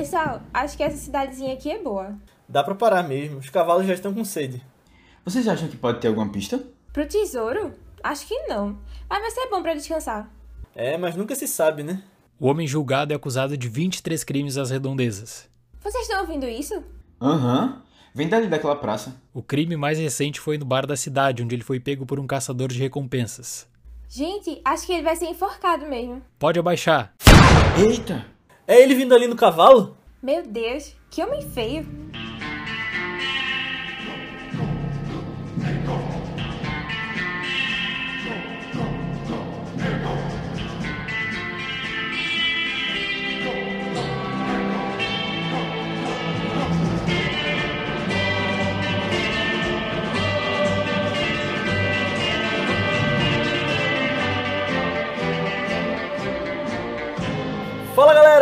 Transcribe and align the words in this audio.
Pessoal, 0.00 0.40
acho 0.54 0.78
que 0.78 0.82
essa 0.82 0.96
cidadezinha 0.96 1.52
aqui 1.52 1.70
é 1.70 1.78
boa. 1.78 2.14
Dá 2.48 2.64
pra 2.64 2.74
parar 2.74 3.02
mesmo, 3.02 3.36
os 3.36 3.50
cavalos 3.50 3.86
já 3.86 3.92
estão 3.92 4.14
com 4.14 4.24
sede. 4.24 4.64
Vocês 5.22 5.46
acham 5.46 5.68
que 5.68 5.76
pode 5.76 6.00
ter 6.00 6.08
alguma 6.08 6.32
pista? 6.32 6.58
Pro 6.90 7.06
tesouro? 7.06 7.74
Acho 8.02 8.26
que 8.26 8.34
não. 8.46 8.78
Mas 9.10 9.20
vai 9.20 9.30
ser 9.30 9.50
bom 9.50 9.62
pra 9.62 9.74
descansar. 9.74 10.30
É, 10.74 10.96
mas 10.96 11.14
nunca 11.14 11.34
se 11.34 11.46
sabe, 11.46 11.82
né? 11.82 12.02
O 12.38 12.46
homem 12.48 12.66
julgado 12.66 13.12
é 13.12 13.16
acusado 13.16 13.58
de 13.58 13.68
23 13.68 14.24
crimes 14.24 14.56
às 14.56 14.70
redondezas. 14.70 15.50
Vocês 15.82 16.04
estão 16.04 16.22
ouvindo 16.22 16.48
isso? 16.48 16.82
Aham. 17.20 17.82
Vem 18.14 18.26
dali 18.26 18.46
daquela 18.46 18.76
praça. 18.76 19.20
O 19.34 19.42
crime 19.42 19.76
mais 19.76 19.98
recente 19.98 20.40
foi 20.40 20.56
no 20.56 20.64
bar 20.64 20.86
da 20.86 20.96
cidade, 20.96 21.42
onde 21.42 21.54
ele 21.54 21.62
foi 21.62 21.78
pego 21.78 22.06
por 22.06 22.18
um 22.18 22.26
caçador 22.26 22.68
de 22.68 22.78
recompensas. 22.78 23.68
Gente, 24.08 24.62
acho 24.64 24.86
que 24.86 24.94
ele 24.94 25.02
vai 25.02 25.14
ser 25.14 25.26
enforcado 25.26 25.84
mesmo. 25.84 26.22
Pode 26.38 26.58
abaixar. 26.58 27.12
Eita! 27.78 28.40
É 28.70 28.80
ele 28.80 28.94
vindo 28.94 29.12
ali 29.12 29.26
no 29.26 29.34
cavalo? 29.34 29.96
Meu 30.22 30.46
Deus, 30.46 30.94
que 31.10 31.22
homem 31.22 31.40
feio. 31.40 31.86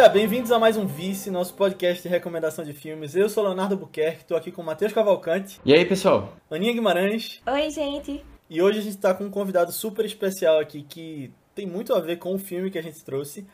Galera, 0.09 0.13
bem-vindos 0.13 0.51
a 0.51 0.59
mais 0.59 0.77
um 0.77 0.87
Vice, 0.87 1.31
nosso 1.31 1.55
podcast 1.55 2.03
de 2.03 2.09
recomendação 2.09 2.65
de 2.65 2.73
filmes. 2.73 3.15
Eu 3.15 3.29
sou 3.29 3.45
Leonardo 3.45 3.77
Buquerque, 3.77 4.25
tô 4.25 4.35
aqui 4.37 4.51
com 4.51 4.63
o 4.63 4.65
Matheus 4.65 4.93
Cavalcante, 4.93 5.61
E 5.65 5.73
aí, 5.73 5.85
pessoal? 5.85 6.37
Aninha 6.51 6.73
Guimarães, 6.73 7.41
Oi, 7.47 7.71
gente. 7.71 8.25
e 8.49 8.63
hoje 8.63 8.79
a 8.79 8.83
gente 8.83 8.97
tá 8.97 9.15
com 9.15 9.25
um 9.25 9.31
convidado 9.31 9.73
super 9.73 10.05
especial 10.05 10.59
aqui 10.59 10.83
que 10.83 11.31
tem 11.55 11.67
muito 11.67 11.95
a 11.95 12.01
ver 12.01 12.17
com 12.17 12.35
o 12.35 12.39
filme 12.39 12.71
que 12.71 12.79
a 12.79 12.83
gente 12.83 13.03
trouxe, 13.05 13.47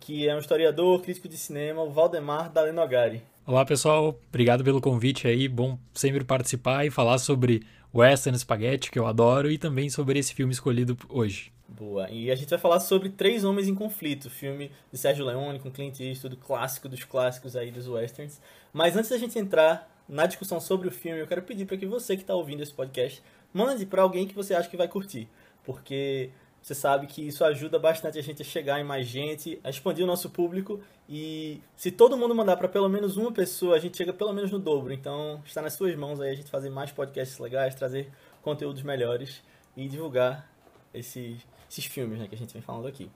que 0.00 0.28
é 0.28 0.34
um 0.34 0.38
historiador, 0.38 1.00
crítico 1.02 1.28
de 1.28 1.36
cinema, 1.36 1.82
o 1.82 1.90
Valdemar 1.90 2.50
Dalenogari. 2.50 3.22
Olá 3.46 3.64
pessoal, 3.64 4.18
obrigado 4.28 4.64
pelo 4.64 4.80
convite 4.80 5.26
aí. 5.26 5.48
Bom 5.48 5.78
sempre 5.92 6.24
participar 6.24 6.86
e 6.86 6.90
falar 6.90 7.18
sobre 7.18 7.62
Western 7.94 8.38
Spaghetti, 8.38 8.90
que 8.90 8.98
eu 8.98 9.06
adoro, 9.06 9.50
e 9.50 9.58
também 9.58 9.90
sobre 9.90 10.18
esse 10.18 10.34
filme 10.34 10.52
escolhido 10.52 10.96
hoje. 11.08 11.52
Boa. 11.72 12.10
E 12.10 12.30
a 12.30 12.34
gente 12.34 12.50
vai 12.50 12.58
falar 12.58 12.80
sobre 12.80 13.08
Três 13.08 13.44
Homens 13.44 13.66
em 13.66 13.74
Conflito, 13.74 14.28
filme 14.28 14.70
de 14.92 14.98
Sérgio 14.98 15.24
Leone 15.24 15.58
com 15.58 15.70
Clint 15.70 16.00
Eastwood, 16.00 16.36
clássico 16.36 16.86
dos 16.86 17.02
clássicos 17.02 17.56
aí 17.56 17.70
dos 17.70 17.88
westerns. 17.88 18.40
Mas 18.72 18.94
antes 18.94 19.08
da 19.08 19.16
gente 19.16 19.38
entrar 19.38 19.90
na 20.06 20.26
discussão 20.26 20.60
sobre 20.60 20.88
o 20.88 20.90
filme, 20.90 21.20
eu 21.20 21.26
quero 21.26 21.42
pedir 21.42 21.64
para 21.64 21.78
que 21.78 21.86
você 21.86 22.14
que 22.14 22.22
está 22.22 22.34
ouvindo 22.34 22.62
esse 22.62 22.74
podcast 22.74 23.22
mande 23.54 23.86
para 23.86 24.02
alguém 24.02 24.26
que 24.26 24.34
você 24.34 24.54
acha 24.54 24.68
que 24.68 24.76
vai 24.76 24.86
curtir, 24.86 25.28
porque 25.64 26.30
você 26.60 26.74
sabe 26.74 27.06
que 27.06 27.26
isso 27.26 27.42
ajuda 27.42 27.78
bastante 27.78 28.18
a 28.18 28.22
gente 28.22 28.42
a 28.42 28.44
chegar 28.44 28.78
em 28.78 28.84
mais 28.84 29.06
gente, 29.06 29.58
a 29.64 29.70
expandir 29.70 30.04
o 30.04 30.06
nosso 30.06 30.28
público 30.28 30.80
e 31.08 31.60
se 31.74 31.90
todo 31.90 32.16
mundo 32.18 32.34
mandar 32.34 32.56
para 32.56 32.68
pelo 32.68 32.88
menos 32.88 33.16
uma 33.16 33.32
pessoa, 33.32 33.76
a 33.76 33.78
gente 33.78 33.96
chega 33.96 34.12
pelo 34.12 34.32
menos 34.32 34.50
no 34.50 34.58
dobro. 34.58 34.92
Então, 34.92 35.42
está 35.44 35.62
nas 35.62 35.72
suas 35.72 35.96
mãos 35.96 36.20
aí 36.20 36.30
a 36.30 36.34
gente 36.34 36.50
fazer 36.50 36.68
mais 36.68 36.92
podcasts 36.92 37.38
legais, 37.38 37.74
trazer 37.74 38.12
conteúdos 38.42 38.82
melhores 38.82 39.42
e 39.76 39.88
divulgar 39.88 40.52
esses, 40.94 41.46
esses 41.72 41.86
filmes 41.86 42.18
né, 42.18 42.28
que 42.28 42.34
a 42.34 42.38
gente 42.38 42.52
vem 42.52 42.60
falando 42.60 42.86
aqui. 42.86 43.10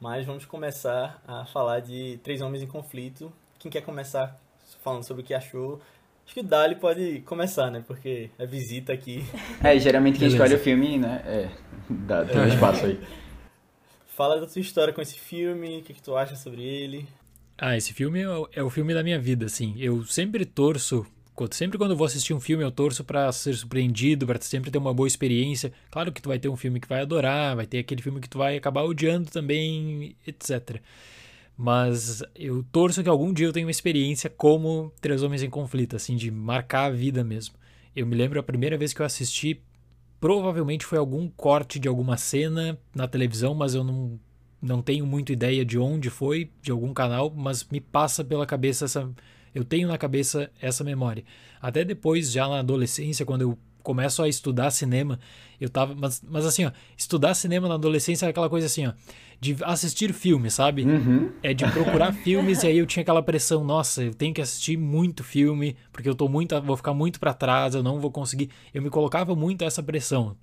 Mas 0.00 0.26
vamos 0.26 0.44
começar 0.44 1.22
a 1.26 1.46
falar 1.46 1.80
de 1.80 2.18
Três 2.22 2.40
Homens 2.40 2.64
em 2.64 2.66
Conflito. 2.66 3.32
Quem 3.60 3.70
quer 3.70 3.80
começar 3.80 4.38
falando 4.82 5.04
sobre 5.04 5.22
o 5.22 5.24
que 5.24 5.32
achou? 5.32 5.80
Acho 6.24 6.34
que 6.34 6.40
o 6.40 6.44
Dali 6.44 6.74
pode 6.74 7.20
começar, 7.20 7.70
né? 7.70 7.84
Porque 7.86 8.28
é 8.38 8.44
visita 8.44 8.92
aqui. 8.92 9.24
É, 9.62 9.78
geralmente 9.78 10.18
quem 10.18 10.28
Beleza. 10.28 10.36
escolhe 10.36 10.60
o 10.60 10.62
filme, 10.62 10.98
né? 10.98 11.22
É. 11.24 11.50
Dá, 11.88 12.24
tem 12.24 12.40
um 12.40 12.48
espaço 12.48 12.86
aí. 12.86 13.00
Fala 14.08 14.40
da 14.40 14.46
tua 14.46 14.60
história 14.60 14.92
com 14.92 15.00
esse 15.00 15.18
filme, 15.18 15.78
o 15.78 15.82
que, 15.82 15.94
que 15.94 16.02
tu 16.02 16.16
acha 16.16 16.34
sobre 16.34 16.62
ele. 16.62 17.06
Ah, 17.56 17.76
esse 17.76 17.92
filme 17.92 18.20
é 18.20 18.28
o, 18.28 18.48
é 18.52 18.62
o 18.62 18.70
filme 18.70 18.92
da 18.94 19.02
minha 19.02 19.18
vida, 19.18 19.46
assim. 19.46 19.74
Eu 19.78 20.04
sempre 20.04 20.44
torço, 20.44 21.06
sempre 21.52 21.78
quando 21.78 21.92
eu 21.92 21.96
vou 21.96 22.06
assistir 22.06 22.32
um 22.34 22.40
filme, 22.40 22.62
eu 22.64 22.70
torço 22.70 23.04
pra 23.04 23.30
ser 23.32 23.54
surpreendido, 23.54 24.26
pra 24.26 24.40
sempre 24.40 24.70
ter 24.70 24.78
uma 24.78 24.94
boa 24.94 25.06
experiência. 25.06 25.72
Claro 25.90 26.12
que 26.12 26.22
tu 26.22 26.28
vai 26.28 26.38
ter 26.38 26.48
um 26.48 26.56
filme 26.56 26.80
que 26.80 26.88
vai 26.88 27.00
adorar, 27.02 27.56
vai 27.56 27.66
ter 27.66 27.78
aquele 27.78 28.02
filme 28.02 28.20
que 28.20 28.28
tu 28.28 28.38
vai 28.38 28.56
acabar 28.56 28.82
odiando 28.84 29.30
também, 29.30 30.16
etc. 30.26 30.80
Mas 31.56 32.22
eu 32.34 32.64
torço 32.72 33.02
que 33.02 33.08
algum 33.08 33.32
dia 33.32 33.46
eu 33.46 33.52
tenha 33.52 33.66
uma 33.66 33.70
experiência 33.70 34.28
como 34.28 34.92
Três 35.00 35.22
Homens 35.22 35.42
em 35.42 35.50
Conflito, 35.50 35.96
assim, 35.96 36.16
de 36.16 36.30
marcar 36.30 36.86
a 36.86 36.90
vida 36.90 37.22
mesmo. 37.22 37.54
Eu 37.94 38.06
me 38.06 38.16
lembro 38.16 38.40
a 38.40 38.42
primeira 38.42 38.76
vez 38.76 38.92
que 38.92 39.00
eu 39.00 39.06
assisti, 39.06 39.62
provavelmente 40.20 40.84
foi 40.84 40.98
algum 40.98 41.28
corte 41.28 41.78
de 41.78 41.86
alguma 41.86 42.16
cena 42.16 42.78
na 42.94 43.06
televisão, 43.06 43.54
mas 43.54 43.74
eu 43.74 43.84
não, 43.84 44.18
não 44.60 44.82
tenho 44.82 45.06
muito 45.06 45.32
ideia 45.32 45.64
de 45.64 45.78
onde 45.78 46.10
foi, 46.10 46.50
de 46.60 46.72
algum 46.72 46.92
canal, 46.92 47.30
mas 47.30 47.64
me 47.64 47.80
passa 47.80 48.24
pela 48.24 48.46
cabeça 48.46 48.86
essa. 48.86 49.08
Eu 49.54 49.64
tenho 49.64 49.88
na 49.88 49.96
cabeça 49.96 50.50
essa 50.60 50.82
memória. 50.82 51.24
Até 51.60 51.84
depois, 51.84 52.30
já 52.30 52.48
na 52.48 52.58
adolescência, 52.58 53.24
quando 53.24 53.42
eu 53.42 53.58
começo 53.84 54.22
a 54.22 54.28
estudar 54.28 54.70
cinema, 54.70 55.20
eu 55.60 55.68
tava. 55.68 55.94
Mas, 55.94 56.22
mas 56.26 56.44
assim, 56.44 56.64
ó, 56.64 56.72
estudar 56.96 57.34
cinema 57.34 57.68
na 57.68 57.74
adolescência 57.74 58.26
é 58.26 58.30
aquela 58.30 58.48
coisa 58.48 58.66
assim, 58.66 58.86
ó, 58.86 58.92
de 59.38 59.56
assistir 59.62 60.12
filmes, 60.12 60.54
sabe? 60.54 60.84
Uhum. 60.84 61.30
É 61.42 61.52
de 61.54 61.70
procurar 61.70 62.12
filmes 62.24 62.62
e 62.62 62.66
aí 62.66 62.78
eu 62.78 62.86
tinha 62.86 63.02
aquela 63.02 63.22
pressão, 63.22 63.62
nossa, 63.62 64.02
eu 64.02 64.14
tenho 64.14 64.34
que 64.34 64.40
assistir 64.40 64.76
muito 64.76 65.22
filme, 65.22 65.76
porque 65.92 66.08
eu 66.08 66.14
tô 66.14 66.28
muito, 66.28 66.60
vou 66.62 66.76
ficar 66.76 66.94
muito 66.94 67.20
pra 67.20 67.34
trás, 67.34 67.74
eu 67.74 67.82
não 67.82 68.00
vou 68.00 68.10
conseguir. 68.10 68.50
Eu 68.72 68.82
me 68.82 68.90
colocava 68.90 69.36
muito 69.36 69.62
essa 69.64 69.82
pressão. 69.82 70.36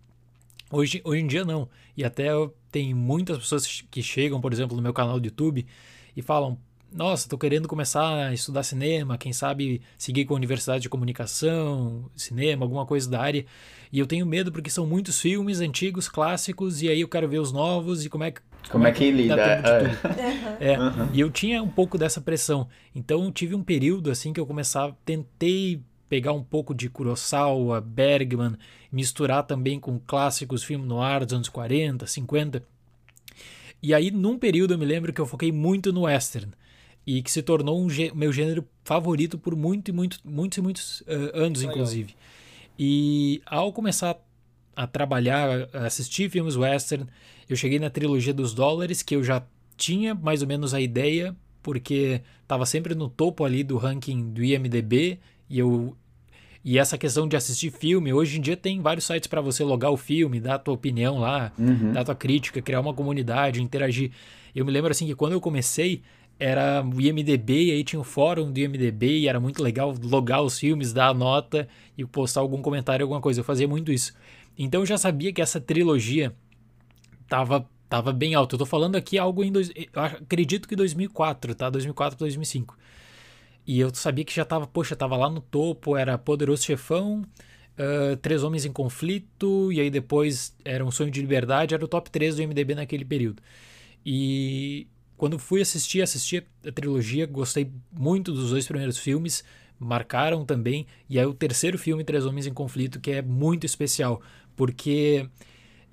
Hoje, 0.71 1.01
hoje 1.03 1.21
em 1.21 1.27
dia 1.27 1.43
não. 1.43 1.67
E 1.97 2.05
até 2.05 2.29
tem 2.71 2.93
muitas 2.93 3.37
pessoas 3.39 3.81
que 3.91 4.01
chegam, 4.01 4.39
por 4.39 4.53
exemplo, 4.53 4.75
no 4.75 4.81
meu 4.81 4.93
canal 4.93 5.19
do 5.19 5.25
YouTube 5.25 5.65
e 6.15 6.21
falam: 6.21 6.57
"Nossa, 6.93 7.29
tô 7.29 7.37
querendo 7.37 7.67
começar 7.67 8.27
a 8.27 8.33
estudar 8.33 8.63
cinema, 8.63 9.17
quem 9.17 9.31
sabe 9.31 9.81
seguir 9.97 10.25
com 10.25 10.33
a 10.33 10.37
universidade 10.37 10.81
de 10.81 10.89
comunicação, 10.89 12.09
cinema, 12.15 12.65
alguma 12.65 12.85
coisa 12.85 13.09
da 13.09 13.21
área". 13.21 13.45
E 13.91 13.99
eu 13.99 14.05
tenho 14.07 14.25
medo 14.25 14.51
porque 14.51 14.69
são 14.69 14.85
muitos 14.85 15.19
filmes 15.19 15.59
antigos, 15.59 16.07
clássicos, 16.09 16.81
e 16.81 16.89
aí 16.89 17.01
eu 17.01 17.07
quero 17.07 17.27
ver 17.27 17.39
os 17.39 17.51
novos 17.51 18.05
e 18.05 18.09
como 18.09 18.23
é 18.23 18.31
que 18.31 18.41
Como 18.69 18.85
é 18.85 18.91
que 18.91 19.11
dá 19.11 19.17
lida? 19.17 19.61
tempo 19.61 19.63
de 19.63 20.63
É. 20.63 20.73
É, 20.73 20.77
e 21.13 21.19
eu 21.19 21.31
tinha 21.31 21.61
um 21.63 21.67
pouco 21.67 21.97
dessa 21.97 22.21
pressão. 22.21 22.67
Então 22.93 23.23
eu 23.23 23.31
tive 23.31 23.55
um 23.55 23.63
período 23.63 24.11
assim 24.11 24.31
que 24.31 24.39
eu 24.39 24.45
começava, 24.45 24.95
tentei 25.03 25.81
pegar 26.07 26.33
um 26.33 26.43
pouco 26.43 26.75
de 26.75 26.89
Kurosawa, 26.89 27.79
Bergman, 27.79 28.55
misturar 28.91 29.43
também 29.43 29.79
com 29.79 29.97
clássicos 29.97 30.61
filmes 30.63 30.87
no 30.87 31.01
ar 31.01 31.25
dos 31.25 31.33
anos 31.33 31.49
40, 31.49 32.05
50. 32.05 32.63
E 33.81 33.93
aí 33.93 34.11
num 34.11 34.37
período 34.37 34.73
eu 34.73 34.77
me 34.77 34.85
lembro 34.85 35.11
que 35.13 35.21
eu 35.21 35.25
foquei 35.25 35.51
muito 35.51 35.91
no 35.91 36.01
western 36.01 36.51
e 37.05 37.21
que 37.21 37.31
se 37.31 37.41
tornou 37.41 37.81
um 37.81 37.87
meu 38.13 38.31
gênero 38.31 38.65
favorito 38.83 39.37
por 39.37 39.55
muito 39.55 39.89
e 39.89 39.91
muito, 39.91 40.19
muitos 40.23 40.57
e 40.57 40.61
muitos 40.61 41.03
eh, 41.07 41.31
anos 41.33 41.61
inclusive. 41.61 42.15
E 42.77 43.41
ao 43.45 43.71
começar 43.73 44.17
a 44.75 44.87
trabalhar, 44.87 45.67
a 45.73 45.85
assistir 45.85 46.29
filmes 46.29 46.55
western, 46.55 47.05
eu 47.49 47.55
cheguei 47.55 47.79
na 47.79 47.89
trilogia 47.89 48.33
dos 48.33 48.53
dólares, 48.53 49.01
que 49.01 49.15
eu 49.15 49.23
já 49.23 49.43
tinha 49.75 50.15
mais 50.15 50.41
ou 50.41 50.47
menos 50.47 50.73
a 50.73 50.79
ideia, 50.81 51.35
porque 51.61 52.21
estava 52.41 52.65
sempre 52.65 52.95
no 52.95 53.09
topo 53.09 53.43
ali 53.43 53.63
do 53.63 53.77
ranking 53.77 54.31
do 54.31 54.43
IMDb, 54.43 55.19
e 55.49 55.59
eu 55.59 55.95
e 56.63 56.77
essa 56.77 56.95
questão 56.95 57.27
de 57.27 57.35
assistir 57.35 57.71
filme, 57.71 58.13
hoje 58.13 58.37
em 58.37 58.41
dia 58.41 58.55
tem 58.55 58.79
vários 58.81 59.05
sites 59.05 59.25
para 59.27 59.41
você 59.41 59.63
logar 59.63 59.91
o 59.91 59.97
filme, 59.97 60.39
dar 60.39 60.55
a 60.55 60.59
tua 60.59 60.75
opinião 60.75 61.17
lá, 61.17 61.51
Uhum. 61.57 61.91
dar 61.91 62.01
a 62.01 62.03
tua 62.05 62.15
crítica, 62.15 62.61
criar 62.61 62.79
uma 62.79 62.93
comunidade, 62.93 63.61
interagir. 63.63 64.11
Eu 64.53 64.63
me 64.63 64.71
lembro 64.71 64.91
assim 64.91 65.07
que 65.07 65.15
quando 65.15 65.33
eu 65.33 65.41
comecei, 65.41 66.03
era 66.41 66.83
o 66.83 66.99
IMDB, 66.99 67.65
e 67.65 67.71
aí 67.71 67.83
tinha 67.83 67.99
o 67.99 68.03
fórum 68.03 68.51
do 68.51 68.59
IMDB, 68.59 69.19
e 69.19 69.27
era 69.27 69.39
muito 69.39 69.61
legal 69.61 69.93
logar 70.01 70.41
os 70.41 70.57
filmes, 70.57 70.91
dar 70.91 71.09
a 71.09 71.13
nota 71.13 71.67
e 71.95 72.03
postar 72.03 72.41
algum 72.41 72.63
comentário, 72.63 73.03
alguma 73.03 73.21
coisa. 73.21 73.41
Eu 73.41 73.43
fazia 73.43 73.67
muito 73.67 73.91
isso. 73.91 74.11
Então 74.57 74.81
eu 74.81 74.85
já 74.87 74.97
sabia 74.97 75.31
que 75.31 75.39
essa 75.39 75.61
trilogia 75.61 76.35
tava, 77.27 77.69
tava 77.87 78.11
bem 78.11 78.33
alta. 78.33 78.55
Eu 78.55 78.59
tô 78.59 78.65
falando 78.65 78.95
aqui 78.95 79.19
algo 79.19 79.43
em. 79.43 79.51
Dois, 79.51 79.69
eu 79.69 80.01
acredito 80.01 80.67
que 80.67 80.75
2004, 80.75 81.53
tá? 81.53 81.69
2004 81.69 82.17
para 82.17 82.25
2005. 82.25 82.75
E 83.67 83.79
eu 83.79 83.93
sabia 83.93 84.25
que 84.25 84.33
já 84.33 84.43
tava, 84.43 84.65
poxa, 84.65 84.95
tava 84.95 85.15
lá 85.15 85.29
no 85.29 85.41
topo, 85.41 85.95
era 85.95 86.17
Poderoso 86.17 86.63
Chefão, 86.63 87.23
ah, 87.77 88.17
Três 88.19 88.43
Homens 88.43 88.65
em 88.65 88.71
Conflito, 88.71 89.71
e 89.71 89.79
aí 89.79 89.91
depois 89.91 90.57
era 90.65 90.83
Um 90.83 90.89
Sonho 90.89 91.11
de 91.11 91.21
Liberdade, 91.21 91.75
era 91.75 91.85
o 91.85 91.87
top 91.87 92.09
3 92.09 92.37
do 92.37 92.41
MDB 92.41 92.73
naquele 92.75 93.05
período. 93.05 93.43
E 94.03 94.87
quando 95.21 95.37
fui 95.37 95.61
assistir, 95.61 96.01
assisti 96.01 96.43
a 96.65 96.71
trilogia, 96.71 97.27
gostei 97.27 97.71
muito 97.91 98.31
dos 98.31 98.49
dois 98.49 98.65
primeiros 98.65 98.97
filmes, 98.97 99.43
marcaram 99.77 100.43
também, 100.43 100.87
e 101.07 101.19
aí 101.19 101.25
o 101.27 101.33
terceiro 101.35 101.77
filme, 101.77 102.03
Três 102.03 102.25
Homens 102.25 102.47
em 102.47 102.53
Conflito, 102.55 102.99
que 102.99 103.11
é 103.11 103.21
muito 103.21 103.63
especial, 103.63 104.19
porque 104.55 105.29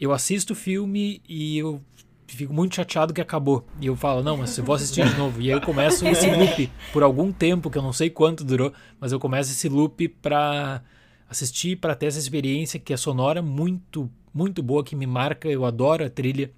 eu 0.01 0.13
assisto 0.15 0.55
o 0.55 0.57
filme 0.57 1.21
e 1.29 1.59
eu 1.59 1.79
fico 2.27 2.55
muito 2.55 2.75
chateado 2.77 3.13
que 3.13 3.21
acabou. 3.21 3.67
E 3.79 3.89
eu 3.89 3.97
falo, 3.97 4.23
não, 4.23 4.39
mas 4.39 4.57
eu 4.57 4.65
vou 4.65 4.75
assistir 4.75 5.07
de 5.07 5.19
novo. 5.19 5.43
E 5.43 5.53
aí 5.53 5.59
eu 5.59 5.61
começo 5.61 6.07
esse 6.09 6.27
loop 6.31 6.71
por 6.91 7.03
algum 7.03 7.31
tempo, 7.31 7.69
que 7.69 7.77
eu 7.77 7.83
não 7.83 7.93
sei 7.93 8.09
quanto 8.09 8.43
durou, 8.43 8.73
mas 8.99 9.13
eu 9.13 9.21
começo 9.21 9.53
esse 9.53 9.69
loop 9.69 10.09
pra 10.09 10.83
assistir, 11.29 11.77
pra 11.77 11.95
ter 11.95 12.07
essa 12.07 12.19
experiência 12.19 12.81
que 12.81 12.95
é 12.95 12.97
sonora 12.97 13.43
muito, 13.43 14.11
muito 14.33 14.63
boa, 14.63 14.83
que 14.83 14.97
me 14.97 15.07
marca. 15.07 15.51
Eu 15.51 15.67
adoro 15.67 16.03
a 16.03 16.09
trilha 16.09 16.51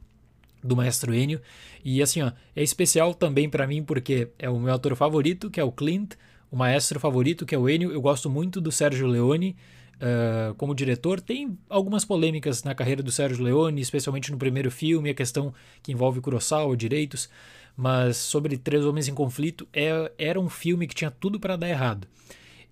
do 0.63 0.77
Maestro 0.77 1.15
Ennio. 1.15 1.41
E 1.85 2.03
assim, 2.03 2.23
ó, 2.23 2.33
é 2.55 2.63
especial 2.63 3.15
também 3.15 3.49
para 3.49 3.67
mim 3.67 3.83
porque 3.83 4.29
é 4.39 4.49
o 4.49 4.59
meu 4.59 4.75
ator 4.75 4.95
favorito, 4.95 5.51
que 5.51 5.61
é 5.61 5.65
o 5.65 5.73
Clint, 5.73 6.15
o 6.51 6.57
maestro 6.57 6.99
favorito, 6.99 7.47
que 7.47 7.55
é 7.55 7.59
o 7.59 7.69
Ennio. 7.69 7.93
Eu 7.93 8.01
gosto 8.01 8.29
muito 8.29 8.61
do 8.61 8.71
Sérgio 8.73 9.07
Leone 9.07 9.57
uh, 10.01 10.55
como 10.55 10.75
diretor. 10.75 11.21
Tem 11.21 11.57
algumas 11.69 12.05
polêmicas 12.05 12.65
na 12.65 12.75
carreira 12.75 13.03
do 13.03 13.11
Sérgio 13.11 13.45
Leone, 13.45 13.81
especialmente 13.81 14.31
no 14.33 14.39
primeiro 14.39 14.71
filme, 14.71 15.11
a 15.11 15.15
questão 15.15 15.53
que 15.83 15.93
envolve 15.93 16.21
Kurosawa, 16.21 16.77
direitos. 16.77 17.29
Mas 17.77 18.17
sobre 18.17 18.59
Três 18.59 18.85
Homens 18.85 19.09
em 19.09 19.15
Conflito, 19.15 19.67
é, 19.73 20.11
era 20.19 20.39
um 20.39 20.49
filme 20.49 20.87
que 20.87 20.95
tinha 20.95 21.11
tudo 21.11 21.39
para 21.39 21.57
dar 21.57 21.69
errado. 21.69 22.07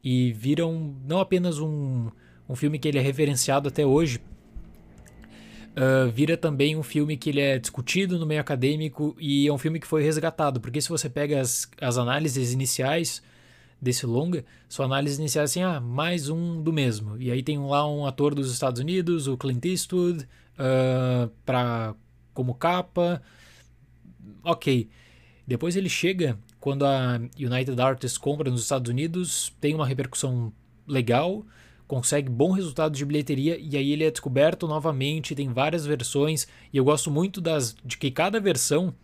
E 0.02 0.32
viram 0.32 0.94
não 1.06 1.20
apenas 1.20 1.58
um, 1.58 2.10
um 2.48 2.54
filme 2.54 2.78
que 2.78 2.88
ele 2.88 2.98
é 2.98 3.00
referenciado 3.00 3.68
até 3.68 3.86
hoje, 3.86 4.20
Uh, 5.78 6.10
vira 6.10 6.36
também 6.36 6.74
um 6.76 6.82
filme 6.82 7.16
que 7.16 7.30
ele 7.30 7.40
é 7.40 7.56
discutido 7.56 8.18
no 8.18 8.26
meio 8.26 8.40
acadêmico 8.40 9.16
e 9.20 9.46
é 9.46 9.52
um 9.52 9.58
filme 9.58 9.78
que 9.78 9.86
foi 9.86 10.02
resgatado, 10.02 10.60
porque 10.60 10.80
se 10.80 10.88
você 10.88 11.08
pega 11.08 11.40
as, 11.40 11.70
as 11.80 11.96
análises 11.96 12.52
iniciais 12.52 13.22
desse 13.80 14.04
longa, 14.04 14.44
sua 14.68 14.86
análise 14.86 15.20
inicial 15.20 15.42
é 15.42 15.44
assim, 15.44 15.62
ah, 15.62 15.78
mais 15.78 16.28
um 16.28 16.60
do 16.60 16.72
mesmo. 16.72 17.16
E 17.22 17.30
aí 17.30 17.44
tem 17.44 17.60
lá 17.60 17.88
um 17.88 18.06
ator 18.06 18.34
dos 18.34 18.52
Estados 18.52 18.80
Unidos, 18.80 19.28
o 19.28 19.36
Clint 19.36 19.64
Eastwood, 19.66 20.24
uh, 20.58 21.30
pra, 21.46 21.94
como 22.34 22.54
capa. 22.54 23.22
Ok. 24.42 24.88
Depois 25.46 25.76
ele 25.76 25.88
chega, 25.88 26.36
quando 26.58 26.84
a 26.84 27.20
United 27.38 27.80
Artists 27.80 28.18
compra 28.18 28.50
nos 28.50 28.62
Estados 28.62 28.90
Unidos, 28.90 29.54
tem 29.60 29.76
uma 29.76 29.86
repercussão 29.86 30.52
legal, 30.88 31.46
consegue 31.88 32.28
bom 32.28 32.52
resultado 32.52 32.94
de 32.94 33.04
bilheteria 33.04 33.58
e 33.58 33.76
aí 33.76 33.90
ele 33.92 34.04
é 34.04 34.10
descoberto 34.10 34.68
novamente, 34.68 35.34
tem 35.34 35.52
várias 35.52 35.84
versões 35.84 36.46
e 36.72 36.76
eu 36.76 36.84
gosto 36.84 37.10
muito 37.10 37.40
das 37.40 37.74
de 37.84 37.96
que 37.96 38.10
cada 38.10 38.38
versão 38.38 38.94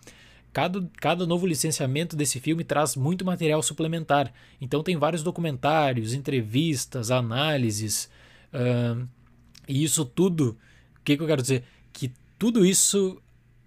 Cada, 0.54 0.88
cada 1.00 1.26
novo 1.26 1.48
licenciamento 1.48 2.14
desse 2.14 2.38
filme 2.38 2.62
traz 2.62 2.94
muito 2.94 3.24
material 3.24 3.60
suplementar. 3.60 4.32
Então 4.60 4.84
tem 4.84 4.96
vários 4.96 5.20
documentários, 5.20 6.14
entrevistas, 6.14 7.10
análises. 7.10 8.08
Uh, 8.52 9.04
e 9.66 9.82
isso 9.82 10.04
tudo, 10.04 10.56
o 10.96 11.02
que, 11.02 11.16
que, 11.16 11.22
eu 11.24 11.26
quero 11.26 11.42
dizer? 11.42 11.64
Que 11.92 12.12
tudo 12.38 12.64
isso 12.64 13.20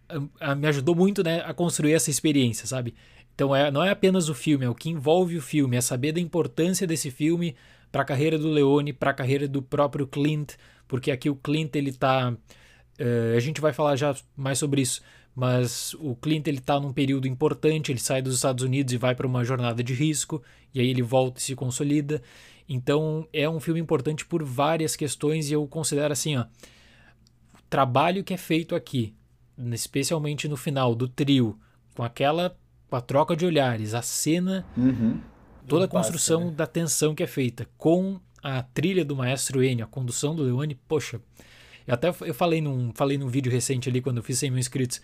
uh, 0.09 0.55
me 0.55 0.65
ajudou 0.69 0.95
muito 0.95 1.21
né, 1.21 1.41
a 1.45 1.53
construir 1.53 1.91
essa 1.91 2.09
experiência, 2.09 2.65
sabe? 2.65 2.95
Então 3.35 3.53
é, 3.53 3.69
não 3.69 3.83
é 3.83 3.89
apenas 3.89 4.29
o 4.29 4.33
filme, 4.33 4.63
é 4.63 4.69
o 4.69 4.73
que 4.73 4.89
envolve 4.89 5.35
o 5.35 5.41
filme, 5.41 5.75
é 5.75 5.81
saber 5.81 6.13
da 6.13 6.21
importância 6.21 6.87
desse 6.87 7.11
filme 7.11 7.53
para 7.91 8.01
a 8.01 8.05
carreira 8.05 8.37
do 8.37 8.49
Leone, 8.49 8.93
para 8.93 9.11
a 9.11 9.13
carreira 9.13 9.47
do 9.47 9.61
próprio 9.61 10.07
Clint, 10.07 10.53
porque 10.87 11.11
aqui 11.11 11.29
o 11.29 11.35
Clint 11.35 11.75
ele 11.75 11.91
tá. 11.91 12.31
Uh, 12.99 13.35
a 13.35 13.39
gente 13.39 13.61
vai 13.61 13.73
falar 13.73 13.95
já 13.95 14.15
mais 14.35 14.57
sobre 14.57 14.81
isso, 14.81 15.01
mas 15.35 15.93
o 15.99 16.15
Clint 16.15 16.47
ele 16.47 16.57
está 16.57 16.79
num 16.79 16.91
período 16.91 17.27
importante, 17.27 17.91
ele 17.91 17.99
sai 17.99 18.21
dos 18.21 18.35
Estados 18.35 18.63
Unidos 18.63 18.93
e 18.93 18.97
vai 18.97 19.13
para 19.13 19.27
uma 19.27 19.43
jornada 19.43 19.83
de 19.83 19.93
risco, 19.93 20.41
e 20.73 20.79
aí 20.79 20.89
ele 20.89 21.01
volta 21.01 21.39
e 21.39 21.43
se 21.43 21.55
consolida. 21.55 22.21
Então 22.67 23.27
é 23.31 23.47
um 23.47 23.59
filme 23.59 23.79
importante 23.79 24.25
por 24.25 24.43
várias 24.43 24.95
questões 24.95 25.49
e 25.49 25.53
eu 25.53 25.65
considero 25.67 26.11
assim, 26.11 26.37
ó, 26.37 26.41
o 26.41 27.61
trabalho 27.69 28.23
que 28.23 28.33
é 28.33 28.37
feito 28.37 28.75
aqui, 28.75 29.15
especialmente 29.71 30.47
no 30.47 30.57
final 30.57 30.93
do 30.95 31.07
trio, 31.07 31.57
com 31.95 32.03
aquela 32.03 32.57
com 32.89 32.95
a 32.95 33.01
troca 33.01 33.35
de 33.35 33.45
olhares, 33.45 33.93
a 33.93 34.01
cena, 34.01 34.65
uhum. 34.75 35.19
Toda 35.67 35.85
a 35.85 35.87
construção 35.87 36.45
né? 36.45 36.51
da 36.51 36.67
tensão 36.67 37.13
que 37.13 37.23
é 37.23 37.27
feita 37.27 37.67
com 37.77 38.19
a 38.41 38.61
trilha 38.61 39.03
do 39.03 39.15
maestro 39.15 39.63
Ennio, 39.63 39.85
a 39.85 39.87
condução 39.87 40.35
do 40.35 40.43
Leone, 40.43 40.75
poxa, 40.87 41.19
eu 41.85 41.93
até 41.93 42.09
eu 42.21 42.33
falei 42.33 42.61
num, 42.61 42.91
falei 42.93 43.17
num 43.17 43.27
vídeo 43.27 43.51
recente 43.51 43.89
ali 43.89 44.01
quando 44.01 44.17
eu 44.17 44.23
fiz 44.23 44.39
100 44.39 44.51
mil 44.51 44.59
inscritos 44.59 45.01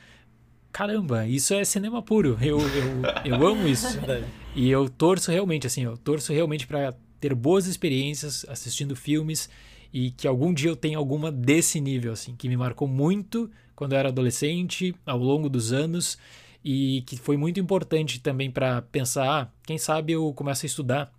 caramba, 0.74 1.27
isso 1.27 1.54
é 1.54 1.63
cinema 1.63 2.01
puro. 2.01 2.36
Eu, 2.42 2.60
eu, 2.60 3.01
eu 3.24 3.48
amo 3.48 3.68
isso. 3.68 4.00
e 4.56 4.69
eu 4.69 4.89
torço 4.89 5.31
realmente, 5.31 5.68
assim, 5.68 5.83
eu 5.83 5.95
torço 5.95 6.33
realmente 6.33 6.65
para 6.65 6.95
ter 7.19 7.36
boas 7.36 7.68
experiências 7.68 8.44
assistindo 8.50 8.95
filmes 8.95 9.48
e 9.94 10.10
que 10.10 10.27
algum 10.27 10.51
dia 10.51 10.71
eu 10.71 10.75
tenha 10.75 10.98
alguma 10.98 11.31
desse 11.31 11.80
nível, 11.80 12.12
assim, 12.12 12.36
que 12.36 12.50
me 12.50 12.57
marcou 12.57 12.88
muito 12.88 13.50
quando 13.75 13.94
eu 13.94 14.00
era 14.00 14.10
adolescente, 14.10 14.95
ao 15.06 15.19
longo 15.19 15.48
dos 15.48 15.71
anos, 15.71 16.18
e 16.63 17.04
que 17.06 17.18
foi 17.18 17.36
muito 17.38 17.60
importante 17.60 18.19
também 18.19 18.50
para 18.50 18.81
pensar, 18.83 19.27
ah, 19.27 19.48
quem 19.65 19.77
sabe 19.77 20.13
eu 20.13 20.33
começo 20.33 20.65
a 20.65 20.68
estudar 20.68 21.13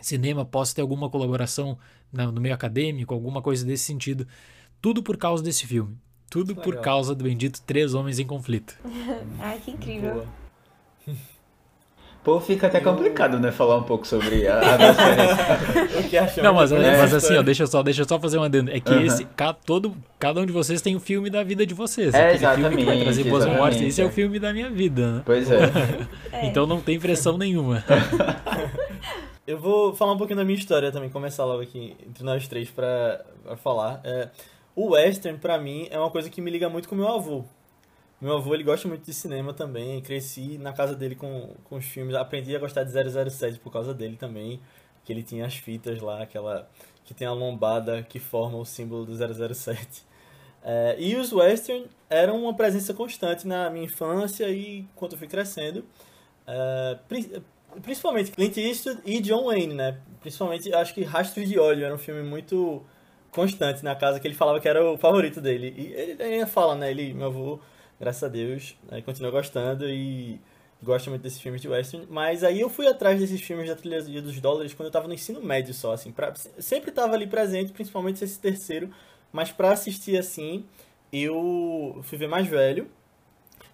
cinema, 0.00 0.44
posso 0.44 0.74
ter 0.74 0.82
alguma 0.82 1.08
colaboração 1.08 1.78
no 2.12 2.40
meio 2.40 2.54
acadêmico, 2.54 3.14
alguma 3.14 3.42
coisa 3.42 3.64
desse 3.64 3.84
sentido. 3.84 4.26
Tudo 4.80 5.02
por 5.02 5.16
causa 5.16 5.42
desse 5.42 5.66
filme. 5.66 5.96
Tudo 6.30 6.48
Legal. 6.48 6.64
por 6.64 6.80
causa 6.80 7.14
do 7.14 7.24
bendito 7.24 7.62
Três 7.62 7.94
Homens 7.94 8.18
em 8.18 8.26
Conflito. 8.26 8.76
Ai, 9.38 9.58
que 9.64 9.70
incrível. 9.70 10.26
Pô, 12.24 12.40
fica 12.40 12.68
até 12.68 12.80
complicado, 12.80 13.38
né? 13.38 13.52
Falar 13.52 13.76
um 13.76 13.82
pouco 13.82 14.06
sobre 14.06 14.48
a, 14.48 14.58
a 14.58 16.00
o 16.00 16.08
que 16.08 16.16
achamos 16.16 16.42
Não, 16.42 16.54
mas, 16.54 16.72
é, 16.72 16.96
mas 16.96 17.12
assim, 17.12 17.36
ó, 17.36 17.42
deixa 17.42 17.64
eu 17.64 17.66
só, 17.66 17.82
deixa 17.82 18.00
eu 18.00 18.08
só 18.08 18.18
fazer 18.18 18.38
um 18.38 18.42
adendo. 18.42 18.70
É 18.70 18.80
que 18.80 18.90
uhum. 18.90 19.04
esse, 19.04 19.26
cada, 19.36 19.52
todo, 19.52 19.94
cada 20.18 20.40
um 20.40 20.46
de 20.46 20.52
vocês 20.52 20.80
tem 20.80 20.96
um 20.96 21.00
filme 21.00 21.28
da 21.28 21.44
vida 21.44 21.66
de 21.66 21.74
vocês. 21.74 22.14
É, 22.14 22.32
exatamente. 22.32 22.68
filme 22.68 22.76
que 22.78 22.84
vai 22.84 23.00
trazer 23.02 23.24
boas 23.24 23.44
memórias. 23.44 23.78
Esse 23.78 24.00
é. 24.00 24.04
é 24.04 24.06
o 24.06 24.10
filme 24.10 24.38
da 24.38 24.54
minha 24.54 24.70
vida, 24.70 25.16
né? 25.16 25.22
Pois 25.26 25.50
é. 25.50 25.64
é. 26.32 26.46
Então 26.48 26.66
não 26.66 26.80
tem 26.80 26.98
pressão 26.98 27.36
nenhuma. 27.36 27.84
eu 29.46 29.58
vou 29.58 29.94
falar 29.94 30.14
um 30.14 30.16
pouquinho 30.16 30.38
da 30.38 30.44
minha 30.46 30.58
história 30.58 30.90
também, 30.90 31.10
começar 31.10 31.44
logo 31.44 31.60
aqui 31.60 31.94
entre 32.08 32.24
nós 32.24 32.48
três 32.48 32.70
pra, 32.70 33.20
pra 33.44 33.54
falar. 33.54 34.00
É, 34.02 34.30
o 34.74 34.92
western, 34.92 35.38
para 35.38 35.58
mim, 35.58 35.88
é 35.90 35.98
uma 35.98 36.10
coisa 36.10 36.30
que 36.30 36.40
me 36.40 36.50
liga 36.50 36.70
muito 36.70 36.88
com 36.88 36.94
meu 36.94 37.08
avô. 37.08 37.44
Meu 38.24 38.38
avô, 38.38 38.54
ele 38.54 38.64
gosta 38.64 38.88
muito 38.88 39.04
de 39.04 39.12
cinema 39.12 39.52
também. 39.52 40.00
Cresci 40.00 40.56
na 40.56 40.72
casa 40.72 40.96
dele 40.96 41.14
com, 41.14 41.50
com 41.64 41.76
os 41.76 41.84
filmes. 41.84 42.14
Aprendi 42.14 42.56
a 42.56 42.58
gostar 42.58 42.82
de 42.82 42.90
007 42.90 43.58
por 43.58 43.70
causa 43.70 43.92
dele 43.92 44.16
também. 44.16 44.62
Que 45.04 45.12
ele 45.12 45.22
tinha 45.22 45.44
as 45.44 45.56
fitas 45.56 46.00
lá, 46.00 46.22
aquela 46.22 46.66
que 47.04 47.12
tem 47.12 47.28
a 47.28 47.32
lombada 47.32 48.02
que 48.02 48.18
forma 48.18 48.56
o 48.56 48.64
símbolo 48.64 49.04
do 49.04 49.14
007. 49.14 50.06
É, 50.62 50.96
e 50.98 51.14
os 51.16 51.34
western 51.34 51.86
eram 52.08 52.42
uma 52.42 52.54
presença 52.54 52.94
constante 52.94 53.46
na 53.46 53.68
minha 53.68 53.84
infância 53.84 54.48
e 54.48 54.78
enquanto 54.78 55.12
eu 55.12 55.18
fui 55.18 55.28
crescendo. 55.28 55.84
É, 56.46 56.98
principalmente 57.82 58.30
Clint 58.30 58.56
Eastwood 58.56 59.02
e 59.04 59.20
John 59.20 59.44
Wayne, 59.44 59.74
né? 59.74 60.00
Principalmente, 60.22 60.72
acho 60.72 60.94
que 60.94 61.02
Rastros 61.02 61.46
de 61.46 61.58
Óleo 61.58 61.84
era 61.84 61.94
um 61.94 61.98
filme 61.98 62.22
muito 62.22 62.82
constante 63.30 63.84
na 63.84 63.94
casa 63.94 64.18
que 64.18 64.26
ele 64.26 64.34
falava 64.34 64.58
que 64.60 64.68
era 64.68 64.82
o 64.82 64.96
favorito 64.96 65.42
dele. 65.42 65.74
E 65.76 65.92
ele 65.92 66.22
ainda 66.22 66.46
fala, 66.46 66.74
né? 66.74 66.90
Ele, 66.90 67.12
meu 67.12 67.26
avô, 67.26 67.60
graças 67.98 68.22
a 68.22 68.28
Deus, 68.28 68.76
né, 68.90 69.00
continua 69.02 69.30
gostando 69.30 69.88
e 69.88 70.40
gosta 70.82 71.10
muito 71.10 71.22
desses 71.22 71.40
filmes 71.40 71.60
de 71.60 71.68
western. 71.68 72.06
Mas 72.10 72.44
aí 72.44 72.60
eu 72.60 72.68
fui 72.68 72.86
atrás 72.86 73.18
desses 73.18 73.40
filmes 73.40 73.68
da 73.68 73.74
trilogia 73.74 74.22
dos 74.22 74.40
dólares 74.40 74.74
quando 74.74 74.86
eu 74.86 74.92
tava 74.92 75.08
no 75.08 75.14
ensino 75.14 75.42
médio 75.42 75.72
só, 75.74 75.92
assim. 75.92 76.12
Pra, 76.12 76.34
sempre 76.58 76.92
tava 76.92 77.14
ali 77.14 77.26
presente, 77.26 77.72
principalmente 77.72 78.22
esse 78.22 78.38
terceiro. 78.38 78.90
Mas 79.32 79.50
pra 79.50 79.72
assistir 79.72 80.16
assim, 80.16 80.64
eu 81.12 82.00
fui 82.02 82.18
ver 82.18 82.28
mais 82.28 82.46
velho. 82.46 82.88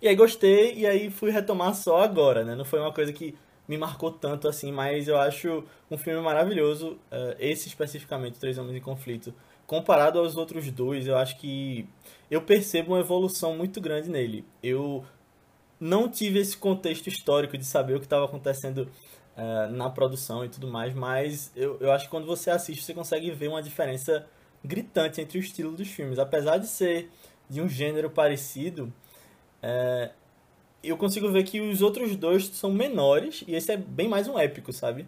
E 0.00 0.08
aí 0.08 0.14
gostei, 0.14 0.74
e 0.74 0.86
aí 0.86 1.10
fui 1.10 1.30
retomar 1.30 1.74
só 1.74 2.00
agora, 2.00 2.42
né? 2.44 2.54
Não 2.54 2.64
foi 2.64 2.80
uma 2.80 2.92
coisa 2.92 3.12
que 3.12 3.34
me 3.68 3.76
marcou 3.76 4.10
tanto 4.10 4.48
assim, 4.48 4.72
mas 4.72 5.06
eu 5.06 5.18
acho 5.18 5.62
um 5.90 5.98
filme 5.98 6.22
maravilhoso. 6.22 6.92
Uh, 7.12 7.36
esse 7.38 7.68
especificamente, 7.68 8.38
Três 8.38 8.56
Homens 8.56 8.76
em 8.76 8.80
Conflito 8.80 9.34
comparado 9.70 10.18
aos 10.18 10.36
outros 10.36 10.68
dois, 10.68 11.06
eu 11.06 11.16
acho 11.16 11.36
que 11.38 11.86
eu 12.28 12.42
percebo 12.42 12.90
uma 12.90 12.98
evolução 12.98 13.56
muito 13.56 13.80
grande 13.80 14.10
nele. 14.10 14.44
Eu 14.60 15.04
não 15.78 16.08
tive 16.08 16.40
esse 16.40 16.56
contexto 16.56 17.06
histórico 17.06 17.56
de 17.56 17.64
saber 17.64 17.94
o 17.94 18.00
que 18.00 18.06
estava 18.06 18.24
acontecendo 18.24 18.90
uh, 19.36 19.70
na 19.70 19.88
produção 19.88 20.44
e 20.44 20.48
tudo 20.48 20.66
mais, 20.66 20.92
mas 20.92 21.52
eu, 21.54 21.78
eu 21.78 21.92
acho 21.92 22.06
que 22.06 22.10
quando 22.10 22.26
você 22.26 22.50
assiste, 22.50 22.82
você 22.82 22.92
consegue 22.92 23.30
ver 23.30 23.46
uma 23.46 23.62
diferença 23.62 24.26
gritante 24.64 25.20
entre 25.20 25.38
o 25.38 25.40
estilo 25.40 25.70
dos 25.70 25.86
filmes. 25.86 26.18
Apesar 26.18 26.58
de 26.58 26.66
ser 26.66 27.08
de 27.48 27.60
um 27.60 27.68
gênero 27.68 28.10
parecido, 28.10 28.92
uh, 29.62 30.12
eu 30.82 30.96
consigo 30.96 31.30
ver 31.30 31.44
que 31.44 31.60
os 31.60 31.80
outros 31.80 32.16
dois 32.16 32.46
são 32.46 32.72
menores 32.72 33.44
e 33.46 33.54
esse 33.54 33.70
é 33.70 33.76
bem 33.76 34.08
mais 34.08 34.26
um 34.26 34.36
épico, 34.36 34.72
sabe? 34.72 35.06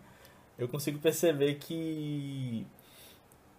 Eu 0.57 0.69
consigo 0.69 1.00
perceber 1.00 1.57
que 1.57 2.64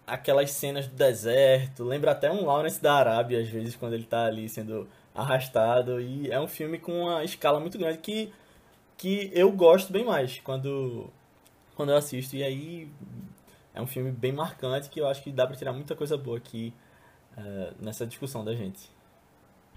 aquelas 0.06 0.50
cenas 0.50 0.86
do 0.86 0.94
deserto, 0.94 1.84
lembra 1.84 2.12
até 2.12 2.30
um 2.30 2.44
Lawrence 2.44 2.80
da 2.80 2.94
Arábia, 2.94 3.40
às 3.40 3.48
vezes, 3.48 3.76
quando 3.76 3.94
ele 3.94 4.04
tá 4.04 4.26
ali 4.26 4.48
sendo 4.48 4.88
arrastado. 5.14 6.00
E 6.00 6.30
é 6.30 6.40
um 6.40 6.48
filme 6.48 6.78
com 6.78 6.92
uma 7.02 7.24
escala 7.24 7.60
muito 7.60 7.78
grande 7.78 7.98
que, 7.98 8.32
que 8.96 9.30
eu 9.32 9.50
gosto 9.52 9.92
bem 9.92 10.04
mais 10.04 10.40
quando, 10.40 11.10
quando 11.74 11.90
eu 11.90 11.96
assisto. 11.96 12.36
E 12.36 12.42
aí 12.42 12.88
é 13.74 13.80
um 13.80 13.86
filme 13.86 14.10
bem 14.10 14.32
marcante 14.32 14.88
que 14.88 15.00
eu 15.00 15.06
acho 15.06 15.22
que 15.22 15.32
dá 15.32 15.46
pra 15.46 15.56
tirar 15.56 15.72
muita 15.72 15.96
coisa 15.96 16.16
boa 16.16 16.38
aqui 16.38 16.72
uh, 17.36 17.74
nessa 17.80 18.06
discussão 18.06 18.44
da 18.44 18.54
gente. 18.54 18.90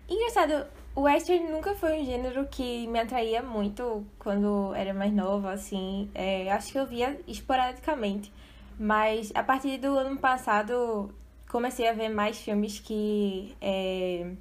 Engraçado, 0.10 0.66
o 0.96 1.02
western 1.02 1.52
nunca 1.52 1.76
foi 1.76 2.02
um 2.02 2.06
gênero 2.06 2.48
que 2.48 2.88
me 2.88 2.98
atraía 2.98 3.44
muito 3.44 4.06
quando 4.18 4.74
era 4.74 4.94
mais 4.94 5.12
nova, 5.14 5.52
assim. 5.52 6.10
É, 6.16 6.50
acho 6.52 6.72
que 6.72 6.80
eu 6.80 6.86
via 6.86 7.20
esporadicamente. 7.28 8.32
Mas 8.80 9.32
a 9.34 9.44
partir 9.44 9.78
do 9.78 9.98
ano 9.98 10.18
passado 10.18 11.12
comecei 11.50 11.88
a 11.88 11.94
ver 11.94 12.10
mais 12.10 12.38
filmes 12.38 12.80
que 12.80 13.56
é, 13.62 14.32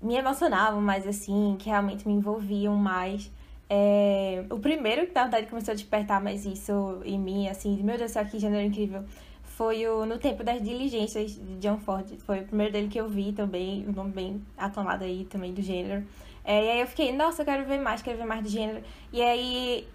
me 0.00 0.16
emocionavam 0.16 0.80
mais, 0.80 1.06
assim, 1.06 1.56
que 1.58 1.68
realmente 1.68 2.06
me 2.06 2.14
envolviam 2.14 2.76
mais. 2.76 3.30
É, 3.70 4.44
o 4.50 4.58
primeiro 4.58 5.06
que 5.06 5.14
na 5.14 5.22
verdade 5.22 5.46
começou 5.46 5.72
a 5.72 5.74
despertar 5.74 6.22
mais 6.22 6.44
isso 6.44 7.00
em 7.04 7.18
mim, 7.18 7.48
assim, 7.48 7.82
meu 7.82 7.96
Deus 7.96 8.10
do 8.10 8.14
céu, 8.14 8.26
que 8.26 8.38
gênero 8.38 8.62
incrível, 8.66 9.02
foi 9.42 9.86
o 9.86 10.04
No 10.04 10.18
Tempo 10.18 10.44
das 10.44 10.60
Diligências, 10.62 11.32
de 11.32 11.56
John 11.58 11.78
Ford. 11.78 12.06
Foi 12.26 12.40
o 12.40 12.44
primeiro 12.44 12.72
dele 12.72 12.88
que 12.88 13.00
eu 13.00 13.08
vi 13.08 13.32
também, 13.32 13.86
um 13.88 13.92
nome 13.92 14.10
bem 14.10 14.42
aclamado 14.58 15.04
aí 15.04 15.24
também 15.24 15.54
do 15.54 15.62
gênero. 15.62 16.04
É, 16.44 16.64
e 16.64 16.70
aí 16.70 16.80
eu 16.80 16.86
fiquei, 16.86 17.12
nossa, 17.12 17.42
eu 17.42 17.46
quero 17.46 17.64
ver 17.64 17.78
mais, 17.78 18.02
quero 18.02 18.18
ver 18.18 18.26
mais 18.26 18.42
do 18.42 18.48
gênero. 18.48 18.82
E 19.12 19.22
aí, 19.22 19.88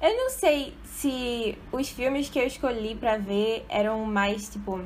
eu 0.00 0.16
não 0.16 0.30
sei 0.30 0.74
se 0.84 1.56
os 1.72 1.88
filmes 1.88 2.28
que 2.28 2.38
eu 2.38 2.46
escolhi 2.46 2.94
para 2.94 3.16
ver 3.16 3.64
eram 3.68 4.04
mais, 4.04 4.48
tipo, 4.48 4.80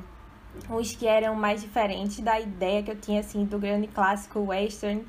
os 0.71 0.93
que 0.95 1.07
eram 1.07 1.35
mais 1.35 1.63
diferentes 1.63 2.21
da 2.21 2.41
ideia 2.41 2.83
que 2.83 2.91
eu 2.91 2.97
tinha, 2.97 3.21
assim, 3.21 3.45
do 3.45 3.59
grande 3.59 3.87
clássico 3.87 4.41
western 4.41 5.05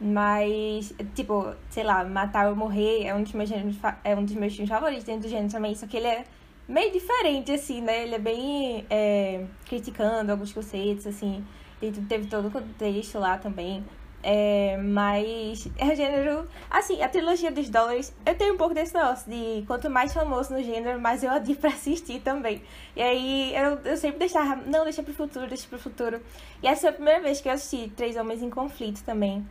mas, 0.00 0.94
tipo, 1.14 1.54
sei 1.70 1.82
lá, 1.82 2.04
Matar 2.04 2.48
ou 2.48 2.56
Morrer 2.56 3.04
é 3.04 3.14
um 3.14 3.22
dos 3.22 3.32
meus, 3.32 3.48
gêneros, 3.48 3.76
é 4.04 4.14
um 4.14 4.24
dos 4.24 4.34
meus 4.34 4.52
filmes 4.52 4.70
favoritos 4.70 5.04
dentro 5.04 5.22
do 5.22 5.28
gênero 5.28 5.50
também, 5.50 5.74
só 5.74 5.86
que 5.86 5.96
ele 5.96 6.06
é 6.06 6.24
meio 6.68 6.92
diferente, 6.92 7.50
assim, 7.50 7.80
né? 7.80 8.04
Ele 8.04 8.14
é 8.14 8.18
bem 8.18 8.86
é, 8.88 9.44
criticando 9.66 10.30
alguns 10.30 10.52
conceitos, 10.52 11.06
assim, 11.06 11.44
e 11.82 11.90
teve 11.90 12.26
todo 12.28 12.46
o 12.46 12.50
contexto 12.50 13.18
lá 13.18 13.38
também. 13.38 13.84
É, 14.22 14.76
mas 14.78 15.68
é 15.78 15.92
o 15.92 15.94
gênero. 15.94 16.48
Assim, 16.70 17.02
a 17.02 17.08
trilogia 17.08 17.50
dos 17.50 17.70
dólares, 17.70 18.12
eu 18.26 18.34
tenho 18.34 18.54
um 18.54 18.56
pouco 18.56 18.74
desse 18.74 18.94
negócio 18.94 19.30
de 19.30 19.64
quanto 19.66 19.88
mais 19.88 20.12
famoso 20.12 20.52
no 20.52 20.62
gênero, 20.62 21.00
mais 21.00 21.22
eu 21.22 21.30
adio 21.30 21.54
pra 21.56 21.70
assistir 21.70 22.20
também. 22.20 22.62
E 22.96 23.02
aí 23.02 23.54
eu, 23.54 23.78
eu 23.84 23.96
sempre 23.96 24.18
deixava, 24.18 24.56
não, 24.66 24.84
deixa 24.84 25.02
pro 25.02 25.14
futuro, 25.14 25.46
deixa 25.46 25.68
pro 25.68 25.78
futuro. 25.78 26.20
E 26.62 26.66
essa 26.66 26.80
foi 26.82 26.90
a 26.90 26.92
primeira 26.92 27.20
vez 27.20 27.40
que 27.40 27.48
eu 27.48 27.52
assisti 27.52 27.90
Três 27.90 28.16
Homens 28.16 28.42
em 28.42 28.50
Conflito 28.50 29.02
também. 29.04 29.46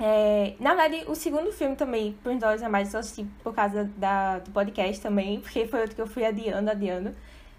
É, 0.00 0.54
na 0.58 0.74
verdade, 0.74 1.04
o 1.08 1.14
segundo 1.14 1.52
filme 1.52 1.76
também, 1.76 2.16
por 2.22 2.34
dólares 2.36 2.62
a 2.62 2.68
mais, 2.68 2.94
eu 2.94 3.00
assisti 3.00 3.26
por 3.42 3.54
causa 3.54 3.84
da, 3.96 4.38
do 4.38 4.50
podcast 4.50 5.02
também, 5.02 5.40
porque 5.40 5.66
foi 5.66 5.80
outro 5.80 5.94
que 5.94 6.00
eu 6.00 6.06
fui 6.06 6.24
adiando, 6.24 6.70
adiando. 6.70 7.14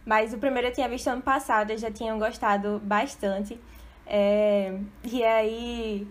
Mas 0.06 0.34
o 0.34 0.38
primeiro 0.40 0.70
eu 0.70 0.74
tinha 0.74 0.90
visto 0.90 1.08
ano 1.08 1.22
passado, 1.22 1.72
eu 1.72 1.78
já 1.78 1.92
tinha 1.92 2.16
gostado 2.16 2.82
bastante. 2.84 3.60
É, 4.08 4.78
e 5.04 5.24
aí. 5.24 6.08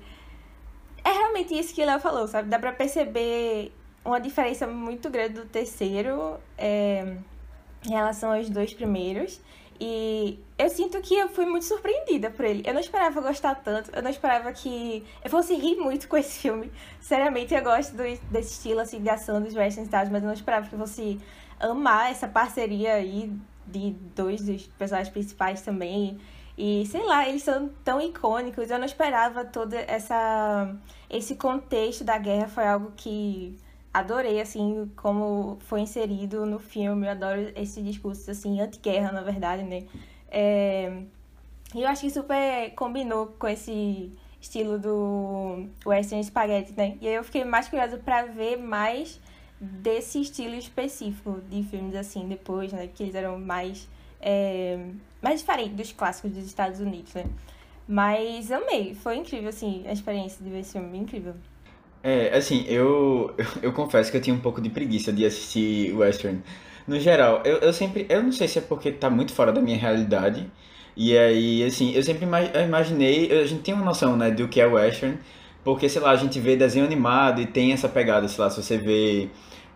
É 1.05 1.11
realmente 1.11 1.59
isso 1.59 1.75
que 1.75 1.83
o 1.83 1.87
Léo 1.87 2.01
falou, 2.01 2.27
sabe? 2.29 2.49
Dá 2.49 2.59
pra 2.59 2.73
perceber 2.73 3.73
uma 4.05 4.21
diferença 4.21 4.67
muito 4.67 5.11
grande 5.11 5.35
do 5.35 5.45
terceiro 5.47 6.39
é, 6.57 7.17
em 7.87 7.91
relação 7.91 8.33
aos 8.33 8.49
dois 8.51 8.73
primeiros. 8.73 9.41
E 9.83 10.39
eu 10.59 10.69
sinto 10.69 11.01
que 11.01 11.15
eu 11.15 11.31
fui 11.31 11.47
muito 11.47 11.65
surpreendida 11.65 12.31
por 12.31 12.45
ele. 12.45 12.63
Eu 12.67 12.75
não 12.75 12.81
esperava 12.81 13.19
gostar 13.23 13.55
tanto, 13.55 13.91
eu 13.95 14.03
não 14.03 14.11
esperava 14.11 14.53
que 14.53 15.03
eu 15.25 15.31
fosse 15.31 15.55
rir 15.55 15.77
muito 15.77 16.07
com 16.07 16.19
esse 16.19 16.41
filme. 16.41 16.71
Seriamente, 17.01 17.55
eu 17.55 17.63
gosto 17.63 17.93
do, 17.93 18.03
desse 18.31 18.53
estilo 18.53 18.81
assim, 18.81 19.01
de 19.01 19.09
ação 19.09 19.41
dos 19.41 19.55
Western 19.55 19.87
Stars, 19.87 20.11
mas 20.11 20.23
eu 20.23 20.27
não 20.27 20.35
esperava 20.35 20.69
que 20.69 20.77
fosse 20.77 21.19
amar 21.59 22.11
essa 22.11 22.29
parceria 22.29 22.95
aí 22.95 23.33
de 23.67 23.93
dois 24.15 24.43
dos 24.43 24.67
personagens 24.67 25.11
principais 25.11 25.63
também. 25.63 26.19
E 26.63 26.85
sei 26.85 27.03
lá, 27.07 27.27
eles 27.27 27.43
são 27.43 27.71
tão 27.83 27.99
icônicos. 28.03 28.71
Eu 28.71 28.79
não 28.79 28.85
esperava 28.85 29.47
todo 29.47 29.73
essa 29.73 30.77
esse 31.09 31.35
contexto 31.37 32.05
da 32.05 32.19
guerra 32.19 32.49
foi 32.49 32.67
algo 32.67 32.93
que 32.95 33.57
adorei, 33.95 34.39
assim, 34.41 34.93
como 34.95 35.57
foi 35.61 35.81
inserido 35.81 36.45
no 36.45 36.59
filme. 36.59 37.07
Eu 37.07 37.13
adoro 37.13 37.51
esse 37.57 37.83
discurso, 37.83 38.31
assim, 38.31 38.61
anti-guerra, 38.61 39.11
na 39.11 39.23
verdade, 39.23 39.63
né? 39.63 39.87
É... 40.31 41.03
E 41.75 41.83
eu 41.83 41.89
acho 41.89 42.03
que 42.03 42.11
super 42.11 42.75
combinou 42.75 43.29
com 43.39 43.49
esse 43.49 44.13
estilo 44.39 44.79
do 44.79 45.67
Western 45.87 46.23
Spaghetti, 46.23 46.75
né? 46.77 46.99
E 47.01 47.09
aí 47.09 47.15
eu 47.15 47.25
fiquei 47.25 47.43
mais 47.43 47.69
curiosa 47.69 47.97
para 47.97 48.27
ver 48.27 48.59
mais 48.59 49.19
desse 49.59 50.21
estilo 50.21 50.55
específico 50.57 51.41
de 51.49 51.63
filmes, 51.63 51.95
assim, 51.95 52.29
depois, 52.29 52.71
né? 52.71 52.87
Que 52.87 53.05
eles 53.05 53.15
eram 53.15 53.39
mais... 53.41 53.89
É... 54.21 54.79
mais 55.23 55.41
diferentes 55.41 55.77
dos 55.77 55.93
clássicos 55.93 56.31
dos 56.33 56.45
Estados 56.45 56.81
Unidos, 56.81 57.15
né? 57.15 57.25
Mas 57.87 58.53
amei, 58.53 58.95
foi 58.95 59.17
incrível, 59.17 59.49
assim, 59.49 59.85
a 59.87 59.93
experiência 59.93 60.43
de 60.45 60.51
ver 60.51 60.61
esse 60.61 60.73
filme, 60.73 60.97
incrível. 60.99 61.35
É, 62.03 62.37
assim, 62.37 62.65
eu, 62.69 63.35
eu 63.63 63.73
confesso 63.73 64.11
que 64.11 64.17
eu 64.17 64.21
tinha 64.21 64.35
um 64.35 64.41
pouco 64.41 64.61
de 64.61 64.71
preguiça 64.71 65.13
de 65.13 65.25
assistir 65.27 65.93
western. 65.95 66.43
No 66.87 66.99
geral, 66.99 67.43
eu, 67.45 67.59
eu 67.59 67.73
sempre, 67.73 68.07
eu 68.09 68.23
não 68.23 68.33
sei 68.33 68.49
se 68.49 68.59
é 68.59 68.63
porque 68.63 68.93
tá 68.93 69.11
muito 69.11 69.33
fora 69.33 69.53
da 69.53 69.61
minha 69.61 69.77
realidade. 69.77 70.51
E 70.97 71.17
aí, 71.17 71.65
assim, 71.65 71.93
eu 71.93 72.03
sempre 72.03 72.27
imaginei, 72.65 73.31
a 73.41 73.47
gente 73.47 73.63
tem 73.63 73.75
uma 73.75 73.85
noção, 73.85 74.17
né, 74.17 74.31
do 74.31 74.49
que 74.49 74.61
é 74.61 74.67
western, 74.67 75.19
porque, 75.65 75.89
sei 75.89 76.01
lá, 76.01 76.11
a 76.11 76.17
gente 76.17 76.39
vê 76.41 76.57
desenho 76.57 76.85
animado 76.85 77.41
e 77.41 77.47
tem 77.47 77.73
essa 77.73 77.89
pegada, 77.89 78.27
sei 78.29 78.43
lá, 78.45 78.51
se 78.51 78.63
você 78.63 78.77
vê, 78.79 79.29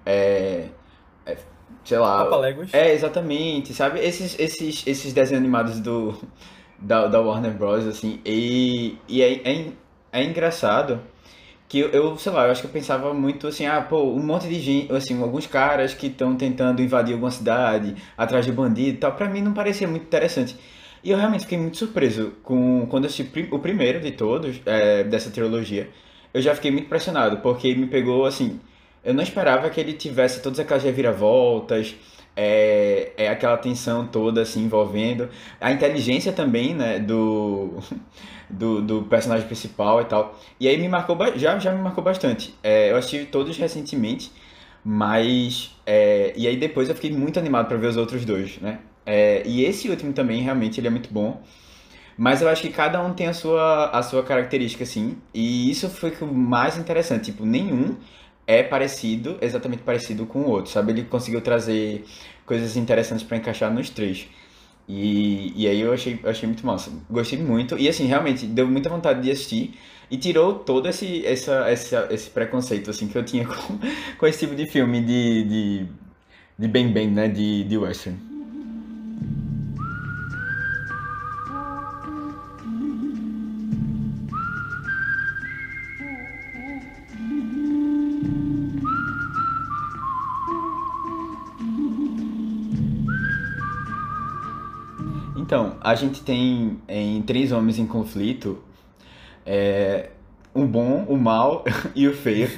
é, 0.05 0.69
é, 1.27 1.37
sei 1.85 1.99
lá... 1.99 2.25
Papaléguas. 2.25 2.73
É, 2.73 2.93
exatamente, 2.93 3.73
sabe? 3.75 4.01
Esses, 4.01 4.39
esses, 4.39 4.87
esses 4.87 5.13
desenhos 5.13 5.43
animados 5.43 5.81
do, 5.81 6.17
da, 6.79 7.07
da 7.07 7.21
Warner 7.21 7.53
Bros, 7.53 7.87
assim, 7.87 8.21
e, 8.25 8.99
e 9.09 9.23
é, 9.23 9.41
é, 9.49 9.67
é 10.13 10.25
engraçado 10.25 11.01
que 11.69 11.81
eu, 11.81 11.89
eu, 11.89 12.17
sei 12.17 12.33
lá, 12.33 12.47
eu 12.47 12.53
acho 12.53 12.61
que 12.61 12.67
eu 12.67 12.73
pensava 12.73 13.13
muito 13.15 13.47
assim, 13.47 13.67
ah, 13.67 13.81
pô, 13.81 14.03
um 14.03 14.23
monte 14.23 14.47
de 14.49 14.61
gente, 14.61 14.93
assim, 14.93 15.21
alguns 15.21 15.47
caras 15.47 15.95
que 15.95 16.07
estão 16.07 16.37
tentando 16.37 16.81
invadir 16.83 17.15
alguma 17.15 17.31
cidade, 17.31 17.97
atrás 18.17 18.45
de 18.45 18.53
bandido 18.53 18.91
e 18.91 18.99
tal, 18.99 19.13
pra 19.13 19.29
mim 19.29 19.41
não 19.41 19.53
parecia 19.53 19.89
muito 19.89 20.05
interessante. 20.05 20.57
E 21.03 21.11
eu 21.11 21.19
realmente 21.19 21.43
fiquei 21.43 21.59
muito 21.59 21.77
surpreso 21.77 22.33
com 22.43 22.87
quando 22.89 23.05
eu 23.05 23.09
assisti 23.09 23.49
o 23.51 23.59
primeiro 23.59 24.01
de 24.01 24.13
todos, 24.13 24.61
é, 24.65 25.05
dessa 25.05 25.31
trilogia. 25.31 25.91
Eu 26.33 26.41
já 26.41 26.55
fiquei 26.55 26.71
muito 26.71 26.87
impressionado, 26.87 27.39
porque 27.39 27.75
me 27.75 27.87
pegou, 27.87 28.25
assim, 28.25 28.61
eu 29.05 29.15
não 29.15 29.23
esperava 29.23 29.69
que 29.71 29.81
ele 29.81 29.93
tivesse 29.93 30.41
todas 30.41 30.59
aquelas 30.59 30.83
reviravoltas, 30.83 31.95
é, 32.37 33.13
é 33.17 33.29
aquela 33.29 33.57
tensão 33.57 34.07
toda, 34.07 34.43
assim, 34.43 34.65
envolvendo. 34.65 35.29
A 35.61 35.71
inteligência 35.73 36.33
também, 36.33 36.75
né, 36.75 36.99
do 36.99 37.75
do, 38.49 38.81
do 38.83 39.03
personagem 39.03 39.47
principal 39.47 40.01
e 40.01 40.05
tal. 40.05 40.39
E 40.59 40.69
aí 40.69 40.79
me 40.79 40.89
marcou, 40.89 41.17
já, 41.37 41.59
já 41.59 41.73
me 41.73 41.83
marcou 41.83 42.03
bastante. 42.03 42.55
É, 42.63 42.91
eu 42.91 42.97
assisti 42.97 43.25
todos 43.27 43.57
recentemente, 43.57 44.31
mas. 44.85 45.77
É, 45.87 46.33
e 46.37 46.47
aí 46.47 46.57
depois 46.57 46.89
eu 46.89 46.95
fiquei 46.95 47.13
muito 47.13 47.39
animado 47.39 47.67
para 47.69 47.77
ver 47.77 47.89
os 47.89 47.97
outros 47.97 48.25
dois, 48.25 48.59
né? 48.61 48.81
É, 49.07 49.43
e 49.47 49.65
esse 49.65 49.89
último 49.89 50.13
também, 50.13 50.43
realmente, 50.43 50.81
ele 50.81 50.87
é 50.89 50.91
muito 50.91 51.13
bom. 51.13 51.43
Mas 52.17 52.41
eu 52.41 52.49
acho 52.49 52.63
que 52.63 52.71
cada 52.71 53.03
um 53.03 53.13
tem 53.13 53.27
a 53.27 53.35
sua, 53.35 53.91
a 53.91 54.03
sua 54.03 54.23
característica, 54.23 54.85
assim. 54.85 55.19
E 55.33 55.71
isso 55.71 55.91
foi 55.91 56.13
o 56.21 56.27
mais 56.27 56.79
interessante. 56.79 57.33
Tipo, 57.33 57.45
nenhum 57.45 57.97
é 58.47 58.63
parecido, 58.63 59.39
exatamente 59.41 59.83
parecido 59.83 60.27
com 60.27 60.41
o 60.41 60.49
outro, 60.49 60.71
sabe? 60.71 60.93
Ele 60.93 61.03
conseguiu 61.05 61.41
trazer 61.41 62.05
coisas 62.45 62.77
interessantes 62.77 63.25
para 63.25 63.37
encaixar 63.37 63.73
nos 63.73 63.91
três. 63.91 64.29
E, 64.89 65.53
e 65.57 65.67
aí 65.67 65.81
eu 65.81 65.93
achei, 65.93 66.21
achei 66.25 66.47
muito 66.47 66.65
massa. 66.67 66.91
Gostei 67.11 67.39
muito. 67.39 67.79
E 67.79 67.89
assim, 67.89 68.07
realmente, 68.07 68.47
deu 68.47 68.67
muita 68.67 68.91
vontade 68.91 69.23
de 69.23 69.31
assistir. 69.31 69.75
E 70.11 70.19
tirou 70.19 70.59
todo 70.59 70.87
esse, 70.89 71.25
essa, 71.27 71.69
essa, 71.69 72.09
esse 72.11 72.29
preconceito 72.29 72.91
assim, 72.91 73.09
que 73.09 73.17
eu 73.17 73.25
tinha 73.25 73.47
com, 73.49 73.79
com 74.19 74.27
esse 74.27 74.41
tipo 74.41 74.55
de 74.55 74.67
filme 74.67 75.01
de, 75.01 75.45
de, 75.45 75.87
de 76.59 76.69
bem 76.69 76.93
bem, 76.93 77.11
né? 77.11 77.29
De, 77.29 77.65
de 77.65 77.79
western. 77.79 78.34
A 95.85 95.95
gente 95.95 96.23
tem 96.23 96.81
em 96.89 97.21
Três 97.21 97.53
Homens 97.53 97.79
em 97.79 97.87
Conflito 97.87 98.59
é, 99.45 100.09
o 100.55 100.65
bom, 100.65 101.05
o 101.07 101.17
mal 101.17 101.63
e 101.95 102.09
o 102.09 102.15
feio. 102.15 102.51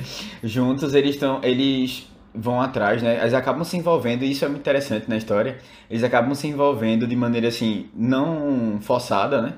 Juntos 0.44 0.94
eles 0.94 1.16
estão. 1.16 1.40
Eles 1.42 2.06
vão 2.32 2.60
atrás, 2.60 3.02
né? 3.02 3.18
Eles 3.20 3.34
acabam 3.34 3.64
se 3.64 3.76
envolvendo, 3.76 4.22
e 4.22 4.30
isso 4.30 4.44
é 4.44 4.48
muito 4.48 4.60
interessante 4.60 5.08
na 5.08 5.16
história. 5.16 5.58
Eles 5.90 6.04
acabam 6.04 6.34
se 6.34 6.46
envolvendo 6.46 7.06
de 7.06 7.16
maneira 7.16 7.48
assim, 7.48 7.88
não 7.94 8.78
forçada, 8.80 9.42
né? 9.42 9.54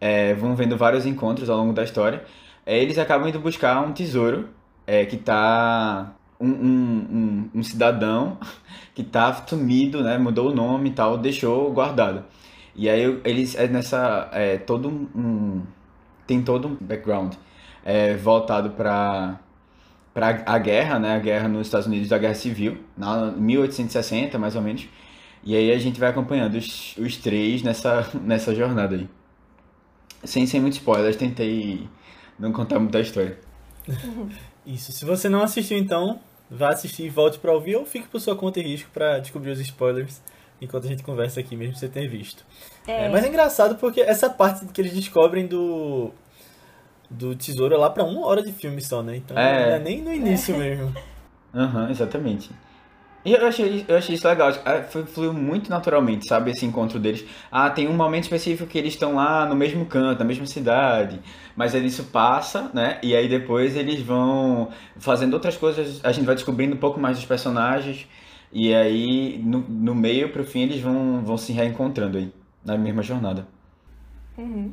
É, 0.00 0.34
vão 0.34 0.54
vendo 0.54 0.76
vários 0.76 1.04
encontros 1.04 1.50
ao 1.50 1.56
longo 1.58 1.72
da 1.72 1.82
história. 1.82 2.22
É, 2.64 2.78
eles 2.80 2.98
acabam 2.98 3.28
indo 3.28 3.40
buscar 3.40 3.80
um 3.80 3.92
tesouro 3.92 4.48
é, 4.86 5.04
que 5.04 5.16
tá. 5.16 6.14
Um, 6.40 6.50
um, 6.50 7.08
um, 7.10 7.50
um 7.56 7.62
cidadão 7.64 8.38
que 8.94 9.02
tá 9.02 9.32
sumido, 9.44 10.04
né? 10.04 10.18
Mudou 10.18 10.52
o 10.52 10.54
nome 10.54 10.90
e 10.90 10.92
tal, 10.92 11.18
deixou 11.18 11.72
guardado. 11.72 12.22
E 12.78 12.88
aí 12.88 13.20
eles 13.24 13.56
é 13.56 13.66
nessa 13.66 14.30
é 14.32 14.56
todo 14.56 14.88
um 14.88 15.62
tem 16.26 16.42
todo 16.42 16.68
um 16.68 16.76
background. 16.80 17.34
é, 17.84 18.14
voltado 18.16 18.70
para 18.70 19.40
para 20.14 20.42
a 20.46 20.58
guerra, 20.58 20.98
né? 20.98 21.16
A 21.16 21.18
guerra 21.18 21.48
nos 21.48 21.66
Estados 21.66 21.86
Unidos, 21.86 22.12
a 22.12 22.18
Guerra 22.18 22.34
Civil, 22.34 22.78
na 22.96 23.32
1860 23.32 24.38
mais 24.38 24.54
ou 24.56 24.62
menos. 24.62 24.88
E 25.44 25.56
aí 25.56 25.72
a 25.72 25.78
gente 25.78 25.98
vai 25.98 26.10
acompanhando 26.10 26.56
os, 26.56 26.96
os 26.96 27.16
três 27.16 27.62
nessa, 27.62 28.08
nessa 28.22 28.54
jornada 28.54 28.96
aí. 28.96 29.08
Sem, 30.24 30.46
sem 30.46 30.60
muitos 30.60 30.78
spoilers, 30.78 31.16
tentei 31.16 31.88
não 32.38 32.52
contar 32.52 32.78
muita 32.78 33.00
história. 33.00 33.38
Isso. 34.66 34.92
Se 34.92 35.04
você 35.04 35.28
não 35.28 35.42
assistiu, 35.42 35.78
então, 35.78 36.20
vá 36.50 36.70
assistir 36.70 37.04
e 37.04 37.08
volte 37.08 37.38
para 37.38 37.52
ouvir 37.52 37.76
ou 37.76 37.84
fique 37.84 38.08
por 38.08 38.20
sua 38.20 38.36
conta 38.36 38.60
e 38.60 38.62
risco 38.62 38.90
para 38.92 39.18
descobrir 39.18 39.50
os 39.50 39.60
spoilers 39.60 40.20
enquanto 40.60 40.84
a 40.84 40.88
gente 40.88 41.02
conversa 41.02 41.40
aqui, 41.40 41.56
mesmo 41.56 41.76
sem 41.76 41.88
ter 41.88 42.08
visto. 42.08 42.44
É. 42.86 43.06
É, 43.06 43.08
mas 43.08 43.24
é 43.24 43.28
engraçado 43.28 43.76
porque 43.76 44.00
essa 44.00 44.28
parte 44.30 44.66
que 44.66 44.80
eles 44.80 44.92
descobrem 44.92 45.46
do 45.46 46.10
do 47.10 47.34
tesouro 47.34 47.74
é 47.74 47.78
lá 47.78 47.88
pra 47.88 48.04
uma 48.04 48.26
hora 48.26 48.42
de 48.42 48.52
filme 48.52 48.82
só, 48.82 49.02
né? 49.02 49.16
Então 49.16 49.36
é. 49.38 49.66
não 49.66 49.76
é 49.76 49.78
nem 49.78 50.02
no 50.02 50.12
início 50.12 50.54
é. 50.54 50.58
mesmo. 50.58 50.94
Aham, 51.54 51.84
uhum, 51.84 51.90
exatamente. 51.90 52.50
E 53.24 53.32
eu 53.32 53.46
achei, 53.46 53.84
eu 53.88 53.96
achei 53.96 54.14
isso 54.14 54.26
legal, 54.26 54.50
foi, 54.90 55.04
fluiu 55.04 55.34
muito 55.34 55.68
naturalmente, 55.68 56.26
sabe, 56.28 56.52
esse 56.52 56.64
encontro 56.64 56.98
deles. 56.98 57.24
Ah, 57.50 57.68
tem 57.68 57.88
um 57.88 57.92
momento 57.92 58.24
específico 58.24 58.70
que 58.70 58.78
eles 58.78 58.94
estão 58.94 59.16
lá 59.16 59.44
no 59.44 59.56
mesmo 59.56 59.84
canto, 59.86 60.20
na 60.20 60.24
mesma 60.24 60.46
cidade, 60.46 61.20
mas 61.56 61.74
aí 61.74 61.84
isso 61.84 62.04
passa, 62.04 62.70
né, 62.72 62.98
e 63.02 63.16
aí 63.16 63.28
depois 63.28 63.76
eles 63.76 64.00
vão 64.00 64.68
fazendo 64.96 65.34
outras 65.34 65.56
coisas, 65.56 66.00
a 66.04 66.12
gente 66.12 66.24
vai 66.24 66.36
descobrindo 66.36 66.76
um 66.76 66.78
pouco 66.78 67.00
mais 67.00 67.16
dos 67.16 67.26
personagens, 67.26 68.06
e 68.52 68.74
aí 68.74 69.38
no, 69.38 69.60
no 69.60 69.94
meio 69.94 70.30
pro 70.30 70.44
fim 70.44 70.62
eles 70.62 70.80
vão, 70.80 71.22
vão 71.24 71.36
se 71.36 71.52
reencontrando 71.52 72.18
aí, 72.18 72.32
na 72.64 72.76
mesma 72.76 73.02
jornada. 73.02 73.46
Uhum. 74.36 74.72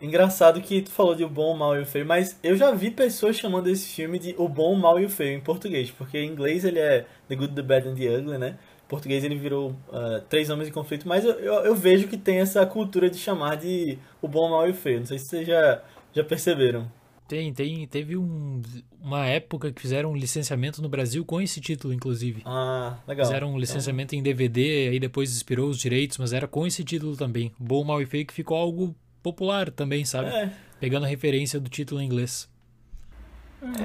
Engraçado 0.00 0.60
que 0.60 0.80
tu 0.80 0.90
falou 0.90 1.14
de 1.14 1.24
O 1.24 1.28
Bom, 1.28 1.54
o 1.54 1.58
Mal 1.58 1.76
e 1.76 1.82
o 1.82 1.86
Feio, 1.86 2.06
mas 2.06 2.38
eu 2.42 2.56
já 2.56 2.70
vi 2.70 2.90
pessoas 2.90 3.36
chamando 3.36 3.68
esse 3.68 3.88
filme 3.88 4.18
de 4.18 4.34
O 4.38 4.48
Bom, 4.48 4.74
o 4.74 4.76
Mal 4.76 5.00
e 5.00 5.04
o 5.04 5.08
Feio 5.08 5.36
em 5.36 5.40
português, 5.40 5.90
porque 5.90 6.18
em 6.18 6.30
inglês 6.30 6.64
ele 6.64 6.78
é 6.78 7.04
The 7.28 7.34
Good, 7.34 7.54
The 7.54 7.62
Bad 7.62 7.88
and 7.88 7.94
The 7.96 8.18
Ugly, 8.18 8.38
né? 8.38 8.58
Em 8.86 8.88
português 8.88 9.24
ele 9.24 9.34
virou 9.34 9.70
uh, 9.88 10.20
Três 10.28 10.50
Homens 10.50 10.68
em 10.68 10.72
Conflito, 10.72 11.08
mas 11.08 11.24
eu, 11.24 11.32
eu, 11.32 11.54
eu, 11.64 11.74
vejo 11.74 12.06
que 12.06 12.16
tem 12.16 12.38
essa 12.38 12.64
cultura 12.64 13.10
de 13.10 13.18
chamar 13.18 13.56
de 13.56 13.98
O 14.22 14.28
Bom, 14.28 14.46
o 14.46 14.50
Mal 14.50 14.68
e 14.68 14.70
o 14.70 14.74
Feio. 14.74 15.00
Não 15.00 15.06
sei 15.06 15.18
se 15.18 15.26
vocês 15.26 15.46
já, 15.46 15.82
já 16.12 16.22
perceberam. 16.22 16.88
Tem, 17.28 17.52
tem. 17.52 17.86
Teve 17.86 18.16
um, 18.16 18.62
uma 18.98 19.26
época 19.26 19.70
que 19.70 19.82
fizeram 19.82 20.12
um 20.12 20.16
licenciamento 20.16 20.80
no 20.80 20.88
Brasil 20.88 21.22
com 21.26 21.42
esse 21.42 21.60
título, 21.60 21.92
inclusive. 21.92 22.40
Ah, 22.46 22.96
legal. 23.06 23.26
Fizeram 23.26 23.52
um 23.52 23.58
licenciamento 23.58 24.14
então... 24.14 24.20
em 24.20 24.22
DVD, 24.22 24.88
aí 24.88 24.98
depois 24.98 25.30
expirou 25.36 25.68
os 25.68 25.78
direitos, 25.78 26.16
mas 26.16 26.32
era 26.32 26.48
com 26.48 26.66
esse 26.66 26.82
título 26.82 27.14
também. 27.14 27.52
Bom, 27.58 27.84
Mal 27.84 28.00
e 28.00 28.06
Feio, 28.06 28.26
que 28.26 28.32
ficou 28.32 28.56
algo 28.56 28.96
popular 29.22 29.70
também, 29.70 30.06
sabe? 30.06 30.30
É. 30.30 30.50
Pegando 30.80 31.04
a 31.04 31.08
referência 31.08 31.60
do 31.60 31.68
título 31.68 32.00
em 32.00 32.06
inglês. 32.06 32.48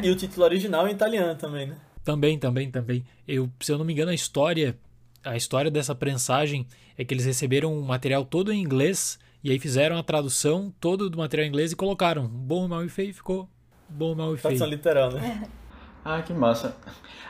E 0.01 0.09
o 0.09 0.15
título 0.15 0.45
original 0.45 0.87
em 0.87 0.91
italiano 0.91 1.35
também, 1.35 1.67
né? 1.67 1.77
Também, 2.01 2.39
também, 2.39 2.71
também. 2.71 3.03
Eu, 3.27 3.51
se 3.59 3.73
eu 3.73 3.77
não 3.77 3.83
me 3.83 3.91
engano, 3.91 4.11
a 4.11 4.15
história, 4.15 4.77
a 5.21 5.35
história 5.35 5.69
dessa 5.69 5.93
prensagem 5.93 6.65
é 6.97 7.03
que 7.03 7.13
eles 7.13 7.25
receberam 7.25 7.77
o 7.77 7.83
material 7.83 8.23
todo 8.23 8.53
em 8.53 8.61
inglês 8.61 9.19
e 9.43 9.51
aí 9.51 9.59
fizeram 9.59 9.97
a 9.97 10.03
tradução 10.03 10.73
todo 10.79 11.09
do 11.09 11.17
material 11.17 11.45
em 11.45 11.49
inglês 11.49 11.71
e 11.71 11.75
colocaram 11.75 12.27
bom, 12.27 12.67
mal 12.67 12.83
e 12.85 12.89
feio 12.89 13.13
ficou 13.13 13.49
bom, 13.89 14.15
mal 14.15 14.33
e 14.33 14.37
feio. 14.37 14.57
Tradução 14.57 14.67
literal, 14.67 15.11
né? 15.11 15.47
Ah, 16.05 16.21
que 16.21 16.33
massa. 16.33 16.75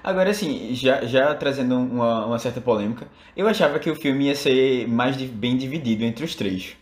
Agora, 0.04 0.32
assim, 0.32 0.73
já, 0.73 1.06
já 1.06 1.36
trazendo 1.36 1.78
uma, 1.78 2.26
uma 2.26 2.39
certa 2.39 2.60
polêmica, 2.60 3.08
eu 3.38 3.47
achava 3.47 3.78
que 3.78 3.88
o 3.88 3.95
filme 3.95 4.26
ia 4.26 4.36
ser 4.36 4.88
mais 4.88 5.15
de, 5.15 5.28
bem 5.28 5.56
dividido 5.56 6.04
entre 6.04 6.26
os 6.26 6.34
três 6.34 6.76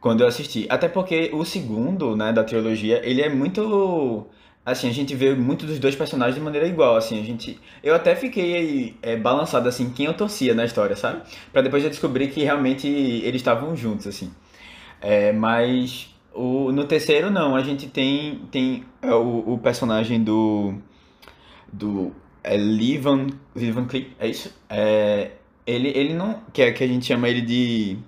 quando 0.00 0.20
eu 0.20 0.28
assisti. 0.28 0.66
Até 0.70 0.88
porque 0.88 1.30
o 1.32 1.44
segundo, 1.44 2.14
né, 2.14 2.32
da 2.32 2.44
trilogia, 2.44 3.00
ele 3.04 3.22
é 3.22 3.28
muito 3.28 4.28
assim, 4.64 4.88
a 4.88 4.92
gente 4.92 5.14
vê 5.14 5.34
muito 5.34 5.64
dos 5.64 5.78
dois 5.78 5.94
personagens 5.94 6.34
de 6.36 6.40
maneira 6.40 6.66
igual, 6.66 6.96
assim, 6.96 7.20
a 7.20 7.24
gente... 7.24 7.58
Eu 7.84 7.94
até 7.94 8.16
fiquei 8.16 8.96
é, 9.00 9.16
balançado, 9.16 9.68
assim, 9.68 9.90
quem 9.90 10.06
eu 10.06 10.14
torcia 10.14 10.54
na 10.54 10.64
história, 10.64 10.96
sabe? 10.96 11.22
Pra 11.52 11.62
depois 11.62 11.84
eu 11.84 11.90
descobrir 11.90 12.28
que 12.28 12.42
realmente 12.42 12.88
eles 12.88 13.40
estavam 13.40 13.76
juntos, 13.76 14.08
assim. 14.08 14.32
É, 15.00 15.32
mas 15.32 16.14
o, 16.32 16.72
no 16.72 16.84
terceiro, 16.84 17.30
não, 17.30 17.54
a 17.54 17.62
gente 17.62 17.86
tem, 17.88 18.40
tem 18.50 18.84
é, 19.02 19.12
o, 19.12 19.54
o 19.54 19.58
personagem 19.58 20.22
do... 20.22 20.74
do... 21.72 22.12
É 22.42 22.56
Livan... 22.56 23.28
Livan 23.54 23.86
Click, 23.86 24.12
é 24.18 24.28
isso? 24.28 24.54
É, 24.68 25.32
ele, 25.66 25.88
ele 25.88 26.14
não... 26.14 26.40
Que, 26.52 26.62
é, 26.62 26.72
que 26.72 26.84
a 26.84 26.86
gente 26.86 27.06
chama 27.06 27.28
ele 27.28 27.40
de... 27.40 27.98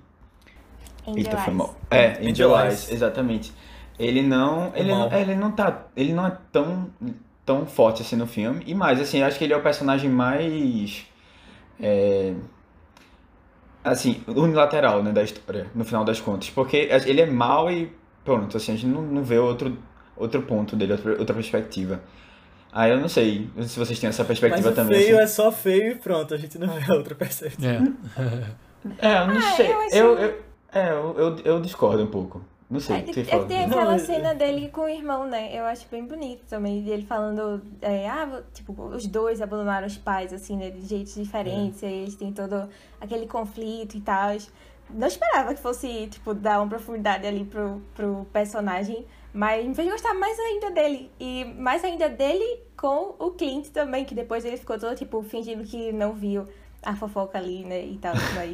Angel 1.06 1.18
Eita, 1.18 1.36
foi 1.38 1.54
mal. 1.54 1.76
É, 1.90 2.18
Angel, 2.18 2.54
Angel 2.54 2.60
Eyes, 2.60 2.92
exatamente. 2.92 3.52
Ele 3.98 4.22
não, 4.22 4.70
ele 4.76 4.90
não, 4.90 5.12
ele 5.12 5.34
não 5.34 5.50
tá, 5.50 5.86
ele 5.96 6.12
não 6.12 6.26
é 6.26 6.38
tão 6.52 6.88
tão 7.44 7.64
forte 7.66 8.02
assim 8.02 8.14
no 8.14 8.26
filme. 8.26 8.62
E 8.66 8.74
mais, 8.74 9.00
assim, 9.00 9.22
acho 9.22 9.38
que 9.38 9.44
ele 9.44 9.54
é 9.54 9.56
o 9.56 9.62
personagem 9.62 10.10
mais 10.10 11.06
é, 11.80 12.34
assim, 13.90 14.22
unilateral, 14.26 15.02
né, 15.02 15.12
da 15.12 15.22
história, 15.22 15.66
no 15.74 15.84
final 15.84 16.04
das 16.04 16.20
contas, 16.20 16.50
porque 16.50 16.88
ele 17.06 17.20
é 17.20 17.26
mal 17.26 17.70
e 17.70 17.90
pronto, 18.24 18.56
assim, 18.56 18.72
a 18.72 18.76
gente 18.76 18.86
não, 18.86 19.02
não 19.02 19.22
vê 19.24 19.38
outro 19.38 19.76
outro 20.18 20.42
ponto 20.42 20.74
dele, 20.76 20.92
outra, 20.92 21.12
outra 21.18 21.34
perspectiva. 21.34 22.00
Ah, 22.72 22.88
eu 22.88 23.00
não 23.00 23.08
sei 23.08 23.48
se 23.62 23.78
vocês 23.78 23.98
têm 23.98 24.08
essa 24.08 24.24
perspectiva 24.24 24.68
Mas 24.68 24.76
também. 24.76 24.98
feio 24.98 25.16
assim. 25.16 25.24
é 25.24 25.26
só 25.26 25.50
feio 25.50 25.92
e 25.92 25.94
pronto, 25.94 26.34
a 26.34 26.36
gente 26.36 26.58
não 26.58 26.68
vê 26.68 26.92
outra 26.92 27.14
perspectiva. 27.14 27.92
É, 28.98 29.06
é 29.08 29.22
eu 29.22 29.26
não 29.26 29.38
ah, 29.38 29.54
sei. 29.56 29.70
Eu, 29.70 29.86
eu, 29.92 30.18
eu, 30.18 30.42
é, 30.72 30.90
eu, 30.90 31.14
eu, 31.18 31.36
eu 31.44 31.60
discordo 31.60 32.02
um 32.02 32.08
pouco. 32.08 32.42
Não 32.70 32.80
sei, 32.80 32.96
é, 32.96 32.98
é, 32.98 33.44
Tem 33.46 33.64
aquela 33.64 33.92
não, 33.92 33.98
cena 33.98 34.34
dele 34.34 34.68
com 34.68 34.82
o 34.82 34.88
irmão, 34.88 35.26
né? 35.26 35.58
Eu 35.58 35.64
acho 35.64 35.88
bem 35.88 36.04
bonito 36.04 36.44
também. 36.46 36.86
Ele 36.86 37.02
falando, 37.02 37.62
é, 37.80 38.06
ah, 38.06 38.42
tipo, 38.52 38.74
os 38.82 39.06
dois 39.06 39.40
abandonaram 39.40 39.86
os 39.86 39.96
pais, 39.96 40.34
assim, 40.34 40.58
né? 40.58 40.70
De 40.70 40.86
jeitos 40.86 41.14
diferentes. 41.14 41.82
É. 41.82 41.88
E 41.88 42.02
eles 42.02 42.14
têm 42.14 42.30
todo 42.30 42.68
aquele 43.00 43.26
conflito 43.26 43.96
e 43.96 44.00
tal. 44.02 44.36
Não 44.90 45.08
esperava 45.08 45.54
que 45.54 45.60
fosse, 45.60 46.08
tipo, 46.08 46.34
dar 46.34 46.60
uma 46.60 46.68
profundidade 46.68 47.26
ali 47.26 47.44
pro, 47.44 47.80
pro 47.94 48.26
personagem. 48.34 49.06
Mas 49.32 49.66
me 49.66 49.74
fez 49.74 49.90
gostar 49.90 50.12
mais 50.12 50.38
ainda 50.38 50.70
dele. 50.70 51.10
E 51.18 51.46
mais 51.56 51.82
ainda 51.82 52.10
dele 52.10 52.60
com 52.76 53.14
o 53.18 53.30
Clint 53.30 53.68
também, 53.68 54.04
que 54.04 54.14
depois 54.14 54.44
ele 54.44 54.58
ficou 54.58 54.78
todo, 54.78 54.94
tipo, 54.94 55.22
fingindo 55.22 55.64
que 55.64 55.90
não 55.90 56.12
viu 56.12 56.44
a 56.82 56.94
fofoca 56.94 57.38
ali, 57.38 57.64
né, 57.64 57.84
e 57.84 57.98
tal, 57.98 58.14
mas 58.34 58.52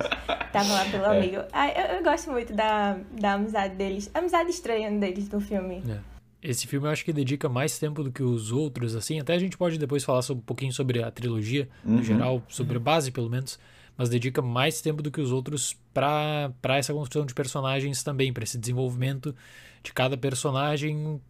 tava 0.53 0.73
lá 0.73 0.85
pelo 0.91 1.05
é. 1.13 1.19
amigo. 1.19 1.37
Ah, 1.53 1.69
eu, 1.69 1.97
eu, 1.97 2.03
gosto 2.03 2.31
muito 2.31 2.53
da, 2.55 2.99
da 3.21 3.35
amizade 3.35 3.75
deles, 3.77 4.11
a 4.15 4.19
amizade 4.19 4.51
estranha 4.51 4.91
deles 4.91 5.29
no 5.29 5.41
filme. 5.41 5.83
É. 5.89 5.99
Esse 6.43 6.67
filme 6.67 6.87
eu 6.87 6.91
acho 6.91 7.05
que 7.05 7.13
dedica 7.13 7.49
mais 7.49 7.79
tempo 7.79 8.03
do 8.03 8.13
que 8.13 8.23
os 8.23 8.53
outros, 8.53 8.95
assim, 8.95 9.19
até 9.19 9.35
a 9.35 9.39
gente 9.39 9.57
pode 9.57 9.79
depois 9.79 10.05
falar 10.05 10.21
sobre, 10.21 10.43
um 10.43 10.45
pouquinho 10.45 10.73
sobre 10.73 11.03
a 11.03 11.11
trilogia, 11.11 11.69
uhum. 11.85 11.97
no 11.97 12.03
geral, 12.03 12.43
sobre 12.49 12.77
a 12.77 12.81
base 12.81 13.11
pelo 13.11 13.31
menos, 13.31 13.59
mas 13.97 14.09
dedica 14.09 14.43
mais 14.43 14.81
tempo 14.81 15.03
do 15.03 15.11
que 15.11 15.21
os 15.21 15.33
outros 15.33 15.77
para 15.93 16.53
essa 16.65 16.93
construção 16.93 17.25
de 17.25 17.33
personagens 17.33 18.03
também, 18.03 18.33
para 18.33 18.45
esse 18.45 18.59
desenvolvimento 18.59 19.35
de 19.83 19.93
cada 19.93 20.17
personagem 20.17 21.21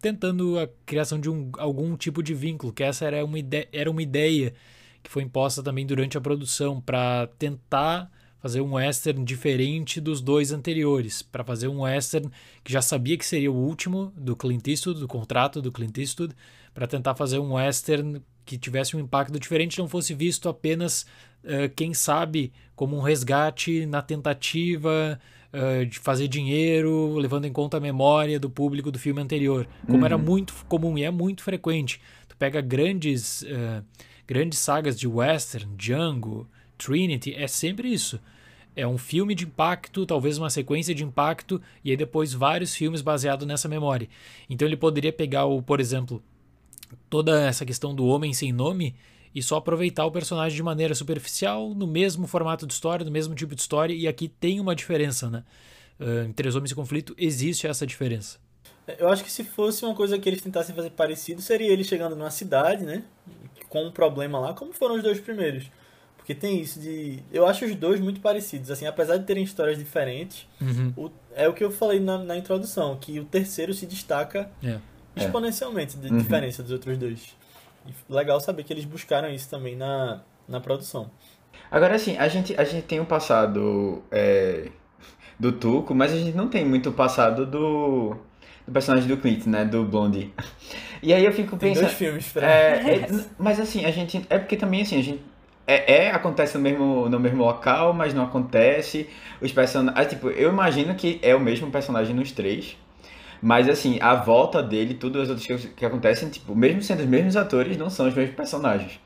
tentando 0.00 0.58
a 0.58 0.68
criação 0.84 1.18
de 1.18 1.28
um, 1.28 1.50
algum 1.58 1.96
tipo 1.96 2.22
de 2.22 2.34
vínculo, 2.34 2.72
que 2.72 2.82
essa 2.82 3.04
era 3.04 3.24
uma, 3.24 3.38
ide 3.38 3.68
era 3.72 3.90
uma 3.90 4.02
ideia 4.02 4.54
que 5.06 5.12
foi 5.12 5.22
imposta 5.22 5.62
também 5.62 5.86
durante 5.86 6.18
a 6.18 6.20
produção 6.20 6.80
para 6.80 7.28
tentar 7.38 8.10
fazer 8.40 8.60
um 8.60 8.74
western 8.74 9.24
diferente 9.24 10.00
dos 10.00 10.20
dois 10.20 10.50
anteriores, 10.50 11.22
para 11.22 11.44
fazer 11.44 11.68
um 11.68 11.82
western 11.82 12.28
que 12.64 12.72
já 12.72 12.82
sabia 12.82 13.16
que 13.16 13.24
seria 13.24 13.50
o 13.50 13.54
último 13.54 14.12
do 14.16 14.34
Clint 14.34 14.66
Eastwood, 14.66 14.98
do 14.98 15.06
contrato 15.06 15.62
do 15.62 15.70
Clint 15.70 15.96
Eastwood, 15.96 16.34
para 16.74 16.88
tentar 16.88 17.14
fazer 17.14 17.38
um 17.38 17.54
western 17.54 18.20
que 18.44 18.58
tivesse 18.58 18.96
um 18.96 19.00
impacto 19.00 19.38
diferente, 19.38 19.78
não 19.78 19.88
fosse 19.88 20.12
visto 20.12 20.48
apenas, 20.48 21.06
uh, 21.44 21.72
quem 21.74 21.94
sabe, 21.94 22.52
como 22.74 22.96
um 22.96 23.00
resgate 23.00 23.86
na 23.86 24.02
tentativa 24.02 25.20
uh, 25.52 25.86
de 25.86 26.00
fazer 26.00 26.26
dinheiro, 26.26 27.14
levando 27.16 27.44
em 27.44 27.52
conta 27.52 27.76
a 27.76 27.80
memória 27.80 28.40
do 28.40 28.50
público 28.50 28.90
do 28.90 28.98
filme 28.98 29.20
anterior, 29.20 29.68
como 29.86 29.98
uhum. 29.98 30.04
era 30.04 30.18
muito 30.18 30.52
comum 30.68 30.98
e 30.98 31.04
é 31.04 31.10
muito 31.12 31.44
frequente. 31.44 32.00
Tu 32.28 32.36
pega 32.36 32.60
grandes 32.60 33.42
uh, 33.42 33.84
grandes 34.26 34.58
sagas 34.58 34.98
de 34.98 35.06
western, 35.06 35.74
Django, 35.76 36.48
Trinity, 36.76 37.34
é 37.34 37.46
sempre 37.46 37.92
isso. 37.92 38.20
É 38.74 38.86
um 38.86 38.98
filme 38.98 39.34
de 39.34 39.44
impacto, 39.44 40.04
talvez 40.04 40.36
uma 40.36 40.50
sequência 40.50 40.94
de 40.94 41.02
impacto, 41.02 41.60
e 41.82 41.90
aí 41.90 41.96
depois 41.96 42.34
vários 42.34 42.74
filmes 42.74 43.00
baseados 43.00 43.46
nessa 43.46 43.68
memória. 43.68 44.08
Então 44.50 44.68
ele 44.68 44.76
poderia 44.76 45.12
pegar, 45.12 45.46
o, 45.46 45.62
por 45.62 45.80
exemplo, 45.80 46.22
toda 47.08 47.40
essa 47.42 47.64
questão 47.64 47.94
do 47.94 48.04
homem 48.04 48.34
sem 48.34 48.52
nome 48.52 48.94
e 49.34 49.42
só 49.42 49.56
aproveitar 49.56 50.04
o 50.04 50.10
personagem 50.10 50.56
de 50.56 50.62
maneira 50.62 50.94
superficial, 50.94 51.74
no 51.74 51.86
mesmo 51.86 52.26
formato 52.26 52.66
de 52.66 52.72
história, 52.72 53.04
no 53.04 53.10
mesmo 53.10 53.34
tipo 53.34 53.54
de 53.54 53.60
história, 53.60 53.94
e 53.94 54.06
aqui 54.06 54.28
tem 54.28 54.60
uma 54.60 54.74
diferença, 54.74 55.30
né? 55.30 55.44
Uh, 55.98 56.28
em 56.28 56.32
Três 56.32 56.54
Homens 56.54 56.72
em 56.72 56.74
Conflito 56.74 57.14
existe 57.18 57.66
essa 57.66 57.86
diferença. 57.86 58.38
Eu 58.98 59.08
acho 59.08 59.24
que 59.24 59.30
se 59.30 59.42
fosse 59.42 59.84
uma 59.84 59.94
coisa 59.94 60.18
que 60.18 60.28
eles 60.28 60.40
tentassem 60.40 60.74
fazer 60.74 60.90
parecido, 60.90 61.42
seria 61.42 61.72
ele 61.72 61.82
chegando 61.82 62.14
numa 62.14 62.30
cidade, 62.30 62.84
né? 62.84 63.02
Com 63.76 63.88
um 63.88 63.92
problema 63.92 64.38
lá, 64.38 64.54
como 64.54 64.72
foram 64.72 64.96
os 64.96 65.02
dois 65.02 65.20
primeiros. 65.20 65.70
Porque 66.16 66.34
tem 66.34 66.60
isso 66.60 66.80
de. 66.80 67.20
Eu 67.32 67.46
acho 67.46 67.64
os 67.64 67.74
dois 67.74 68.00
muito 68.00 68.20
parecidos. 68.20 68.70
Assim, 68.70 68.86
apesar 68.86 69.16
de 69.16 69.24
terem 69.24 69.44
histórias 69.44 69.78
diferentes, 69.78 70.46
uhum. 70.60 70.92
o, 70.96 71.10
é 71.34 71.48
o 71.48 71.52
que 71.52 71.62
eu 71.62 71.70
falei 71.70 72.00
na, 72.00 72.18
na 72.18 72.36
introdução, 72.36 72.96
que 72.96 73.20
o 73.20 73.24
terceiro 73.24 73.72
se 73.72 73.86
destaca 73.86 74.50
é. 74.62 74.70
é. 74.70 74.80
exponencialmente 75.16 75.96
de 75.96 76.08
uhum. 76.08 76.18
diferença 76.18 76.62
dos 76.62 76.72
outros 76.72 76.98
dois. 76.98 77.36
E 77.86 78.12
legal 78.12 78.40
saber 78.40 78.64
que 78.64 78.72
eles 78.72 78.84
buscaram 78.84 79.30
isso 79.30 79.48
também 79.48 79.76
na, 79.76 80.20
na 80.48 80.58
produção. 80.58 81.10
Agora, 81.70 81.94
assim, 81.94 82.16
a 82.16 82.26
gente, 82.26 82.58
a 82.58 82.64
gente 82.64 82.84
tem 82.86 82.98
o 82.98 83.02
um 83.02 83.06
passado 83.06 84.02
é, 84.10 84.68
do 85.38 85.52
Tuco, 85.52 85.94
mas 85.94 86.12
a 86.12 86.16
gente 86.16 86.36
não 86.36 86.48
tem 86.48 86.64
muito 86.64 86.90
passado 86.90 87.46
do, 87.46 88.16
do 88.66 88.72
personagem 88.72 89.08
do 89.08 89.16
Clint, 89.16 89.46
né? 89.46 89.64
Do 89.64 89.84
Blondie. 89.84 90.32
E 91.02 91.12
aí 91.12 91.24
eu 91.24 91.32
fico 91.32 91.56
tem 91.56 91.70
pensando. 91.70 91.84
Dois 91.84 91.96
filmes 91.96 92.28
pra... 92.28 92.46
É, 92.46 93.06
é, 93.06 93.24
mas 93.38 93.60
assim, 93.60 93.84
a 93.84 93.90
gente. 93.90 94.26
É 94.28 94.38
porque 94.38 94.56
também 94.56 94.82
assim, 94.82 94.98
a 94.98 95.02
gente. 95.02 95.22
É, 95.66 96.04
é, 96.04 96.10
acontece 96.10 96.56
no 96.56 96.62
mesmo, 96.62 97.08
no 97.08 97.18
mesmo 97.18 97.42
local, 97.42 97.92
mas 97.92 98.14
não 98.14 98.24
acontece. 98.24 99.08
Os 99.40 99.52
personagens. 99.52 99.98
Ah, 99.98 100.08
tipo, 100.08 100.30
eu 100.30 100.50
imagino 100.50 100.94
que 100.94 101.18
é 101.22 101.34
o 101.34 101.40
mesmo 101.40 101.70
personagem 101.70 102.14
nos 102.14 102.32
três. 102.32 102.76
Mas 103.40 103.68
assim, 103.68 103.98
a 104.00 104.14
volta 104.14 104.62
dele, 104.62 104.94
tudo 104.94 105.20
as 105.20 105.28
outras 105.28 105.46
coisas 105.46 105.70
que 105.76 105.84
acontecem, 105.84 106.28
tipo, 106.28 106.54
mesmo 106.54 106.82
sendo 106.82 107.00
os 107.00 107.06
mesmos 107.06 107.36
atores, 107.36 107.76
não 107.76 107.90
são 107.90 108.08
os 108.08 108.14
mesmos 108.14 108.34
personagens. 108.34 108.98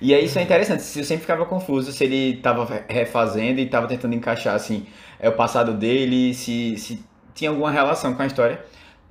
E 0.00 0.14
aí 0.14 0.24
isso 0.24 0.38
é 0.38 0.42
interessante, 0.42 0.80
eu 0.80 1.04
sempre 1.04 1.22
ficava 1.22 1.44
confuso 1.44 1.92
se 1.92 2.04
ele 2.04 2.36
estava 2.36 2.84
refazendo 2.88 3.60
e 3.60 3.64
estava 3.64 3.86
tentando 3.86 4.14
encaixar 4.14 4.54
assim, 4.54 4.86
é 5.18 5.28
o 5.28 5.32
passado 5.32 5.74
dele, 5.74 6.32
se, 6.32 6.76
se 6.78 7.04
tinha 7.34 7.50
alguma 7.50 7.70
relação 7.70 8.14
com 8.14 8.22
a 8.22 8.26
história. 8.26 8.60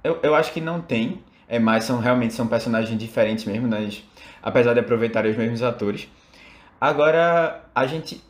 Eu, 0.03 0.19
eu 0.23 0.35
acho 0.35 0.53
que 0.53 0.61
não 0.61 0.81
tem, 0.81 1.19
é 1.47 1.59
mais 1.59 1.83
são 1.83 1.99
realmente 1.99 2.33
são 2.33 2.47
personagens 2.47 2.97
diferentes 2.97 3.45
mesmo, 3.45 3.67
né? 3.67 3.89
apesar 4.41 4.73
de 4.73 4.79
aproveitarem 4.79 5.31
os 5.31 5.37
mesmos 5.37 5.61
atores. 5.61 6.07
Agora 6.79 7.63
a 7.75 7.85
gente 7.85 8.21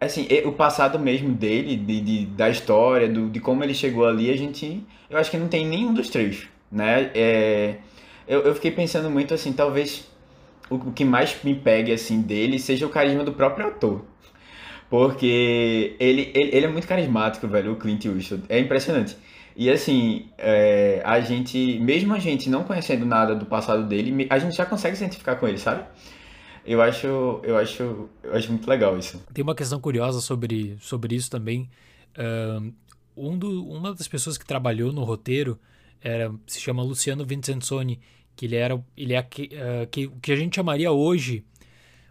assim, 0.00 0.26
o 0.44 0.52
passado 0.52 0.98
mesmo 0.98 1.30
dele, 1.34 1.76
de, 1.76 2.00
de, 2.00 2.26
da 2.26 2.48
história, 2.48 3.08
do, 3.08 3.28
de 3.28 3.40
como 3.40 3.64
ele 3.64 3.74
chegou 3.74 4.06
ali, 4.06 4.30
a 4.30 4.36
gente. 4.36 4.82
Eu 5.10 5.18
acho 5.18 5.30
que 5.30 5.36
não 5.36 5.48
tem 5.48 5.66
nenhum 5.66 5.92
dos 5.92 6.08
três, 6.08 6.48
né? 6.70 7.10
É, 7.14 7.76
eu, 8.26 8.42
eu 8.42 8.54
fiquei 8.54 8.70
pensando 8.70 9.10
muito 9.10 9.34
assim, 9.34 9.52
talvez 9.52 10.08
o, 10.70 10.92
que 10.92 11.04
mais 11.04 11.36
me 11.42 11.54
pegue 11.54 11.92
assim 11.92 12.20
dele 12.20 12.58
seja 12.58 12.86
o 12.86 12.90
carisma 12.90 13.24
do 13.24 13.32
próprio 13.32 13.66
ator. 13.66 14.04
Porque 14.90 15.96
ele, 16.00 16.30
ele, 16.34 16.56
ele 16.56 16.66
é 16.66 16.68
muito 16.68 16.86
carismático, 16.86 17.46
velho, 17.46 17.72
o 17.72 17.76
Clint 17.76 18.06
Eastwood. 18.06 18.44
É 18.48 18.58
impressionante. 18.58 19.16
E 19.58 19.68
assim, 19.68 20.30
é, 20.38 21.02
a 21.04 21.18
gente, 21.18 21.80
mesmo 21.80 22.14
a 22.14 22.20
gente 22.20 22.48
não 22.48 22.62
conhecendo 22.62 23.04
nada 23.04 23.34
do 23.34 23.44
passado 23.44 23.84
dele, 23.88 24.28
a 24.30 24.38
gente 24.38 24.56
já 24.56 24.64
consegue 24.64 24.96
se 24.96 25.02
identificar 25.02 25.34
com 25.34 25.48
ele, 25.48 25.58
sabe? 25.58 25.84
Eu 26.64 26.80
acho, 26.80 27.08
eu 27.42 27.56
acho, 27.56 28.08
eu 28.22 28.34
acho 28.34 28.52
muito 28.52 28.70
legal 28.70 28.96
isso. 28.96 29.20
Tem 29.34 29.42
uma 29.42 29.56
questão 29.56 29.80
curiosa 29.80 30.20
sobre, 30.20 30.76
sobre 30.80 31.16
isso 31.16 31.28
também. 31.28 31.68
Um 33.16 33.36
do, 33.36 33.66
uma 33.66 33.92
das 33.92 34.06
pessoas 34.06 34.38
que 34.38 34.46
trabalhou 34.46 34.92
no 34.92 35.02
roteiro 35.02 35.58
era, 36.00 36.32
se 36.46 36.60
chama 36.60 36.84
Luciano 36.84 37.24
Vincenzoni, 37.24 37.98
que 38.36 38.46
ele 38.46 38.54
era, 38.54 38.80
ele 38.96 39.14
é 39.14 39.20
uh, 39.20 39.86
que, 39.90 40.06
o 40.06 40.20
que 40.20 40.30
a 40.30 40.36
gente 40.36 40.54
chamaria 40.54 40.92
hoje, 40.92 41.44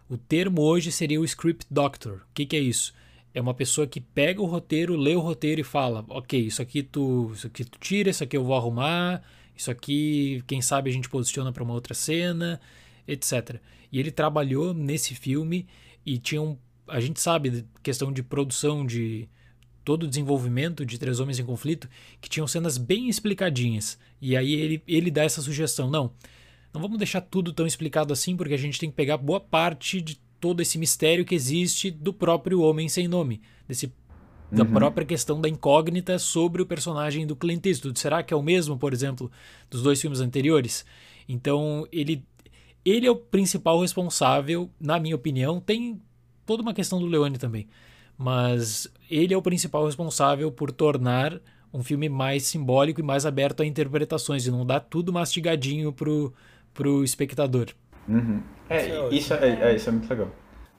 o 0.06 0.18
termo 0.18 0.60
hoje 0.60 0.92
seria 0.92 1.18
o 1.18 1.24
script 1.24 1.66
doctor. 1.70 2.26
O 2.30 2.34
que, 2.34 2.44
que 2.44 2.56
é 2.56 2.60
isso? 2.60 2.92
É 3.34 3.40
uma 3.40 3.54
pessoa 3.54 3.86
que 3.86 4.00
pega 4.00 4.40
o 4.40 4.46
roteiro, 4.46 4.96
lê 4.96 5.14
o 5.14 5.20
roteiro 5.20 5.60
e 5.60 5.64
fala, 5.64 6.04
ok, 6.08 6.40
isso 6.40 6.62
aqui 6.62 6.82
tu, 6.82 7.30
isso 7.34 7.46
aqui 7.46 7.64
tu 7.64 7.78
tira, 7.78 8.10
isso 8.10 8.24
aqui 8.24 8.36
eu 8.36 8.44
vou 8.44 8.56
arrumar, 8.56 9.22
isso 9.54 9.70
aqui, 9.70 10.42
quem 10.46 10.62
sabe 10.62 10.90
a 10.90 10.92
gente 10.92 11.08
posiciona 11.08 11.52
para 11.52 11.62
uma 11.62 11.74
outra 11.74 11.94
cena, 11.94 12.60
etc. 13.06 13.60
E 13.90 13.98
ele 13.98 14.10
trabalhou 14.10 14.72
nesse 14.72 15.14
filme 15.14 15.66
e 16.04 16.18
tinha 16.18 16.40
um. 16.40 16.56
A 16.86 17.00
gente 17.00 17.20
sabe, 17.20 17.66
questão 17.82 18.10
de 18.10 18.22
produção, 18.22 18.86
de 18.86 19.28
todo 19.84 20.04
o 20.04 20.08
desenvolvimento 20.08 20.84
de 20.84 20.98
Três 20.98 21.18
Homens 21.18 21.38
em 21.38 21.44
Conflito, 21.44 21.88
que 22.20 22.28
tinham 22.28 22.46
cenas 22.46 22.76
bem 22.78 23.08
explicadinhas. 23.08 23.98
E 24.20 24.36
aí 24.36 24.52
ele, 24.52 24.82
ele 24.86 25.10
dá 25.10 25.24
essa 25.24 25.42
sugestão: 25.42 25.90
não, 25.90 26.12
não 26.72 26.80
vamos 26.80 26.98
deixar 26.98 27.20
tudo 27.20 27.52
tão 27.52 27.66
explicado 27.66 28.12
assim, 28.12 28.36
porque 28.36 28.54
a 28.54 28.58
gente 28.58 28.78
tem 28.78 28.90
que 28.90 28.96
pegar 28.96 29.16
boa 29.16 29.40
parte 29.40 30.00
de 30.00 30.20
todo 30.40 30.60
esse 30.60 30.78
mistério 30.78 31.24
que 31.24 31.34
existe 31.34 31.90
do 31.90 32.12
próprio 32.12 32.60
Homem 32.60 32.88
Sem 32.88 33.08
Nome, 33.08 33.40
desse 33.66 33.92
da 34.50 34.64
uhum. 34.64 34.72
própria 34.72 35.06
questão 35.06 35.40
da 35.40 35.48
incógnita 35.48 36.18
sobre 36.18 36.62
o 36.62 36.66
personagem 36.66 37.26
do 37.26 37.36
Clint 37.36 37.66
Eastwood. 37.66 37.98
Será 37.98 38.22
que 38.22 38.32
é 38.32 38.36
o 38.36 38.42
mesmo, 38.42 38.78
por 38.78 38.94
exemplo, 38.94 39.30
dos 39.68 39.82
dois 39.82 40.00
filmes 40.00 40.20
anteriores? 40.20 40.86
Então, 41.28 41.86
ele 41.92 42.24
ele 42.84 43.06
é 43.06 43.10
o 43.10 43.16
principal 43.16 43.80
responsável, 43.80 44.70
na 44.80 44.98
minha 44.98 45.14
opinião. 45.14 45.60
Tem 45.60 46.00
toda 46.46 46.62
uma 46.62 46.72
questão 46.72 46.98
do 46.98 47.06
Leone 47.06 47.36
também. 47.36 47.68
Mas 48.16 48.90
ele 49.10 49.34
é 49.34 49.36
o 49.36 49.42
principal 49.42 49.84
responsável 49.84 50.50
por 50.50 50.72
tornar 50.72 51.38
um 51.72 51.82
filme 51.82 52.08
mais 52.08 52.44
simbólico 52.44 53.00
e 53.00 53.04
mais 53.04 53.26
aberto 53.26 53.62
a 53.62 53.66
interpretações 53.66 54.46
e 54.46 54.50
não 54.50 54.64
dar 54.64 54.80
tudo 54.80 55.12
mastigadinho 55.12 55.92
pro, 55.92 56.32
pro 56.72 57.04
espectador. 57.04 57.68
Uhum. 58.08 58.42
É, 58.68 58.76
é 58.76 59.08
isso 59.10 59.34
é, 59.34 59.70
é, 59.70 59.74
isso 59.74 59.88
é 59.88 59.92
muito 59.92 60.08
legal. 60.08 60.28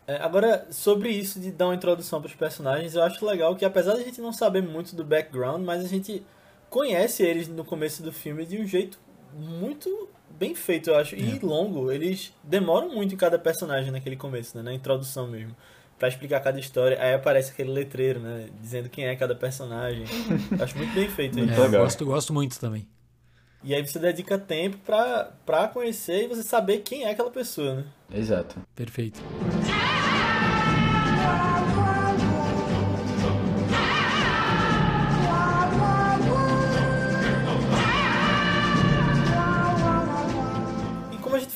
É, 0.07 0.15
agora, 0.17 0.65
sobre 0.71 1.09
isso 1.09 1.39
de 1.39 1.51
dar 1.51 1.67
uma 1.67 1.75
introdução 1.75 2.19
para 2.19 2.29
os 2.29 2.35
personagens, 2.35 2.95
eu 2.95 3.03
acho 3.03 3.23
legal 3.25 3.55
que 3.55 3.63
apesar 3.63 3.93
de 3.93 4.01
a 4.01 4.03
gente 4.03 4.19
não 4.19 4.33
saber 4.33 4.63
muito 4.63 4.95
do 4.95 5.03
background, 5.03 5.63
mas 5.63 5.85
a 5.85 5.87
gente 5.87 6.25
conhece 6.69 7.23
eles 7.23 7.47
no 7.47 7.63
começo 7.63 8.01
do 8.01 8.11
filme 8.11 8.45
de 8.45 8.57
um 8.57 8.65
jeito 8.65 8.97
muito 9.33 10.09
bem 10.29 10.55
feito, 10.55 10.89
eu 10.89 10.95
acho. 10.95 11.15
E 11.15 11.37
é. 11.37 11.39
longo. 11.45 11.91
Eles 11.91 12.33
demoram 12.43 12.89
muito 12.89 13.13
em 13.13 13.17
cada 13.17 13.37
personagem 13.37 13.91
naquele 13.91 14.15
começo, 14.15 14.57
né? 14.57 14.63
Na 14.63 14.73
introdução 14.73 15.27
mesmo. 15.27 15.55
Pra 15.97 16.07
explicar 16.07 16.39
cada 16.39 16.59
história. 16.59 16.97
Aí 17.01 17.13
aparece 17.13 17.51
aquele 17.51 17.71
letreiro, 17.71 18.19
né? 18.19 18.47
Dizendo 18.61 18.89
quem 18.89 19.05
é 19.05 19.15
cada 19.15 19.35
personagem. 19.35 20.05
acho 20.61 20.77
muito 20.77 20.93
bem 20.93 21.09
feito 21.09 21.37
muito 21.37 21.51
isso. 21.51 21.61
É, 21.61 21.67
gosto, 21.67 22.05
gosto 22.05 22.33
muito 22.33 22.59
também. 22.59 22.87
E 23.63 23.75
aí 23.75 23.85
você 23.85 23.99
dedica 23.99 24.37
tempo 24.37 24.77
pra, 24.85 25.31
pra 25.45 25.67
conhecer 25.67 26.23
e 26.23 26.27
você 26.27 26.43
saber 26.43 26.79
quem 26.79 27.03
é 27.03 27.11
aquela 27.11 27.29
pessoa, 27.29 27.75
né? 27.75 27.85
Exato. 28.13 28.55
Perfeito. 28.75 29.21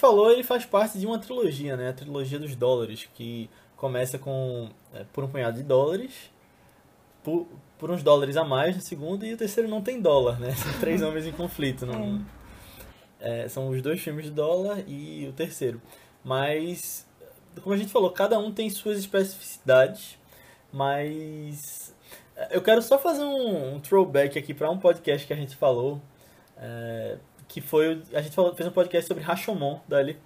falou, 0.03 0.29
ele 0.29 0.43
faz 0.43 0.65
parte 0.65 0.99
de 0.99 1.05
uma 1.05 1.17
trilogia, 1.17 1.77
né? 1.77 1.87
A 1.87 1.93
trilogia 1.93 2.37
dos 2.37 2.53
dólares, 2.57 3.07
que 3.13 3.49
começa 3.77 4.19
com 4.19 4.69
é, 4.93 5.05
por 5.13 5.23
um 5.23 5.29
punhado 5.29 5.55
de 5.55 5.63
dólares, 5.63 6.29
por, 7.23 7.47
por 7.83 7.91
uns 7.91 8.01
dólares 8.01 8.37
a 8.37 8.45
mais 8.45 8.77
no 8.77 8.81
segundo, 8.81 9.25
e 9.25 9.33
o 9.33 9.37
terceiro 9.37 9.67
não 9.67 9.81
tem 9.81 9.99
dólar, 9.99 10.39
né? 10.39 10.51
São 10.51 10.71
três 10.79 11.01
homens 11.03 11.27
em 11.27 11.33
conflito. 11.33 11.85
Não, 11.85 12.23
é, 13.19 13.49
são 13.49 13.67
os 13.67 13.81
dois 13.81 13.99
filmes 13.99 14.23
de 14.23 14.31
dólar 14.31 14.85
e 14.87 15.27
o 15.27 15.33
terceiro. 15.33 15.81
Mas, 16.23 17.05
como 17.61 17.75
a 17.75 17.77
gente 17.77 17.91
falou, 17.91 18.09
cada 18.11 18.39
um 18.39 18.53
tem 18.53 18.69
suas 18.69 18.97
especificidades, 18.97 20.17
mas 20.71 21.93
eu 22.51 22.61
quero 22.61 22.81
só 22.81 22.97
fazer 22.97 23.25
um, 23.25 23.75
um 23.75 23.81
throwback 23.81 24.39
aqui 24.39 24.53
para 24.53 24.71
um 24.71 24.77
podcast 24.77 25.27
que 25.27 25.33
a 25.33 25.35
gente 25.35 25.57
falou. 25.57 26.01
É, 26.57 27.17
que 27.49 27.59
foi. 27.59 28.01
A 28.13 28.21
gente 28.21 28.33
falou, 28.33 28.55
fez 28.55 28.65
um 28.65 28.71
podcast 28.71 29.09
sobre 29.09 29.21
Rashomon 29.25 29.81
dali, 29.89 30.17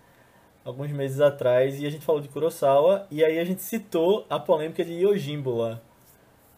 alguns 0.63 0.91
meses 0.91 1.19
atrás, 1.19 1.81
e 1.81 1.87
a 1.87 1.89
gente 1.89 2.05
falou 2.05 2.21
de 2.21 2.27
Kurosawa, 2.27 3.07
e 3.09 3.25
aí 3.25 3.39
a 3.39 3.43
gente 3.43 3.63
citou 3.63 4.27
a 4.29 4.39
polêmica 4.39 4.85
de 4.85 4.93
Yojimbo 4.93 5.55
lá. 5.55 5.81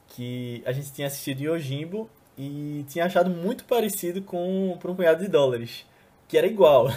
Que 0.10 0.62
a 0.66 0.72
gente 0.72 0.92
tinha 0.92 1.08
assistido 1.08 1.42
Yojimbo 1.42 2.10
e 2.38 2.86
tinha 2.90 3.06
achado 3.06 3.30
muito 3.30 3.66
parecido 3.66 4.22
com 4.22 4.78
Por 4.80 4.92
um 4.92 4.96
Punhado 4.96 5.24
de 5.24 5.30
Dólares, 5.30 5.86
que 6.28 6.38
era 6.38 6.48
igual. 6.48 6.90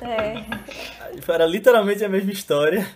É. 0.00 1.32
Era 1.32 1.46
literalmente 1.46 2.04
a 2.04 2.08
mesma 2.08 2.32
história. 2.32 2.88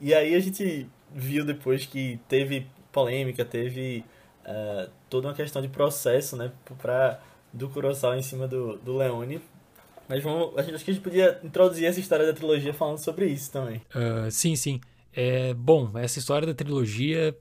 E 0.00 0.12
aí 0.12 0.34
a 0.34 0.40
gente 0.40 0.86
viu 1.14 1.44
depois 1.44 1.86
que 1.86 2.20
teve 2.28 2.66
polêmica, 2.92 3.44
teve 3.44 4.04
uh, 4.44 4.90
toda 5.08 5.28
uma 5.28 5.34
questão 5.34 5.62
de 5.62 5.68
processo, 5.68 6.36
né, 6.36 6.52
pra 6.78 7.20
do 7.52 7.68
Kurosawa 7.70 8.18
em 8.18 8.22
cima 8.22 8.46
do, 8.46 8.76
do 8.76 8.96
Leone. 8.96 9.40
Mas 10.08 10.22
vamos, 10.22 10.56
acho 10.58 10.68
que 10.84 10.90
a 10.90 10.94
gente 10.94 11.02
podia 11.02 11.40
introduzir 11.42 11.86
essa 11.86 11.98
história 11.98 12.26
da 12.26 12.32
trilogia 12.32 12.72
falando 12.72 12.98
sobre 12.98 13.26
isso 13.26 13.50
também. 13.50 13.80
Uh, 13.94 14.30
sim, 14.30 14.54
sim. 14.54 14.80
É, 15.12 15.54
bom, 15.54 15.90
essa 15.98 16.18
história 16.18 16.46
da 16.46 16.54
trilogia, 16.54 17.36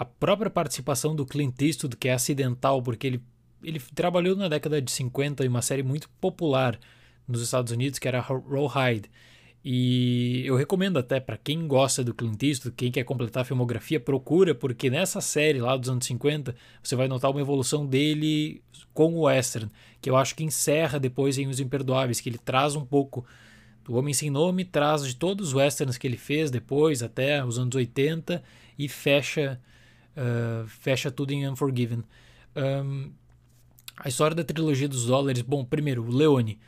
a 0.00 0.04
própria 0.06 0.50
participação 0.50 1.14
do 1.14 1.26
Clint 1.26 1.60
Eastwood, 1.60 1.94
que 1.94 2.08
é 2.08 2.14
acidental, 2.14 2.82
porque 2.82 3.06
ele, 3.06 3.22
ele 3.62 3.78
trabalhou 3.94 4.34
na 4.34 4.48
década 4.48 4.80
de 4.80 4.90
50 4.90 5.44
em 5.44 5.48
uma 5.48 5.60
série 5.60 5.82
muito 5.82 6.08
popular 6.18 6.80
nos 7.28 7.42
Estados 7.42 7.70
Unidos, 7.70 7.98
que 7.98 8.08
era 8.08 8.18
Rawhide. 8.18 9.10
E 9.62 10.42
eu 10.46 10.56
recomendo 10.56 10.98
até 10.98 11.20
para 11.20 11.36
quem 11.36 11.68
gosta 11.68 12.02
do 12.02 12.14
Clint 12.14 12.42
Eastwood, 12.42 12.74
quem 12.78 12.90
quer 12.90 13.04
completar 13.04 13.42
a 13.42 13.44
filmografia, 13.44 14.00
procura, 14.00 14.54
porque 14.54 14.88
nessa 14.88 15.20
série 15.20 15.60
lá 15.60 15.76
dos 15.76 15.90
anos 15.90 16.06
50, 16.06 16.56
você 16.82 16.96
vai 16.96 17.06
notar 17.06 17.30
uma 17.30 17.42
evolução 17.42 17.84
dele 17.84 18.62
com 18.94 19.12
o 19.12 19.24
western, 19.24 19.70
que 20.00 20.08
eu 20.08 20.16
acho 20.16 20.34
que 20.34 20.42
encerra 20.42 20.98
depois 20.98 21.36
em 21.36 21.46
Os 21.46 21.60
Imperdoáveis, 21.60 22.22
que 22.22 22.30
ele 22.30 22.38
traz 22.38 22.74
um 22.74 22.86
pouco 22.86 23.22
do 23.84 23.96
Homem 23.96 24.14
Sem 24.14 24.30
Nome, 24.30 24.64
traz 24.64 25.04
de 25.04 25.14
todos 25.14 25.48
os 25.48 25.54
westerns 25.54 25.98
que 25.98 26.06
ele 26.06 26.16
fez 26.16 26.50
depois, 26.50 27.02
até 27.02 27.44
os 27.44 27.58
anos 27.58 27.76
80, 27.76 28.42
e 28.78 28.88
fecha, 28.88 29.60
uh, 30.20 30.68
fecha 30.68 31.10
tudo 31.10 31.32
em 31.32 31.48
Unforgiven. 31.48 32.04
Um, 32.54 33.10
A 34.02 34.08
história 34.08 34.34
da 34.34 34.42
trilogia 34.42 34.88
dos 34.88 35.06
dólares, 35.06 35.42
bom, 35.42 35.62
primeiro, 35.64 36.02
o 36.02 36.10
Leone. 36.10 36.58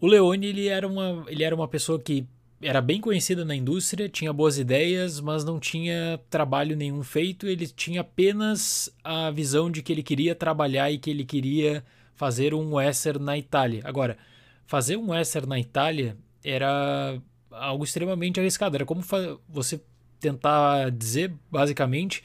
O 0.00 0.06
Leone, 0.06 0.46
ele 0.46 0.66
era 0.66 0.88
uma, 0.88 1.24
ele 1.28 1.44
era 1.44 1.54
uma 1.54 1.68
pessoa 1.68 2.00
que 2.00 2.26
era 2.62 2.80
bem 2.80 3.00
conhecida 3.00 3.44
na 3.44 3.54
indústria, 3.54 4.08
tinha 4.08 4.32
boas 4.32 4.56
ideias, 4.56 5.20
mas 5.20 5.44
não 5.44 5.60
tinha 5.60 6.18
trabalho 6.30 6.76
nenhum 6.76 7.02
feito. 7.02 7.46
Ele 7.46 7.66
tinha 7.66 8.00
apenas 8.00 8.88
a 9.04 9.30
visão 9.30 9.70
de 9.70 9.82
que 9.82 9.92
ele 9.92 10.02
queria 10.02 10.34
trabalhar 10.34 10.90
e 10.90 10.96
que 10.96 11.10
ele 11.10 11.24
queria 11.24 11.84
fazer 12.14 12.54
um 12.54 12.74
western 12.74 13.22
na 13.22 13.36
Itália. 13.36 13.82
Agora, 13.84 14.16
fazer 14.64 14.96
um 14.96 15.10
western 15.10 15.48
na 15.48 15.58
Itália 15.58 16.16
era 16.42 17.20
algo 17.50 17.84
extremamente 17.84 18.40
arriscado. 18.40 18.76
Era 18.76 18.86
como 18.86 19.02
você 19.48 19.80
tentar 20.22 20.90
dizer, 20.90 21.34
basicamente, 21.50 22.24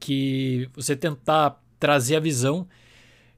que 0.00 0.68
você 0.74 0.96
tentar 0.96 1.62
trazer 1.78 2.16
a 2.16 2.20
visão 2.20 2.66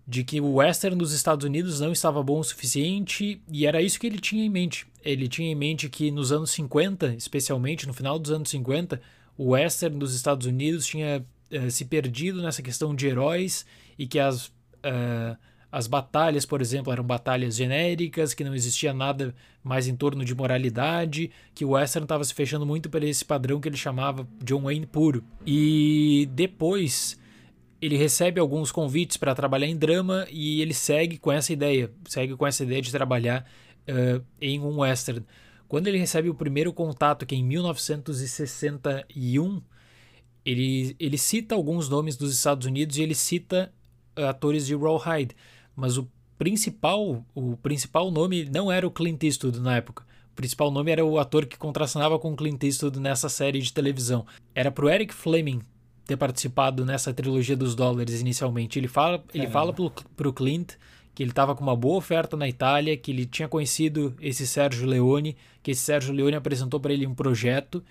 de 0.06 0.22
que 0.22 0.40
o 0.40 0.54
western 0.54 0.96
dos 0.96 1.12
Estados 1.12 1.44
Unidos 1.44 1.80
não 1.80 1.90
estava 1.90 2.22
bom 2.22 2.38
o 2.38 2.44
suficiente 2.44 3.40
e 3.50 3.66
era 3.66 3.80
isso 3.80 3.98
que 3.98 4.06
ele 4.06 4.18
tinha 4.18 4.44
em 4.44 4.50
mente. 4.50 4.86
Ele 5.02 5.28
tinha 5.28 5.50
em 5.50 5.54
mente 5.54 5.88
que 5.88 6.10
nos 6.10 6.30
anos 6.30 6.50
50, 6.50 7.14
especialmente 7.14 7.86
no 7.86 7.94
final 7.94 8.18
dos 8.18 8.30
anos 8.30 8.50
50, 8.50 9.00
o 9.36 9.50
western 9.50 9.98
dos 9.98 10.14
Estados 10.14 10.46
Unidos 10.46 10.86
tinha 10.86 11.24
uh, 11.50 11.70
se 11.70 11.86
perdido 11.86 12.42
nessa 12.42 12.62
questão 12.62 12.94
de 12.94 13.06
heróis 13.06 13.64
e 13.98 14.06
que 14.06 14.18
as, 14.18 14.46
uh, 14.46 15.36
as 15.74 15.86
batalhas, 15.88 16.46
por 16.46 16.60
exemplo, 16.60 16.92
eram 16.92 17.02
batalhas 17.02 17.56
genéricas, 17.56 18.32
que 18.32 18.44
não 18.44 18.54
existia 18.54 18.94
nada 18.94 19.34
mais 19.60 19.88
em 19.88 19.96
torno 19.96 20.24
de 20.24 20.32
moralidade, 20.32 21.32
que 21.52 21.64
o 21.64 21.70
western 21.70 22.04
estava 22.04 22.22
se 22.22 22.32
fechando 22.32 22.64
muito 22.64 22.88
para 22.88 23.04
esse 23.04 23.24
padrão 23.24 23.60
que 23.60 23.68
ele 23.68 23.76
chamava 23.76 24.24
John 24.44 24.62
Wayne 24.62 24.86
puro. 24.86 25.24
E 25.44 26.28
depois 26.30 27.18
ele 27.82 27.96
recebe 27.96 28.38
alguns 28.38 28.70
convites 28.70 29.16
para 29.16 29.34
trabalhar 29.34 29.66
em 29.66 29.76
drama 29.76 30.28
e 30.30 30.62
ele 30.62 30.72
segue 30.72 31.18
com 31.18 31.32
essa 31.32 31.52
ideia, 31.52 31.90
segue 32.08 32.36
com 32.36 32.46
essa 32.46 32.62
ideia 32.62 32.80
de 32.80 32.92
trabalhar 32.92 33.44
uh, 33.88 34.24
em 34.40 34.60
um 34.60 34.78
western. 34.78 35.26
Quando 35.66 35.88
ele 35.88 35.98
recebe 35.98 36.30
o 36.30 36.36
primeiro 36.36 36.72
contato, 36.72 37.26
que 37.26 37.34
é 37.34 37.38
em 37.38 37.42
1961, 37.42 39.60
ele, 40.44 40.94
ele 41.00 41.18
cita 41.18 41.56
alguns 41.56 41.88
nomes 41.88 42.16
dos 42.16 42.32
Estados 42.32 42.64
Unidos 42.64 42.96
e 42.96 43.02
ele 43.02 43.16
cita 43.16 43.72
atores 44.16 44.66
de 44.66 44.76
Rawhide, 44.76 45.34
mas 45.76 45.96
o 45.98 46.08
principal, 46.38 47.24
o 47.34 47.56
principal 47.56 48.10
nome 48.10 48.44
não 48.44 48.70
era 48.70 48.86
o 48.86 48.90
Clint 48.90 49.22
Eastwood 49.22 49.60
na 49.60 49.76
época. 49.76 50.04
O 50.32 50.34
principal 50.34 50.70
nome 50.70 50.90
era 50.90 51.04
o 51.04 51.18
ator 51.18 51.46
que 51.46 51.56
contracenava 51.56 52.18
com 52.18 52.32
o 52.32 52.36
Clint 52.36 52.62
Eastwood 52.62 52.98
nessa 52.98 53.28
série 53.28 53.60
de 53.60 53.72
televisão. 53.72 54.26
Era 54.54 54.70
pro 54.70 54.88
Eric 54.88 55.14
Fleming 55.14 55.60
ter 56.06 56.16
participado 56.16 56.84
nessa 56.84 57.14
trilogia 57.14 57.56
dos 57.56 57.74
dólares 57.74 58.20
inicialmente. 58.20 58.78
Ele 58.78 58.88
fala, 58.88 59.24
ele 59.32 59.46
fala 59.46 59.72
pro, 59.72 59.90
pro 60.16 60.32
Clint 60.32 60.74
que 61.14 61.22
ele 61.22 61.30
estava 61.30 61.54
com 61.54 61.62
uma 61.62 61.76
boa 61.76 61.96
oferta 61.96 62.36
na 62.36 62.48
Itália, 62.48 62.96
que 62.96 63.12
ele 63.12 63.24
tinha 63.24 63.48
conhecido 63.48 64.14
esse 64.20 64.46
Sérgio 64.46 64.86
Leone, 64.86 65.36
que 65.62 65.70
esse 65.70 65.80
Sérgio 65.80 66.12
Leone 66.12 66.34
apresentou 66.34 66.80
para 66.80 66.92
ele 66.92 67.06
um 67.06 67.14
projeto 67.14 67.82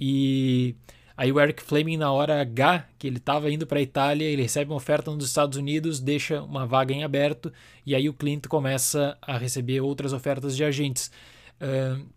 e 0.00 0.74
aí 1.20 1.30
o 1.30 1.38
Eric 1.38 1.62
Fleming 1.62 1.98
na 1.98 2.10
hora 2.10 2.40
H 2.40 2.88
que 2.98 3.06
ele 3.06 3.18
estava 3.18 3.50
indo 3.50 3.66
para 3.66 3.78
a 3.78 3.82
Itália, 3.82 4.24
ele 4.24 4.40
recebe 4.40 4.70
uma 4.70 4.78
oferta 4.78 5.10
nos 5.10 5.26
Estados 5.26 5.58
Unidos, 5.58 6.00
deixa 6.00 6.42
uma 6.42 6.66
vaga 6.66 6.94
em 6.94 7.04
aberto 7.04 7.52
e 7.84 7.94
aí 7.94 8.08
o 8.08 8.14
Clint 8.14 8.46
começa 8.46 9.18
a 9.20 9.36
receber 9.36 9.82
outras 9.82 10.14
ofertas 10.14 10.56
de 10.56 10.64
agentes. 10.64 11.10
Uh, 11.60 12.08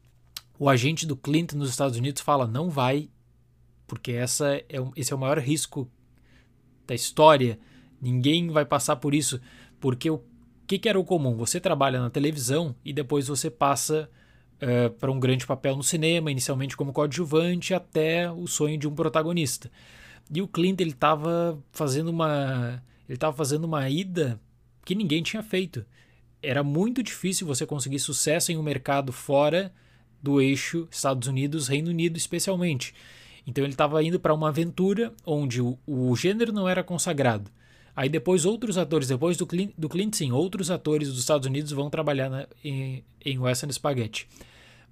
o 0.58 0.70
agente 0.70 1.06
do 1.06 1.18
Clint 1.18 1.52
nos 1.52 1.70
Estados 1.70 1.98
Unidos 1.98 2.22
fala 2.22 2.48
não 2.48 2.70
vai 2.70 3.10
porque 3.86 4.14
essa 4.14 4.56
é, 4.56 4.66
esse 4.96 5.12
é 5.12 5.16
o 5.18 5.20
maior 5.20 5.38
risco 5.38 5.92
da 6.88 6.96
história. 6.96 7.60
Ninguém 8.02 8.52
vai 8.52 8.64
passar 8.64 8.96
por 8.96 9.14
isso, 9.14 9.38
porque 9.82 10.10
o 10.10 10.24
que, 10.66 10.80
que 10.80 10.88
era 10.88 10.98
o 10.98 11.04
comum? 11.04 11.36
Você 11.36 11.60
trabalha 11.60 12.00
na 12.00 12.10
televisão 12.10 12.74
e 12.86 12.94
depois 12.94 13.28
você 13.28 13.52
passa 13.52 14.10
uh, 14.64 14.90
para 14.92 15.12
um 15.12 15.20
grande 15.20 15.46
papel 15.46 15.76
no 15.76 15.84
cinema, 15.84 16.32
inicialmente 16.32 16.78
como 16.78 16.94
coadjuvante, 16.94 17.74
até 17.74 18.32
o 18.32 18.48
sonho 18.48 18.78
de 18.78 18.88
um 18.88 18.96
protagonista. 18.96 19.70
E 20.34 20.42
o 20.42 20.48
Clint 20.48 20.80
ele 20.80 20.92
estava 20.92 21.60
fazendo 21.72 22.10
uma 22.10 22.82
ele 23.08 23.18
estava 23.18 23.36
fazendo 23.36 23.66
uma 23.66 23.90
ida 23.90 24.40
que 24.86 24.96
ninguém 24.96 25.22
tinha 25.22 25.44
feito. 25.44 25.86
Era 26.42 26.64
muito 26.64 27.04
difícil 27.04 27.46
você 27.46 27.66
conseguir 27.66 28.00
sucesso 28.00 28.52
em 28.52 28.58
um 28.58 28.64
mercado 28.64 29.12
fora 29.12 29.74
do 30.22 30.42
eixo 30.42 30.88
Estados 30.90 31.28
Unidos, 31.28 31.68
Reino 31.68 31.90
Unido 31.90 32.18
especialmente. 32.18 32.94
Então 33.46 33.64
ele 33.64 33.74
estava 33.74 34.02
indo 34.02 34.20
para 34.20 34.34
uma 34.34 34.50
aventura 34.50 35.14
onde 35.26 35.62
o, 35.62 35.78
o, 35.86 36.16
gênero 36.16 36.54
não 36.54 36.68
era 36.68 36.84
consagrado. 36.84 37.52
Aí 37.96 38.10
depois 38.10 38.46
outros 38.46 38.78
atores, 38.78 39.10
depois 39.10 39.38
do 39.38 39.46
Clint, 39.46 39.72
do 39.78 39.90
Clint 39.90 40.16
sim, 40.16 40.32
outros 40.32 40.72
atores 40.72 41.10
dos 41.10 41.20
Estados 41.20 41.46
Unidos 41.46 41.72
vão 41.72 41.90
trabalhar 41.90 42.30
na, 42.30 42.48
em, 42.64 43.04
em 43.24 43.38
Western 43.38 43.72
Spaghetti. 43.72 44.28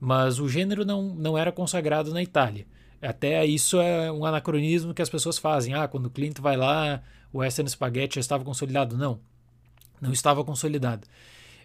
Mas 0.04 0.40
o 0.40 0.50
gênero 0.50 0.84
não, 0.84 1.14
não 1.14 1.38
era 1.38 1.52
consagrado 1.52 2.12
na 2.12 2.24
Itália. 2.24 2.66
Até 3.00 3.46
isso 3.46 3.80
é 3.80 4.12
um 4.12 4.26
anacronismo 4.26 4.96
que 4.96 5.02
as 5.02 5.10
pessoas 5.12 5.38
fazem. 5.38 5.76
Ah, 5.76 5.88
quando 5.88 6.08
o 6.08 6.10
Clint 6.10 6.40
vai 6.40 6.58
lá, 6.58 7.04
o 7.32 7.38
Western 7.38 7.70
Spaghetti 7.70 8.16
já 8.16 8.22
estava 8.22 8.44
consolidado. 8.44 8.98
Não, 8.98 9.20
não 10.02 10.12
estava 10.12 10.44
consolidado. 10.44 11.08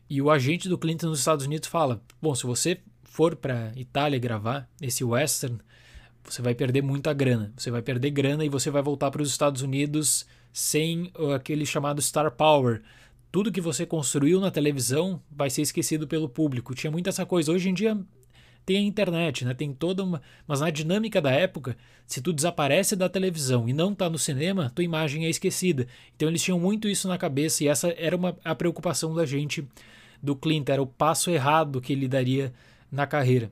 E 0.09 0.20
o 0.20 0.31
agente 0.31 0.68
do 0.68 0.77
Clint 0.77 1.03
nos 1.05 1.18
Estados 1.18 1.46
Unidos 1.46 1.66
fala: 1.66 2.03
bom, 2.20 2.35
se 2.35 2.44
você 2.44 2.79
for 3.05 3.35
para 3.35 3.72
Itália 3.75 4.18
gravar 4.18 4.68
esse 4.83 5.03
western, 5.03 5.59
você 6.22 6.42
vai 6.42 6.55
perder 6.55 6.83
muita 6.83 7.14
grana. 7.14 7.55
Você 7.57 7.70
vai 7.70 7.81
perder 7.81 8.11
grana 8.11 8.44
e 8.44 8.51
você 8.51 8.70
vai 8.70 8.83
voltar 8.83 9.11
para 9.11 9.22
os 9.22 9.31
Estados 9.31 9.62
Unidos 9.62 10.27
sem 10.53 11.11
aquele 11.35 11.64
chamado 11.64 12.03
star 12.03 12.31
power. 12.31 12.83
Tudo 13.33 13.51
que 13.51 13.62
você 13.62 13.87
construiu 13.87 14.40
na 14.40 14.51
televisão 14.51 15.22
vai 15.31 15.49
ser 15.49 15.62
esquecido 15.62 16.07
pelo 16.07 16.29
público. 16.29 16.75
Tinha 16.75 16.90
muita 16.90 17.09
essa 17.09 17.25
coisa. 17.25 17.51
Hoje 17.51 17.70
em 17.70 17.75
dia 17.75 17.99
tem 18.66 18.79
a 18.79 18.81
internet, 18.81 19.44
né? 19.44 19.55
Tem 19.55 19.72
toda 19.72 20.05
uma. 20.05 20.20
Mas 20.46 20.61
na 20.61 20.68
dinâmica 20.68 21.22
da 21.22 21.31
época, 21.31 21.76
se 22.05 22.20
tu 22.20 22.33
desaparece 22.33 22.94
da 22.94 23.09
televisão 23.09 23.68
e 23.68 23.72
não 23.72 23.94
tá 23.94 24.11
no 24.11 24.18
cinema, 24.18 24.70
tua 24.74 24.85
imagem 24.85 25.24
é 25.24 25.31
esquecida. 25.31 25.87
Então 26.14 26.29
eles 26.29 26.42
tinham 26.42 26.61
muito 26.61 26.88
isso 26.88 27.09
na 27.09 27.16
cabeça 27.16 27.64
e 27.64 27.68
essa 27.68 27.94
era 27.96 28.14
uma, 28.16 28.37
a 28.44 28.55
preocupação 28.55 29.14
da 29.14 29.24
gente 29.24 29.66
do 30.22 30.37
Clint, 30.37 30.68
era 30.68 30.83
o 30.83 30.87
passo 30.87 31.31
errado 31.31 31.81
que 31.81 31.92
ele 31.92 32.09
daria 32.09 32.52
na 32.90 33.07
carreira 33.07 33.50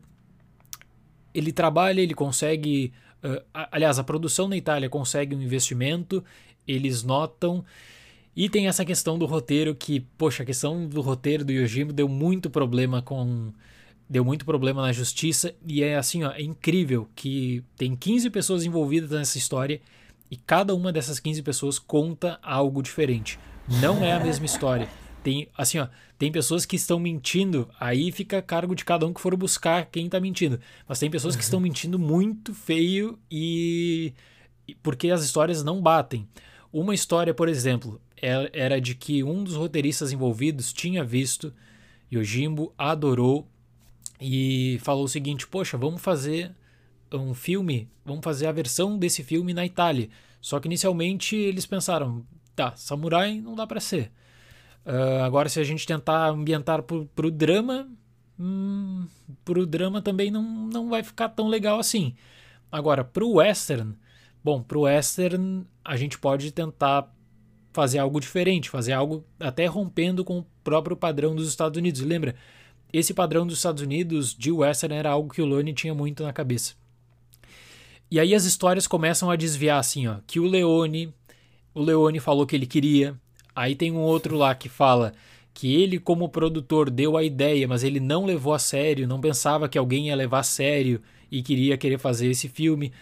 ele 1.34 1.52
trabalha, 1.52 2.00
ele 2.00 2.14
consegue. 2.14 2.92
Uh, 3.22 3.42
aliás, 3.72 3.98
a 3.98 4.04
produção 4.04 4.46
na 4.46 4.56
Itália 4.56 4.88
consegue 4.88 5.34
um 5.34 5.42
investimento, 5.42 6.24
eles 6.66 7.02
notam. 7.02 7.64
E 8.36 8.48
tem 8.48 8.68
essa 8.68 8.84
questão 8.84 9.18
do 9.18 9.26
roteiro 9.26 9.74
que, 9.74 10.00
poxa, 10.16 10.42
a 10.42 10.46
questão 10.46 10.86
do 10.88 11.00
roteiro 11.00 11.44
do 11.44 11.52
Yojimbo 11.52 11.92
deu 11.92 12.08
muito 12.08 12.48
problema 12.48 13.02
com. 13.02 13.52
Deu 14.08 14.24
muito 14.24 14.44
problema 14.44 14.82
na 14.82 14.92
justiça. 14.92 15.54
E 15.66 15.82
é 15.82 15.96
assim, 15.96 16.24
ó, 16.24 16.30
é 16.32 16.42
incrível 16.42 17.08
que 17.14 17.62
tem 17.76 17.96
15 17.96 18.30
pessoas 18.30 18.64
envolvidas 18.64 19.10
nessa 19.10 19.38
história 19.38 19.80
e 20.30 20.36
cada 20.36 20.74
uma 20.74 20.92
dessas 20.92 21.18
15 21.20 21.42
pessoas 21.42 21.78
conta 21.78 22.38
algo 22.42 22.82
diferente. 22.82 23.38
Não 23.80 24.04
é 24.04 24.12
a 24.12 24.20
mesma 24.20 24.46
história. 24.46 24.88
Tem, 25.22 25.48
assim, 25.56 25.78
ó, 25.78 25.88
tem 26.18 26.30
pessoas 26.30 26.66
que 26.66 26.76
estão 26.76 26.98
mentindo, 26.98 27.68
aí 27.80 28.12
fica 28.12 28.38
a 28.38 28.42
cargo 28.42 28.74
de 28.74 28.84
cada 28.84 29.06
um 29.06 29.12
que 29.14 29.20
for 29.20 29.34
buscar 29.36 29.86
quem 29.86 30.06
está 30.06 30.20
mentindo. 30.20 30.60
Mas 30.86 30.98
tem 30.98 31.10
pessoas 31.10 31.34
que 31.34 31.42
estão 31.42 31.58
uhum. 31.58 31.62
mentindo 31.62 31.98
muito 31.98 32.52
feio 32.52 33.18
e. 33.30 34.12
porque 34.82 35.10
as 35.10 35.24
histórias 35.24 35.64
não 35.64 35.80
batem. 35.80 36.28
Uma 36.70 36.94
história, 36.94 37.32
por 37.32 37.48
exemplo, 37.48 38.00
é, 38.20 38.50
era 38.52 38.80
de 38.80 38.94
que 38.94 39.24
um 39.24 39.42
dos 39.42 39.54
roteiristas 39.54 40.12
envolvidos 40.12 40.72
tinha 40.72 41.02
visto, 41.02 41.54
Yojimbo 42.12 42.74
adorou 42.76 43.48
e 44.20 44.78
falou 44.82 45.04
o 45.04 45.08
seguinte: 45.08 45.46
Poxa, 45.46 45.76
vamos 45.76 46.00
fazer 46.00 46.54
um 47.12 47.34
filme, 47.34 47.88
vamos 48.04 48.24
fazer 48.24 48.46
a 48.46 48.52
versão 48.52 48.98
desse 48.98 49.22
filme 49.22 49.54
na 49.54 49.64
Itália. 49.64 50.08
Só 50.40 50.60
que 50.60 50.68
inicialmente 50.68 51.36
eles 51.36 51.66
pensaram: 51.66 52.24
tá, 52.54 52.74
samurai 52.76 53.40
não 53.40 53.54
dá 53.54 53.66
para 53.66 53.80
ser. 53.80 54.10
Uh, 54.84 55.22
agora, 55.24 55.48
se 55.48 55.58
a 55.58 55.64
gente 55.64 55.86
tentar 55.86 56.28
ambientar 56.28 56.82
para 56.82 57.26
o 57.26 57.30
drama, 57.30 57.88
hum, 58.38 59.06
para 59.44 59.58
o 59.58 59.66
drama 59.66 60.02
também 60.02 60.30
não, 60.30 60.42
não 60.42 60.88
vai 60.90 61.02
ficar 61.02 61.30
tão 61.30 61.48
legal 61.48 61.78
assim. 61.78 62.14
Agora, 62.70 63.02
para 63.04 63.24
o 63.24 63.34
western, 63.34 63.94
bom, 64.42 64.62
para 64.62 64.78
o 64.78 64.82
western 64.82 65.64
a 65.84 65.96
gente 65.96 66.18
pode 66.18 66.52
tentar 66.52 67.10
fazer 67.72 67.98
algo 67.98 68.20
diferente, 68.20 68.70
fazer 68.70 68.92
algo 68.92 69.24
até 69.40 69.66
rompendo 69.66 70.24
com 70.24 70.38
o 70.38 70.46
próprio 70.62 70.96
padrão 70.96 71.34
dos 71.34 71.48
Estados 71.48 71.78
Unidos. 71.78 72.00
Lembra, 72.02 72.34
esse 72.92 73.12
padrão 73.12 73.46
dos 73.46 73.56
Estados 73.56 73.82
Unidos 73.82 74.34
de 74.34 74.52
western 74.52 74.94
era 74.94 75.10
algo 75.10 75.32
que 75.32 75.42
o 75.42 75.46
Lone 75.46 75.72
tinha 75.72 75.94
muito 75.94 76.22
na 76.22 76.32
cabeça. 76.32 76.74
E 78.10 78.20
aí 78.20 78.34
as 78.34 78.44
histórias 78.44 78.86
começam 78.86 79.30
a 79.30 79.36
desviar 79.36 79.78
assim, 79.78 80.06
ó, 80.06 80.16
que 80.26 80.38
o 80.38 80.46
Leone, 80.46 81.12
o 81.74 81.82
Leone 81.82 82.20
falou 82.20 82.46
que 82.46 82.54
ele 82.54 82.66
queria, 82.66 83.18
Aí 83.54 83.76
tem 83.76 83.92
um 83.92 84.00
outro 84.00 84.36
lá 84.36 84.54
que 84.54 84.68
fala 84.68 85.12
que 85.52 85.72
ele, 85.72 86.00
como 86.00 86.28
produtor, 86.28 86.90
deu 86.90 87.16
a 87.16 87.22
ideia, 87.22 87.68
mas 87.68 87.84
ele 87.84 88.00
não 88.00 88.24
levou 88.24 88.52
a 88.52 88.58
sério, 88.58 89.06
não 89.06 89.20
pensava 89.20 89.68
que 89.68 89.78
alguém 89.78 90.08
ia 90.08 90.16
levar 90.16 90.40
a 90.40 90.42
sério 90.42 91.00
e 91.30 91.42
queria 91.42 91.78
querer 91.78 91.98
fazer 91.98 92.28
esse 92.28 92.48
filme. 92.48 92.92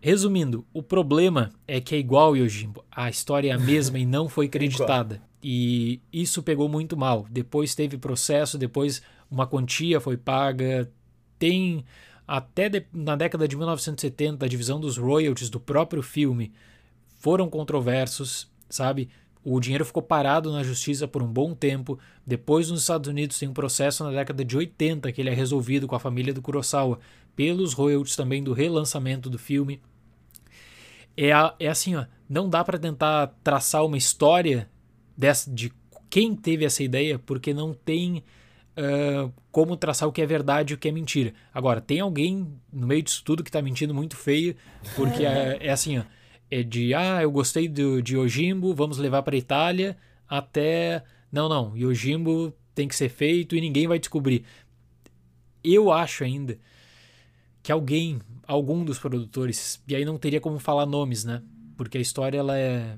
Resumindo, 0.00 0.64
o 0.72 0.82
problema 0.82 1.52
é 1.68 1.78
que 1.78 1.94
é 1.94 1.98
igual 1.98 2.34
Yojimbo. 2.34 2.82
A 2.90 3.10
história 3.10 3.50
é 3.50 3.52
a 3.52 3.58
mesma 3.58 3.98
e 3.98 4.06
não 4.06 4.26
foi 4.26 4.48
creditada. 4.48 5.20
E 5.48 6.00
isso 6.12 6.42
pegou 6.42 6.68
muito 6.68 6.96
mal. 6.96 7.24
Depois 7.30 7.72
teve 7.72 7.96
processo, 7.96 8.58
depois 8.58 9.00
uma 9.30 9.46
quantia 9.46 10.00
foi 10.00 10.16
paga. 10.16 10.90
Tem 11.38 11.84
até 12.26 12.68
de, 12.68 12.84
na 12.92 13.14
década 13.14 13.46
de 13.46 13.56
1970 13.56 14.44
a 14.44 14.48
divisão 14.48 14.80
dos 14.80 14.98
royalties 14.98 15.48
do 15.48 15.60
próprio 15.60 16.02
filme 16.02 16.52
foram 17.20 17.48
controversos, 17.48 18.50
sabe? 18.68 19.08
O 19.44 19.60
dinheiro 19.60 19.84
ficou 19.84 20.02
parado 20.02 20.50
na 20.50 20.64
justiça 20.64 21.06
por 21.06 21.22
um 21.22 21.32
bom 21.32 21.54
tempo. 21.54 21.96
Depois, 22.26 22.68
nos 22.68 22.80
Estados 22.80 23.08
Unidos, 23.08 23.38
tem 23.38 23.48
um 23.48 23.54
processo 23.54 24.02
na 24.02 24.10
década 24.10 24.44
de 24.44 24.56
80 24.56 25.12
que 25.12 25.20
ele 25.20 25.30
é 25.30 25.32
resolvido 25.32 25.86
com 25.86 25.94
a 25.94 26.00
família 26.00 26.34
do 26.34 26.42
Kurosawa 26.42 26.98
pelos 27.36 27.72
royalties 27.72 28.16
também 28.16 28.42
do 28.42 28.52
relançamento 28.52 29.30
do 29.30 29.38
filme 29.38 29.80
é, 31.16 31.30
é 31.58 31.68
assim, 31.68 31.96
ó, 31.96 32.04
não 32.28 32.48
dá 32.48 32.62
para 32.62 32.78
tentar 32.78 33.28
traçar 33.42 33.84
uma 33.84 33.96
história 33.96 34.68
dessa, 35.16 35.50
de 35.50 35.72
quem 36.10 36.34
teve 36.34 36.64
essa 36.64 36.82
ideia, 36.82 37.18
porque 37.18 37.52
não 37.52 37.72
tem 37.72 38.22
uh, 38.76 39.32
como 39.50 39.76
traçar 39.76 40.08
o 40.08 40.12
que 40.12 40.22
é 40.22 40.26
verdade 40.26 40.72
e 40.72 40.74
o 40.74 40.78
que 40.78 40.88
é 40.88 40.92
mentira. 40.92 41.32
Agora, 41.52 41.80
tem 41.80 42.00
alguém 42.00 42.46
no 42.72 42.86
meio 42.86 43.02
disso 43.02 43.22
tudo 43.24 43.42
que 43.42 43.50
tá 43.50 43.60
mentindo 43.62 43.94
muito 43.94 44.16
feio, 44.16 44.54
porque 44.94 45.24
é, 45.24 45.58
é 45.60 45.70
assim, 45.70 45.98
ó, 45.98 46.04
é 46.50 46.62
de, 46.62 46.94
ah, 46.94 47.22
eu 47.22 47.30
gostei 47.30 47.68
do, 47.68 48.02
de 48.02 48.16
Yojimbo, 48.16 48.74
vamos 48.74 48.98
levar 48.98 49.22
para 49.22 49.36
Itália, 49.36 49.96
até, 50.28 51.02
não, 51.30 51.48
não, 51.48 51.76
Yojimbo 51.76 52.52
tem 52.74 52.86
que 52.86 52.94
ser 52.94 53.08
feito 53.08 53.56
e 53.56 53.60
ninguém 53.60 53.86
vai 53.86 53.98
descobrir. 53.98 54.44
Eu 55.64 55.90
acho 55.90 56.22
ainda 56.22 56.58
que 57.62 57.72
alguém 57.72 58.20
algum 58.46 58.84
dos 58.84 58.98
produtores, 58.98 59.82
e 59.88 59.96
aí 59.96 60.04
não 60.04 60.16
teria 60.16 60.40
como 60.40 60.58
falar 60.58 60.86
nomes, 60.86 61.24
né? 61.24 61.42
Porque 61.76 61.98
a 61.98 62.00
história 62.00 62.38
ela 62.38 62.56
é, 62.56 62.96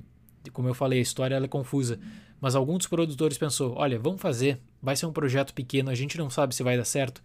como 0.53 0.69
eu 0.69 0.75
falei, 0.75 0.99
a 0.99 1.03
história 1.03 1.35
ela 1.35 1.47
é 1.47 1.49
confusa. 1.49 1.99
Mas 2.41 2.55
algum 2.55 2.77
dos 2.77 2.87
produtores 2.87 3.39
pensou: 3.39 3.75
olha, 3.77 3.99
vamos 3.99 4.21
fazer, 4.21 4.61
vai 4.83 4.97
ser 4.97 5.07
um 5.07 5.13
projeto 5.13 5.53
pequeno, 5.53 5.91
a 5.91 5.95
gente 5.95 6.17
não 6.17 6.31
sabe 6.31 6.55
se 6.55 6.63
vai 6.63 6.77
dar 6.77 6.85
certo. 6.85 7.23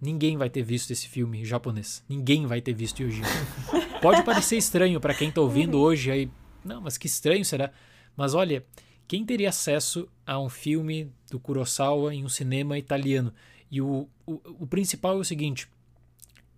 Ninguém 0.00 0.36
vai 0.36 0.50
ter 0.50 0.62
visto 0.62 0.90
esse 0.90 1.08
filme 1.08 1.44
japonês. 1.44 2.04
Ninguém 2.08 2.46
vai 2.46 2.60
ter 2.60 2.74
visto 2.74 3.02
Yojimbo. 3.02 3.26
Pode 4.02 4.22
parecer 4.22 4.56
estranho 4.56 5.00
para 5.00 5.14
quem 5.14 5.30
tá 5.30 5.40
ouvindo 5.40 5.78
hoje 5.78 6.10
aí. 6.10 6.30
Não, 6.64 6.80
mas 6.80 6.98
que 6.98 7.06
estranho 7.06 7.44
será? 7.44 7.70
Mas 8.16 8.34
olha, 8.34 8.64
quem 9.06 9.24
teria 9.24 9.48
acesso 9.48 10.08
a 10.26 10.38
um 10.38 10.48
filme 10.48 11.10
do 11.30 11.38
Kurosawa 11.38 12.14
em 12.14 12.24
um 12.24 12.28
cinema 12.28 12.78
italiano? 12.78 13.32
E 13.70 13.80
o, 13.80 14.08
o, 14.26 14.40
o 14.60 14.66
principal 14.66 15.16
é 15.16 15.20
o 15.20 15.24
seguinte: 15.24 15.68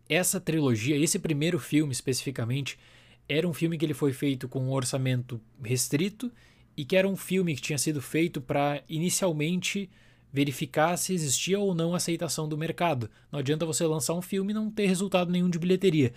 essa 0.09 0.41
trilogia, 0.41 0.97
esse 0.97 1.19
primeiro 1.19 1.59
filme 1.59 1.93
especificamente, 1.93 2.79
era 3.29 3.47
um 3.47 3.53
filme 3.53 3.77
que 3.77 3.85
ele 3.85 3.95
foi 3.95 4.13
feito 4.13 4.49
com 4.49 4.61
um 4.61 4.73
orçamento 4.73 5.41
restrito 5.63 6.31
e 6.77 6.85
que 6.85 6.97
era 6.97 7.09
um 7.09 7.17
filme 7.17 7.55
que 7.55 7.63
tinha 7.63 7.79
sido 7.79 8.01
feito 8.01 8.41
para 8.41 8.83
inicialmente 8.89 9.91
verificar 10.33 10.97
se 10.97 11.15
existia 11.15 11.59
ou 11.59 11.75
não 11.75 11.95
aceitação 11.95 12.49
do 12.49 12.59
mercado. 12.59 13.11
Não 13.33 13.39
adianta 13.39 13.65
você 13.65 13.87
lançar 13.87 14.15
um 14.15 14.23
filme 14.23 14.53
e 14.53 14.55
não 14.55 14.71
ter 14.71 14.87
resultado 14.87 15.31
nenhum 15.31 15.49
de 15.49 15.59
bilheteria. 15.59 16.13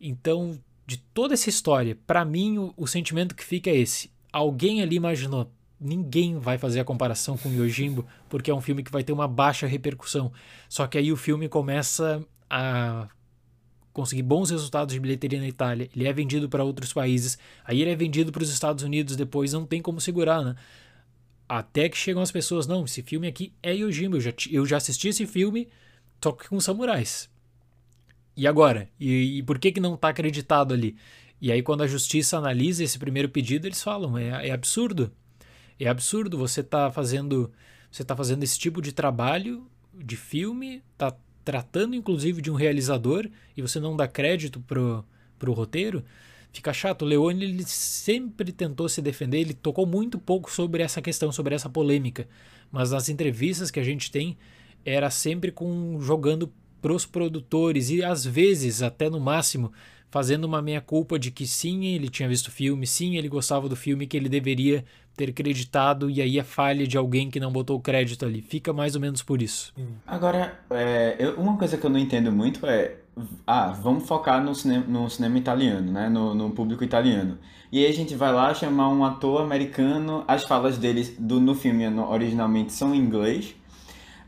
Então, 0.00 0.58
de 0.86 0.98
toda 0.98 1.34
essa 1.34 1.48
história, 1.48 1.96
para 2.06 2.24
mim 2.24 2.58
o, 2.58 2.74
o, 2.76 2.86
sentimento 2.86 3.34
que 3.34 3.44
fica 3.44 3.70
é 3.70 3.76
esse. 3.76 4.10
Alguém 4.32 4.82
ali 4.82 4.96
imaginou, 4.96 5.50
ninguém 5.80 6.38
vai 6.38 6.58
fazer 6.58 6.80
a 6.80 6.84
comparação 6.84 7.36
com 7.36 7.50
Yojimbo, 7.50 8.06
porque 8.28 8.50
é 8.50 8.54
um 8.54 8.60
filme 8.60 8.82
que 8.82 8.92
vai 8.92 9.02
ter 9.02 9.12
uma 9.12 9.26
baixa 9.26 9.66
repercussão. 9.66 10.30
Só 10.68 10.86
que 10.86 10.98
aí 10.98 11.10
o 11.10 11.16
filme 11.16 11.48
começa 11.48 12.22
a 12.50 13.08
conseguir 13.98 14.22
bons 14.22 14.50
resultados 14.50 14.94
de 14.94 15.00
bilheteria 15.00 15.40
na 15.40 15.48
Itália, 15.48 15.90
ele 15.92 16.06
é 16.06 16.12
vendido 16.12 16.48
para 16.48 16.62
outros 16.62 16.92
países, 16.92 17.36
aí 17.64 17.82
ele 17.82 17.90
é 17.90 17.96
vendido 17.96 18.30
para 18.30 18.44
os 18.44 18.48
Estados 18.48 18.84
Unidos 18.84 19.16
depois, 19.16 19.52
não 19.52 19.66
tem 19.66 19.82
como 19.82 20.00
segurar, 20.00 20.44
né? 20.44 20.54
Até 21.48 21.88
que 21.88 21.96
chegam 21.96 22.22
as 22.22 22.30
pessoas, 22.30 22.64
não, 22.64 22.84
esse 22.84 23.02
filme 23.02 23.26
aqui 23.26 23.52
é 23.60 23.74
Yojimbo, 23.74 24.18
eu 24.18 24.20
já, 24.20 24.32
eu 24.52 24.64
já 24.64 24.76
assisti 24.76 25.08
esse 25.08 25.26
filme, 25.26 25.66
só 26.22 26.30
que 26.30 26.48
com 26.48 26.60
samurais. 26.60 27.28
E 28.36 28.46
agora? 28.46 28.88
E, 29.00 29.38
e 29.38 29.42
por 29.42 29.58
que 29.58 29.72
que 29.72 29.80
não 29.80 29.94
está 29.94 30.10
acreditado 30.10 30.72
ali? 30.72 30.96
E 31.40 31.50
aí 31.50 31.60
quando 31.60 31.82
a 31.82 31.88
justiça 31.88 32.38
analisa 32.38 32.84
esse 32.84 33.00
primeiro 33.00 33.28
pedido, 33.28 33.66
eles 33.66 33.82
falam, 33.82 34.16
é, 34.16 34.46
é 34.46 34.52
absurdo. 34.52 35.10
É 35.80 35.88
absurdo 35.88 36.38
você 36.38 36.62
tá 36.62 36.88
fazendo 36.92 37.50
você 37.90 38.04
tá 38.04 38.14
fazendo 38.14 38.44
esse 38.44 38.58
tipo 38.58 38.80
de 38.80 38.92
trabalho 38.92 39.66
de 39.92 40.16
filme, 40.16 40.84
tá 40.96 41.16
tratando 41.48 41.96
inclusive 41.96 42.42
de 42.42 42.50
um 42.50 42.54
realizador 42.54 43.26
e 43.56 43.62
você 43.62 43.80
não 43.80 43.96
dá 43.96 44.06
crédito 44.06 44.60
pro, 44.60 45.02
pro 45.38 45.54
roteiro, 45.54 46.04
fica 46.52 46.74
chato. 46.74 47.00
O 47.00 47.04
Leone 47.06 47.42
ele 47.42 47.64
sempre 47.64 48.52
tentou 48.52 48.86
se 48.86 49.00
defender, 49.00 49.38
ele 49.38 49.54
tocou 49.54 49.86
muito 49.86 50.18
pouco 50.18 50.52
sobre 50.52 50.82
essa 50.82 51.00
questão, 51.00 51.32
sobre 51.32 51.54
essa 51.54 51.70
polêmica, 51.70 52.28
mas 52.70 52.90
nas 52.90 53.08
entrevistas 53.08 53.70
que 53.70 53.80
a 53.80 53.82
gente 53.82 54.10
tem 54.10 54.36
era 54.84 55.08
sempre 55.08 55.50
com 55.50 55.98
jogando 56.02 56.52
pros 56.82 57.06
produtores 57.06 57.88
e 57.88 58.04
às 58.04 58.26
vezes 58.26 58.82
até 58.82 59.08
no 59.08 59.18
máximo 59.18 59.72
fazendo 60.10 60.44
uma 60.44 60.62
meia 60.62 60.80
culpa 60.80 61.18
de 61.18 61.30
que 61.30 61.46
sim, 61.46 61.84
ele 61.86 62.08
tinha 62.08 62.28
visto 62.28 62.48
o 62.48 62.50
filme, 62.50 62.86
sim, 62.86 63.16
ele 63.16 63.28
gostava 63.28 63.68
do 63.68 63.76
filme, 63.76 64.06
que 64.06 64.16
ele 64.16 64.28
deveria 64.28 64.84
ter 65.18 65.32
creditado 65.32 66.08
e 66.08 66.22
aí 66.22 66.38
a 66.38 66.44
falha 66.44 66.86
de 66.86 66.96
alguém 66.96 67.28
que 67.28 67.40
não 67.40 67.50
botou 67.50 67.76
o 67.76 67.80
crédito 67.80 68.24
ali. 68.24 68.40
Fica 68.40 68.72
mais 68.72 68.94
ou 68.94 69.00
menos 69.00 69.20
por 69.20 69.42
isso. 69.42 69.74
Agora, 70.06 70.60
é, 70.70 71.16
eu, 71.18 71.34
uma 71.34 71.56
coisa 71.58 71.76
que 71.76 71.84
eu 71.84 71.90
não 71.90 71.98
entendo 71.98 72.30
muito 72.30 72.64
é. 72.64 72.96
Ah, 73.44 73.72
vamos 73.72 74.06
focar 74.06 74.40
no 74.40 74.54
cinema, 74.54 74.84
no 74.86 75.10
cinema 75.10 75.36
italiano, 75.38 75.90
né? 75.90 76.08
No, 76.08 76.36
no, 76.36 76.50
público 76.50 76.84
italiano. 76.84 77.36
E 77.72 77.84
aí 77.84 77.90
a 77.90 77.92
gente 77.92 78.14
vai 78.14 78.32
lá 78.32 78.54
chamar 78.54 78.88
um 78.90 79.04
ator 79.04 79.42
americano, 79.42 80.24
as 80.28 80.44
falas 80.44 80.78
dele 80.78 81.02
do, 81.18 81.40
no 81.40 81.52
filme 81.52 81.84
originalmente 81.88 82.72
são 82.72 82.94
em 82.94 82.98
inglês. 82.98 83.56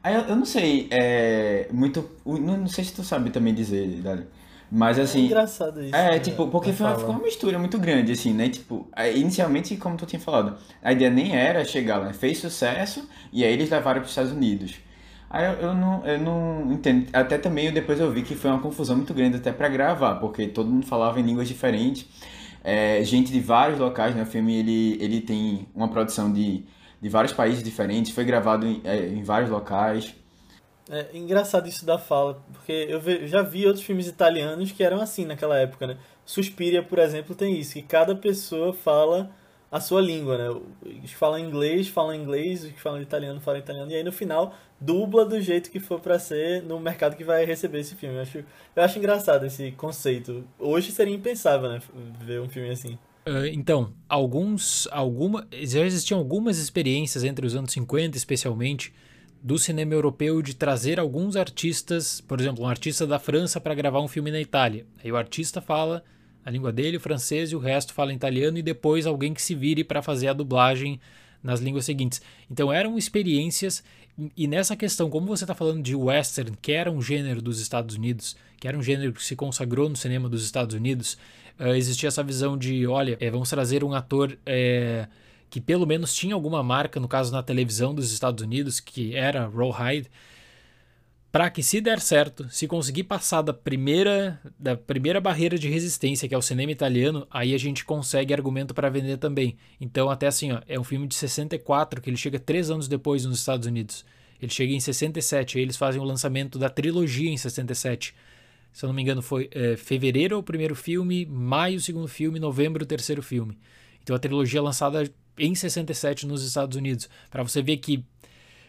Aí 0.03 0.15
eu, 0.17 0.23
eu 0.23 0.35
não 0.35 0.45
sei, 0.45 0.89
é, 0.91 1.69
muito. 1.73 2.11
Não, 2.27 2.57
não 2.57 2.67
sei 2.67 2.83
se 2.83 2.93
tu 2.93 3.05
sabe 3.05 3.31
também 3.31 3.55
dizer, 3.55 3.87
Dário. 4.03 4.27
Mas 4.71 4.99
é 4.99 5.03
assim. 5.03 5.23
É 5.23 5.27
engraçado 5.27 5.83
isso. 5.83 5.97
É, 5.97 6.13
né? 6.13 6.19
tipo, 6.21 6.47
porque 6.49 6.73
foi, 6.73 6.89
ficou 6.95 7.11
uma 7.11 7.23
mistura 7.23 7.59
muito 7.59 7.79
grande, 7.79 8.13
assim, 8.13 8.33
né? 8.33 8.49
Tipo, 8.49 8.89
inicialmente, 9.17 9.77
como 9.77 9.97
tu 9.97 10.07
tinha 10.07 10.21
falado, 10.21 10.57
a 10.83 10.93
ideia 10.93 11.11
nem 11.11 11.35
era 11.35 11.65
chegar 11.65 11.99
lá, 11.99 12.13
fez 12.13 12.39
sucesso 12.39 13.09
e 13.33 13.45
aí 13.45 13.53
eles 13.53 13.69
levaram 13.69 14.01
para 14.01 14.05
os 14.07 14.11
Estados 14.11 14.33
Unidos. 14.33 14.77
Aí 15.29 15.45
eu, 15.45 15.53
eu, 15.69 15.75
não, 15.75 16.07
eu 16.07 16.19
não 16.21 16.73
entendo. 16.73 17.09
Até 17.13 17.39
também 17.39 17.67
eu, 17.67 17.73
depois 17.73 17.99
eu 18.01 18.11
vi 18.11 18.23
que 18.23 18.35
foi 18.35 18.51
uma 18.51 18.61
confusão 18.61 18.97
muito 18.97 19.15
grande 19.15 19.37
até 19.37 19.53
para 19.53 19.69
gravar, 19.69 20.17
porque 20.17 20.47
todo 20.47 20.71
mundo 20.71 20.87
falava 20.87 21.19
em 21.19 21.23
línguas 21.23 21.49
diferentes. 21.49 22.07
É, 22.63 23.03
gente 23.05 23.33
de 23.33 23.41
vários 23.41 23.79
locais, 23.79 24.15
né? 24.15 24.23
O 24.23 24.27
filme 24.27 24.55
ele, 24.57 24.99
ele 25.01 25.21
tem 25.21 25.67
uma 25.75 25.89
produção 25.89 26.33
de, 26.33 26.65
de 27.01 27.09
vários 27.09 27.33
países 27.33 27.63
diferentes, 27.63 28.13
foi 28.13 28.25
gravado 28.25 28.67
em, 28.67 28.81
é, 28.85 29.07
em 29.09 29.23
vários 29.23 29.51
locais. 29.51 30.15
É 30.91 31.17
engraçado 31.17 31.69
isso 31.69 31.87
da 31.87 31.99
fala, 31.99 32.43
porque 32.53 32.73
eu 32.73 33.01
já 33.29 33.43
vi 33.43 33.65
outros 33.65 33.85
filmes 33.85 34.09
italianos 34.09 34.73
que 34.73 34.83
eram 34.83 35.01
assim 35.01 35.25
naquela 35.25 35.57
época, 35.57 35.87
né? 35.87 35.97
Suspiria, 36.25 36.83
por 36.83 36.99
exemplo, 36.99 37.35
tem 37.35 37.57
isso, 37.59 37.75
que 37.75 37.83
cada 37.83 38.15
pessoa 38.15 38.73
fala 38.73 39.31
a 39.71 39.81
sua 39.81 40.01
língua, 40.01 40.37
né? 40.37 40.51
Os 40.51 41.11
que 41.11 41.17
falam 41.17 41.39
inglês, 41.39 41.87
falam 41.87 42.15
inglês, 42.15 42.65
os 42.65 42.73
que 42.73 42.81
falam 42.81 43.01
italiano, 43.01 43.41
falam 43.41 43.61
italiano, 43.61 43.91
e 43.91 43.95
aí 43.95 44.03
no 44.03 44.11
final 44.11 44.53
dubla 44.81 45.25
do 45.25 45.41
jeito 45.41 45.71
que 45.71 45.79
for 45.79 46.01
para 46.01 46.19
ser 46.19 46.63
no 46.63 46.81
mercado 46.81 47.17
que 47.17 47.23
vai 47.23 47.45
receber 47.45 47.81
esse 47.81 47.95
filme. 47.95 48.17
Eu 48.17 48.23
acho, 48.23 48.39
eu 48.39 48.83
acho 48.83 48.99
engraçado 48.99 49.47
esse 49.47 49.71
conceito. 49.73 50.45
Hoje 50.59 50.91
seria 50.91 51.15
impensável, 51.15 51.71
né? 51.71 51.81
Ver 52.25 52.41
um 52.41 52.49
filme 52.49 52.71
assim. 52.71 52.99
Uh, 53.27 53.47
então, 53.53 53.93
alguns, 54.09 54.89
alguma, 54.91 55.47
já 55.53 55.81
existiam 55.85 56.19
algumas 56.19 56.59
experiências 56.59 57.23
entre 57.23 57.47
os 57.47 57.55
anos 57.55 57.71
50, 57.73 58.17
especialmente, 58.17 58.93
do 59.43 59.59
cinema 59.59 59.95
europeu 59.95 60.43
de 60.43 60.55
trazer 60.55 61.01
alguns 61.01 61.35
artistas, 61.35 62.21
por 62.21 62.41
exemplo, 62.41 62.65
um 62.65 62.69
artista 62.69 63.07
da 63.07 63.19
França 63.19 63.61
para 63.61 63.75
gravar 63.75 64.01
um 64.01 64.09
filme 64.09 64.31
na 64.31 64.41
Itália. 64.41 64.85
Aí 65.03 65.11
o 65.11 65.17
artista 65.17 65.61
fala 65.61 66.05
a 66.45 66.51
língua 66.51 66.73
dele, 66.73 66.97
o 66.97 67.01
francês, 67.01 67.53
e 67.53 67.57
o 67.57 67.59
resto 67.59 67.93
fala 67.93 68.13
italiano, 68.13 68.59
e 68.59 68.63
depois 68.63 69.07
alguém 69.07 69.33
que 69.33 69.43
se 69.43 69.55
vire 69.55 69.83
para 69.83 70.03
fazer 70.03 70.29
a 70.29 70.33
dublagem 70.33 71.01
nas 71.43 71.61
línguas 71.61 71.85
seguintes. 71.85 72.21
Então 72.51 72.73
eram 72.73 72.99
experiências, 72.99 73.83
e 74.37 74.47
nessa 74.47 74.77
questão, 74.77 75.09
como 75.09 75.27
você 75.27 75.45
está 75.45 75.55
falando 75.55 75.83
de 75.83 75.95
western, 75.95 76.57
que 76.61 76.73
era 76.73 76.91
um 76.91 77.01
gênero 77.01 77.41
dos 77.41 77.61
Estados 77.61 77.97
Unidos, 77.97 78.37
que 78.59 78.69
era 78.69 78.77
um 78.77 78.83
gênero 78.83 79.13
que 79.13 79.25
se 79.25 79.35
consagrou 79.35 79.89
no 79.89 79.97
cinema 79.97 80.29
dos 80.29 80.45
Estados 80.45 80.75
Unidos, 80.75 81.17
uh, 81.59 81.69
existia 81.69 82.09
essa 82.09 82.23
visão 82.23 82.59
de, 82.59 82.87
olha, 82.87 83.17
é, 83.21 83.31
vamos 83.31 83.49
trazer 83.49 83.83
um 83.83 83.95
ator. 83.95 84.37
É, 84.45 85.09
que 85.51 85.61
pelo 85.61 85.87
menos 85.87 86.15
tinha 86.15 86.35
alguma 86.35 86.63
marca, 86.63 87.01
no 87.01 87.09
caso 87.09 87.33
na 87.33 87.43
televisão 87.43 87.93
dos 87.93 88.13
Estados 88.13 88.43
Unidos, 88.43 88.79
que 88.79 89.17
era 89.17 89.49
Rawhide, 89.49 90.09
para 91.33 91.49
que 91.51 91.63
se 91.63 91.81
der 91.81 92.01
certo, 92.01 92.49
se 92.49 92.67
conseguir 92.67 93.05
passar 93.05 93.43
da 93.43 93.53
primeira 93.53 94.41
da 94.59 94.77
primeira 94.77 95.21
barreira 95.21 95.59
de 95.59 95.69
resistência, 95.69 96.29
que 96.29 96.35
é 96.35 96.39
o 96.39 96.43
cinema 96.43 96.73
italiano, 96.73 97.27
aí 97.31 97.55
a 97.55 97.59
gente 97.59 97.85
consegue 97.85 98.33
argumento 98.33 98.75
para 98.75 98.89
vender 98.89 99.17
também. 99.19 99.57
Então 99.81 100.09
até 100.09 100.27
assim, 100.29 100.53
ó, 100.53 100.61
é 100.67 100.79
um 100.79 100.85
filme 100.85 101.07
de 101.07 101.15
64 101.15 102.01
que 102.01 102.11
ele 102.11 102.17
chega 102.17 102.39
três 102.39 102.71
anos 102.71 102.89
depois 102.89 103.25
nos 103.25 103.39
Estados 103.39 103.67
Unidos. 103.67 104.05
Ele 104.41 104.51
chega 104.51 104.73
em 104.73 104.81
67, 104.81 105.59
aí 105.59 105.63
eles 105.63 105.77
fazem 105.77 106.01
o 106.01 106.05
lançamento 106.05 106.59
da 106.59 106.71
trilogia 106.71 107.31
em 107.31 107.37
67. 107.37 108.15
Se 108.73 108.85
eu 108.85 108.89
não 108.89 108.95
me 108.95 109.03
engano, 109.03 109.21
foi 109.21 109.49
é, 109.53 109.77
fevereiro 109.77 110.39
o 110.39 110.43
primeiro 110.43 110.75
filme, 110.75 111.27
maio 111.27 111.77
o 111.77 111.81
segundo 111.81 112.09
filme, 112.09 112.39
novembro 112.39 112.85
o 112.85 112.87
terceiro 112.87 113.23
filme. 113.23 113.59
Então 114.03 114.17
a 114.17 114.19
trilogia 114.19 114.59
é 114.59 114.63
lançada 114.63 115.11
em 115.41 115.55
67 115.55 116.27
nos 116.27 116.45
Estados 116.45 116.77
Unidos. 116.77 117.09
Para 117.31 117.43
você 117.43 117.63
ver 117.63 117.79
que 117.79 118.05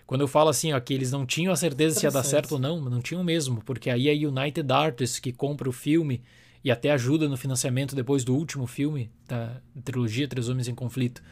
quando 0.07 0.21
eu 0.21 0.27
falo 0.27 0.49
assim, 0.49 0.73
ó, 0.73 0.79
que 0.79 0.93
eles 0.93 1.11
não 1.11 1.25
tinham 1.25 1.53
a 1.53 1.55
certeza 1.55 1.99
se 1.99 2.05
ia 2.05 2.11
dar 2.11 2.23
certo 2.23 2.53
ou 2.53 2.59
não, 2.59 2.81
não 2.81 3.01
tinham 3.01 3.23
mesmo, 3.23 3.61
porque 3.63 3.89
aí 3.89 4.09
a 4.09 4.27
United 4.27 4.69
Artists 4.71 5.19
que 5.19 5.31
compra 5.31 5.69
o 5.69 5.71
filme 5.71 6.21
e 6.63 6.69
até 6.69 6.91
ajuda 6.91 7.29
no 7.29 7.37
financiamento 7.37 7.95
depois 7.95 8.23
do 8.23 8.35
último 8.35 8.67
filme 8.67 9.09
da 9.27 9.61
trilogia 9.83 10.27
Três 10.27 10.49
Homens 10.49 10.67
em 10.67 10.75
Conflito. 10.75 11.23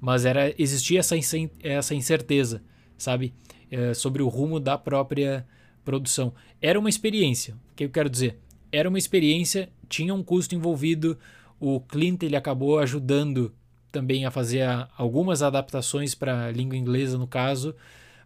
Mas 0.00 0.24
era 0.24 0.54
existia 0.56 1.00
essa, 1.00 1.16
essa 1.62 1.94
incerteza, 1.94 2.62
sabe, 2.96 3.34
é, 3.70 3.92
sobre 3.92 4.22
o 4.22 4.28
rumo 4.28 4.60
da 4.60 4.78
própria 4.78 5.44
produção. 5.84 6.32
Era 6.60 6.78
uma 6.78 6.88
experiência. 6.88 7.54
O 7.72 7.74
que 7.74 7.84
eu 7.84 7.90
quero 7.90 8.08
dizer? 8.08 8.38
Era 8.70 8.88
uma 8.88 8.98
experiência, 8.98 9.68
tinha 9.88 10.14
um 10.14 10.22
custo 10.22 10.54
envolvido. 10.54 11.18
O 11.58 11.80
Clint 11.80 12.22
ele 12.22 12.36
acabou 12.36 12.78
ajudando 12.78 13.52
também 13.90 14.24
a 14.24 14.30
fazer 14.30 14.62
algumas 14.96 15.42
adaptações 15.42 16.14
para 16.14 16.46
a 16.46 16.50
língua 16.50 16.76
inglesa 16.76 17.18
no 17.18 17.26
caso, 17.26 17.74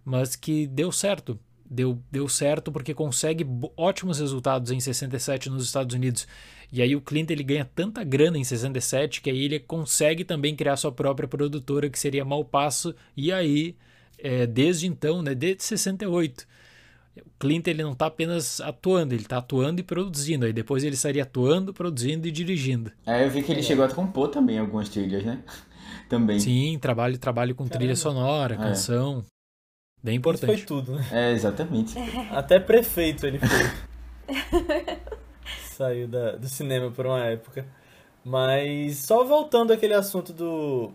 mas 0.04 0.36
que 0.36 0.66
deu 0.66 0.90
certo. 0.92 1.38
Deu, 1.64 1.98
deu 2.10 2.28
certo 2.28 2.70
porque 2.70 2.92
consegue 2.92 3.46
ótimos 3.78 4.18
resultados 4.18 4.70
em 4.70 4.78
67 4.78 5.48
nos 5.48 5.64
Estados 5.64 5.94
Unidos. 5.94 6.26
E 6.70 6.82
aí 6.82 6.94
o 6.94 7.00
Clint 7.00 7.30
ele 7.30 7.42
ganha 7.42 7.64
tanta 7.64 8.04
grana 8.04 8.36
em 8.36 8.44
67 8.44 9.22
que 9.22 9.30
aí 9.30 9.44
ele 9.44 9.58
consegue 9.58 10.22
também 10.22 10.54
criar 10.54 10.76
sua 10.76 10.92
própria 10.92 11.26
produtora 11.26 11.88
que 11.88 11.98
seria 11.98 12.24
Malpasso. 12.26 12.94
E 13.16 13.32
aí, 13.32 13.74
é, 14.18 14.46
desde 14.46 14.86
então, 14.86 15.22
né, 15.22 15.34
desde 15.34 15.64
68, 15.64 16.46
o 17.20 17.30
Clint 17.38 17.66
ele 17.66 17.82
não 17.82 17.92
está 17.92 18.06
apenas 18.06 18.60
atuando, 18.60 19.12
ele 19.14 19.22
está 19.22 19.38
atuando 19.38 19.80
e 19.80 19.84
produzindo. 19.84 20.46
Aí 20.46 20.52
depois 20.52 20.82
ele 20.82 20.94
estaria 20.94 21.22
atuando, 21.22 21.74
produzindo 21.74 22.26
e 22.26 22.30
dirigindo. 22.30 22.90
É, 23.04 23.24
eu 23.24 23.30
vi 23.30 23.42
que 23.42 23.52
ele 23.52 23.60
é. 23.60 23.62
chegou 23.62 23.84
a 23.84 23.88
compor 23.88 24.28
também 24.28 24.58
algumas 24.58 24.88
trilhas, 24.88 25.24
né? 25.24 25.42
também. 26.08 26.38
Sim, 26.40 26.78
trabalho, 26.78 27.18
trabalho 27.18 27.54
com 27.54 27.64
Caramba. 27.64 27.78
trilha 27.78 27.96
sonora, 27.96 28.54
é. 28.54 28.58
canção. 28.58 29.24
Bem 30.02 30.16
importante. 30.16 30.58
Isso 30.58 30.66
foi 30.66 30.82
tudo, 30.82 30.96
né? 30.96 31.06
É, 31.12 31.32
exatamente. 31.32 31.94
Até 32.32 32.58
prefeito 32.58 33.26
ele 33.26 33.38
foi. 33.38 34.34
Saiu 35.70 36.08
da, 36.08 36.32
do 36.36 36.48
cinema 36.48 36.90
por 36.90 37.06
uma 37.06 37.24
época. 37.24 37.66
Mas 38.24 38.98
só 38.98 39.24
voltando 39.24 39.72
àquele 39.72 39.94
assunto 39.94 40.32
do, 40.32 40.92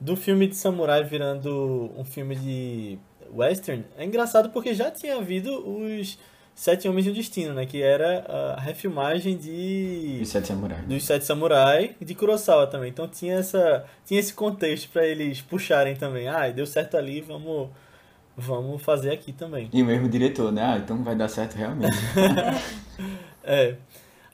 do 0.00 0.16
filme 0.16 0.46
de 0.46 0.56
samurai 0.56 1.04
virando 1.04 1.92
um 1.96 2.04
filme 2.04 2.36
de 2.36 2.98
western, 3.34 3.84
é 3.96 4.04
engraçado 4.04 4.50
porque 4.50 4.74
já 4.74 4.90
tinha 4.90 5.16
havido 5.16 5.50
os 5.68 6.18
Sete 6.54 6.88
Homens 6.88 7.06
e 7.06 7.10
o 7.10 7.14
Destino, 7.14 7.54
né? 7.54 7.64
Que 7.64 7.80
era 7.82 8.54
a 8.56 8.60
refilmagem 8.60 9.36
de... 9.36 10.18
Os 10.20 10.28
Sete 10.28 10.48
Samurai. 10.48 10.82
Dos 10.82 11.04
Sete 11.04 11.24
Samurai 11.24 11.96
de 12.00 12.14
Kurosawa 12.14 12.66
também. 12.66 12.90
Então 12.90 13.08
tinha, 13.08 13.36
essa, 13.36 13.84
tinha 14.04 14.20
esse 14.20 14.34
contexto 14.34 14.90
para 14.90 15.06
eles 15.06 15.40
puxarem 15.40 15.96
também. 15.96 16.28
Ah, 16.28 16.50
deu 16.50 16.66
certo 16.66 16.96
ali, 16.96 17.20
vamos 17.20 17.70
vamos 18.36 18.82
fazer 18.82 19.10
aqui 19.10 19.32
também. 19.32 19.68
E 19.72 19.82
o 19.82 19.86
mesmo 19.86 20.08
diretor, 20.08 20.50
né? 20.52 20.62
Ah, 20.62 20.78
então 20.78 21.02
vai 21.02 21.14
dar 21.14 21.28
certo 21.28 21.54
realmente. 21.54 21.96
é. 23.44 23.76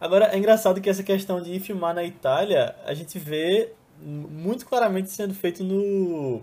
Agora, 0.00 0.26
é 0.26 0.38
engraçado 0.38 0.80
que 0.80 0.90
essa 0.90 1.02
questão 1.02 1.40
de 1.40 1.58
filmar 1.58 1.94
na 1.94 2.04
Itália, 2.04 2.74
a 2.84 2.92
gente 2.92 3.18
vê 3.18 3.72
muito 4.00 4.66
claramente 4.66 5.10
sendo 5.10 5.32
feito 5.32 5.64
no 5.64 6.42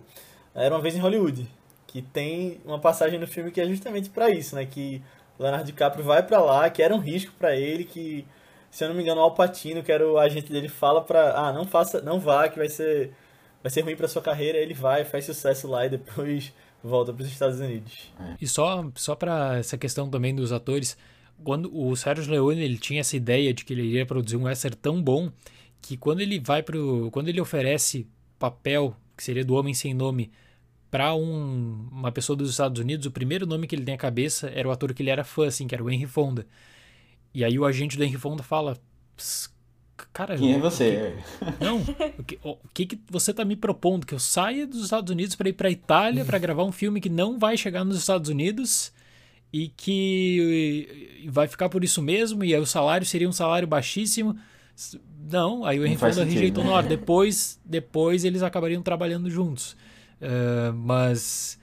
Era 0.56 0.74
Uma 0.74 0.82
Vez 0.82 0.96
em 0.96 1.00
Hollywood, 1.00 1.48
que 1.94 2.02
tem 2.02 2.60
uma 2.66 2.80
passagem 2.80 3.20
no 3.20 3.28
filme 3.28 3.52
que 3.52 3.62
é 3.62 3.68
justamente 3.68 4.10
para 4.10 4.32
isso, 4.32 4.56
né? 4.56 4.66
Que 4.66 5.00
Leonardo 5.38 5.68
DiCaprio 5.68 6.04
vai 6.04 6.24
para 6.24 6.42
lá, 6.42 6.68
que 6.68 6.82
era 6.82 6.92
um 6.92 6.98
risco 6.98 7.32
para 7.38 7.56
ele, 7.56 7.84
que, 7.84 8.26
se 8.72 8.84
eu 8.84 8.88
não 8.88 8.96
me 8.96 9.04
engano, 9.04 9.22
o 9.22 9.24
Alpatino, 9.24 9.84
que 9.84 9.92
era 9.92 10.10
o 10.10 10.18
agente 10.18 10.52
dele, 10.52 10.68
fala 10.68 11.04
pra, 11.04 11.38
ah, 11.38 11.54
não 11.54 11.68
faça, 11.68 12.02
não 12.02 12.20
vá, 12.20 12.50
que 12.50 12.58
vai 12.58 12.68
ser, 12.68 13.12
vai 13.62 13.70
ser 13.70 13.82
ruim 13.82 13.96
para 13.96 14.08
sua 14.08 14.24
carreira, 14.24 14.58
ele 14.58 14.74
vai, 14.74 15.06
faz 15.06 15.26
sucesso 15.26 15.68
lá 15.68 15.86
e 15.86 15.90
depois 15.90 16.52
volta 16.84 17.14
para 17.14 17.22
os 17.22 17.30
Estados 17.30 17.60
Unidos. 17.60 18.12
E 18.42 18.48
só, 18.48 18.90
só 18.96 19.14
para 19.14 19.60
essa 19.60 19.78
questão 19.78 20.10
também 20.10 20.34
dos 20.34 20.52
atores, 20.52 20.98
quando 21.44 21.70
o 21.78 21.96
Sérgio 21.96 22.32
Leone 22.32 22.64
ele 22.64 22.80
tinha 22.80 23.02
essa 23.02 23.16
ideia 23.16 23.54
de 23.54 23.64
que 23.64 23.72
ele 23.72 23.84
iria 23.84 24.06
produzir 24.08 24.36
um 24.36 24.46
western 24.46 24.76
tão 24.78 25.00
bom 25.00 25.32
que 25.80 25.96
quando 25.96 26.22
ele 26.22 26.40
vai 26.40 26.64
pro, 26.64 27.12
quando 27.12 27.28
ele 27.28 27.40
oferece 27.40 28.08
papel 28.40 28.98
que 29.16 29.24
seria 29.24 29.46
do 29.46 29.54
Homem 29.54 29.76
sem 29.76 29.94
Nome 29.94 30.32
para 30.94 31.16
um, 31.16 31.88
uma 31.92 32.12
pessoa 32.12 32.38
dos 32.38 32.52
Estados 32.52 32.80
Unidos, 32.80 33.08
o 33.08 33.12
primeiro 33.12 33.48
nome 33.48 33.66
que 33.66 33.76
ele 33.76 33.84
tem 33.84 33.96
à 33.96 33.98
cabeça 33.98 34.52
era 34.54 34.70
o 34.70 34.72
ator 34.72 34.94
que 34.94 35.02
ele 35.02 35.10
era 35.10 35.24
fã, 35.24 35.48
assim, 35.48 35.66
que 35.66 35.74
era 35.74 35.84
o 35.84 35.90
Henry 35.90 36.06
Fonda. 36.06 36.46
E 37.34 37.44
aí 37.44 37.58
o 37.58 37.66
agente 37.66 37.98
do 37.98 38.04
Henry 38.04 38.20
Fonda 38.20 38.44
fala: 38.44 38.78
Cara, 40.14 40.38
quem 40.38 40.54
é 40.54 40.60
você? 40.60 41.18
Que... 41.40 41.46
Não, 41.66 41.80
o 42.20 42.24
que, 42.24 42.40
o 42.44 42.58
que, 42.72 42.86
que 42.86 43.00
você 43.10 43.34
tá 43.34 43.44
me 43.44 43.56
propondo? 43.56 44.06
Que 44.06 44.14
eu 44.14 44.20
saia 44.20 44.68
dos 44.68 44.84
Estados 44.84 45.10
Unidos 45.10 45.36
para 45.36 45.50
ir 45.50 45.54
para 45.54 45.72
Itália 45.72 46.24
para 46.24 46.38
gravar 46.38 46.64
um 46.64 46.72
filme 46.72 47.02
que 47.02 47.10
não 47.10 47.40
vai 47.40 47.58
chegar 47.58 47.84
nos 47.84 47.98
Estados 47.98 48.30
Unidos 48.30 48.94
e 49.52 49.70
que 49.70 51.26
vai 51.28 51.48
ficar 51.48 51.70
por 51.70 51.84
isso 51.84 52.04
mesmo 52.04 52.44
e 52.44 52.54
aí 52.54 52.62
o 52.62 52.68
salário 52.68 53.08
seria 53.08 53.28
um 53.28 53.34
salário 53.34 53.68
baixíssimo? 53.68 54.38
Não, 55.28 55.66
aí 55.66 55.80
o 55.80 55.88
Henry 55.88 55.98
Fonda 55.98 56.24
rejeitou 56.24 56.64
né? 56.64 56.70
na 56.70 56.76
hora. 56.76 56.88
Depois, 56.88 57.60
depois 57.66 58.24
eles 58.24 58.44
acabariam 58.44 58.84
trabalhando 58.84 59.28
juntos. 59.28 59.76
Uh, 60.24 60.74
mas 60.74 61.60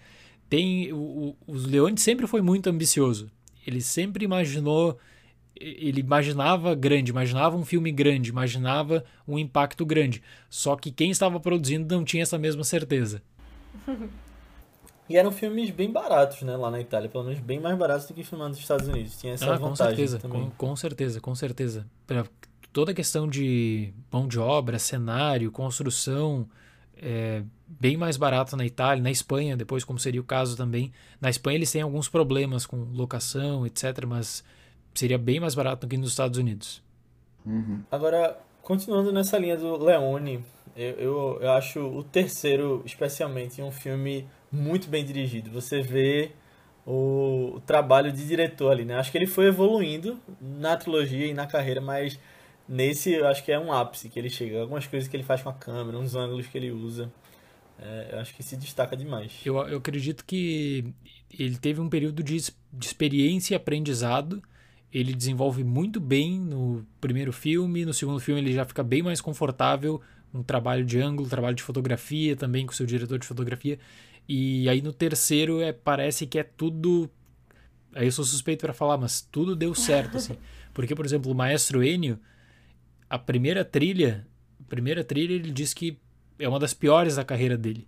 tem 0.49 0.93
o, 0.93 0.97
o, 0.97 1.37
o 1.47 1.55
Leone 1.55 1.99
sempre 1.99 2.27
foi 2.27 2.43
muito 2.43 2.69
ambicioso. 2.69 3.31
Ele 3.67 3.81
sempre 3.81 4.25
imaginou 4.25 4.99
ele 5.61 6.01
imaginava 6.01 6.75
grande, 6.75 7.11
imaginava 7.11 7.55
um 7.57 7.65
filme 7.65 7.93
grande, 7.93 8.31
imaginava 8.31 9.05
um 9.29 9.39
impacto 9.39 9.85
grande. 9.85 10.23
Só 10.49 10.75
que 10.75 10.91
quem 10.91 11.11
estava 11.11 11.39
produzindo 11.39 11.95
não 11.95 12.03
tinha 12.03 12.23
essa 12.23 12.39
mesma 12.39 12.65
certeza. 12.65 13.23
E 15.09 15.17
eram 15.17 15.33
filmes 15.33 15.71
bem 15.71 15.91
baratos, 15.91 16.43
né, 16.43 16.57
lá 16.57 16.71
na 16.71 16.81
Itália, 16.81 17.09
pelo 17.09 17.25
menos 17.25 17.41
bem 17.41 17.59
mais 17.59 17.77
baratos 17.77 18.07
do 18.07 18.15
que 18.15 18.23
filmar 18.23 18.49
nos 18.49 18.59
Estados 18.59 18.87
Unidos. 18.87 19.19
Tinha 19.19 19.33
essa 19.33 19.47
ah, 19.47 19.57
vantagem 19.57 19.69
com 19.69 19.77
certeza, 19.77 20.19
também. 20.21 20.43
Com, 20.43 20.51
com 20.69 20.77
certeza, 20.77 21.21
com 21.21 21.35
certeza. 21.35 21.87
Pra 22.07 22.25
toda 22.73 22.93
a 22.93 22.95
questão 22.95 23.27
de 23.27 23.93
mão 24.09 24.29
de 24.29 24.39
obra, 24.39 24.79
cenário, 24.79 25.51
construção, 25.51 26.49
é 26.97 27.43
bem 27.79 27.97
mais 27.97 28.17
barato 28.17 28.57
na 28.57 28.67
Itália, 28.67 29.03
na 29.03 29.11
Espanha, 29.11 29.57
depois 29.57 29.85
como 29.85 29.99
seria 29.99 30.21
o 30.21 30.25
caso 30.25 30.57
também. 30.57 30.93
Na 31.21 31.31
Espanha 31.31 31.57
eles 31.57 31.71
têm 31.71 31.83
alguns 31.83 32.09
problemas 32.09 32.67
com 32.67 32.77
locação, 32.93 33.67
etc, 33.67 34.05
mas 34.07 34.43
seria 34.95 35.19
bem 35.19 35.39
mais 35.39 35.55
barato 35.55 35.87
do 35.87 35.91
que 35.91 35.97
nos 35.97 36.11
Estados 36.11 36.39
Unidos. 36.39 36.83
Uhum. 37.47 37.83
Agora, 37.91 38.39
continuando 38.63 39.13
nessa 39.13 39.39
linha 39.39 39.57
do 39.57 39.77
Leone, 39.77 40.45
eu, 40.77 40.91
eu, 40.91 41.39
eu, 41.41 41.51
acho 41.53 41.81
o 41.81 42.03
terceiro, 42.03 42.83
especialmente, 42.85 43.63
um 43.63 43.71
filme 43.71 44.27
muito 44.51 44.89
bem 44.89 45.05
dirigido. 45.05 45.51
Você 45.51 45.81
vê 45.81 46.33
o, 46.85 47.55
o, 47.57 47.61
trabalho 47.61 48.13
de 48.13 48.27
diretor 48.27 48.73
ali, 48.73 48.85
né? 48.85 48.97
Acho 48.97 49.11
que 49.11 49.19
ele 49.19 49.27
foi 49.27 49.47
evoluindo 49.47 50.19
na 50.41 50.77
trilogia 50.77 51.27
e 51.27 51.35
na 51.35 51.47
carreira, 51.47 51.81
mas 51.81 52.19
nesse 52.69 53.13
eu 53.13 53.27
acho 53.27 53.45
que 53.45 53.53
é 53.53 53.59
um 53.59 53.73
ápice 53.73 54.09
que 54.09 54.19
ele 54.19 54.31
chega. 54.31 54.61
Algumas 54.61 54.87
coisas 54.87 55.09
que 55.09 55.17
ele 55.17 55.25
faz 55.25 55.43
com 55.43 55.49
a 55.49 55.55
câmera, 55.55 55.99
uns 55.99 56.15
ângulos 56.15 56.47
que 56.47 56.59
ele 56.59 56.71
usa. 56.71 57.11
É, 57.83 58.11
eu 58.13 58.19
acho 58.19 58.35
que 58.35 58.43
se 58.43 58.57
destaca 58.57 58.97
demais. 58.97 59.33
Eu, 59.45 59.57
eu 59.67 59.79
acredito 59.79 60.25
que 60.25 60.93
ele 61.31 61.57
teve 61.57 61.81
um 61.81 61.89
período 61.89 62.23
de, 62.23 62.37
de 62.37 62.87
experiência 62.87 63.55
e 63.55 63.57
aprendizado 63.57 64.43
ele 64.93 65.15
desenvolve 65.15 65.63
muito 65.63 66.01
bem 66.01 66.39
no 66.39 66.85
primeiro 67.01 67.33
filme, 67.33 67.85
no 67.85 67.95
segundo 67.95 68.19
filme 68.19 68.41
ele 68.41 68.53
já 68.53 68.65
fica 68.65 68.83
bem 68.83 69.03
mais 69.03 69.21
confortável, 69.21 70.01
um 70.35 70.43
trabalho 70.43 70.85
de 70.85 70.99
ângulo, 71.01 71.29
trabalho 71.29 71.55
de 71.55 71.63
fotografia 71.63 72.35
também 72.37 72.67
com 72.67 72.73
seu 72.73 72.87
diretor 72.87 73.19
de 73.19 73.27
fotografia. 73.27 73.79
E 74.29 74.69
aí 74.69 74.83
no 74.83 74.93
terceiro 74.93 75.61
é 75.61 75.73
parece 75.73 76.27
que 76.27 76.39
é 76.39 76.43
tudo 76.43 77.09
aí 77.95 78.07
eu 78.07 78.13
sou 78.13 78.25
suspeito 78.25 78.63
para 78.63 78.73
falar, 78.73 78.99
mas 78.99 79.21
tudo 79.21 79.57
deu 79.57 79.75
certo 79.75 80.17
assim. 80.17 80.37
Porque 80.75 80.95
por 80.95 81.05
exemplo, 81.05 81.31
o 81.31 81.35
Maestro 81.35 81.85
Enio, 81.85 82.19
a 83.09 83.19
primeira 83.19 83.65
trilha, 83.65 84.27
a 84.61 84.69
primeira 84.69 85.05
trilha 85.05 85.35
ele 85.35 85.53
diz 85.53 85.73
que 85.73 85.99
é 86.41 86.49
uma 86.49 86.59
das 86.59 86.75
piores 86.75 87.17
da 87.17 87.25
carreira 87.25 87.57
dele 87.57 87.87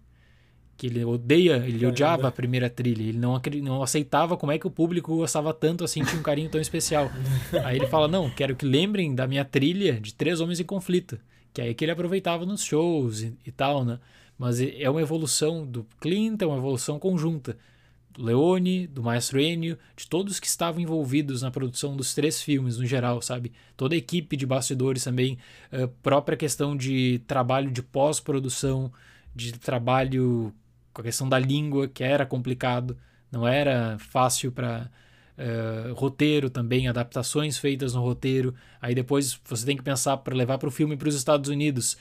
que 0.82 0.86
ele 0.86 1.04
odeia, 1.04 1.62
ele 1.64 1.86
odiava 1.86 2.26
a 2.26 2.32
primeira 2.32 2.68
trilha, 2.68 3.02
ele 3.02 3.18
não, 3.18 3.40
não 3.62 3.82
aceitava 3.84 4.36
como 4.36 4.50
é 4.50 4.58
que 4.58 4.66
o 4.66 4.70
público 4.70 5.14
gostava 5.14 5.54
tanto 5.54 5.84
assim, 5.84 6.02
tinha 6.02 6.18
um 6.18 6.24
carinho 6.24 6.48
tão 6.48 6.60
especial. 6.60 7.08
Aí 7.64 7.76
ele 7.76 7.86
fala: 7.86 8.08
Não, 8.08 8.28
quero 8.28 8.56
que 8.56 8.66
lembrem 8.66 9.14
da 9.14 9.26
minha 9.26 9.44
trilha 9.44 10.00
de 10.00 10.12
Três 10.12 10.40
Homens 10.40 10.58
em 10.58 10.64
Conflito, 10.64 11.20
que 11.52 11.60
é 11.60 11.64
aí 11.66 11.74
que 11.74 11.84
ele 11.84 11.92
aproveitava 11.92 12.44
nos 12.44 12.64
shows 12.64 13.20
e, 13.20 13.36
e 13.46 13.52
tal, 13.52 13.84
né? 13.84 14.00
Mas 14.36 14.60
é 14.60 14.90
uma 14.90 15.00
evolução 15.00 15.64
do 15.64 15.86
Clint, 16.00 16.42
é 16.42 16.46
uma 16.46 16.56
evolução 16.56 16.98
conjunta. 16.98 17.56
Leone, 18.18 18.86
do 18.86 19.02
Maestro 19.02 19.40
Enio, 19.40 19.78
de 19.96 20.08
todos 20.08 20.40
que 20.40 20.46
estavam 20.46 20.80
envolvidos 20.80 21.42
na 21.42 21.50
produção 21.50 21.96
dos 21.96 22.14
três 22.14 22.42
filmes 22.42 22.78
no 22.78 22.86
geral, 22.86 23.20
sabe? 23.22 23.52
Toda 23.76 23.94
a 23.94 23.98
equipe 23.98 24.36
de 24.36 24.46
bastidores 24.46 25.04
também, 25.04 25.38
a 25.70 25.88
própria 26.02 26.36
questão 26.36 26.76
de 26.76 27.20
trabalho 27.26 27.70
de 27.70 27.82
pós-produção, 27.82 28.92
de 29.34 29.52
trabalho 29.52 30.52
com 30.92 31.00
a 31.00 31.04
questão 31.04 31.28
da 31.28 31.38
língua, 31.38 31.88
que 31.88 32.04
era 32.04 32.26
complicado, 32.26 32.96
não 33.30 33.48
era 33.48 33.96
fácil 33.98 34.52
para 34.52 34.90
uh, 35.38 35.94
roteiro 35.94 36.50
também, 36.50 36.88
adaptações 36.88 37.58
feitas 37.58 37.94
no 37.94 38.02
roteiro. 38.02 38.54
Aí 38.80 38.94
depois 38.94 39.38
você 39.44 39.64
tem 39.64 39.76
que 39.76 39.82
pensar 39.82 40.18
para 40.18 40.36
levar 40.36 40.58
para 40.58 40.68
o 40.68 40.72
filme 40.72 40.96
para 40.96 41.08
os 41.08 41.14
Estados 41.14 41.48
Unidos. 41.50 41.96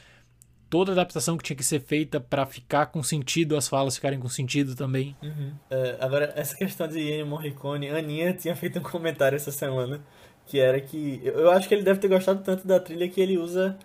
Toda 0.71 0.93
adaptação 0.93 1.37
que 1.37 1.43
tinha 1.43 1.57
que 1.57 1.63
ser 1.63 1.81
feita 1.81 2.19
para 2.19 2.45
ficar 2.45 2.87
com 2.87 3.03
sentido, 3.03 3.57
as 3.57 3.67
falas 3.67 3.95
ficarem 3.95 4.17
com 4.17 4.29
sentido 4.29 4.73
também. 4.73 5.15
Uhum. 5.21 5.51
Uh, 5.69 5.97
agora, 5.99 6.33
essa 6.35 6.55
questão 6.55 6.87
de 6.87 6.99
Ennio 6.99 7.27
Morricone, 7.27 7.89
a 7.89 7.97
Aninha 7.97 8.33
tinha 8.33 8.55
feito 8.55 8.79
um 8.79 8.81
comentário 8.81 9.35
essa 9.35 9.51
semana 9.51 10.01
que 10.45 10.59
era 10.59 10.79
que. 10.79 11.21
Eu 11.23 11.51
acho 11.51 11.67
que 11.67 11.75
ele 11.75 11.83
deve 11.83 11.99
ter 11.99 12.07
gostado 12.07 12.41
tanto 12.41 12.65
da 12.65 12.79
trilha 12.79 13.07
que 13.09 13.19
ele 13.19 13.37
usa. 13.37 13.77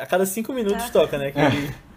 A 0.00 0.06
cada 0.06 0.24
cinco 0.24 0.52
minutos 0.52 0.84
ah. 0.84 0.90
toca, 0.90 1.18
né? 1.18 1.32
Que 1.32 1.40
ele... 1.40 1.74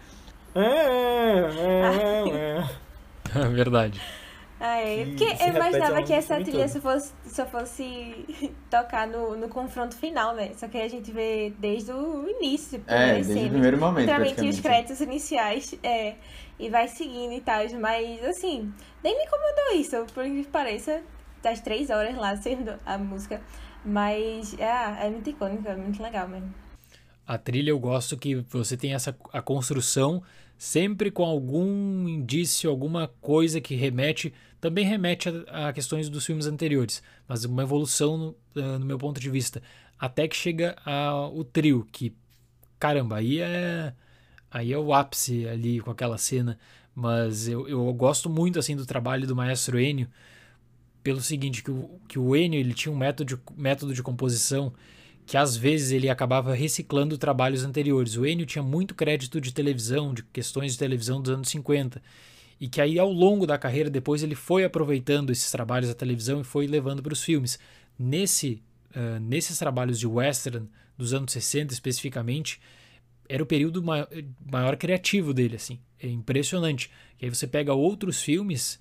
Verdade. 3.54 4.00
Ah, 4.58 4.78
é. 4.78 5.04
Porque 5.04 5.24
eu 5.24 5.48
imaginava 5.48 6.02
que 6.02 6.12
essa 6.12 6.40
trilha 6.40 6.66
só 6.68 6.80
fosse, 6.80 7.12
só 7.26 7.46
fosse 7.46 8.24
tocar 8.70 9.06
no, 9.06 9.36
no 9.36 9.48
confronto 9.48 9.94
final, 9.96 10.34
né? 10.34 10.52
Só 10.56 10.66
que 10.66 10.78
a 10.78 10.88
gente 10.88 11.10
vê 11.12 11.52
desde 11.58 11.92
o 11.92 12.28
início. 12.28 12.82
É, 12.86 13.14
desde 13.14 13.34
cenas, 13.34 13.48
o 13.48 13.50
primeiro 13.50 13.78
momento. 13.78 14.06
Literalmente 14.06 14.48
os 14.48 14.60
créditos 14.60 15.00
iniciais. 15.00 15.74
É, 15.82 16.14
e 16.58 16.70
vai 16.70 16.88
seguindo 16.88 17.32
e 17.32 17.40
tal. 17.40 17.62
Mas, 17.78 18.24
assim, 18.24 18.72
nem 19.04 19.16
me 19.16 19.24
incomodou 19.24 19.74
isso, 19.74 20.12
por 20.12 20.24
que 20.24 20.44
pareça. 20.44 21.02
Das 21.42 21.60
três 21.60 21.90
horas 21.90 22.16
lá 22.16 22.34
sendo 22.40 22.74
a 22.84 22.96
música. 22.96 23.42
Mas, 23.84 24.58
é, 24.58 25.06
é 25.06 25.10
muito 25.10 25.28
icônica, 25.28 25.68
é 25.68 25.76
muito 25.76 26.02
legal 26.02 26.26
mesmo. 26.26 26.52
A 27.26 27.36
trilha 27.36 27.70
eu 27.70 27.78
gosto 27.78 28.16
que 28.16 28.36
você 28.36 28.76
tem 28.76 28.94
essa 28.94 29.14
a 29.32 29.42
construção 29.42 30.22
sempre 30.56 31.10
com 31.10 31.24
algum 31.24 32.08
indício, 32.08 32.70
alguma 32.70 33.08
coisa 33.20 33.60
que 33.60 33.74
remete, 33.74 34.32
também 34.60 34.84
remete 34.84 35.28
a, 35.48 35.68
a 35.68 35.72
questões 35.72 36.08
dos 36.08 36.24
filmes 36.24 36.46
anteriores, 36.46 37.02
mas 37.28 37.44
uma 37.44 37.62
evolução 37.62 38.16
no, 38.16 38.62
uh, 38.62 38.78
no 38.78 38.86
meu 38.86 38.98
ponto 38.98 39.20
de 39.20 39.30
vista, 39.30 39.62
até 39.98 40.26
que 40.26 40.36
chega 40.36 40.76
ao 40.84 41.44
trio, 41.44 41.86
que 41.90 42.14
caramba, 42.78 43.16
aí 43.16 43.40
é 43.40 43.92
aí 44.50 44.72
é 44.72 44.78
o 44.78 44.94
ápice 44.94 45.46
ali 45.46 45.80
com 45.80 45.90
aquela 45.90 46.16
cena, 46.16 46.58
mas 46.94 47.46
eu, 47.48 47.68
eu 47.68 47.92
gosto 47.92 48.30
muito 48.30 48.58
assim 48.58 48.74
do 48.74 48.86
trabalho 48.86 49.26
do 49.26 49.36
maestro 49.36 49.78
Enio, 49.78 50.08
pelo 51.02 51.20
seguinte, 51.20 51.62
que 51.62 51.70
o, 51.70 52.00
que 52.08 52.18
o 52.18 52.34
Enio 52.34 52.58
ele 52.58 52.74
tinha 52.74 52.92
um 52.92 52.96
método 52.96 53.40
método 53.56 53.94
de 53.94 54.02
composição 54.02 54.72
que 55.26 55.36
às 55.36 55.56
vezes 55.56 55.90
ele 55.90 56.08
acabava 56.08 56.54
reciclando 56.54 57.18
trabalhos 57.18 57.64
anteriores. 57.64 58.16
O 58.16 58.24
Enio 58.24 58.46
tinha 58.46 58.62
muito 58.62 58.94
crédito 58.94 59.40
de 59.40 59.52
televisão, 59.52 60.14
de 60.14 60.22
questões 60.22 60.72
de 60.72 60.78
televisão 60.78 61.20
dos 61.20 61.32
anos 61.32 61.48
50, 61.48 62.00
e 62.60 62.68
que 62.68 62.80
aí 62.80 62.96
ao 62.96 63.10
longo 63.10 63.44
da 63.44 63.58
carreira 63.58 63.90
depois 63.90 64.22
ele 64.22 64.36
foi 64.36 64.64
aproveitando 64.64 65.30
esses 65.30 65.50
trabalhos 65.50 65.88
da 65.88 65.94
televisão 65.94 66.40
e 66.40 66.44
foi 66.44 66.68
levando 66.68 67.02
para 67.02 67.12
os 67.12 67.24
filmes. 67.24 67.58
Nesse, 67.98 68.62
uh, 68.94 69.18
nesses 69.20 69.58
trabalhos 69.58 69.98
de 69.98 70.06
western 70.06 70.68
dos 70.96 71.12
anos 71.12 71.32
60 71.32 71.74
especificamente, 71.74 72.60
era 73.28 73.42
o 73.42 73.46
período 73.46 73.82
maior, 73.82 74.08
maior 74.48 74.76
criativo 74.76 75.34
dele, 75.34 75.56
assim. 75.56 75.80
É 76.00 76.06
impressionante. 76.06 76.88
E 77.20 77.24
aí 77.24 77.34
você 77.34 77.48
pega 77.48 77.74
outros 77.74 78.22
filmes, 78.22 78.78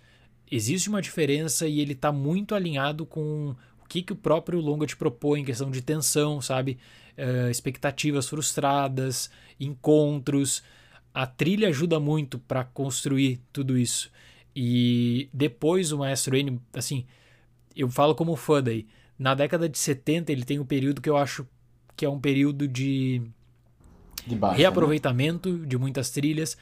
existe 0.50 0.90
uma 0.90 1.02
diferença 1.02 1.68
e 1.68 1.80
ele 1.80 1.94
está 1.94 2.12
muito 2.12 2.54
alinhado 2.54 3.04
com 3.04 3.56
o 3.86 3.88
que, 3.88 4.02
que 4.02 4.14
o 4.14 4.16
próprio 4.16 4.60
longa 4.60 4.88
te 4.88 4.98
propõe 4.98 5.42
em 5.42 5.46
questão 5.46 5.70
de 5.70 5.82
tensão, 5.82 6.42
sabe? 6.42 6.78
Uh, 7.18 7.50
expectativas 7.50 8.28
frustradas, 8.28 9.30
encontros. 9.60 10.64
A 11.14 11.28
trilha 11.28 11.70
ajuda 11.70 12.00
muito 12.00 12.40
para 12.40 12.64
construir 12.64 13.40
tudo 13.54 13.78
isso. 13.78 14.12
E 14.56 15.30
depois 15.32 15.92
o 15.92 16.00
Maestro 16.00 16.36
N, 16.36 16.60
assim, 16.74 17.06
eu 17.76 17.90
falo 17.90 18.16
como 18.16 18.36
fã 18.36 18.62
daí. 18.62 18.88
Na 19.18 19.36
década 19.36 19.70
de 19.70 19.78
70 19.78 20.32
ele 20.32 20.44
tem 20.44 20.60
um 20.60 20.66
período 20.66 21.02
que 21.02 21.10
eu 21.10 21.16
acho 21.16 21.48
que 21.96 22.04
é 22.04 22.10
um 22.10 22.20
período 22.20 22.68
de, 22.68 23.22
de 24.26 24.36
baixa, 24.36 24.58
reaproveitamento 24.58 25.54
né? 25.54 25.68
de 25.68 25.78
muitas 25.78 26.10
trilhas. 26.10 26.58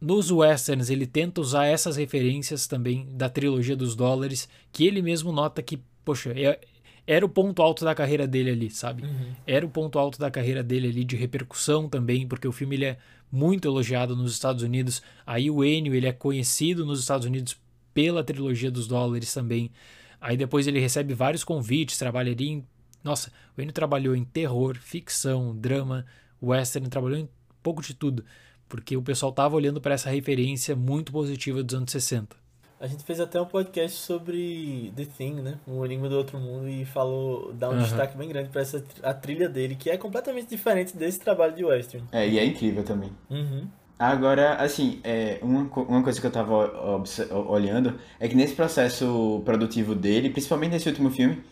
Nos 0.00 0.30
westerns 0.30 0.90
ele 0.90 1.06
tenta 1.06 1.40
usar 1.40 1.66
essas 1.66 1.96
referências 1.96 2.66
também 2.68 3.08
da 3.10 3.28
trilogia 3.28 3.74
dos 3.74 3.96
dólares, 3.96 4.48
que 4.70 4.86
ele 4.86 5.02
mesmo 5.02 5.32
nota 5.32 5.62
que 5.62 5.80
poxa, 6.08 6.32
é, 6.34 6.58
era 7.06 7.26
o 7.26 7.28
ponto 7.28 7.60
alto 7.60 7.84
da 7.84 7.94
carreira 7.94 8.26
dele 8.26 8.50
ali, 8.50 8.70
sabe? 8.70 9.02
Uhum. 9.02 9.32
Era 9.46 9.66
o 9.66 9.68
ponto 9.68 9.98
alto 9.98 10.18
da 10.18 10.30
carreira 10.30 10.62
dele 10.62 10.88
ali 10.88 11.04
de 11.04 11.16
repercussão 11.16 11.86
também, 11.86 12.26
porque 12.26 12.48
o 12.48 12.52
filme 12.52 12.76
ele 12.76 12.86
é 12.86 12.98
muito 13.30 13.68
elogiado 13.68 14.16
nos 14.16 14.32
Estados 14.32 14.62
Unidos. 14.62 15.02
Aí 15.26 15.50
o 15.50 15.62
Enio, 15.62 15.94
ele 15.94 16.06
é 16.06 16.12
conhecido 16.12 16.86
nos 16.86 16.98
Estados 17.00 17.26
Unidos 17.26 17.60
pela 17.92 18.24
trilogia 18.24 18.70
dos 18.70 18.88
dólares 18.88 19.34
também. 19.34 19.70
Aí 20.18 20.34
depois 20.34 20.66
ele 20.66 20.80
recebe 20.80 21.12
vários 21.12 21.44
convites, 21.44 21.98
trabalharia 21.98 22.52
em... 22.52 22.64
Nossa, 23.04 23.30
o 23.54 23.60
Enio 23.60 23.74
trabalhou 23.74 24.16
em 24.16 24.24
terror, 24.24 24.78
ficção, 24.78 25.54
drama, 25.54 26.06
western, 26.42 26.88
trabalhou 26.88 27.18
em 27.18 27.24
um 27.24 27.28
pouco 27.62 27.82
de 27.82 27.92
tudo, 27.92 28.24
porque 28.66 28.96
o 28.96 29.02
pessoal 29.02 29.30
tava 29.30 29.56
olhando 29.56 29.78
para 29.78 29.92
essa 29.92 30.08
referência 30.08 30.74
muito 30.74 31.12
positiva 31.12 31.62
dos 31.62 31.74
anos 31.74 31.92
60. 31.92 32.47
A 32.80 32.86
gente 32.86 33.02
fez 33.02 33.18
até 33.18 33.40
um 33.40 33.44
podcast 33.44 33.98
sobre 33.98 34.92
The 34.94 35.04
Thing, 35.04 35.34
né? 35.34 35.54
O 35.66 35.84
Enigma 35.84 36.08
do 36.08 36.16
Outro 36.16 36.38
Mundo 36.38 36.68
e 36.68 36.84
falou, 36.84 37.52
dá 37.52 37.68
um 37.68 37.72
uhum. 37.72 37.82
destaque 37.82 38.16
bem 38.16 38.28
grande 38.28 38.50
para 38.50 38.62
essa 38.62 38.84
a 39.02 39.12
trilha 39.12 39.48
dele, 39.48 39.74
que 39.74 39.90
é 39.90 39.96
completamente 39.96 40.48
diferente 40.48 40.96
desse 40.96 41.18
trabalho 41.18 41.56
de 41.56 41.64
western. 41.64 42.06
É, 42.12 42.28
e 42.28 42.38
é 42.38 42.44
incrível 42.44 42.84
também. 42.84 43.10
Uhum. 43.28 43.66
Agora, 43.98 44.54
assim, 44.54 45.00
é, 45.02 45.40
uma, 45.42 45.62
uma 45.62 46.02
coisa 46.04 46.20
que 46.20 46.26
eu 46.26 46.30
tava 46.30 46.54
olhando 47.48 47.98
é 48.20 48.28
que 48.28 48.36
nesse 48.36 48.54
processo 48.54 49.42
produtivo 49.44 49.92
dele, 49.92 50.30
principalmente 50.30 50.70
nesse 50.70 50.88
último 50.88 51.10
filme, 51.10 51.42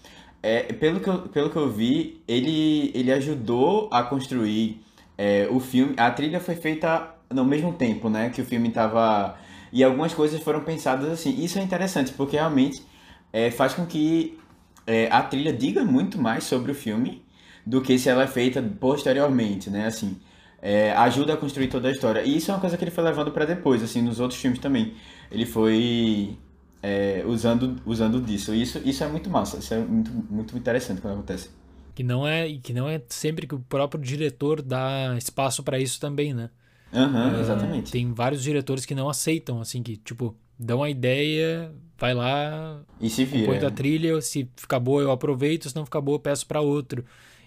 é, 0.41 0.62
pelo, 0.74 1.01
que 1.01 1.09
eu, 1.09 1.22
pelo 1.22 1.51
que 1.51 1.57
eu 1.57 1.68
vi, 1.68 2.22
ele, 2.29 2.93
ele 2.95 3.11
ajudou 3.11 3.89
a 3.93 4.05
construir 4.05 4.81
é, 5.18 5.49
o 5.51 5.59
filme. 5.59 5.95
A 5.97 6.09
trilha 6.12 6.39
foi 6.39 6.55
feita 6.55 7.16
no 7.29 7.45
mesmo 7.45 7.72
tempo, 7.72 8.09
né? 8.09 8.31
Que 8.31 8.41
o 8.41 8.45
filme 8.45 8.70
tava 8.70 9.37
e 9.77 9.85
algumas 9.85 10.14
coisas 10.14 10.41
foram 10.43 10.64
pensadas 10.64 11.11
assim. 11.11 11.39
Isso 11.45 11.59
é 11.59 11.62
interessante, 11.62 12.11
porque 12.12 12.37
realmente 12.37 12.83
é, 13.31 13.51
faz 13.51 13.74
com 13.74 13.85
que 13.85 14.39
é, 14.87 15.07
a 15.12 15.22
trilha 15.22 15.53
diga 15.53 15.85
muito 15.85 16.18
mais 16.18 16.45
sobre 16.45 16.72
o 16.72 16.74
filme 16.74 17.22
do 17.66 17.83
que 17.83 17.99
se 17.99 18.09
ela 18.09 18.22
é 18.22 18.27
feita 18.27 18.62
posteriormente, 18.62 19.68
né? 19.68 19.87
Assim, 19.87 20.18
é, 20.62 20.93
ajuda 20.93 21.35
a 21.35 21.37
construir 21.37 21.68
toda 21.68 21.89
a 21.89 21.91
história. 21.91 22.22
E 22.22 22.39
isso 22.39 22.51
é 22.51 22.55
uma 22.55 22.61
coisa 22.61 22.79
que 22.79 22.85
ele 22.85 22.91
foi 22.91 23.05
levando 23.05 23.31
para 23.33 23.45
depois, 23.45 23.83
assim, 23.83 24.01
nos 24.01 24.18
outros 24.18 24.41
filmes 24.41 24.59
também. 24.61 24.95
Ele 25.31 25.45
foi 25.45 26.39
é, 26.83 27.22
usando, 27.27 27.77
usando 27.85 28.18
disso. 28.22 28.55
E 28.55 28.62
isso, 28.62 28.81
isso 28.83 29.05
é 29.05 29.09
muito 29.09 29.29
massa, 29.29 29.59
isso 29.59 29.74
é 29.74 29.79
muito, 29.79 30.11
muito 30.11 30.57
interessante 30.57 31.03
quando 31.03 31.14
acontece. 31.14 31.51
Que 31.95 32.03
não 32.03 32.27
é 32.27 32.49
que 32.62 32.72
não 32.72 32.89
é 32.89 33.03
sempre 33.11 33.47
que 33.47 33.55
o 33.55 33.61
próprio 33.61 34.01
diretor 34.01 34.62
dá 34.62 35.14
espaço 35.18 35.62
para 35.62 35.79
isso 35.79 36.01
também, 36.01 36.33
né? 36.33 36.49
Uhum, 36.97 37.41
exatamente. 37.41 37.93
Tem 37.93 38.13
vários 38.13 38.43
diretores 38.43 38.87
que 38.87 38.95
não 38.95 39.09
aceitam, 39.09 39.61
assim, 39.61 39.83
que, 39.83 39.97
tipo, 39.97 40.35
dão 40.59 40.83
a 40.83 40.89
ideia, 40.89 41.71
vai 41.99 42.15
lá, 42.15 42.81
e 43.01 43.11
se 43.11 43.25
vira. 43.25 43.47
põe 43.47 43.59
a 43.59 43.71
trilha, 43.71 44.21
se 44.23 44.49
ficar 44.57 44.81
boa 44.81 45.03
eu 45.03 45.11
aproveito, 45.11 45.69
se 45.69 45.77
não 45.77 45.85
ficar 45.85 46.01
boa 46.01 46.17
eu 46.17 46.21
peço 46.21 46.47
para 46.47 46.61
outro 46.61 47.05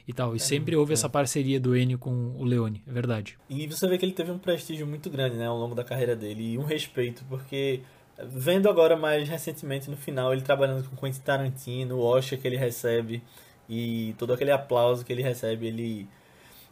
e 0.07 0.13
tal. 0.13 0.33
E 0.33 0.37
é, 0.37 0.39
sempre 0.39 0.75
houve 0.75 0.91
é. 0.91 0.95
essa 0.95 1.09
parceria 1.09 1.59
do 1.59 1.75
Enio 1.75 1.97
com 1.97 2.35
o 2.37 2.43
Leone, 2.43 2.83
é 2.87 2.91
verdade. 2.91 3.37
E 3.49 3.65
você 3.67 3.87
vê 3.87 3.97
que 3.97 4.05
ele 4.05 4.13
teve 4.13 4.31
um 4.31 4.37
prestígio 4.37 4.85
muito 4.85 5.09
grande, 5.09 5.35
né, 5.35 5.47
ao 5.47 5.57
longo 5.57 5.73
da 5.73 5.83
carreira 5.83 6.15
dele 6.15 6.53
e 6.53 6.57
um 6.57 6.63
respeito, 6.63 7.23
porque 7.27 7.81
vendo 8.27 8.69
agora 8.69 8.95
mais 8.97 9.27
recentemente 9.29 9.89
no 9.89 9.95
final 9.95 10.33
ele 10.33 10.41
trabalhando 10.41 10.87
com 10.89 10.95
Quentin 10.95 11.21
Tarantino, 11.21 11.97
o 11.97 12.03
Oscar 12.03 12.37
que 12.37 12.47
ele 12.47 12.57
recebe 12.57 13.23
e 13.69 14.13
todo 14.17 14.33
aquele 14.33 14.51
aplauso 14.51 15.05
que 15.05 15.13
ele 15.13 15.21
recebe, 15.21 15.67
ele 15.67 16.07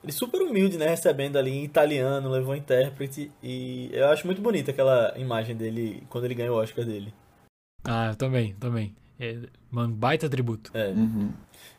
ele 0.08 0.14
super 0.14 0.42
humilde, 0.42 0.78
né? 0.78 0.88
Recebendo 0.88 1.38
ali 1.38 1.52
em 1.52 1.64
italiano, 1.66 2.30
levou 2.30 2.56
intérprete. 2.56 3.30
E 3.44 3.90
eu 3.92 4.08
acho 4.08 4.26
muito 4.26 4.42
bonita 4.42 4.72
aquela 4.72 5.14
imagem 5.18 5.56
dele 5.56 6.04
quando 6.10 6.24
ele 6.24 6.34
ganhou 6.34 6.58
o 6.58 6.62
Oscar 6.62 6.86
dele. 6.86 7.14
Ah, 7.84 8.16
também, 8.18 8.54
também. 8.54 8.96
É 9.20 9.38
um 9.74 9.92
baita 9.92 10.30
tributo. 10.30 10.72
É. 10.74 10.90
Uhum. 10.90 11.32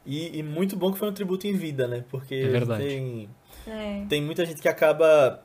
E, 0.05 0.39
e, 0.39 0.43
muito 0.43 0.77
bom 0.77 0.93
que 0.93 0.99
foi 0.99 1.09
um 1.09 1.13
tributo 1.13 1.47
em 1.47 1.55
vida, 1.55 1.87
né? 1.87 2.05
Porque 2.11 2.35
é 2.35 2.49
verdade. 2.49 2.85
tem, 2.85 3.29
é. 3.67 4.05
tem 4.09 4.23
muita 4.23 4.45
gente 4.45 4.61
que 4.61 4.69
acaba 4.69 5.43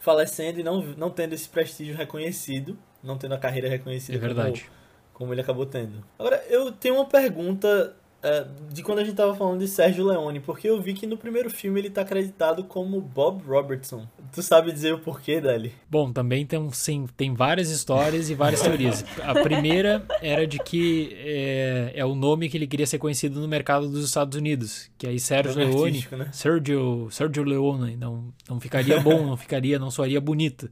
falecendo 0.00 0.60
e 0.60 0.62
não, 0.62 0.82
não 0.96 1.10
tendo 1.10 1.34
esse 1.34 1.48
prestígio 1.48 1.96
reconhecido, 1.96 2.76
não 3.02 3.16
tendo 3.16 3.34
a 3.34 3.38
carreira 3.38 3.68
reconhecida 3.68 4.16
é 4.16 4.20
verdade. 4.20 4.62
Como, 4.62 4.72
como 5.14 5.34
ele 5.34 5.40
acabou 5.40 5.66
tendo. 5.66 6.04
Agora, 6.18 6.44
eu 6.48 6.72
tenho 6.72 6.96
uma 6.96 7.06
pergunta 7.06 7.94
é, 8.22 8.46
de 8.72 8.82
quando 8.82 8.98
a 8.98 9.04
gente 9.04 9.14
tava 9.14 9.34
falando 9.34 9.60
de 9.60 9.68
Sérgio 9.68 10.04
Leone, 10.04 10.40
porque 10.40 10.68
eu 10.68 10.80
vi 10.80 10.92
que 10.92 11.06
no 11.06 11.16
primeiro 11.16 11.48
filme 11.48 11.80
ele 11.80 11.90
tá 11.90 12.00
acreditado 12.00 12.64
como 12.64 13.00
Bob 13.00 13.44
Robertson. 13.44 14.08
Tu 14.32 14.42
sabe 14.42 14.72
dizer 14.72 14.92
o 14.92 14.98
porquê 14.98 15.40
dele? 15.40 15.72
Bom, 15.88 16.12
também 16.12 16.44
tem, 16.44 16.68
sim, 16.72 17.06
tem 17.16 17.32
várias 17.32 17.70
histórias 17.70 18.28
e 18.28 18.34
várias 18.34 18.60
teorias. 18.60 19.04
A 19.22 19.34
primeira 19.34 20.04
era 20.20 20.46
de 20.46 20.58
que 20.58 21.16
é, 21.20 21.92
é, 21.94 22.04
o 22.04 22.14
nome 22.14 22.48
que 22.48 22.56
ele 22.56 22.66
queria 22.66 22.86
ser 22.86 22.98
conhecido 22.98 23.40
no 23.40 23.46
mercado 23.46 23.88
dos 23.88 24.04
Estados 24.04 24.36
Unidos, 24.36 24.90
que 24.98 25.06
aí 25.06 25.20
Sérgio 25.20 25.54
Leone, 25.56 26.06
né? 26.12 26.28
Sergio, 26.32 27.08
Sergio 27.10 27.44
Leone, 27.44 27.96
não, 27.96 28.32
não 28.48 28.58
ficaria 28.60 28.98
bom, 29.00 29.24
não 29.26 29.36
ficaria, 29.36 29.78
não 29.78 29.90
soaria 29.90 30.20
bonito. 30.20 30.68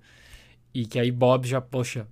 E 0.75 0.85
que 0.85 0.99
aí 0.99 1.13
Bob 1.13 1.47
já, 1.47 1.61
poxa, 1.61 2.07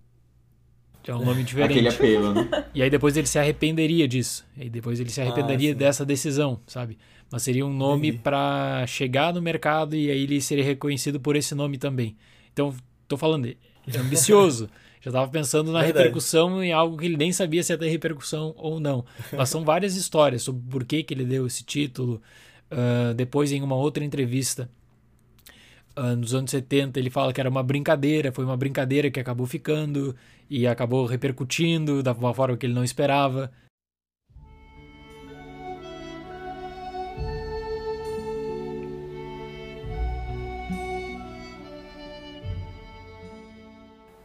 É 1.07 1.15
um 1.15 1.25
nome 1.25 1.43
diferente. 1.43 1.73
Aquele 1.73 1.89
apelo, 1.89 2.35
né? 2.35 2.65
E 2.75 2.83
aí 2.83 2.91
depois 2.91 3.17
ele 3.17 3.27
se 3.27 3.39
arrependeria 3.39 4.09
disso. 4.09 4.45
E 4.57 4.71
depois 4.71 4.99
ele 5.01 5.11
se 5.11 5.21
arrependeria 5.21 5.73
sim. 5.73 5.79
dessa 5.79 6.05
decisão, 6.05 6.61
sabe? 6.67 6.99
Mas 7.31 7.43
seria 7.43 7.67
um 7.67 7.73
nome 7.73 8.13
pra 8.13 8.85
chegar 8.87 9.33
no 9.33 9.43
mercado 9.43 9.97
e 9.97 10.11
aí 10.11 10.23
ele 10.23 10.41
seria 10.41 10.65
reconhecido 10.65 11.21
por 11.21 11.37
esse 11.37 11.55
nome 11.55 11.79
também. 11.79 12.17
Então, 12.53 12.75
tô 13.07 13.17
falando, 13.17 13.47
é 13.47 13.99
ambicioso. 13.99 14.69
Já 15.01 15.13
tava 15.13 15.31
pensando 15.31 15.71
na 15.71 15.83
Verdade. 15.83 15.99
repercussão 15.99 16.65
em 16.65 16.73
algo 16.73 16.97
que 16.97 17.05
ele 17.05 17.19
nem 17.19 17.31
sabia 17.31 17.63
se 17.63 17.71
ia 17.71 17.77
ter 17.77 17.91
repercussão 17.91 18.55
ou 18.57 18.81
não. 18.81 19.05
Mas 19.37 19.51
são 19.51 19.63
várias 19.63 19.97
histórias 19.97 20.43
sobre 20.43 20.63
por 20.71 20.83
que, 20.83 21.03
que 21.03 21.13
ele 21.13 21.27
deu 21.27 21.47
esse 21.47 21.63
título. 21.63 22.23
Ah, 22.71 23.13
depois, 23.15 23.53
em 23.53 23.63
uma 23.63 23.77
outra 23.77 24.05
entrevista, 24.05 24.69
ah, 24.69 24.84
nos 26.17 26.35
anos 26.35 26.51
70, 26.51 26.99
ele 26.99 27.11
fala 27.11 27.33
que 27.33 27.41
era 27.41 27.49
uma 27.49 27.63
brincadeira, 27.63 28.33
foi 28.33 28.45
uma 28.45 28.57
brincadeira 28.57 29.11
que 29.11 29.21
acabou 29.21 29.47
ficando 29.47 30.15
e 30.51 30.67
acabou 30.67 31.07
repercutindo 31.07 32.03
da 32.03 32.13
uma 32.13 32.35
forma 32.35 32.57
que 32.57 32.67
ele 32.67 32.75
não 32.75 32.85
esperava. 32.85 33.51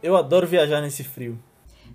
Eu 0.02 0.16
adoro 0.16 0.46
viajar 0.46 0.80
nesse 0.80 1.04
frio. 1.04 1.38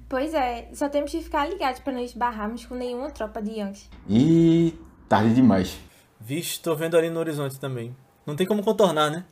Pois 0.07 0.33
é, 0.33 0.69
só 0.73 0.87
temos 0.87 1.11
que 1.11 1.21
ficar 1.21 1.49
ligados 1.49 1.79
para 1.79 1.93
não 1.93 1.99
esbarrarmos 1.99 2.65
com 2.65 2.75
nenhuma 2.75 3.09
tropa 3.09 3.41
de 3.41 3.59
Yankees. 3.59 3.89
E 4.07 4.75
tarde 5.09 5.33
demais. 5.33 5.79
Vixe, 6.19 6.59
tô 6.59 6.75
vendo 6.75 6.95
ali 6.95 7.09
no 7.09 7.19
horizonte 7.19 7.59
também. 7.59 7.95
Não 8.25 8.35
tem 8.35 8.45
como 8.45 8.63
contornar, 8.63 9.09
né? 9.09 9.25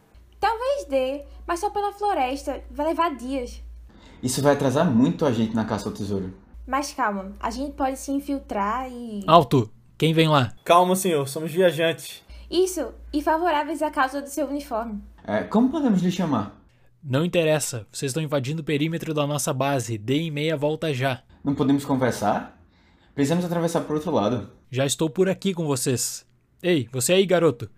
Talvez 0.84 0.86
dê, 0.86 1.24
mas 1.48 1.60
só 1.60 1.70
pela 1.70 1.92
floresta. 1.92 2.62
Vai 2.70 2.88
levar 2.88 3.16
dias. 3.16 3.62
Isso 4.22 4.42
vai 4.42 4.54
atrasar 4.54 4.90
muito 4.90 5.26
a 5.26 5.32
gente 5.32 5.56
na 5.56 5.66
caça 5.66 5.90
ao 5.90 5.96
tesouro. 5.96 6.34
Mas 6.66 6.94
calma, 6.94 7.34
a 7.40 7.50
gente 7.50 7.74
pode 7.74 8.00
se 8.00 8.12
infiltrar 8.12 8.90
e. 8.90 9.24
Alto! 9.28 9.72
Quem 9.98 10.14
vem 10.14 10.28
lá? 10.28 10.54
Calma, 10.64 10.96
senhor, 10.96 11.28
somos 11.28 11.52
viajantes. 11.52 12.22
Isso, 12.50 12.94
e 13.12 13.22
favoráveis 13.22 13.82
à 13.82 13.90
causa 13.90 14.22
do 14.22 14.30
seu 14.30 14.48
uniforme. 14.48 15.02
É, 15.26 15.44
como 15.44 15.70
podemos 15.70 16.02
lhe 16.02 16.12
chamar? 16.12 16.60
Não 17.04 17.26
interessa, 17.26 17.86
vocês 17.92 18.10
estão 18.10 18.24
invadindo 18.24 18.62
o 18.62 18.66
perímetro 18.66 19.14
da 19.14 19.28
nossa 19.28 19.54
base. 19.54 19.98
Deem 19.98 20.32
meia 20.32 20.56
volta 20.56 20.94
já. 20.94 21.22
Não 21.44 21.54
podemos 21.54 21.84
conversar? 21.84 22.60
Precisamos 23.14 23.46
atravessar 23.46 23.82
para 23.82 23.96
outro 23.96 24.12
lado. 24.12 24.50
Já 24.72 24.86
estou 24.86 25.10
por 25.10 25.30
aqui 25.30 25.54
com 25.54 25.66
vocês. 25.66 26.26
Ei, 26.62 26.88
você 26.92 27.14
aí, 27.14 27.26
garoto. 27.26 27.70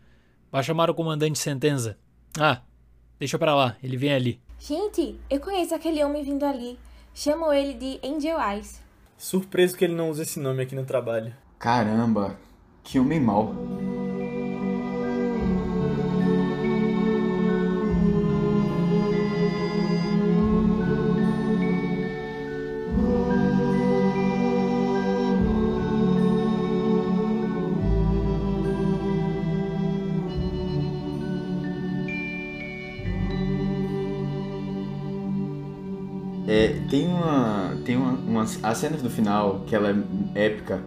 Vai 0.52 0.64
chamar 0.64 0.90
o 0.90 0.96
comandante 0.96 1.40
Sentenza. 1.40 1.98
Ah, 2.40 2.62
deixa 3.20 3.38
pra 3.38 3.56
lá, 3.56 3.76
ele 3.84 3.98
vem 3.98 4.14
ali. 4.14 4.40
Gente, 4.60 5.20
eu 5.30 5.40
conheço 5.40 5.76
aquele 5.76 6.04
homem 6.04 6.24
vindo 6.24 6.44
ali. 6.44 6.78
Chamo 7.14 7.52
ele 7.54 7.74
de 7.74 8.00
Angel 8.06 8.38
Eyes. 8.40 8.82
Surpreso 9.18 9.78
que 9.78 9.86
ele 9.86 9.96
não 9.96 10.10
usa 10.10 10.24
esse 10.24 10.40
nome 10.40 10.62
aqui 10.64 10.76
no 10.76 10.86
trabalho. 10.86 11.34
Caramba, 11.58 12.38
que 12.84 13.00
homem 13.00 13.20
mau. 13.20 13.54
Tem 38.36 38.42
uma, 38.42 38.62
uma. 38.62 38.70
As 38.72 38.78
cenas 38.78 39.02
do 39.02 39.10
final, 39.10 39.64
que 39.68 39.76
ela 39.76 39.90
é 40.36 40.46
épica. 40.46 40.82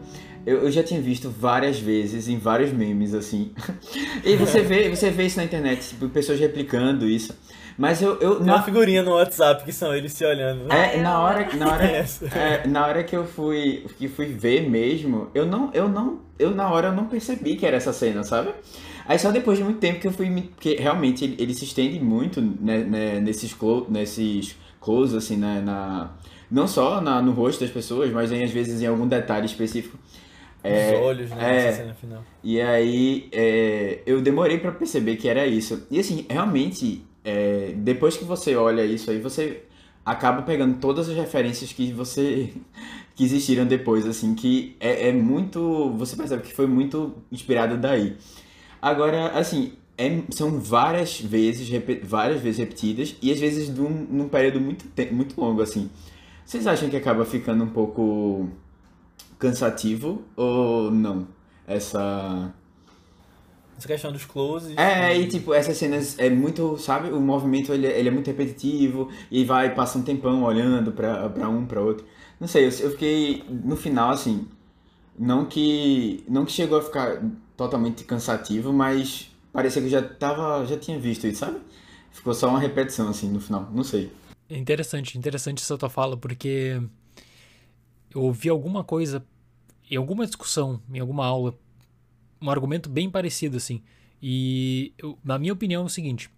Eu, 0.47 0.63
eu 0.63 0.71
já 0.71 0.83
tinha 0.83 1.01
visto 1.01 1.29
várias 1.31 1.79
vezes 1.79 2.27
em 2.29 2.39
vários 2.39 2.73
memes, 2.73 3.13
assim. 3.15 3.53
E 4.25 4.37
você 4.37 4.61
vê, 4.63 4.89
você 4.89 5.11
vê 5.11 5.27
isso 5.27 5.37
na 5.37 5.45
internet, 5.45 5.89
tipo, 5.91 6.09
pessoas 6.09 6.39
replicando 6.41 7.07
isso. 7.07 7.35
Mas 7.77 8.01
eu. 8.03 8.19
eu 8.21 8.37
Tem 8.37 8.47
na- 8.47 8.57
uma 8.57 8.63
figurinha 8.63 9.03
no 9.03 9.13
WhatsApp 9.13 9.65
que 9.65 9.73
são 9.73 9.95
eles 9.95 10.13
se 10.13 10.25
olhando. 10.25 10.65
né? 10.65 10.97
é, 10.97 11.01
na 11.01 11.21
hora, 11.21 11.49
na 11.55 11.73
hora, 11.73 11.85
Essa. 11.87 12.27
é, 12.27 12.67
na 12.67 12.87
hora 12.87 13.05
que 13.05 13.15
eu 13.17 13.25
fui, 13.25 13.85
que 13.99 14.09
fui 14.09 14.27
ver 14.27 14.69
mesmo, 14.69 15.29
eu 15.35 15.47
não, 15.47 15.71
eu 15.73 15.89
não, 15.89 16.19
eu 16.39 16.51
na 16.55 16.69
hora 16.71 16.89
eu 16.89 16.93
não 16.93 17.07
percebi 17.07 17.55
que 17.57 17.65
era 17.67 17.77
essa 17.77 17.93
cena, 17.93 18.25
sabe? 18.25 18.51
Aí 19.07 19.19
só 19.19 19.31
depois 19.31 19.59
de 19.59 19.65
muito 19.65 19.79
tempo 19.79 20.01
que 20.01 20.07
eu 20.09 20.13
fui 20.13 20.29
porque 20.55 20.75
realmente 20.75 21.25
ele, 21.25 21.37
ele 21.39 21.55
se 21.55 21.65
estende 21.65 21.99
muito 22.01 22.41
né, 22.43 22.79
né, 22.79 23.21
nesses 23.21 23.55
clo, 23.55 23.87
nesses 23.89 24.57
close 24.81 25.17
assim, 25.17 25.37
né, 25.37 25.63
na 25.65 26.11
não 26.51 26.67
só 26.69 27.01
na, 27.01 27.21
no 27.23 27.33
rosto 27.33 27.61
das 27.61 27.71
pessoas, 27.71 28.11
mas 28.13 28.31
em, 28.33 28.43
às 28.45 28.51
vezes 28.51 28.81
em 28.83 28.87
algum 28.87 29.07
detalhe 29.07 29.47
específico. 29.47 29.99
É, 30.63 30.95
Os 30.95 31.01
olhos, 31.03 31.31
né? 31.31 31.69
é. 31.69 31.73
Cena 31.73 31.95
final. 31.95 32.25
e 32.43 32.61
aí 32.61 33.29
é, 33.31 34.01
eu 34.05 34.21
demorei 34.21 34.59
pra 34.59 34.73
perceber 34.73 35.17
que 35.17 35.29
era 35.29 35.47
isso. 35.47 35.87
E 35.91 35.99
assim, 36.01 36.27
realmente, 36.29 37.03
é, 37.25 37.73
depois 37.77 38.17
que 38.17 38.25
você 38.25 38.57
olha 38.57 38.85
isso 38.85 39.11
aí, 39.11 39.21
você 39.21 39.63
acaba 40.05 40.43
pegando 40.43 40.79
todas 40.79 41.09
as 41.09 41.17
referências 41.17 41.73
que 41.73 41.93
você 41.93 42.51
que 43.15 43.25
existiram 43.25 43.67
depois, 43.67 44.07
assim, 44.07 44.35
que 44.35 44.77
é, 44.81 45.09
é 45.09 45.13
muito. 45.13 45.93
Você 45.97 46.17
percebe 46.17 46.43
que 46.43 46.53
foi 46.55 46.67
muito 46.67 47.15
inspirado 47.31 47.77
daí. 47.77 48.17
Agora, 48.81 49.29
assim, 49.39 49.73
é- 49.97 50.23
são 50.31 50.59
várias 50.61 51.21
vezes, 51.21 51.69
várias 52.03 52.41
vezes 52.41 52.59
repetidas 52.59 53.17
e 53.21 53.33
às 53.33 53.39
vezes 53.41 53.69
num, 53.69 53.91
num 53.91 54.29
período 54.29 54.61
muito, 54.61 54.85
muito 55.13 55.41
longo, 55.41 55.61
assim. 55.63 55.91
Vocês 56.49 56.67
acham 56.67 56.89
que 56.89 56.97
acaba 56.97 57.27
ficando 57.27 57.63
um 57.63 57.69
pouco 57.69 58.49
cansativo 59.39 60.23
ou 60.35 60.91
não? 60.91 61.29
Essa. 61.67 62.55
Essa 63.77 63.87
questão 63.87 64.11
dos 64.11 64.25
closes. 64.25 64.75
É, 64.79 65.15
e 65.15 65.29
tipo, 65.29 65.53
essas 65.53 65.77
cenas 65.77 66.19
é 66.19 66.31
muito, 66.31 66.79
sabe? 66.79 67.11
O 67.11 67.21
movimento 67.21 67.71
ele, 67.71 67.87
ele 67.87 68.09
é 68.09 68.11
muito 68.11 68.29
repetitivo 68.29 69.11
e 69.31 69.45
vai, 69.45 69.75
passa 69.75 69.99
um 69.99 70.03
tempão 70.03 70.43
olhando 70.43 70.91
pra, 70.91 71.29
pra 71.29 71.51
um, 71.51 71.67
pra 71.67 71.83
outro. 71.83 72.07
Não 72.41 72.49
sei, 72.49 72.65
eu, 72.65 72.71
eu 72.81 72.91
fiquei 72.93 73.45
no 73.51 73.77
final 73.77 74.09
assim, 74.09 74.49
não 75.19 75.45
que 75.45 76.25
não 76.27 76.47
que 76.47 76.53
chegou 76.53 76.79
a 76.79 76.83
ficar 76.83 77.23
totalmente 77.59 78.05
cansativo, 78.05 78.73
mas 78.73 79.31
parecia 79.53 79.83
que 79.83 79.89
eu 79.89 79.93
já 79.93 80.03
tava, 80.03 80.65
já 80.65 80.79
tinha 80.79 80.99
visto 80.99 81.27
isso, 81.27 81.41
sabe? 81.41 81.59
Ficou 82.11 82.33
só 82.33 82.49
uma 82.49 82.59
repetição 82.59 83.11
assim 83.11 83.29
no 83.29 83.39
final, 83.39 83.69
não 83.71 83.85
sei. 83.85 84.11
É 84.49 84.57
interessante, 84.57 85.19
interessante 85.19 85.63
essa 85.63 85.77
tua 85.77 85.91
fala, 85.91 86.17
porque 86.17 86.81
eu 88.15 88.23
ouvi 88.23 88.49
alguma 88.49 88.83
coisa, 88.83 89.25
em 89.91 89.97
alguma 89.97 90.27
discussão, 90.27 90.83
em 90.93 90.99
alguma 91.01 91.27
aula, 91.27 91.59
um 92.41 92.51
argumento 92.51 92.89
bem 92.89 93.11
parecido, 93.11 93.57
assim. 93.57 93.83
E, 94.23 94.93
eu- 94.99 95.19
na 95.25 95.39
minha 95.39 95.53
opinião, 95.53 95.83
é 95.83 95.87
o 95.87 95.89
seguinte: 95.89 96.31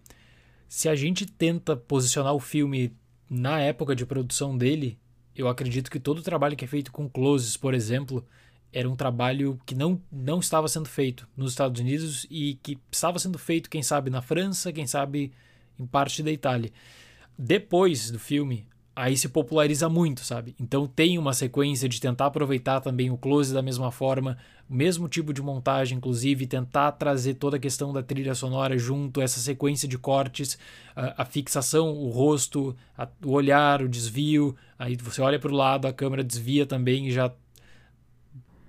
se 0.69 0.89
a 0.89 0.95
gente 0.95 1.25
tenta 1.25 1.75
posicionar 1.75 2.33
o 2.35 2.39
filme 2.39 2.93
na 3.29 3.59
época 3.61 3.95
de 3.95 4.05
produção 4.05 4.57
dele, 4.57 4.99
eu 5.35 5.47
acredito 5.47 5.91
que 5.91 5.99
todo 5.99 6.19
o 6.19 6.23
trabalho 6.23 6.55
que 6.57 6.65
é 6.65 6.67
feito 6.67 6.91
com 6.91 7.09
closes, 7.09 7.57
por 7.57 7.73
exemplo, 7.73 8.25
era 8.73 8.89
um 8.89 8.95
trabalho 8.95 9.59
que 9.65 9.75
não, 9.75 10.01
não 10.11 10.39
estava 10.39 10.67
sendo 10.67 10.87
feito 10.89 11.27
nos 11.37 11.51
Estados 11.51 11.81
Unidos 11.81 12.27
e 12.29 12.55
que 12.63 12.77
estava 12.91 13.19
sendo 13.19 13.39
feito, 13.39 13.69
quem 13.69 13.83
sabe, 13.83 14.09
na 14.09 14.21
França, 14.21 14.71
quem 14.73 14.87
sabe, 14.87 15.31
em 15.79 15.85
parte 15.85 16.23
da 16.23 16.31
Itália 16.31 16.71
depois 17.43 18.11
do 18.11 18.19
filme, 18.19 18.67
aí 18.95 19.17
se 19.17 19.27
populariza 19.29 19.89
muito, 19.89 20.21
sabe? 20.23 20.55
Então 20.59 20.85
tem 20.87 21.17
uma 21.17 21.33
sequência 21.33 21.89
de 21.89 21.99
tentar 21.99 22.27
aproveitar 22.27 22.81
também 22.81 23.09
o 23.09 23.17
close 23.17 23.53
da 23.53 23.61
mesma 23.61 23.91
forma, 23.91 24.37
o 24.69 24.73
mesmo 24.75 25.07
tipo 25.09 25.33
de 25.33 25.41
montagem, 25.41 25.97
inclusive, 25.97 26.45
tentar 26.45 26.91
trazer 26.93 27.33
toda 27.35 27.57
a 27.57 27.59
questão 27.59 27.91
da 27.91 28.03
trilha 28.03 28.35
sonora 28.35 28.77
junto, 28.77 29.21
essa 29.21 29.39
sequência 29.39 29.87
de 29.87 29.97
cortes, 29.97 30.57
a, 30.95 31.23
a 31.23 31.25
fixação, 31.25 31.89
o 31.93 32.09
rosto, 32.09 32.75
a- 32.97 33.07
o 33.25 33.31
olhar, 33.31 33.81
o 33.81 33.89
desvio. 33.89 34.55
Aí 34.77 34.95
você 34.95 35.21
olha 35.21 35.39
para 35.39 35.51
o 35.51 35.55
lado, 35.55 35.87
a 35.87 35.93
câmera 35.93 36.23
desvia 36.23 36.65
também 36.65 37.07
e 37.07 37.11
já 37.11 37.31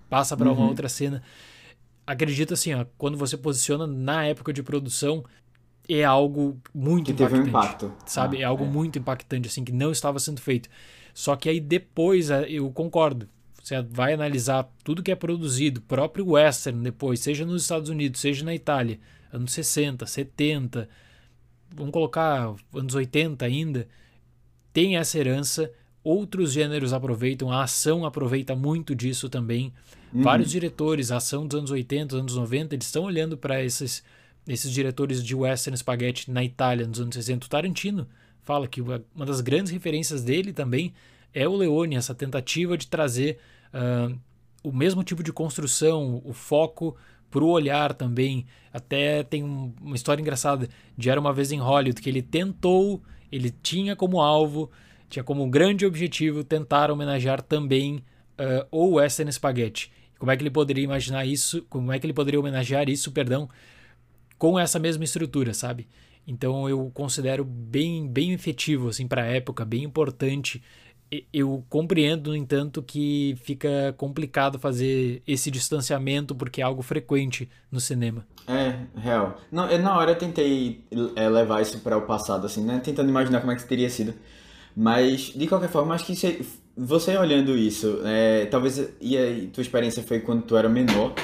passa 0.08 0.36
para 0.36 0.50
uma 0.50 0.60
Uhum. 0.60 0.68
outra 0.68 0.88
cena. 0.88 1.22
Acredito 2.06 2.54
assim, 2.54 2.74
ó, 2.74 2.84
quando 2.98 3.16
você 3.16 3.36
posiciona 3.36 3.86
na 3.86 4.24
época 4.24 4.52
de 4.52 4.62
produção, 4.62 5.24
é 5.88 6.04
algo 6.04 6.60
muito 6.74 7.06
Que 7.06 7.14
teve 7.14 7.34
um 7.34 7.46
impactante 7.46 7.84
impacto. 7.86 8.10
sabe? 8.10 8.38
Ah, 8.38 8.40
é 8.40 8.44
algo 8.44 8.64
muito 8.64 8.98
impactante, 8.98 9.48
assim, 9.48 9.64
que 9.64 9.72
não 9.72 9.90
estava 9.90 10.18
sendo 10.18 10.40
feito. 10.40 10.68
Só 11.12 11.36
que 11.36 11.48
aí 11.48 11.60
depois, 11.60 12.30
eh, 12.30 12.46
eu 12.48 12.70
concordo, 12.70 13.28
você 13.62 13.80
vai 13.82 14.12
analisar 14.14 14.68
tudo 14.82 15.02
que 15.02 15.10
é 15.12 15.14
produzido, 15.14 15.80
próprio 15.82 16.30
western 16.30 16.82
depois, 16.82 17.20
seja 17.20 17.44
nos 17.44 17.62
Estados 17.62 17.88
Unidos, 17.88 18.20
seja 18.20 18.44
na 18.44 18.54
Itália, 18.54 18.98
anos 19.32 19.52
60, 19.52 20.06
70, 20.06 20.88
vamos 21.74 21.92
colocar 21.92 22.54
anos 22.74 22.94
80 22.94 23.44
ainda, 23.44 23.86
tem 24.72 24.96
essa 24.96 25.18
herança, 25.18 25.70
outros 26.02 26.52
gêneros 26.52 26.92
aproveitam, 26.92 27.52
a 27.52 27.62
ação 27.62 28.04
aproveita 28.04 28.56
muito 28.56 28.94
disso 28.94 29.28
também. 29.28 29.72
Uhum. 30.12 30.22
Vários 30.22 30.50
diretores, 30.50 31.10
a 31.10 31.18
ação 31.18 31.46
dos 31.46 31.58
anos 31.58 31.70
80, 31.70 32.16
anos 32.16 32.36
90, 32.36 32.74
eles 32.74 32.86
estão 32.86 33.04
olhando 33.04 33.36
para 33.36 33.62
esses, 33.62 34.02
esses 34.46 34.70
diretores 34.70 35.22
de 35.22 35.34
western 35.34 35.76
spaghetti 35.76 36.30
na 36.30 36.42
Itália, 36.42 36.86
nos 36.86 37.00
anos 37.00 37.14
60. 37.14 37.46
O 37.46 37.48
Tarantino 37.48 38.08
fala 38.42 38.66
que 38.66 38.80
uma 38.80 39.26
das 39.26 39.40
grandes 39.40 39.72
referências 39.72 40.22
dele 40.22 40.52
também 40.52 40.92
é 41.32 41.48
o 41.48 41.56
Leone, 41.56 41.96
essa 41.96 42.14
tentativa 42.14 42.76
de 42.76 42.86
trazer 42.86 43.38
uh, 43.72 44.18
o 44.62 44.72
mesmo 44.72 45.02
tipo 45.02 45.22
de 45.22 45.32
construção, 45.32 46.20
o 46.24 46.32
foco 46.32 46.96
para 47.30 47.42
o 47.42 47.48
olhar 47.48 47.94
também. 47.94 48.46
Até 48.72 49.22
tem 49.22 49.42
um, 49.42 49.72
uma 49.80 49.96
história 49.96 50.20
engraçada 50.20 50.68
de 50.96 51.08
Era 51.08 51.20
Uma 51.20 51.32
Vez 51.32 51.50
em 51.50 51.58
Hollywood, 51.58 52.00
que 52.00 52.08
ele 52.08 52.22
tentou, 52.22 53.02
ele 53.30 53.50
tinha 53.50 53.96
como 53.96 54.20
alvo, 54.20 54.70
tinha 55.08 55.24
como 55.24 55.48
grande 55.48 55.86
objetivo 55.86 56.44
tentar 56.44 56.90
homenagear 56.90 57.40
também 57.40 57.96
uh, 58.38 58.66
o 58.70 58.94
Western 58.94 59.32
Spaghetti. 59.32 59.90
Como 60.18 60.30
é 60.30 60.36
que 60.36 60.42
ele 60.42 60.50
poderia 60.50 60.84
imaginar 60.84 61.24
isso, 61.24 61.62
como 61.68 61.90
é 61.90 61.98
que 61.98 62.06
ele 62.06 62.12
poderia 62.12 62.38
homenagear 62.38 62.88
isso, 62.88 63.10
perdão, 63.10 63.48
com 64.42 64.58
essa 64.58 64.76
mesma 64.76 65.04
estrutura, 65.04 65.54
sabe? 65.54 65.86
Então 66.26 66.68
eu 66.68 66.90
considero 66.92 67.44
bem, 67.44 68.08
bem 68.08 68.32
efetivo 68.32 68.88
assim 68.88 69.06
para 69.06 69.22
a 69.22 69.26
época, 69.26 69.64
bem 69.64 69.84
importante 69.84 70.60
eu 71.32 71.64
compreendo, 71.68 72.30
no 72.30 72.36
entanto, 72.36 72.82
que 72.82 73.36
fica 73.44 73.94
complicado 73.96 74.58
fazer 74.58 75.22
esse 75.28 75.48
distanciamento 75.48 76.34
porque 76.34 76.60
é 76.60 76.64
algo 76.64 76.82
frequente 76.82 77.48
no 77.70 77.78
cinema. 77.78 78.26
É, 78.48 78.78
real. 78.98 79.38
Não, 79.52 79.70
eu, 79.70 79.78
na 79.78 79.96
hora 79.96 80.10
eu 80.10 80.16
tentei 80.16 80.82
é, 81.14 81.28
levar 81.28 81.62
isso 81.62 81.78
para 81.78 81.96
o 81.96 82.02
passado, 82.02 82.44
assim, 82.44 82.64
né? 82.64 82.80
Tentando 82.82 83.10
imaginar 83.10 83.40
como 83.40 83.52
é 83.52 83.56
que 83.56 83.64
teria 83.64 83.90
sido. 83.90 84.12
Mas, 84.74 85.32
de 85.36 85.46
qualquer 85.46 85.68
forma, 85.68 85.94
acho 85.94 86.06
que 86.06 86.16
você, 86.16 86.40
você 86.76 87.16
olhando 87.16 87.56
isso, 87.56 88.00
é, 88.04 88.46
talvez 88.46 88.90
e 89.00 89.16
a 89.16 89.52
tua 89.52 89.62
experiência 89.62 90.02
foi 90.02 90.18
quando 90.18 90.42
tu 90.42 90.56
era 90.56 90.68
menor, 90.68 91.14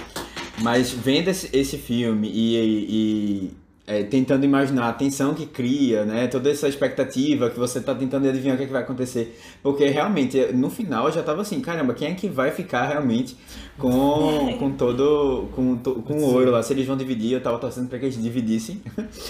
mas 0.62 0.90
vendo 0.90 1.28
esse, 1.28 1.48
esse 1.56 1.78
filme 1.78 2.28
e, 2.32 2.56
e 2.88 3.50
é, 3.88 4.02
tentando 4.02 4.44
imaginar 4.44 4.90
a 4.90 4.92
tensão 4.92 5.32
que 5.32 5.46
cria, 5.46 6.04
né? 6.04 6.26
Toda 6.26 6.50
essa 6.50 6.68
expectativa 6.68 7.48
que 7.48 7.58
você 7.58 7.80
tá 7.80 7.94
tentando 7.94 8.28
adivinhar 8.28 8.54
o 8.54 8.58
que, 8.58 8.64
é 8.64 8.66
que 8.66 8.72
vai 8.72 8.82
acontecer. 8.82 9.40
Porque 9.62 9.88
realmente, 9.88 10.38
no 10.52 10.68
final 10.68 11.06
eu 11.06 11.12
já 11.12 11.22
tava 11.22 11.40
assim, 11.40 11.58
caramba, 11.60 11.94
quem 11.94 12.08
é 12.08 12.14
que 12.14 12.28
vai 12.28 12.50
ficar 12.50 12.86
realmente 12.86 13.34
com, 13.78 14.56
com 14.60 14.72
todo. 14.72 15.48
com, 15.52 15.78
com 15.78 16.18
o 16.18 16.34
ouro 16.34 16.50
lá? 16.50 16.62
Se 16.62 16.74
eles 16.74 16.86
vão 16.86 16.98
dividir, 16.98 17.32
eu 17.32 17.40
tava 17.40 17.58
torcendo 17.58 17.88
para 17.88 17.98
que 17.98 18.04
eles 18.04 18.22
dividissem. 18.22 18.82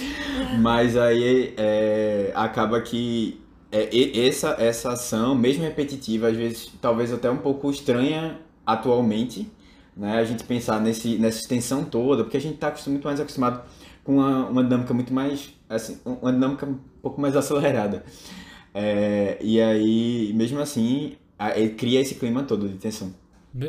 Mas 0.59 0.97
aí 0.97 1.53
é, 1.55 2.33
acaba 2.35 2.81
que 2.81 3.39
é, 3.71 3.87
essa, 4.27 4.57
essa 4.59 4.91
ação, 4.91 5.35
mesmo 5.35 5.63
repetitiva, 5.63 6.27
às 6.27 6.35
vezes 6.35 6.69
talvez 6.81 7.13
até 7.13 7.31
um 7.31 7.37
pouco 7.37 7.71
estranha 7.71 8.37
atualmente, 8.65 9.49
né? 9.99 10.17
A 10.17 10.23
gente 10.23 10.45
pensar 10.45 10.79
nesse, 10.79 11.17
nessa 11.17 11.39
extensão 11.39 11.83
toda, 11.83 12.23
porque 12.23 12.37
a 12.37 12.41
gente 12.41 12.57
tá 12.57 12.73
muito 12.87 13.03
mais 13.03 13.19
acostumado 13.19 13.61
com 14.01 14.15
uma, 14.15 14.47
uma 14.47 14.63
dinâmica 14.63 14.93
muito 14.93 15.13
mais, 15.13 15.53
assim, 15.67 15.99
uma 16.05 16.31
dinâmica 16.31 16.65
um 16.65 16.79
pouco 17.01 17.19
mais 17.19 17.35
acelerada. 17.35 18.03
É, 18.73 19.37
e 19.41 19.59
aí, 19.59 20.31
mesmo 20.33 20.59
assim, 20.59 21.17
ele 21.53 21.71
cria 21.71 21.99
esse 21.99 22.15
clima 22.15 22.43
todo 22.43 22.69
de 22.69 22.77
tensão. 22.77 23.13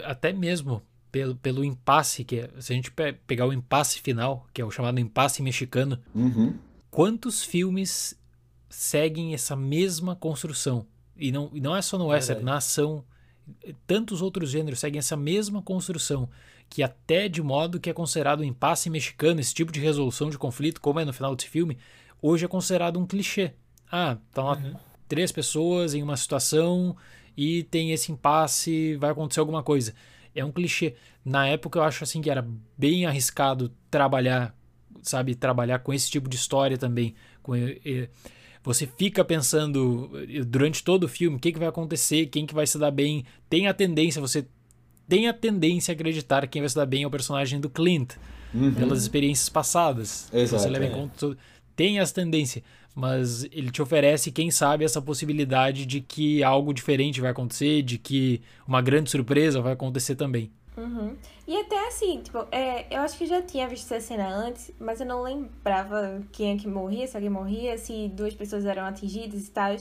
Até 0.04 0.32
mesmo 0.32 0.80
pelo, 1.10 1.34
pelo 1.34 1.64
impasse, 1.64 2.22
que 2.22 2.36
é, 2.36 2.50
se 2.60 2.72
a 2.72 2.76
gente 2.76 2.92
pegar 3.26 3.46
o 3.46 3.52
impasse 3.52 4.00
final, 4.00 4.46
que 4.54 4.62
é 4.62 4.64
o 4.64 4.70
chamado 4.70 5.00
impasse 5.00 5.42
mexicano, 5.42 5.98
uhum. 6.14 6.54
quantos 6.92 7.42
filmes 7.42 8.16
seguem 8.68 9.34
essa 9.34 9.56
mesma 9.56 10.14
construção? 10.14 10.86
E 11.16 11.32
não, 11.32 11.50
e 11.52 11.60
não 11.60 11.76
é 11.76 11.82
só 11.82 11.98
no 11.98 12.06
western, 12.06 12.40
é 12.40 12.44
na 12.44 12.56
ação, 12.58 13.04
tantos 13.86 14.22
outros 14.22 14.50
gêneros 14.50 14.80
seguem 14.80 14.98
essa 14.98 15.16
mesma 15.16 15.62
construção 15.62 16.28
que 16.70 16.84
até 16.84 17.28
de 17.28 17.42
modo 17.42 17.80
que 17.80 17.90
é 17.90 17.92
considerado 17.92 18.40
um 18.40 18.44
impasse 18.44 18.88
mexicano, 18.88 19.40
esse 19.40 19.52
tipo 19.52 19.72
de 19.72 19.80
resolução 19.80 20.30
de 20.30 20.38
conflito, 20.38 20.80
como 20.80 21.00
é 21.00 21.04
no 21.04 21.12
final 21.12 21.34
desse 21.34 21.48
filme, 21.48 21.76
hoje 22.22 22.44
é 22.44 22.48
considerado 22.48 22.98
um 22.98 23.04
clichê. 23.04 23.52
Ah, 23.90 24.16
estão 24.28 24.46
lá 24.46 24.56
uhum. 24.56 24.74
três 25.08 25.32
pessoas 25.32 25.94
em 25.94 26.02
uma 26.02 26.16
situação 26.16 26.96
e 27.36 27.64
tem 27.64 27.90
esse 27.90 28.12
impasse, 28.12 28.94
vai 28.96 29.10
acontecer 29.10 29.40
alguma 29.40 29.64
coisa. 29.64 29.92
É 30.32 30.44
um 30.44 30.52
clichê. 30.52 30.94
Na 31.24 31.48
época 31.48 31.80
eu 31.80 31.82
acho 31.82 32.04
assim 32.04 32.22
que 32.22 32.30
era 32.30 32.46
bem 32.78 33.04
arriscado 33.04 33.72
trabalhar, 33.90 34.54
sabe, 35.02 35.34
trabalhar 35.34 35.80
com 35.80 35.92
esse 35.92 36.08
tipo 36.08 36.28
de 36.28 36.36
história 36.36 36.78
também. 36.78 37.16
Com, 37.42 37.54
você 38.62 38.86
fica 38.86 39.24
pensando 39.24 40.10
durante 40.46 40.84
todo 40.84 41.04
o 41.04 41.08
filme 41.08 41.36
o 41.36 41.40
que, 41.40 41.52
que 41.52 41.58
vai 41.58 41.68
acontecer, 41.68 42.26
quem 42.26 42.46
que 42.46 42.54
vai 42.54 42.66
se 42.66 42.78
dar 42.78 42.90
bem. 42.90 43.24
Tem 43.48 43.66
a 43.66 43.74
tendência, 43.74 44.20
você 44.20 44.46
tem 45.08 45.28
a 45.28 45.32
tendência 45.32 45.92
a 45.92 45.94
acreditar 45.94 46.42
que 46.42 46.48
quem 46.48 46.62
vai 46.62 46.68
se 46.68 46.76
dar 46.76 46.86
bem 46.86 47.02
é 47.02 47.06
o 47.06 47.10
personagem 47.10 47.58
do 47.58 47.70
Clint, 47.70 48.14
uhum. 48.54 48.72
pelas 48.74 49.02
experiências 49.02 49.48
passadas. 49.48 50.30
Exato, 50.32 50.62
você 50.62 50.68
leva 50.68 50.86
em 50.86 50.92
conta 50.92 51.36
Tem 51.74 51.98
essa 51.98 52.14
tendência, 52.14 52.62
mas 52.94 53.44
ele 53.44 53.70
te 53.70 53.80
oferece, 53.80 54.30
quem 54.30 54.50
sabe, 54.50 54.84
essa 54.84 55.00
possibilidade 55.00 55.86
de 55.86 56.00
que 56.00 56.42
algo 56.42 56.74
diferente 56.74 57.20
vai 57.20 57.30
acontecer, 57.30 57.82
de 57.82 57.98
que 57.98 58.42
uma 58.68 58.82
grande 58.82 59.10
surpresa 59.10 59.60
vai 59.60 59.72
acontecer 59.72 60.16
também. 60.16 60.50
Uhum. 60.76 61.16
E 61.46 61.56
até 61.56 61.88
assim, 61.88 62.22
tipo, 62.22 62.46
é, 62.50 62.86
eu 62.94 63.00
acho 63.00 63.18
que 63.18 63.26
já 63.26 63.42
tinha 63.42 63.68
visto 63.68 63.92
essa 63.92 64.06
cena 64.06 64.28
antes, 64.28 64.70
mas 64.78 65.00
eu 65.00 65.06
não 65.06 65.22
lembrava 65.22 66.22
quem 66.32 66.54
é 66.54 66.56
que 66.56 66.68
morria, 66.68 67.06
se 67.06 67.16
alguém 67.16 67.30
morria, 67.30 67.76
se 67.76 68.08
duas 68.08 68.34
pessoas 68.34 68.64
eram 68.64 68.84
atingidas 68.84 69.46
e 69.46 69.50
tal. 69.50 69.76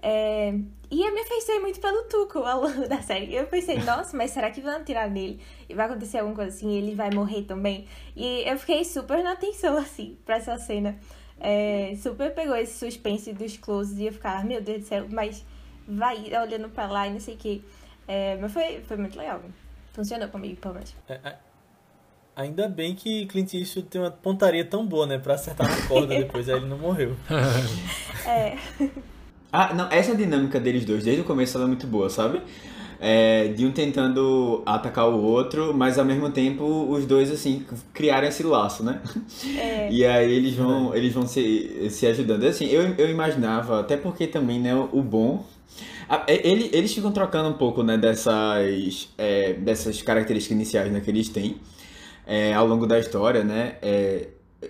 É... 0.00 0.54
E 0.90 1.02
eu 1.02 1.12
me 1.12 1.20
afastei 1.20 1.58
muito 1.58 1.80
pelo 1.80 2.04
Tuco 2.04 2.38
ao 2.38 2.62
longo 2.62 2.88
da 2.88 3.02
série. 3.02 3.34
Eu 3.34 3.46
pensei, 3.46 3.78
nossa, 3.82 4.16
mas 4.16 4.30
será 4.30 4.50
que 4.50 4.60
vão 4.60 4.82
tirar 4.84 5.10
nele? 5.10 5.40
E 5.68 5.74
vai 5.74 5.86
acontecer 5.86 6.18
alguma 6.18 6.36
coisa 6.36 6.56
assim? 6.56 6.72
Ele 6.76 6.94
vai 6.94 7.10
morrer 7.10 7.42
também? 7.42 7.86
E 8.16 8.48
eu 8.48 8.58
fiquei 8.58 8.84
super 8.84 9.22
na 9.22 9.32
atenção, 9.32 9.76
assim, 9.76 10.16
pra 10.24 10.36
essa 10.36 10.56
cena. 10.56 10.98
É... 11.40 11.94
Super 12.00 12.32
pegou 12.34 12.56
esse 12.56 12.78
suspense 12.78 13.32
dos 13.32 13.56
closes 13.56 13.98
e 13.98 14.06
eu 14.06 14.12
ficava, 14.12 14.44
meu 14.44 14.60
Deus 14.60 14.82
do 14.82 14.86
céu, 14.86 15.06
mas 15.10 15.44
vai 15.86 16.16
olhando 16.40 16.68
pra 16.70 16.86
lá 16.86 17.06
e 17.06 17.12
não 17.12 17.20
sei 17.20 17.34
o 17.34 17.38
que. 17.38 17.64
É... 18.06 18.36
Mas 18.36 18.52
foi, 18.52 18.80
foi 18.82 18.96
muito 18.96 19.18
legal. 19.18 19.42
Funcionou 19.98 20.28
comigo, 20.28 20.54
pelo 20.60 20.74
menos. 20.74 20.94
É, 21.08 21.14
é, 21.24 21.34
ainda 22.36 22.68
bem 22.68 22.94
que 22.94 23.26
Clint 23.26 23.52
Eastwood 23.54 23.88
tem 23.88 24.00
uma 24.00 24.12
pontaria 24.12 24.64
tão 24.64 24.86
boa, 24.86 25.08
né? 25.08 25.18
Pra 25.18 25.34
acertar 25.34 25.68
na 25.68 25.88
corda 25.88 26.14
depois, 26.16 26.48
aí 26.48 26.54
ele 26.54 26.66
não 26.66 26.78
morreu. 26.78 27.16
é. 28.24 28.56
Ah, 29.52 29.74
não, 29.74 29.90
essa 29.90 30.14
dinâmica 30.14 30.60
deles 30.60 30.84
dois, 30.84 31.02
desde 31.02 31.22
o 31.22 31.24
começo, 31.24 31.56
ela 31.56 31.64
é 31.64 31.66
muito 31.66 31.84
boa, 31.88 32.08
sabe? 32.08 32.40
É, 33.00 33.48
de 33.48 33.66
um 33.66 33.72
tentando 33.72 34.62
atacar 34.64 35.08
o 35.08 35.20
outro, 35.20 35.74
mas 35.74 35.98
ao 35.98 36.04
mesmo 36.04 36.30
tempo 36.30 36.64
os 36.64 37.04
dois, 37.04 37.28
assim, 37.28 37.66
criaram 37.92 38.28
esse 38.28 38.44
laço, 38.44 38.84
né? 38.84 39.02
É. 39.58 39.88
E 39.90 40.06
aí 40.06 40.32
eles 40.32 40.54
vão, 40.54 40.94
eles 40.94 41.12
vão 41.12 41.26
se, 41.26 41.90
se 41.90 42.06
ajudando. 42.06 42.44
Assim, 42.44 42.66
eu, 42.66 42.94
eu 42.94 43.10
imaginava, 43.10 43.80
até 43.80 43.96
porque 43.96 44.28
também, 44.28 44.60
né, 44.60 44.76
o 44.76 45.02
bom... 45.02 45.44
Ele, 46.26 46.70
eles 46.72 46.94
ficam 46.94 47.12
trocando 47.12 47.48
um 47.48 47.54
pouco, 47.54 47.82
né, 47.82 47.98
dessas, 47.98 49.10
é, 49.18 49.52
dessas 49.54 50.00
características 50.00 50.54
iniciais 50.54 50.90
né, 50.90 51.00
que 51.00 51.10
eles 51.10 51.28
têm 51.28 51.56
é, 52.26 52.54
ao 52.54 52.66
longo 52.66 52.86
da 52.86 52.98
história, 52.98 53.44
né? 53.44 53.76
É, 53.82 54.28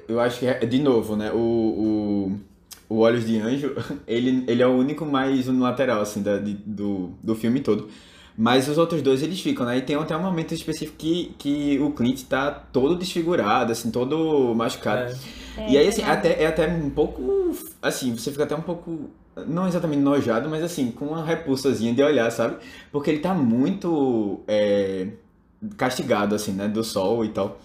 eu 0.08 0.20
acho 0.20 0.40
que, 0.40 0.46
é, 0.46 0.58
de 0.66 0.80
novo, 0.80 1.16
né, 1.16 1.30
o, 1.32 1.38
o 1.38 2.40
o 2.88 3.00
Olhos 3.00 3.26
de 3.26 3.38
Anjo, 3.38 3.74
ele, 4.08 4.44
ele 4.48 4.62
é 4.62 4.66
o 4.66 4.72
único 4.72 5.04
mais 5.04 5.46
unilateral, 5.46 6.00
assim, 6.00 6.22
da, 6.22 6.38
de, 6.38 6.54
do, 6.54 7.12
do 7.22 7.34
filme 7.34 7.60
todo. 7.60 7.88
Mas 8.40 8.68
os 8.68 8.78
outros 8.78 9.02
dois, 9.02 9.20
eles 9.20 9.40
ficam, 9.40 9.66
né? 9.66 9.78
E 9.78 9.82
tem 9.82 9.96
até 9.96 10.16
um 10.16 10.22
momento 10.22 10.54
específico 10.54 10.96
que, 10.96 11.34
que 11.36 11.76
o 11.80 11.90
Clint 11.90 12.22
tá 12.22 12.52
todo 12.52 12.94
desfigurado, 12.94 13.72
assim, 13.72 13.90
todo 13.90 14.54
machucado. 14.54 15.12
É. 15.56 15.72
E 15.72 15.76
aí, 15.76 15.88
assim, 15.88 16.02
é 16.02 16.10
até, 16.10 16.42
é 16.44 16.46
até 16.46 16.68
um 16.68 16.88
pouco... 16.88 17.52
Assim, 17.82 18.14
você 18.14 18.30
fica 18.30 18.44
até 18.44 18.54
um 18.54 18.62
pouco... 18.62 19.10
Não 19.44 19.66
exatamente 19.66 20.00
nojado, 20.00 20.48
mas 20.48 20.62
assim, 20.62 20.92
com 20.92 21.06
uma 21.06 21.24
repulsazinha 21.24 21.92
de 21.92 22.00
olhar, 22.00 22.30
sabe? 22.30 22.58
Porque 22.92 23.10
ele 23.10 23.18
tá 23.18 23.34
muito 23.34 24.40
é, 24.46 25.08
castigado, 25.76 26.34
assim, 26.34 26.52
né? 26.52 26.68
Do 26.68 26.84
sol 26.84 27.24
e 27.24 27.30
tal. 27.30 27.58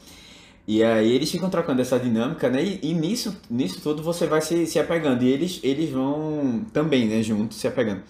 E 0.67 0.83
aí 0.83 1.11
eles 1.11 1.29
ficam 1.29 1.49
trocando 1.49 1.81
essa 1.81 1.99
dinâmica, 1.99 2.49
né? 2.49 2.63
E, 2.63 2.79
e, 2.81 2.93
nisso, 2.93 3.35
nisso 3.49 3.79
tudo 3.81 4.01
você 4.01 4.25
vai 4.25 4.41
se, 4.41 4.65
se 4.65 4.79
apegando. 4.79 5.23
E 5.23 5.29
eles, 5.29 5.59
eles 5.61 5.91
vão 5.91 6.65
também, 6.73 7.07
né, 7.07 7.21
juntos, 7.21 7.57
se 7.57 7.67
apegando. 7.67 8.01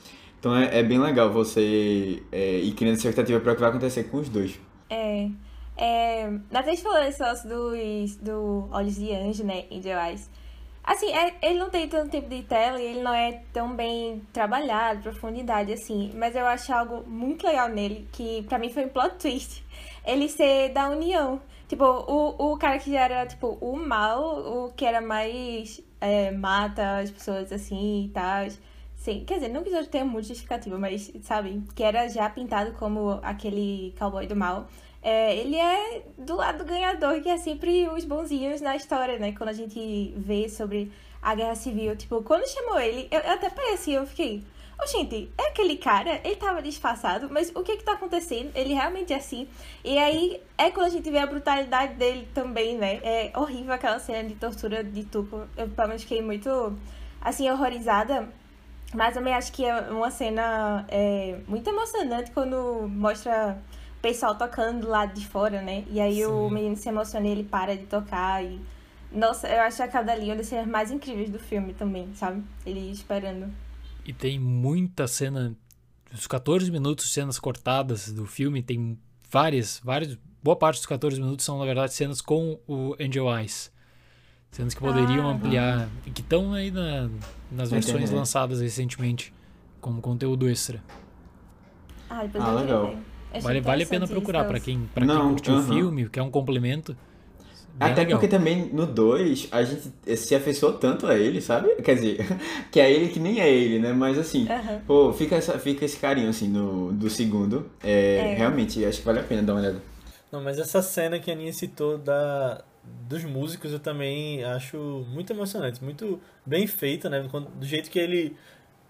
Então 0.44 0.54
é, 0.54 0.80
é 0.80 0.84
bem 0.84 1.00
legal 1.00 1.32
você 1.32 2.22
é, 2.30 2.58
ir 2.58 2.74
criando 2.74 2.98
expectativa 2.98 3.40
para 3.40 3.54
o 3.54 3.56
que 3.56 3.62
vai 3.62 3.70
acontecer 3.70 4.04
com 4.04 4.18
os 4.18 4.28
dois. 4.28 4.60
É. 4.90 5.30
é 5.78 6.30
Nathan 6.52 6.76
falou 6.76 7.02
esse 7.02 7.22
negócio 7.22 7.48
dos, 7.48 8.18
do 8.18 8.68
Olhos 8.70 8.96
de 8.96 9.16
Anjo, 9.16 9.46
né? 9.46 9.64
Angel 9.72 9.98
Eyes. 9.98 10.30
Assim, 10.84 11.14
é, 11.14 11.34
ele 11.42 11.58
não 11.58 11.70
tem 11.70 11.88
tanto 11.88 12.10
tempo 12.10 12.28
de 12.28 12.44
tela 12.44 12.78
e 12.78 12.88
ele 12.88 13.02
não 13.02 13.14
é 13.14 13.42
tão 13.54 13.74
bem 13.74 14.22
trabalhado, 14.34 15.04
profundidade, 15.04 15.72
assim. 15.72 16.12
Mas 16.14 16.36
eu 16.36 16.46
acho 16.46 16.74
algo 16.74 17.10
muito 17.10 17.48
legal 17.48 17.70
nele, 17.70 18.06
que 18.12 18.44
para 18.44 18.60
mim 18.60 18.70
foi 18.70 18.84
um 18.84 18.90
plot 18.90 19.16
twist. 19.16 19.64
Ele 20.06 20.28
ser 20.28 20.74
da 20.74 20.90
União. 20.90 21.42
Tipo, 21.70 21.86
o, 21.86 22.52
o 22.52 22.58
cara 22.58 22.78
que 22.80 22.98
era, 22.98 23.26
tipo, 23.26 23.58
o 23.62 23.78
mal, 23.78 24.66
o 24.66 24.74
que 24.74 24.84
era 24.84 25.00
mais 25.00 25.82
é, 26.02 26.32
mata 26.32 26.98
as 26.98 27.10
pessoas 27.10 27.50
assim 27.50 28.08
e 28.08 28.10
tal. 28.10 28.46
Sim, 29.04 29.26
quer 29.28 29.34
dizer, 29.34 29.50
não 29.50 29.64
que 29.64 29.70
isso 29.70 29.90
tenha 29.90 30.06
muito 30.06 30.30
justificativa, 30.30 30.80
mas, 30.80 31.12
sabe, 31.24 31.62
que 31.76 31.84
era 31.84 32.08
já 32.08 32.30
pintado 32.30 32.72
como 32.80 33.20
aquele 33.22 33.94
cowboy 34.00 34.26
do 34.26 34.34
mal. 34.34 34.70
É, 35.02 35.36
ele 35.36 35.58
é 35.58 36.04
do 36.18 36.38
lado 36.38 36.64
ganhador, 36.64 37.20
que 37.22 37.28
é 37.28 37.38
sempre 37.38 37.86
os 37.90 38.06
bonzinhos 38.06 38.62
na 38.62 38.78
história, 38.78 39.20
né? 39.20 39.34
Quando 39.34 39.50
a 39.50 39.54
gente 39.54 40.14
vê 40.16 40.48
sobre 40.48 40.90
a 41.22 41.36
guerra 41.36 41.54
civil. 41.54 41.98
Tipo, 41.98 42.24
quando 42.24 42.48
chamou 42.48 42.80
ele, 42.80 43.10
eu, 43.12 43.20
eu 43.20 43.32
até 43.34 43.50
parecia, 43.50 43.98
eu 43.98 44.08
fiquei, 44.08 44.42
oh, 44.82 44.88
gente, 44.88 45.30
é 45.38 45.50
aquele 45.50 45.76
cara, 45.76 46.22
ele 46.24 46.38
tava 46.38 46.62
disfarçado, 46.62 47.28
mas 47.30 47.52
o 47.54 47.62
que 47.62 47.76
que 47.76 47.84
tá 47.84 47.96
acontecendo? 47.96 48.52
Ele 48.56 48.74
realmente 48.74 49.12
é 49.12 49.18
assim. 49.18 49.50
E 49.84 49.98
aí 49.98 50.42
é 50.58 50.72
quando 50.72 50.86
a 50.86 50.90
gente 50.90 51.12
vê 51.12 51.18
a 51.18 51.28
brutalidade 51.28 51.96
dele 51.96 52.26
também, 52.34 52.78
né? 52.78 53.02
É 53.04 53.34
horrível 53.36 53.74
aquela 53.74 54.00
cena 54.00 54.24
de 54.24 54.36
tortura 54.36 54.82
de 54.82 55.04
Tuco. 55.04 55.46
Eu 55.58 55.68
pelo 55.68 55.90
menos 55.90 56.04
fiquei 56.04 56.22
muito, 56.22 56.74
assim, 57.22 57.52
horrorizada. 57.52 58.30
Mas 58.94 59.14
também 59.14 59.34
acho 59.34 59.52
que 59.52 59.66
é 59.66 59.82
uma 59.92 60.12
cena 60.12 60.86
é, 60.88 61.40
muito 61.48 61.68
emocionante 61.70 62.32
quando 62.32 62.88
mostra 62.88 63.58
o 63.98 64.02
pessoal 64.02 64.36
tocando 64.36 64.82
do 64.82 64.90
lado 64.90 65.14
de 65.14 65.26
fora, 65.26 65.62
né? 65.62 65.84
E 65.90 66.00
aí 66.00 66.18
Sim. 66.18 66.26
o 66.26 66.50
menino 66.50 66.76
se 66.76 66.90
emociona 66.90 67.28
e 67.28 67.32
ele 67.32 67.44
para 67.44 67.76
de 67.76 67.86
tocar 67.86 68.44
e 68.44 68.62
nossa, 69.14 69.48
eu 69.48 69.62
acho 69.62 69.82
a 69.84 69.88
cada 69.88 70.12
ali 70.12 70.26
uma 70.26 70.36
das 70.36 70.48
cenas 70.48 70.68
mais 70.68 70.90
incríveis 70.90 71.30
do 71.30 71.38
filme 71.38 71.74
também, 71.74 72.10
sabe? 72.16 72.44
Ele 72.66 72.92
esperando. 72.92 73.54
E 74.04 74.12
tem 74.12 74.40
muita 74.40 75.08
cena, 75.08 75.56
os 76.12 76.26
14 76.26 76.72
minutos, 76.72 77.14
cenas 77.14 77.38
cortadas 77.38 78.12
do 78.12 78.26
filme, 78.26 78.64
tem 78.64 78.98
várias, 79.30 79.80
várias, 79.84 80.18
boa 80.42 80.56
parte 80.56 80.78
dos 80.78 80.88
14 80.88 81.22
minutos 81.22 81.46
são, 81.46 81.60
na 81.60 81.66
verdade, 81.66 81.94
cenas 81.94 82.22
com 82.22 82.60
o 82.68 82.96
Angel 83.00 83.30
Eyes. 83.38 83.72
Cenas 84.54 84.76
que 84.76 84.80
poderiam 84.80 85.28
ah, 85.28 85.32
ampliar, 85.34 85.90
e 86.06 86.12
que 86.12 86.22
estão 86.22 86.54
aí 86.54 86.70
na, 86.70 87.10
nas 87.52 87.72
versões 87.72 88.12
lançadas 88.12 88.62
recentemente, 88.62 89.34
como 89.82 90.00
conteúdo 90.00 90.48
extra. 90.48 90.80
Ah, 92.08 92.22
depois 92.22 92.44
ah 92.44 92.52
legal. 92.52 92.96
Vale, 93.42 93.62
vale 93.62 93.84
a 93.84 93.88
pena 93.88 94.08
procurar 94.08 94.44
para 94.46 94.60
quem, 94.60 94.88
pra 94.94 95.04
quem 95.04 95.18
curtiu 95.18 95.56
uh 95.56 95.58
-huh. 95.58 95.64
o 95.64 95.74
filme, 95.74 96.08
quer 96.08 96.22
um 96.22 96.30
complemento. 96.30 96.96
Bem 97.74 97.90
Até 97.90 98.02
legal. 98.02 98.20
porque 98.20 98.28
também 98.28 98.70
no 98.72 98.86
2 98.86 99.48
a 99.52 99.64
gente 99.64 99.92
se 100.16 100.36
afeiçoou 100.36 100.74
tanto 100.74 101.08
a 101.08 101.18
ele, 101.18 101.42
sabe? 101.42 101.70
Quer 101.82 101.96
dizer, 101.96 102.28
que 102.72 102.80
é 102.80 102.92
ele 102.92 103.08
que 103.08 103.20
nem 103.20 103.42
é 103.42 103.52
ele, 103.52 103.80
né? 103.80 103.92
Mas 103.92 104.20
assim, 104.20 104.48
uhum. 104.48 104.80
pô, 104.86 105.14
fica, 105.14 105.36
essa, 105.36 105.58
fica 105.58 105.84
esse 105.84 105.98
carinho 105.98 106.30
assim 106.30 106.48
no, 106.48 106.92
do 106.92 107.10
segundo. 107.10 107.72
É, 107.84 108.18
é. 108.18 108.36
Realmente, 108.36 108.86
acho 108.86 109.00
que 109.00 109.06
vale 109.06 109.22
a 109.22 109.24
pena 109.24 109.42
dar 109.42 109.54
uma 109.54 109.62
olhada. 109.62 109.82
Não, 110.32 110.44
mas 110.44 110.60
essa 110.60 110.84
cena 110.84 111.18
que 111.18 111.32
a 111.32 111.34
Aninha 111.34 111.52
citou 111.52 111.98
da, 111.98 112.64
dos 112.84 113.24
músicos 113.24 113.72
eu 113.72 113.80
também 113.80 114.44
acho 114.44 115.06
muito 115.10 115.32
emocionante, 115.32 115.84
muito 115.84 116.20
bem 116.46 116.68
feita, 116.68 117.10
né? 117.10 117.22
Do 117.56 117.66
jeito 117.66 117.90
que 117.90 118.00
ele 118.00 118.36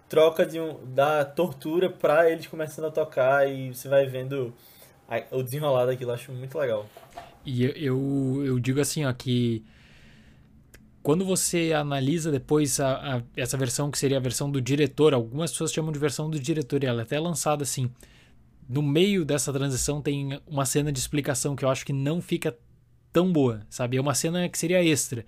troca 0.09 0.45
de 0.45 0.59
um, 0.59 0.77
da 0.93 1.25
tortura 1.25 1.89
pra 1.89 2.29
eles 2.29 2.47
começando 2.47 2.85
a 2.85 2.91
tocar 2.91 3.49
e 3.49 3.73
você 3.73 3.87
vai 3.87 4.05
vendo 4.05 4.53
o 5.31 5.43
desenrolar 5.43 5.85
daquilo, 5.85 6.11
acho 6.11 6.31
muito 6.31 6.57
legal. 6.57 6.87
E 7.45 7.63
eu, 7.63 8.43
eu 8.45 8.59
digo 8.59 8.79
assim, 8.79 9.05
ó, 9.05 9.13
que 9.13 9.63
quando 11.01 11.25
você 11.25 11.73
analisa 11.73 12.31
depois 12.31 12.79
a, 12.79 13.17
a, 13.17 13.21
essa 13.35 13.57
versão 13.57 13.91
que 13.91 13.97
seria 13.97 14.17
a 14.17 14.21
versão 14.21 14.49
do 14.49 14.61
diretor, 14.61 15.13
algumas 15.13 15.51
pessoas 15.51 15.73
chamam 15.73 15.91
de 15.91 15.99
versão 15.99 16.29
do 16.29 16.39
diretor, 16.39 16.83
e 16.83 16.87
ela 16.87 17.01
é 17.01 17.03
até 17.03 17.19
lançada 17.19 17.63
assim. 17.63 17.91
No 18.67 18.81
meio 18.81 19.25
dessa 19.25 19.51
transição 19.51 20.01
tem 20.01 20.39
uma 20.47 20.65
cena 20.65 20.91
de 20.91 20.99
explicação 20.99 21.55
que 21.55 21.65
eu 21.65 21.69
acho 21.69 21.85
que 21.85 21.91
não 21.91 22.21
fica 22.21 22.57
tão 23.13 23.31
boa, 23.31 23.61
sabe? 23.69 23.97
É 23.97 24.01
uma 24.01 24.15
cena 24.15 24.49
que 24.49 24.57
seria 24.57 24.83
extra. 24.83 25.25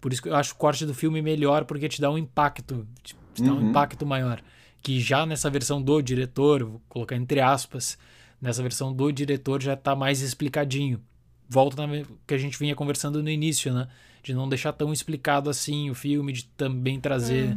Por 0.00 0.12
isso 0.12 0.22
que 0.22 0.28
eu 0.28 0.34
acho 0.34 0.54
o 0.54 0.56
corte 0.56 0.86
do 0.86 0.94
filme 0.94 1.22
melhor, 1.22 1.64
porque 1.64 1.88
te 1.88 2.00
dá 2.00 2.10
um 2.10 2.18
impacto, 2.18 2.86
te 3.02 3.14
dá 3.38 3.52
um 3.52 3.56
uhum. 3.56 3.70
impacto 3.70 4.06
maior. 4.06 4.42
Que 4.82 4.98
já 4.98 5.26
nessa 5.26 5.50
versão 5.50 5.82
do 5.82 6.00
diretor, 6.00 6.64
vou 6.64 6.82
colocar 6.88 7.16
entre 7.16 7.40
aspas, 7.40 7.98
nessa 8.40 8.62
versão 8.62 8.92
do 8.92 9.12
diretor 9.12 9.62
já 9.62 9.74
está 9.74 9.94
mais 9.94 10.20
explicadinho 10.20 11.00
volta 11.48 11.86
na 11.86 12.02
que 12.26 12.34
a 12.34 12.38
gente 12.38 12.58
vinha 12.58 12.74
conversando 12.74 13.22
no 13.22 13.30
início, 13.30 13.72
né? 13.72 13.88
De 14.22 14.34
não 14.34 14.48
deixar 14.48 14.72
tão 14.72 14.92
explicado 14.92 15.48
assim 15.48 15.90
o 15.90 15.94
filme, 15.94 16.32
de 16.32 16.44
também 16.44 17.00
trazer 17.00 17.56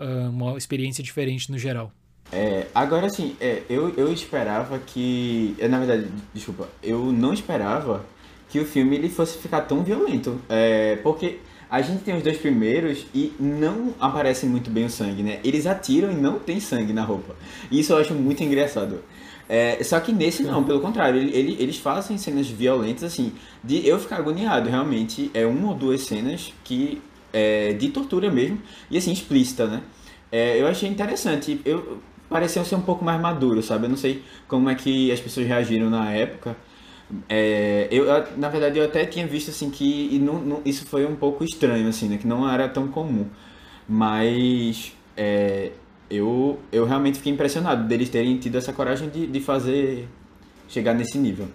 uh, 0.00 0.30
uma 0.30 0.56
experiência 0.56 1.04
diferente 1.04 1.50
no 1.50 1.58
geral. 1.58 1.92
É, 2.32 2.66
agora 2.74 3.08
sim, 3.08 3.36
é, 3.40 3.62
eu, 3.68 3.94
eu 3.96 4.12
esperava 4.12 4.78
que. 4.78 5.54
É, 5.58 5.68
na 5.68 5.78
verdade, 5.78 6.10
desculpa, 6.34 6.68
eu 6.82 7.12
não 7.12 7.32
esperava 7.32 8.04
que 8.48 8.60
o 8.60 8.64
filme 8.64 8.96
ele 8.96 9.08
fosse 9.08 9.38
ficar 9.38 9.62
tão 9.62 9.82
violento. 9.82 10.40
É, 10.48 10.96
porque 11.02 11.38
a 11.68 11.82
gente 11.82 12.04
tem 12.04 12.16
os 12.16 12.22
dois 12.22 12.36
primeiros 12.36 13.06
e 13.14 13.32
não 13.40 13.94
aparece 13.98 14.46
muito 14.46 14.70
bem 14.70 14.84
o 14.84 14.90
sangue, 14.90 15.22
né? 15.22 15.40
Eles 15.42 15.66
atiram 15.66 16.12
e 16.12 16.14
não 16.14 16.38
tem 16.38 16.60
sangue 16.60 16.92
na 16.92 17.02
roupa. 17.02 17.34
Isso 17.70 17.92
eu 17.92 17.98
acho 17.98 18.14
muito 18.14 18.42
engraçado. 18.42 19.00
É, 19.48 19.82
só 19.82 19.98
que 20.00 20.12
nesse 20.12 20.42
não, 20.42 20.64
pelo 20.64 20.80
contrário, 20.80 21.20
ele, 21.20 21.36
ele, 21.36 21.56
eles 21.60 21.76
fazem 21.76 22.18
cenas 22.18 22.48
violentas, 22.48 23.04
assim, 23.04 23.32
de 23.62 23.86
eu 23.86 23.98
ficar 23.98 24.16
agoniado, 24.16 24.68
realmente. 24.68 25.30
É 25.34 25.46
uma 25.46 25.68
ou 25.68 25.74
duas 25.74 26.02
cenas 26.02 26.52
que. 26.64 27.00
É, 27.32 27.74
de 27.74 27.90
tortura 27.90 28.30
mesmo, 28.30 28.58
e 28.90 28.96
assim, 28.96 29.12
explícita, 29.12 29.66
né? 29.66 29.82
É, 30.32 30.60
eu 30.60 30.66
achei 30.66 30.88
interessante. 30.88 31.60
Eu 31.64 31.98
pareceu 32.30 32.64
ser 32.64 32.76
um 32.76 32.80
pouco 32.80 33.04
mais 33.04 33.20
maduro, 33.20 33.62
sabe? 33.62 33.84
Eu 33.84 33.90
não 33.90 33.96
sei 33.96 34.22
como 34.48 34.70
é 34.70 34.74
que 34.74 35.12
as 35.12 35.20
pessoas 35.20 35.46
reagiram 35.46 35.90
na 35.90 36.10
época. 36.12 36.56
É, 37.28 37.88
eu, 37.90 38.06
na 38.36 38.48
verdade, 38.48 38.78
eu 38.78 38.84
até 38.84 39.06
tinha 39.06 39.26
visto 39.26 39.50
assim 39.50 39.70
que 39.70 40.18
não, 40.18 40.40
não, 40.40 40.62
isso 40.64 40.84
foi 40.86 41.06
um 41.06 41.14
pouco 41.14 41.44
estranho, 41.44 41.88
assim, 41.88 42.08
né? 42.08 42.18
Que 42.18 42.26
não 42.26 42.48
era 42.48 42.68
tão 42.68 42.88
comum. 42.88 43.26
Mas 43.88 44.92
é, 45.16 45.72
eu, 46.10 46.58
eu 46.72 46.84
realmente 46.84 47.18
fiquei 47.18 47.32
impressionado 47.32 47.86
deles 47.86 48.08
terem 48.08 48.38
tido 48.38 48.56
essa 48.58 48.72
coragem 48.72 49.08
de, 49.08 49.26
de 49.26 49.40
fazer 49.40 50.08
chegar 50.68 50.94
nesse 50.94 51.18
nível. 51.18 51.48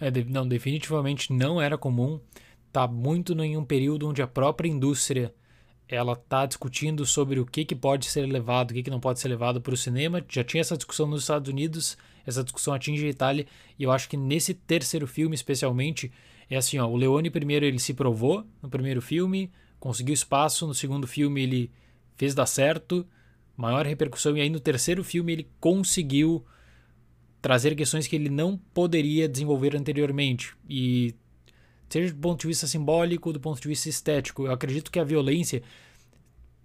É, 0.00 0.10
não, 0.28 0.46
definitivamente 0.46 1.32
não 1.32 1.60
era 1.60 1.76
comum. 1.76 2.20
Tá 2.72 2.86
muito 2.86 3.32
em 3.42 3.56
um 3.56 3.64
período 3.64 4.08
onde 4.08 4.22
a 4.22 4.26
própria 4.26 4.68
indústria 4.68 5.34
ela 5.88 6.16
tá 6.16 6.46
discutindo 6.46 7.04
sobre 7.04 7.38
o 7.38 7.44
que, 7.44 7.64
que 7.64 7.74
pode 7.74 8.06
ser 8.06 8.24
levado, 8.26 8.70
o 8.70 8.74
que, 8.74 8.82
que 8.82 8.90
não 8.90 9.00
pode 9.00 9.20
ser 9.20 9.28
levado 9.28 9.60
para 9.60 9.74
o 9.74 9.76
cinema. 9.76 10.24
Já 10.28 10.42
tinha 10.42 10.60
essa 10.60 10.76
discussão 10.76 11.06
nos 11.06 11.22
Estados 11.22 11.50
Unidos, 11.50 11.98
essa 12.26 12.42
discussão 12.42 12.74
atinge 12.74 13.06
a 13.06 13.10
Itália, 13.10 13.46
e 13.78 13.82
eu 13.82 13.90
acho 13.90 14.08
que 14.08 14.16
nesse 14.16 14.54
terceiro 14.54 15.06
filme, 15.06 15.34
especialmente, 15.34 16.10
é 16.48 16.56
assim, 16.56 16.78
ó, 16.78 16.86
o 16.86 16.96
Leone 16.96 17.30
primeiro 17.30 17.64
ele 17.64 17.78
se 17.78 17.94
provou 17.94 18.46
no 18.62 18.68
primeiro 18.68 19.00
filme, 19.00 19.50
conseguiu 19.80 20.14
espaço, 20.14 20.66
no 20.66 20.74
segundo 20.74 21.06
filme 21.06 21.42
ele 21.42 21.70
fez 22.16 22.34
dar 22.34 22.46
certo, 22.46 23.06
maior 23.56 23.86
repercussão. 23.86 24.36
E 24.36 24.40
aí 24.40 24.50
no 24.50 24.60
terceiro 24.60 25.02
filme 25.02 25.32
ele 25.32 25.48
conseguiu 25.58 26.44
trazer 27.40 27.74
questões 27.74 28.06
que 28.06 28.14
ele 28.14 28.28
não 28.28 28.56
poderia 28.72 29.28
desenvolver 29.28 29.74
anteriormente. 29.74 30.54
E 30.68 31.14
seja 31.88 32.12
do 32.12 32.20
ponto 32.20 32.40
de 32.42 32.46
vista 32.46 32.66
simbólico, 32.66 33.32
do 33.32 33.40
ponto 33.40 33.60
de 33.60 33.68
vista 33.68 33.88
estético, 33.88 34.46
eu 34.46 34.52
acredito 34.52 34.90
que 34.90 35.00
a 35.00 35.04
violência 35.04 35.62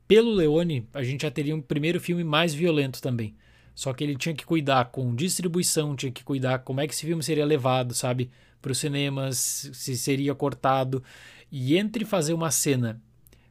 pelo 0.07 0.31
Leone, 0.31 0.87
a 0.93 1.03
gente 1.03 1.23
já 1.23 1.31
teria 1.31 1.55
um 1.55 1.61
primeiro 1.61 1.99
filme 1.99 2.23
mais 2.23 2.53
violento 2.53 3.01
também. 3.01 3.35
Só 3.77 3.93
que 3.93 4.03
ele 4.03 4.15
tinha 4.15 4.33
que 4.33 4.43
cuidar 4.43 4.85
com 4.85 5.13
distribuição, 5.13 5.95
tinha 5.95 6.11
que 6.11 6.23
cuidar 6.23 6.57
como 6.59 6.81
é 6.81 6.87
que 6.87 6.95
esse 6.95 7.05
filme 7.05 7.21
seria 7.21 7.45
levado, 7.45 7.93
sabe, 7.93 8.31
para 8.59 8.71
os 8.71 8.79
cinemas, 8.79 9.69
se 9.71 9.95
seria 9.95 10.33
cortado. 10.33 11.03
E 11.51 11.77
entre 11.77 12.03
fazer 12.03 12.33
uma 12.33 12.49
cena 12.49 12.99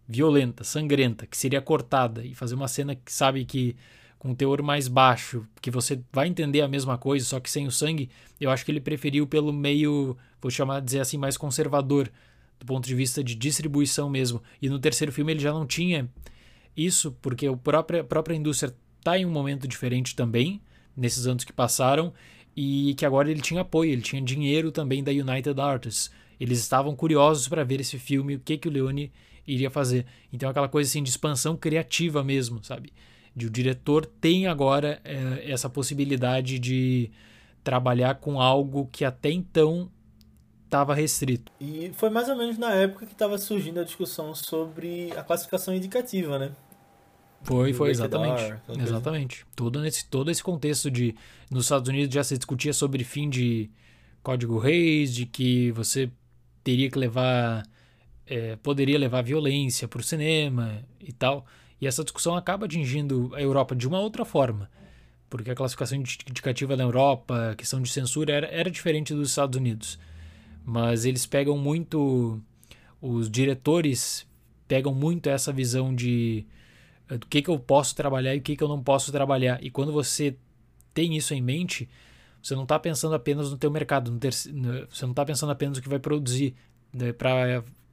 violenta, 0.09 0.65
sangrenta, 0.65 1.29
que 1.29 1.39
seria 1.39 1.63
cortada 1.63 2.25
e 2.25 2.35
fazer 2.35 2.57
uma 2.57 2.67
cena 2.67 2.97
que 2.97 3.13
sabe 3.13 3.45
que 3.45 3.77
com 4.19 4.31
um 4.31 4.35
teor 4.35 4.61
mais 4.63 4.89
baixo, 4.89 5.47
que 5.63 5.71
você 5.71 6.01
vai 6.13 6.27
entender 6.27 6.61
a 6.61 6.67
mesma 6.67 6.99
coisa, 6.99 7.25
só 7.25 7.39
que 7.39 7.49
sem 7.49 7.65
o 7.69 7.71
sangue, 7.71 8.11
eu 8.41 8.51
acho 8.51 8.65
que 8.65 8.73
ele 8.73 8.81
preferiu 8.81 9.29
pelo 9.29 9.53
meio, 9.53 10.17
vou 10.43 10.51
chamar 10.51 10.81
dizer 10.81 10.99
assim, 10.99 11.17
mais 11.17 11.37
conservador, 11.37 12.11
do 12.59 12.67
ponto 12.67 12.85
de 12.85 12.97
vista 12.97 13.23
de 13.23 13.37
distribuição 13.37 14.11
mesmo. 14.11 14.43
E 14.61 14.69
no 14.69 14.81
terceiro 14.81 15.13
filme 15.13 15.35
ele 15.35 15.41
já 15.41 15.53
não 15.53 15.65
tinha 15.65 16.11
isso, 16.77 17.13
porque 17.23 17.47
a 17.47 17.57
própria, 17.57 18.01
a 18.01 18.05
própria 18.05 18.35
indústria 18.35 18.75
está 19.07 19.17
em 19.17 19.25
um 19.25 19.31
momento 19.31 19.69
diferente 19.69 20.17
também, 20.17 20.61
nesses 20.97 21.29
anos 21.29 21.45
que 21.45 21.53
passaram, 21.53 22.13
e 22.57 22.93
que 22.95 23.07
agora 23.07 23.31
ele 23.31 23.41
tinha 23.41 23.61
apoio, 23.61 23.93
ele 23.93 24.03
tinha 24.03 24.21
dinheiro 24.21 24.73
também 24.73 25.05
da 25.05 25.13
United 25.13 25.61
Artists. 25.61 26.11
Eles 26.41 26.59
estavam 26.59 26.97
curiosos 26.97 27.47
para 27.47 27.63
ver 27.63 27.81
esse 27.81 27.99
filme, 28.01 28.35
o 28.35 28.41
que, 28.41 28.59
que 28.59 28.67
o 28.67 28.71
Leone 28.71 29.13
iria 29.47 29.71
fazer. 29.71 30.07
Então 30.33 30.51
aquela 30.51 30.69
coisa 30.69 30.91
assim 30.91 31.05
de 31.05 31.11
expansão 31.11 31.57
criativa 31.57 32.25
mesmo, 32.25 32.65
sabe? 32.65 32.93
De 33.35 33.47
o 33.47 33.51
diretor 33.51 34.05
tem 34.05 34.49
agora 34.49 35.01
é, 35.05 35.51
essa 35.51 35.71
possibilidade 35.71 36.59
de 36.59 37.11
trabalhar 37.63 38.17
com 38.17 38.41
algo 38.41 38.89
que 38.91 39.05
até 39.05 39.31
então 39.31 39.89
estava 40.65 40.95
restrito. 40.95 41.53
E 41.61 41.93
foi 41.95 42.11
mais 42.11 42.29
ou 42.29 42.35
menos 42.35 42.59
na 42.59 42.73
época 42.73 43.07
que 43.07 43.13
estava 43.13 43.39
surgindo 43.39 43.79
a 43.79 43.85
discussão 43.85 44.35
sobre 44.35 45.13
a 45.17 45.23
classificação 45.23 45.75
indicativa, 45.75 46.39
né? 46.39 46.51
Foi, 47.47 47.73
foi, 47.73 47.91
exatamente. 47.91 48.55
exatamente. 48.81 49.47
Todo, 49.55 49.81
nesse, 49.81 50.05
todo 50.07 50.31
esse 50.31 50.43
contexto 50.43 50.91
de. 50.91 51.15
Nos 51.51 51.65
Estados 51.65 51.89
Unidos 51.89 52.13
já 52.13 52.25
se 52.25 52.37
discutia 52.37 52.73
sobre 52.73 53.05
fim 53.05 53.31
de 53.31 53.71
código 54.23 54.59
Reis, 54.59 55.15
de 55.15 55.25
que 55.27 55.71
você 55.71 56.11
teria 56.65 56.91
que 56.91 56.99
levar 56.99 57.63
é, 58.27 58.57
poderia 58.57 58.99
levar 58.99 59.23
violência 59.23 59.87
para 59.87 60.01
o 60.01 60.03
cinema 60.03 60.83
e 61.01 61.13
tal. 61.13 61.47
E 61.81 61.87
essa 61.87 62.03
discussão 62.03 62.35
acaba 62.35 62.67
atingindo 62.67 63.31
a 63.35 63.41
Europa 63.41 63.77
de 63.77 63.87
uma 63.87 64.01
outra 64.01 64.25
forma, 64.25 64.69
porque 65.31 65.51
a 65.51 65.55
classificação 65.55 65.99
indicativa 65.99 66.77
na 66.77 66.83
Europa, 66.83 67.51
a 67.53 67.55
questão 67.55 67.81
de 67.81 67.91
censura, 67.91 68.33
era, 68.33 68.47
era 68.49 68.71
diferente 68.71 69.15
dos 69.15 69.31
Estados 69.31 69.57
Unidos. 69.57 69.99
Mas 70.65 71.05
eles 71.05 71.27
pegam 71.27 71.57
muito. 71.57 72.41
Os 73.01 73.31
diretores 73.31 74.27
pegam 74.67 74.93
muito 74.93 75.29
essa 75.29 75.53
visão 75.53 75.95
de 75.95 76.45
do 77.09 77.27
que, 77.27 77.43
que 77.43 77.51
eu 77.51 77.59
posso 77.59 77.95
trabalhar 77.95 78.35
e 78.35 78.39
o 78.39 78.43
que, 78.43 78.57
que 78.57 78.63
eu 78.63 78.69
não 78.69 78.83
posso 78.83 79.13
trabalhar. 79.13 79.63
E 79.63 79.71
quando 79.71 79.93
você 79.93 80.37
tem 80.93 81.17
isso 81.17 81.35
em 81.35 81.41
mente, 81.41 81.89
você 82.43 82.55
não 82.55 82.63
está 82.65 82.79
pensando 82.79 83.15
apenas 83.15 83.51
no 83.51 83.59
teu 83.59 83.71
mercado, 83.71 84.11
no 84.11 84.19
ter, 84.19 84.33
no, 84.53 84.87
você 84.89 85.05
não 85.05 85.13
está 85.13 85.25
pensando 85.25 85.53
apenas 85.53 85.77
no 85.77 85.83
que 85.83 85.89
vai 85.89 85.99
produzir 85.99 86.55
né, 86.93 87.13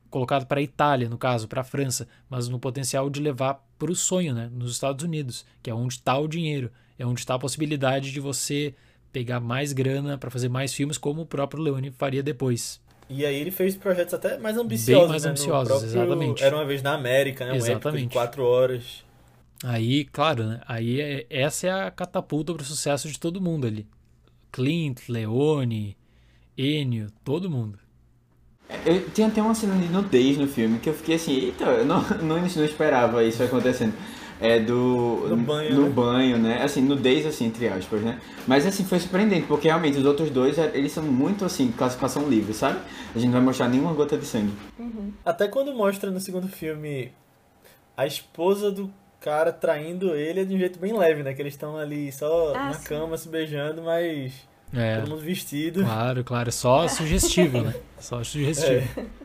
colocado 0.10 0.46
para 0.46 0.60
a 0.60 0.64
Itália, 0.64 1.10
no 1.10 1.18
caso, 1.18 1.48
para 1.48 1.62
a 1.62 1.64
França, 1.64 2.08
mas 2.30 2.48
no 2.48 2.60
potencial 2.60 3.10
de 3.10 3.20
levar 3.20 3.66
para 3.78 3.92
o 3.92 3.96
sonho, 3.96 4.34
né, 4.34 4.50
nos 4.54 4.72
Estados 4.72 5.04
Unidos, 5.04 5.46
que 5.62 5.70
é 5.70 5.74
onde 5.74 5.96
está 5.96 6.18
o 6.18 6.28
dinheiro, 6.28 6.72
é 6.98 7.06
onde 7.06 7.20
está 7.20 7.36
a 7.36 7.40
possibilidade 7.40 8.12
de 8.12 8.20
você 8.20 8.76
pegar 9.12 9.40
mais 9.40 9.74
grana 9.74 10.18
para 10.18 10.32
fazer 10.32 10.50
mais 10.50 10.74
filmes, 10.74 10.98
como 10.98 11.22
o 11.22 11.26
próprio 11.26 11.62
Leone 11.62 11.92
faria 11.92 12.24
depois. 12.24 12.80
E 13.10 13.26
aí 13.26 13.36
ele 13.36 13.52
fez 13.52 13.76
projetos 13.76 14.14
até 14.14 14.38
mais 14.38 14.58
ambiciosos, 14.58 15.04
Bem 15.04 15.10
mais 15.10 15.24
né? 15.24 15.30
ambiciosos, 15.32 15.68
próprio, 15.68 15.88
exatamente. 15.88 16.44
Era 16.44 16.56
uma 16.56 16.66
vez 16.66 16.82
na 16.82 16.94
América, 16.94 17.46
né? 17.46 17.54
Um 17.54 17.56
Exatamente. 17.56 18.08
de 18.08 18.14
quatro 18.14 18.44
horas. 18.44 19.04
Aí, 19.64 20.06
claro, 20.06 20.44
né? 20.44 20.62
Aí 20.68 21.00
é, 21.00 21.26
essa 21.30 21.68
é 21.68 21.72
a 21.72 21.92
catapulta 21.92 22.54
para 22.54 22.64
o 22.64 22.66
sucesso 22.66 23.10
de 23.10 23.20
todo 23.20 23.42
mundo 23.42 23.68
ali. 23.68 23.88
Clint, 24.52 25.08
Leone, 25.10 25.98
Enio, 26.58 27.08
todo 27.24 27.50
mundo. 27.50 27.80
Eu 28.86 29.10
tinha 29.10 29.28
até 29.28 29.42
uma 29.42 29.54
cena 29.54 29.76
de 29.76 29.88
nudez 29.88 30.38
no 30.38 30.48
filme 30.48 30.80
que 30.80 30.90
eu 30.90 30.94
fiquei 30.94 31.16
assim, 31.16 31.34
eita, 31.34 31.66
eu 31.66 31.86
não, 31.86 32.02
não, 32.22 32.40
não 32.40 32.66
esperava 32.66 33.24
isso 33.24 33.44
acontecendo. 33.44 33.94
É 34.42 34.60
do. 34.60 35.28
No 35.30 35.38
banho, 35.38 35.76
No 35.76 35.82
né? 35.84 35.90
banho, 35.90 36.38
né? 36.38 36.62
Assim, 36.64 36.82
nudez, 36.82 37.26
assim, 37.26 37.46
entre 37.46 37.68
aspas, 37.68 38.02
né? 38.02 38.20
Mas 38.48 38.66
assim, 38.66 38.84
foi 38.84 39.00
surpreendente, 39.00 39.48
porque 39.48 39.68
realmente 39.68 39.98
os 39.98 40.06
outros 40.06 40.30
dois, 40.30 40.58
é, 40.58 40.72
eles 40.74 40.92
são 40.92 41.04
muito 41.04 41.46
assim, 41.46 41.72
classificação 41.72 42.28
livre, 42.30 42.54
sabe? 42.54 42.80
A 43.16 43.18
gente 43.20 43.26
não 43.28 43.34
vai 43.34 43.42
mostrar 43.42 43.70
nenhuma 43.70 43.94
gota 43.94 44.18
de 44.18 44.26
sangue. 44.26 44.52
Até 45.24 45.48
quando 45.48 45.74
mostra 45.74 46.12
no 46.12 46.20
segundo 46.20 46.48
filme 46.48 47.12
a 47.96 48.06
esposa 48.06 48.72
do 48.72 48.92
cara 49.22 49.54
traindo 49.54 50.14
ele 50.16 50.42
é 50.42 50.44
de 50.44 50.54
um 50.54 50.58
jeito 50.60 50.78
bem 50.80 50.92
leve, 50.98 51.24
né? 51.24 51.34
Que 51.34 51.42
eles 51.42 51.54
estão 51.54 51.78
ali 51.78 52.12
só 52.12 52.54
Ah, 52.56 52.66
na 52.66 52.74
sim. 52.74 52.84
cama 52.86 53.18
se 53.18 53.30
beijando, 53.30 53.82
mas 53.84 54.34
É, 54.74 54.98
todo 55.00 55.10
mundo 55.12 55.22
vestido. 55.22 55.82
claro, 55.84 56.24
claro. 56.24 56.52
Só 56.52 56.86
sugestivo, 56.90 57.62
né? 57.62 57.74
Só 58.00 58.22
sugestivo. 58.24 58.84
É. 58.98 59.24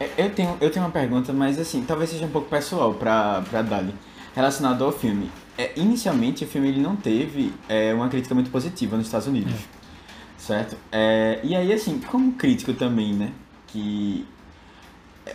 É, 0.00 0.24
Eu 0.26 0.30
tenho, 0.30 0.56
eu 0.60 0.70
tenho 0.70 0.84
uma 0.84 0.90
pergunta, 0.90 1.32
mas 1.32 1.58
assim, 1.58 1.84
talvez 1.84 2.10
seja 2.10 2.24
um 2.26 2.30
pouco 2.30 2.48
pessoal 2.50 2.92
pra, 2.94 3.42
pra 3.48 3.62
Dali, 3.62 3.94
relacionado 4.36 4.84
ao 4.84 4.92
filme. 4.92 5.30
É, 5.58 5.72
inicialmente, 5.74 6.44
o 6.44 6.46
filme 6.46 6.68
ele 6.68 6.80
não 6.80 6.94
teve 6.94 7.52
é, 7.68 7.94
uma 7.94 8.08
crítica 8.10 8.34
muito 8.34 8.50
positiva 8.50 8.96
nos 8.96 9.06
Estados 9.06 9.26
Unidos, 9.26 9.54
certo? 10.36 10.76
É, 10.92 11.40
e 11.42 11.56
aí, 11.56 11.72
assim, 11.72 11.98
como 11.98 12.32
crítico 12.34 12.74
também, 12.74 13.14
né, 13.14 13.32
que... 13.66 14.26
é, 15.24 15.34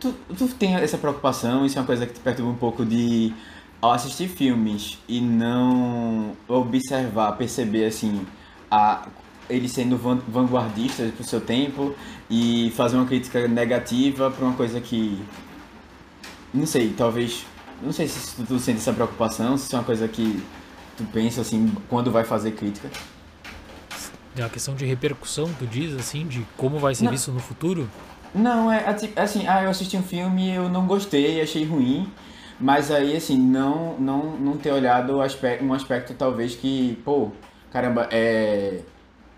Tu, 0.00 0.12
tu 0.36 0.48
tem 0.48 0.74
essa 0.74 0.98
preocupação, 0.98 1.64
isso 1.64 1.78
é 1.78 1.80
uma 1.80 1.86
coisa 1.86 2.04
que 2.04 2.14
te 2.14 2.20
perturba 2.20 2.50
um 2.50 2.56
pouco 2.56 2.84
de, 2.84 3.32
ao 3.80 3.92
assistir 3.92 4.28
filmes 4.28 4.98
e 5.08 5.20
não 5.20 6.36
observar, 6.48 7.32
perceber, 7.38 7.86
assim, 7.86 8.26
a, 8.68 9.06
eles 9.48 9.70
sendo 9.70 9.96
van- 9.96 10.20
vanguardistas 10.26 11.12
pro 11.14 11.24
seu 11.24 11.40
tempo 11.40 11.94
e 12.28 12.72
fazer 12.76 12.96
uma 12.96 13.06
crítica 13.06 13.46
negativa 13.46 14.30
pra 14.30 14.44
uma 14.44 14.54
coisa 14.56 14.80
que 14.80 15.18
não 16.52 16.66
sei, 16.66 16.92
talvez 16.96 17.46
não 17.82 17.92
sei 17.92 18.08
se 18.08 18.42
tu, 18.44 18.58
sente 18.58 18.78
essa 18.78 18.92
preocupação, 18.92 19.56
se 19.56 19.66
isso 19.66 19.76
é 19.76 19.78
uma 19.78 19.84
coisa 19.84 20.08
que 20.08 20.42
tu 20.96 21.04
pensa 21.12 21.40
assim 21.40 21.72
quando 21.88 22.10
vai 22.10 22.24
fazer 22.24 22.52
crítica. 22.52 22.88
É 24.36 24.40
uma 24.42 24.50
questão 24.50 24.74
de 24.74 24.84
repercussão, 24.84 25.50
tu 25.58 25.66
diz, 25.66 25.94
assim, 25.94 26.26
de 26.26 26.46
como 26.56 26.78
vai 26.78 26.94
ser 26.94 27.04
Não. 27.04 27.12
visto 27.12 27.32
no 27.32 27.40
futuro? 27.40 27.88
Não, 28.34 28.70
é 28.70 28.86
ati- 28.86 29.12
assim, 29.16 29.46
ah, 29.48 29.62
eu 29.62 29.70
assisti 29.70 29.96
um 29.96 30.02
filme, 30.02 30.52
eu 30.54 30.68
não 30.68 30.86
gostei, 30.86 31.40
achei 31.40 31.64
ruim, 31.64 32.12
mas 32.60 32.90
aí 32.90 33.16
assim, 33.16 33.38
não 33.38 33.98
não 33.98 34.36
não 34.36 34.56
ter 34.58 34.72
olhado 34.72 35.16
um 35.16 35.72
aspecto 35.72 36.12
talvez 36.14 36.54
que, 36.54 37.00
pô, 37.02 37.30
caramba, 37.72 38.08
é 38.10 38.80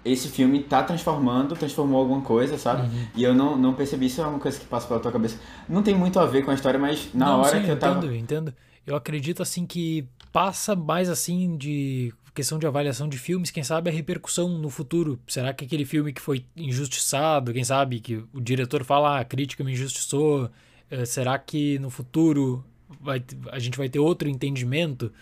esse 0.05 0.29
filme 0.29 0.63
tá 0.63 0.83
transformando, 0.83 1.55
transformou 1.57 2.01
alguma 2.01 2.21
coisa, 2.23 2.57
sabe? 2.57 2.83
Uhum. 2.83 3.07
E 3.15 3.23
eu 3.25 3.35
não, 3.35 3.57
não 3.57 3.75
percebi, 3.75 4.07
isso 4.07 4.21
é 4.21 4.27
uma 4.27 4.39
coisa 4.39 4.59
que 4.59 4.67
passa 4.67 4.87
pela 4.87 5.01
tua 5.01 5.13
cabeça. 5.13 5.39
Não 5.69 5.83
tem 5.83 5.95
muito 5.95 6.19
a 6.19 6.27
ver 6.27 6.45
com 6.45 6.51
a 6.51 6.55
história, 6.55 6.79
mas 6.79 7.13
na 7.13 7.27
Não, 7.27 7.41
hora 7.41 7.59
sim, 7.59 7.65
que 7.65 7.71
eu 7.71 7.79
tava. 7.79 7.99
entendo, 7.99 8.15
entendo. 8.15 8.55
Eu 8.87 8.97
acredito, 8.97 9.43
assim, 9.43 9.67
que 9.67 10.07
passa 10.33 10.75
mais, 10.75 11.09
assim, 11.11 11.57
de 11.57 12.13
questão 12.35 12.59
de 12.59 12.67
avaliação 12.67 13.09
de 13.09 13.19
filmes, 13.19 13.51
quem 13.51 13.65
sabe 13.65 13.91
a 13.91 13.93
repercussão 13.93 14.49
no 14.49 14.71
futuro. 14.71 15.19
Será 15.27 15.53
que 15.53 15.65
aquele 15.65 15.85
filme 15.85 16.13
que 16.13 16.21
foi 16.21 16.45
injustiçado, 16.57 17.53
quem 17.53 17.65
sabe 17.65 17.99
que 17.99 18.23
o 18.33 18.41
diretor 18.41 18.85
fala, 18.85 19.17
ah, 19.17 19.21
a 19.21 19.25
crítica 19.25 19.65
me 19.65 19.73
injustiçou, 19.73 20.49
eh, 20.89 21.05
será 21.05 21.37
que 21.37 21.79
no 21.81 21.91
futuro 21.91 22.65
vai, 23.01 23.23
a 23.51 23.59
gente 23.59 23.77
vai 23.77 23.89
ter 23.89 23.99
outro 23.99 24.29
entendimento? 24.29 25.13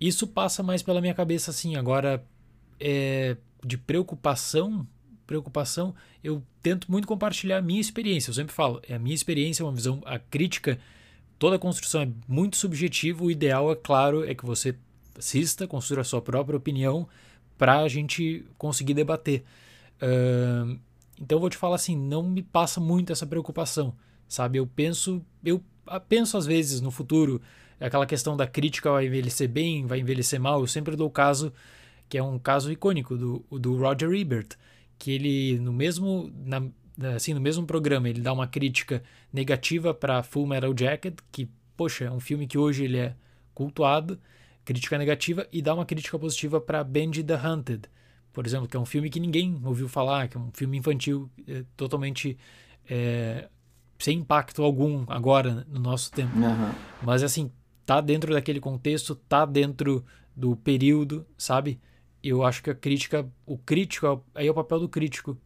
Isso 0.00 0.26
passa 0.26 0.62
mais 0.62 0.82
pela 0.82 1.00
minha 1.00 1.12
cabeça, 1.14 1.50
assim. 1.50 1.76
Agora, 1.76 2.24
é, 2.80 3.36
de 3.64 3.76
preocupação, 3.78 4.86
preocupação, 5.26 5.94
eu 6.22 6.42
tento 6.62 6.90
muito 6.90 7.06
compartilhar 7.06 7.58
a 7.58 7.62
minha 7.62 7.80
experiência. 7.80 8.30
Eu 8.30 8.34
sempre 8.34 8.54
falo, 8.54 8.80
é 8.88 8.94
a 8.94 8.98
minha 8.98 9.14
experiência, 9.14 9.62
é 9.62 9.66
uma 9.66 9.72
visão, 9.72 10.00
a 10.04 10.18
crítica, 10.18 10.78
toda 11.38 11.56
a 11.56 11.58
construção 11.58 12.02
é 12.02 12.08
muito 12.28 12.56
subjetiva. 12.56 13.24
O 13.24 13.30
ideal, 13.30 13.70
é 13.72 13.76
claro, 13.76 14.24
é 14.24 14.34
que 14.34 14.46
você 14.46 14.74
assista, 15.18 15.66
construa 15.66 16.02
a 16.02 16.04
sua 16.04 16.22
própria 16.22 16.56
opinião 16.56 17.08
para 17.58 17.80
a 17.80 17.88
gente 17.88 18.44
conseguir 18.58 18.94
debater. 18.94 19.42
Ahn, 20.00 20.78
então 21.20 21.36
eu 21.36 21.40
vou 21.40 21.50
te 21.50 21.56
falar 21.56 21.76
assim, 21.76 21.96
não 21.96 22.22
me 22.22 22.42
passa 22.42 22.78
muito 22.78 23.12
essa 23.12 23.26
preocupação, 23.26 23.94
sabe? 24.28 24.58
Eu 24.58 24.66
penso, 24.66 25.24
eu 25.44 25.62
ah, 25.86 25.98
penso 25.98 26.36
às 26.36 26.44
vezes 26.44 26.80
no 26.80 26.90
futuro, 26.90 27.40
aquela 27.80 28.06
questão 28.06 28.36
da 28.36 28.46
crítica 28.46 28.90
vai 28.90 29.06
envelhecer 29.06 29.48
bem, 29.48 29.86
vai 29.86 30.00
envelhecer 30.00 30.40
mal. 30.40 30.60
Eu 30.60 30.66
sempre 30.66 30.94
dou 30.94 31.08
o 31.08 31.10
caso 31.10 31.52
que 32.08 32.18
é 32.18 32.22
um 32.22 32.38
caso 32.38 32.70
icônico 32.70 33.16
do, 33.16 33.44
do 33.50 33.76
Roger 33.76 34.12
Ebert, 34.12 34.56
que 34.98 35.10
ele 35.10 35.58
no 35.58 35.72
mesmo 35.72 36.30
na, 36.34 36.62
assim 37.14 37.34
no 37.34 37.40
mesmo 37.40 37.66
programa 37.66 38.08
ele 38.08 38.20
dá 38.20 38.32
uma 38.32 38.46
crítica 38.46 39.02
negativa 39.32 39.92
para 39.92 40.22
Full 40.22 40.46
Metal 40.46 40.74
Jacket, 40.76 41.18
que 41.30 41.48
poxa 41.76 42.04
é 42.04 42.10
um 42.10 42.20
filme 42.20 42.46
que 42.46 42.56
hoje 42.56 42.84
ele 42.84 42.98
é 42.98 43.14
cultuado, 43.54 44.18
crítica 44.64 44.98
negativa 44.98 45.46
e 45.52 45.60
dá 45.60 45.74
uma 45.74 45.84
crítica 45.84 46.18
positiva 46.18 46.60
para 46.60 46.82
Benji 46.82 47.22
the 47.22 47.36
Hunted, 47.36 47.88
por 48.32 48.46
exemplo, 48.46 48.68
que 48.68 48.76
é 48.76 48.80
um 48.80 48.84
filme 48.84 49.08
que 49.08 49.18
ninguém 49.18 49.60
ouviu 49.64 49.88
falar, 49.88 50.28
que 50.28 50.36
é 50.36 50.40
um 50.40 50.50
filme 50.52 50.76
infantil 50.76 51.30
é, 51.48 51.64
totalmente 51.76 52.36
é, 52.88 53.48
sem 53.98 54.18
impacto 54.18 54.62
algum 54.62 55.04
agora 55.08 55.66
no 55.68 55.80
nosso 55.80 56.12
tempo. 56.12 56.36
Aham. 56.38 56.74
Mas 57.02 57.22
assim, 57.22 57.50
tá 57.84 58.00
dentro 58.00 58.34
daquele 58.34 58.60
contexto, 58.60 59.14
tá 59.14 59.46
dentro 59.46 60.04
do 60.34 60.54
período, 60.54 61.26
sabe? 61.38 61.80
Eu 62.28 62.42
acho 62.44 62.62
que 62.62 62.70
a 62.70 62.74
crítica, 62.74 63.26
o 63.46 63.56
crítico, 63.56 64.24
aí 64.34 64.46
é 64.46 64.50
o 64.50 64.54
papel 64.54 64.80
do 64.80 64.88
crítico 64.88 65.36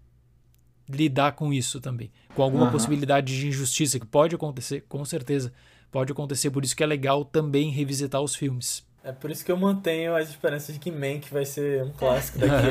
lidar 0.88 1.32
com 1.32 1.52
isso 1.52 1.80
também, 1.80 2.10
com 2.34 2.42
alguma 2.42 2.64
Aham. 2.64 2.72
possibilidade 2.72 3.38
de 3.38 3.46
injustiça 3.48 4.00
que 4.00 4.06
pode 4.06 4.34
acontecer, 4.34 4.84
com 4.88 5.04
certeza, 5.04 5.52
pode 5.90 6.10
acontecer, 6.12 6.50
por 6.50 6.64
isso 6.64 6.74
que 6.74 6.82
é 6.82 6.86
legal 6.86 7.24
também 7.24 7.70
revisitar 7.70 8.20
os 8.20 8.34
filmes. 8.34 8.84
É 9.04 9.12
por 9.12 9.30
isso 9.30 9.44
que 9.44 9.52
eu 9.52 9.56
mantenho 9.56 10.14
as 10.16 10.28
esperanças 10.28 10.74
de 10.74 10.80
que 10.80 10.90
Mank 10.90 11.30
vai 11.32 11.44
ser 11.44 11.82
um 11.84 11.90
clássico 11.90 12.38
daqui 12.40 12.66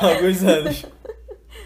a 0.00 0.06
alguns 0.14 0.42
anos. 0.42 0.84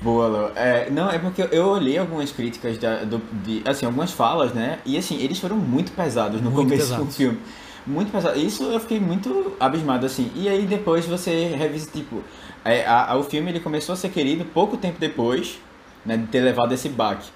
Boa, 0.01 0.29
Léo. 0.29 0.53
É, 0.57 0.91
não, 0.91 1.11
é 1.11 1.19
porque 1.19 1.43
eu 1.51 1.67
olhei 1.69 1.99
algumas 1.99 2.31
críticas 2.31 2.79
da, 2.79 3.05
do, 3.05 3.19
de, 3.45 3.63
assim, 3.65 3.87
algumas 3.87 4.13
falas, 4.13 4.53
né? 4.53 4.79
E 4.85 4.97
assim, 4.97 5.19
eles 5.21 5.39
foram 5.39 5.57
muito 5.57 5.93
pesados 5.93 6.41
no 6.41 6.51
Muito 6.51 6.69
começo 6.69 6.89
do 6.89 6.95
pesados. 6.97 7.17
filme. 7.17 7.39
Muito 7.87 8.11
pesado. 8.11 8.39
Isso 8.39 8.65
eu 8.65 8.81
fiquei 8.81 8.99
muito 8.99 9.57
abismado, 9.61 10.05
assim. 10.07 10.31
E 10.35 10.49
aí 10.49 10.67
depois 10.67 11.07
você 11.07 11.47
revisa, 11.57 11.89
tipo, 11.91 12.23
é, 12.65 12.85
a- 12.85 13.13
a- 13.13 13.17
o 13.17 13.23
filme 13.23 13.51
ele 13.51 13.61
começou 13.61 13.93
a 13.93 13.97
ser 13.97 14.09
querido 14.09 14.45
pouco 14.45 14.77
tempo 14.77 14.99
depois, 14.99 15.59
né, 16.05 16.17
de 16.17 16.27
ter 16.27 16.41
levado 16.41 16.73
esse 16.75 16.89
baque. 16.89 17.29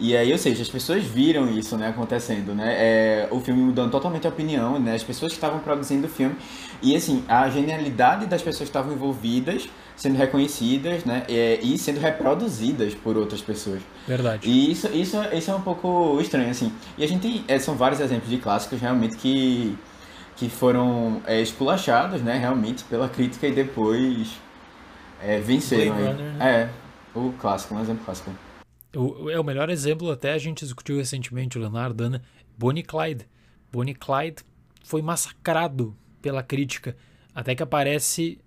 E 0.00 0.16
aí, 0.16 0.32
ou 0.32 0.38
seja, 0.38 0.62
as 0.62 0.68
pessoas 0.68 1.04
viram 1.04 1.48
isso, 1.48 1.76
né, 1.76 1.88
acontecendo, 1.88 2.54
né? 2.54 2.74
É, 2.76 3.28
o 3.30 3.40
filme 3.40 3.62
mudando 3.62 3.92
totalmente 3.92 4.26
a 4.26 4.30
opinião, 4.30 4.78
né? 4.80 4.94
As 4.96 5.04
pessoas 5.04 5.32
que 5.32 5.36
estavam 5.38 5.60
produzindo 5.60 6.06
o 6.08 6.10
filme. 6.10 6.34
E 6.82 6.96
assim, 6.96 7.24
a 7.28 7.48
genialidade 7.48 8.26
das 8.26 8.42
pessoas 8.42 8.68
que 8.68 8.76
estavam 8.76 8.92
envolvidas 8.92 9.68
sendo 9.96 10.16
reconhecidas, 10.16 11.04
né? 11.04 11.24
e 11.28 11.78
sendo 11.78 12.00
reproduzidas 12.00 12.94
por 12.94 13.16
outras 13.16 13.40
pessoas. 13.40 13.80
Verdade. 14.06 14.48
E 14.48 14.70
isso, 14.70 14.88
isso, 14.88 15.16
isso 15.32 15.50
é 15.50 15.54
um 15.54 15.60
pouco 15.60 16.20
estranho, 16.20 16.50
assim. 16.50 16.72
E 16.98 17.04
a 17.04 17.06
gente 17.06 17.22
tem, 17.22 17.44
é, 17.46 17.58
são 17.58 17.76
vários 17.76 18.00
exemplos 18.00 18.28
de 18.28 18.38
clássicos 18.38 18.80
realmente 18.80 19.16
que, 19.16 19.76
que 20.36 20.48
foram 20.48 21.22
é, 21.26 21.40
esculachados, 21.40 22.20
né, 22.22 22.36
realmente, 22.38 22.84
pela 22.84 23.08
crítica 23.08 23.46
e 23.46 23.52
depois 23.52 24.32
é, 25.22 25.40
venceram. 25.40 25.96
Blade. 25.96 26.12
Runner, 26.12 26.32
né? 26.34 26.70
É, 27.14 27.18
o 27.18 27.32
clássico, 27.32 27.74
um 27.74 27.80
exemplo 27.80 28.04
clássico. 28.04 28.30
O, 28.94 29.30
é 29.30 29.38
o 29.38 29.44
melhor 29.44 29.70
exemplo, 29.70 30.10
até 30.10 30.32
a 30.32 30.38
gente 30.38 30.64
discutiu 30.64 30.96
recentemente, 30.96 31.56
o 31.56 31.60
Leonardo, 31.60 32.04
Ana, 32.04 32.22
Bonnie 32.56 32.82
Clyde. 32.82 33.26
Bonnie 33.72 33.94
Clyde 33.94 34.42
foi 34.84 35.02
massacrado 35.02 35.96
pela 36.20 36.42
crítica, 36.42 36.96
até 37.34 37.54
que 37.54 37.62
aparece 37.62 38.38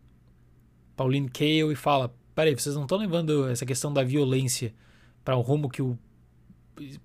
Pauline 0.97 1.29
Kael 1.29 1.71
e 1.71 1.75
fala: 1.75 2.13
peraí, 2.35 2.53
vocês 2.53 2.75
não 2.75 2.83
estão 2.83 2.97
levando 2.97 3.47
essa 3.47 3.65
questão 3.65 3.93
da 3.93 4.03
violência 4.03 4.73
para 5.23 5.37
um 5.37 5.41
rumo 5.41 5.69
que 5.69 5.81
o 5.81 5.97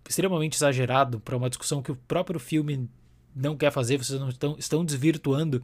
extremamente 0.08 0.56
exagerado, 0.56 1.20
para 1.20 1.36
uma 1.36 1.48
discussão 1.48 1.82
que 1.82 1.92
o 1.92 1.96
próprio 1.96 2.40
filme 2.40 2.90
não 3.34 3.56
quer 3.56 3.70
fazer, 3.70 3.96
vocês 3.96 4.20
não 4.20 4.28
estão, 4.28 4.56
estão 4.58 4.84
desvirtuando. 4.84 5.62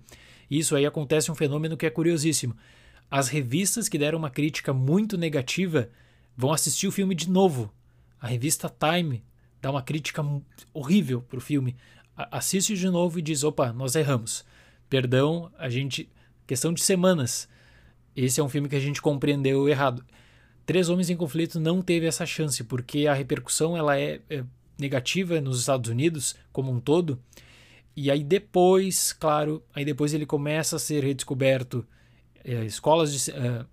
Isso 0.51 0.75
aí 0.75 0.87
acontece 0.87 1.31
um 1.31 1.35
fenômeno 1.35 1.77
que 1.77 1.85
é 1.85 1.91
curiosíssimo. 1.91 2.57
As 3.11 3.29
revistas 3.29 3.89
que 3.89 3.99
deram 3.99 4.19
uma 4.19 4.31
crítica 4.31 4.73
muito 4.73 5.19
negativa 5.19 5.91
vão 6.37 6.53
assistir 6.53 6.87
o 6.87 6.93
filme 6.93 7.15
de 7.15 7.29
novo. 7.29 7.73
A 8.21 8.27
revista 8.27 8.71
Time 8.71 9.23
dá 9.61 9.71
uma 9.71 9.83
crítica 9.83 10.25
horrível 10.73 11.21
pro 11.23 11.41
filme. 11.41 11.77
Assiste 12.17 12.75
de 12.77 12.89
novo 12.89 13.19
e 13.19 13.23
diz: 13.23 13.45
opa, 13.45 13.73
nós 13.73 13.95
erramos. 13.95 14.45
Perdão, 14.89 15.51
a 15.59 15.69
gente. 15.69 16.09
Questão 16.47 16.73
de 16.73 16.83
semanas. 16.83 17.49
Esse 18.21 18.41
é 18.41 18.43
um 18.43 18.49
filme 18.49 18.69
que 18.69 18.75
a 18.75 18.81
gente 18.81 19.01
compreendeu 19.01 19.69
errado. 19.69 20.05
Três 20.67 20.89
Homens 20.89 21.09
em 21.09 21.17
Conflito 21.17 21.61
não 21.61 21.81
teve 21.81 22.05
essa 22.05 22.27
chance, 22.27 22.65
porque 22.65 23.07
a 23.07 23.15
repercussão 23.15 23.77
ela 23.77 23.97
é, 23.97 24.21
é 24.29 24.45
negativa 24.77 25.41
nos 25.41 25.61
Estados 25.61 25.89
Unidos 25.89 26.35
como 26.53 26.73
um 26.73 26.81
todo. 26.81 27.23
E 27.95 28.11
aí 28.11 28.25
depois, 28.25 29.13
claro, 29.13 29.63
aí 29.73 29.85
depois 29.85 30.13
ele 30.13 30.27
começa 30.27 30.75
a 30.75 30.79
ser 30.81 31.05
redescoberto. 31.05 31.87
É, 32.45 32.65
escolas 32.65 33.13
de. 33.13 33.31
É, 33.31 33.65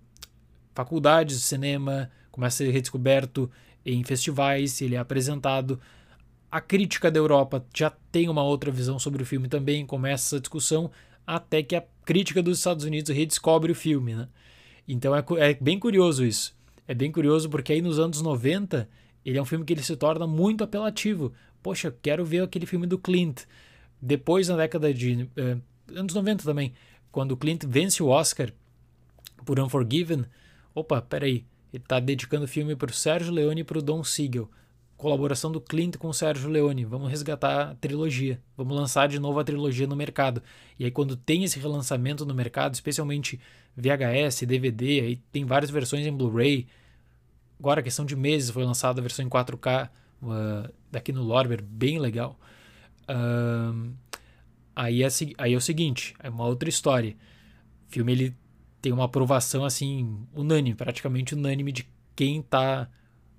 faculdades 0.76 1.38
de 1.38 1.42
cinema, 1.42 2.08
começa 2.30 2.62
a 2.62 2.66
ser 2.66 2.70
redescoberto 2.70 3.50
em 3.84 4.04
festivais, 4.04 4.80
ele 4.80 4.94
é 4.94 4.98
apresentado. 4.98 5.80
A 6.50 6.60
crítica 6.60 7.10
da 7.10 7.18
Europa 7.18 7.66
já 7.74 7.90
tem 8.12 8.28
uma 8.28 8.44
outra 8.44 8.70
visão 8.70 8.96
sobre 8.96 9.24
o 9.24 9.26
filme 9.26 9.48
também, 9.48 9.84
começa 9.84 10.36
essa 10.36 10.40
discussão, 10.40 10.90
até 11.26 11.62
que 11.62 11.74
a 11.74 11.84
crítica 12.04 12.42
dos 12.42 12.58
Estados 12.58 12.84
Unidos 12.84 13.14
redescobre 13.14 13.72
o 13.72 13.74
filme. 13.74 14.14
Né? 14.14 14.28
Então 14.86 15.14
é, 15.14 15.24
é 15.38 15.54
bem 15.54 15.78
curioso 15.78 16.24
isso. 16.24 16.54
É 16.86 16.94
bem 16.94 17.10
curioso 17.10 17.50
porque 17.50 17.72
aí 17.72 17.82
nos 17.82 17.98
anos 17.98 18.22
90 18.22 18.88
ele 19.24 19.38
é 19.38 19.42
um 19.42 19.44
filme 19.44 19.64
que 19.64 19.72
ele 19.72 19.82
se 19.82 19.96
torna 19.96 20.24
muito 20.24 20.62
apelativo. 20.62 21.32
Poxa, 21.60 21.92
quero 22.00 22.24
ver 22.24 22.44
aquele 22.44 22.64
filme 22.64 22.86
do 22.86 22.96
Clint. 22.96 23.42
Depois, 24.00 24.46
na 24.46 24.56
década 24.56 24.94
de. 24.94 25.28
Eh, 25.36 25.56
anos 25.96 26.14
90 26.14 26.44
também, 26.44 26.72
quando 27.10 27.32
o 27.32 27.36
Clint 27.36 27.64
vence 27.66 28.00
o 28.00 28.06
Oscar 28.06 28.52
por 29.44 29.58
Unforgiven. 29.58 30.24
Opa, 30.72 31.02
peraí. 31.02 31.44
Ele 31.72 31.82
está 31.82 31.98
dedicando 31.98 32.44
o 32.44 32.48
filme 32.48 32.76
para 32.76 32.90
o 32.90 32.94
Sérgio 32.94 33.32
Leone 33.32 33.62
e 33.62 33.64
para 33.64 33.78
o 33.78 33.82
Don 33.82 34.04
Siegel. 34.04 34.48
Colaboração 34.96 35.52
do 35.52 35.60
Clint 35.60 35.96
com 35.96 36.08
o 36.08 36.14
Sérgio 36.14 36.48
Leone. 36.48 36.84
Vamos 36.84 37.10
resgatar 37.10 37.70
a 37.70 37.74
trilogia. 37.74 38.40
Vamos 38.56 38.74
lançar 38.76 39.08
de 39.08 39.18
novo 39.18 39.38
a 39.38 39.44
trilogia 39.44 39.86
no 39.86 39.94
mercado. 39.94 40.42
E 40.78 40.84
aí, 40.84 40.90
quando 40.90 41.16
tem 41.16 41.44
esse 41.44 41.58
relançamento 41.58 42.24
no 42.24 42.34
mercado, 42.34 42.74
especialmente 42.74 43.38
VHS, 43.76 44.42
DVD, 44.46 45.00
aí 45.00 45.16
tem 45.30 45.44
várias 45.44 45.70
versões 45.70 46.06
em 46.06 46.12
Blu-ray. 46.12 46.66
Agora, 47.58 47.82
questão 47.82 48.06
de 48.06 48.16
meses, 48.16 48.50
foi 48.50 48.64
lançada 48.64 49.00
a 49.00 49.02
versão 49.02 49.24
em 49.24 49.28
4K 49.28 49.90
uh, 50.22 50.72
daqui 50.90 51.12
no 51.12 51.22
Lorber, 51.22 51.62
bem 51.62 51.98
legal. 51.98 52.38
Uh, 53.02 53.92
aí, 54.74 55.02
é, 55.02 55.08
aí 55.38 55.52
é 55.52 55.56
o 55.56 55.60
seguinte, 55.60 56.14
é 56.22 56.30
uma 56.30 56.46
outra 56.46 56.68
história. 56.68 57.16
O 57.88 57.92
filme 57.92 58.12
ele 58.12 58.36
tem 58.80 58.92
uma 58.92 59.04
aprovação 59.04 59.64
assim 59.64 60.26
unânime, 60.34 60.74
praticamente 60.74 61.34
unânime 61.34 61.72
de 61.72 61.88
quem 62.14 62.40
está 62.40 62.88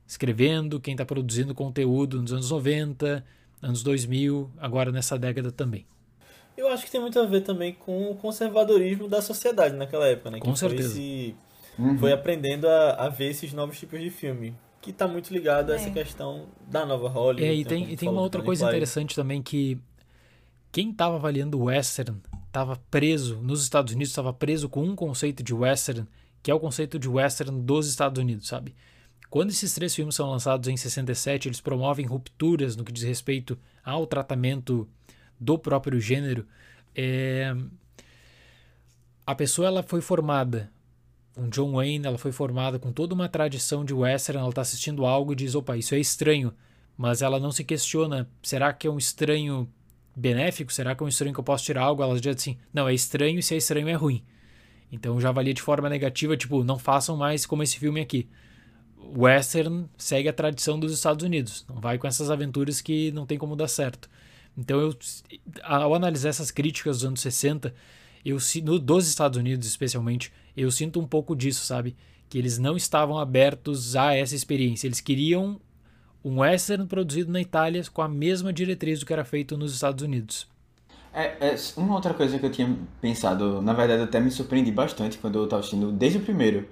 escrevendo, 0.08 0.80
quem 0.80 0.94
está 0.94 1.06
produzindo 1.06 1.54
conteúdo 1.54 2.22
nos 2.22 2.32
anos 2.32 2.50
90, 2.50 3.24
anos 3.62 3.84
2000, 3.84 4.50
agora 4.58 4.92
nessa 4.92 5.18
década 5.20 5.52
também. 5.52 5.86
Eu 6.56 6.70
acho 6.70 6.86
que 6.86 6.92
tem 6.92 7.00
muito 7.00 7.20
a 7.20 7.26
ver 7.26 7.42
também 7.42 7.74
com 7.74 8.10
o 8.10 8.16
conservadorismo 8.16 9.08
da 9.08 9.22
sociedade 9.22 9.76
naquela 9.76 10.08
época, 10.08 10.32
né? 10.32 10.40
Com 10.40 10.54
que 10.54 10.60
certeza. 10.60 10.90
Foi, 10.90 11.02
esse, 11.02 11.36
uhum. 11.78 11.98
foi 12.00 12.12
aprendendo 12.12 12.68
a, 12.68 13.06
a, 13.06 13.10
ver 13.10 13.30
esses 13.30 13.54
novos 13.54 13.78
tipos 13.78 14.00
de 14.00 14.10
filme. 14.10 14.56
Que 14.82 14.92
está 14.92 15.08
muito 15.08 15.32
ligado 15.32 15.72
a 15.72 15.76
essa 15.76 15.90
é. 15.90 15.92
questão 15.92 16.48
da 16.66 16.86
nova 16.86 17.10
Hollywood. 17.10 17.44
É, 17.44 17.54
e 17.54 17.64
né, 17.64 17.70
tem, 17.70 17.92
e 17.92 17.98
tem 17.98 18.10
uma 18.10 18.22
outra 18.22 18.42
coisa 18.42 18.66
interessante 18.68 19.14
também 19.14 19.42
que 19.42 19.78
quem 20.72 20.92
estava 20.92 21.16
avaliando 21.16 21.60
o 21.60 21.66
western 21.66 22.20
estava 22.48 22.80
preso, 22.90 23.38
nos 23.38 23.62
Estados 23.62 23.94
Unidos, 23.94 24.12
estava 24.12 24.34
preso 24.34 24.68
com 24.68 24.84
um 24.84 24.96
conceito 24.96 25.44
de 25.44 25.54
western, 25.54 26.08
que 26.42 26.50
é 26.50 26.54
o 26.54 26.60
conceito 26.60 26.98
de 26.98 27.08
western 27.08 27.62
dos 27.62 27.88
Estados 27.88 28.20
Unidos, 28.20 28.48
sabe? 28.48 28.74
Quando 29.30 29.50
esses 29.50 29.74
três 29.74 29.94
filmes 29.94 30.16
são 30.16 30.30
lançados 30.30 30.68
em 30.70 30.78
67, 30.78 31.48
eles 31.48 31.62
promovem 31.62 32.06
rupturas 32.06 32.76
no 32.76 32.84
que 32.84 32.92
diz 32.92 33.04
respeito 33.04 33.58
ao 33.84 34.08
tratamento 34.08 34.88
do 35.40 35.58
próprio 35.58 36.00
gênero. 36.00 36.46
É... 36.96 37.56
A 39.26 39.36
pessoa 39.36 39.68
ela 39.68 39.84
foi 39.84 40.00
formada, 40.00 40.72
um 41.36 41.50
John 41.50 41.74
Wayne, 41.74 42.08
ela 42.08 42.18
foi 42.18 42.32
formada 42.32 42.80
com 42.80 42.92
toda 42.92 43.14
uma 43.14 43.28
tradição 43.28 43.84
de 43.84 43.94
western, 43.94 44.40
ela 44.40 44.50
está 44.50 44.62
assistindo 44.62 45.06
algo 45.06 45.34
e 45.34 45.36
diz, 45.36 45.54
opa, 45.54 45.76
isso 45.76 45.94
é 45.94 46.00
estranho, 46.00 46.54
mas 46.98 47.22
ela 47.22 47.40
não 47.40 47.52
se 47.52 47.64
questiona, 47.64 48.30
será 48.42 48.72
que 48.72 48.88
é 48.88 48.90
um 48.90 48.98
estranho 48.98 49.70
benéfico? 50.16 50.74
Será 50.74 50.96
que 50.96 51.04
é 51.04 51.06
um 51.06 51.10
estranho 51.10 51.34
que 51.34 51.40
eu 51.40 51.44
posso 51.44 51.64
tirar 51.64 51.84
algo? 51.84 52.02
Ela 52.02 52.20
diz 52.20 52.36
assim, 52.36 52.58
não, 52.74 52.88
é 52.90 52.94
estranho 52.94 53.38
e 53.38 53.44
se 53.44 53.54
é 53.54 53.58
estranho 53.58 53.88
é 53.88 53.94
ruim. 53.94 54.24
Então 54.92 55.20
já 55.22 55.30
avalia 55.30 55.54
de 55.54 55.62
forma 55.62 55.90
negativa, 55.90 56.36
tipo, 56.36 56.64
não 56.64 56.80
façam 56.80 57.16
mais 57.16 57.46
como 57.46 57.62
esse 57.62 57.78
filme 57.78 58.02
aqui. 58.02 58.28
Western 58.98 59.88
segue 59.98 60.28
a 60.28 60.34
tradição 60.34 60.80
dos 60.80 60.92
Estados 60.92 61.26
Unidos, 61.26 61.66
não 61.70 61.80
vai 61.80 61.98
com 61.98 62.08
essas 62.08 62.30
aventuras 62.30 62.82
que 62.82 63.12
não 63.12 63.26
tem 63.26 63.38
como 63.38 63.56
dar 63.56 63.68
certo. 63.68 64.10
Então 64.58 64.80
eu, 64.80 64.96
ao 65.64 65.94
analisar 65.94 66.30
essas 66.30 66.50
críticas 66.50 66.98
dos 66.98 67.06
anos 67.06 67.22
60, 67.22 67.74
eu 68.26 68.38
no, 68.64 68.80
dos 68.80 69.08
Estados 69.08 69.38
Unidos 69.38 69.68
especialmente, 69.68 70.34
eu 70.56 70.70
sinto 70.72 71.00
um 71.00 71.08
pouco 71.08 71.36
disso, 71.36 71.64
sabe? 71.64 71.96
Que 72.28 72.38
eles 72.38 72.58
não 72.58 72.76
estavam 72.76 73.18
abertos 73.18 73.96
a 73.96 74.14
essa 74.16 74.36
experiência. 74.36 74.88
Eles 74.88 75.00
queriam 75.00 75.62
um 76.24 76.40
western 76.40 76.88
produzido 76.88 77.32
na 77.32 77.40
Itália 77.40 77.82
com 77.94 78.02
a 78.02 78.10
mesma 78.10 78.52
diretriz 78.52 79.00
do 79.00 79.06
que 79.06 79.14
era 79.14 79.24
feito 79.24 79.58
nos 79.58 79.74
Estados 79.74 80.04
Unidos. 80.04 80.48
É, 81.14 81.54
é, 81.54 81.56
uma 81.78 81.96
outra 81.96 82.14
coisa 82.14 82.38
que 82.38 82.46
eu 82.46 82.52
tinha 82.52 82.78
pensado, 83.02 83.62
na 83.62 83.74
verdade 83.74 84.04
até 84.04 84.20
me 84.20 84.30
surpreendi 84.30 84.72
bastante 84.72 85.18
quando 85.18 85.40
eu 85.40 85.46
estava 85.46 85.62
assistindo 85.62 85.92
desde 85.92 86.20
o 86.20 86.22
primeiro, 86.22 86.68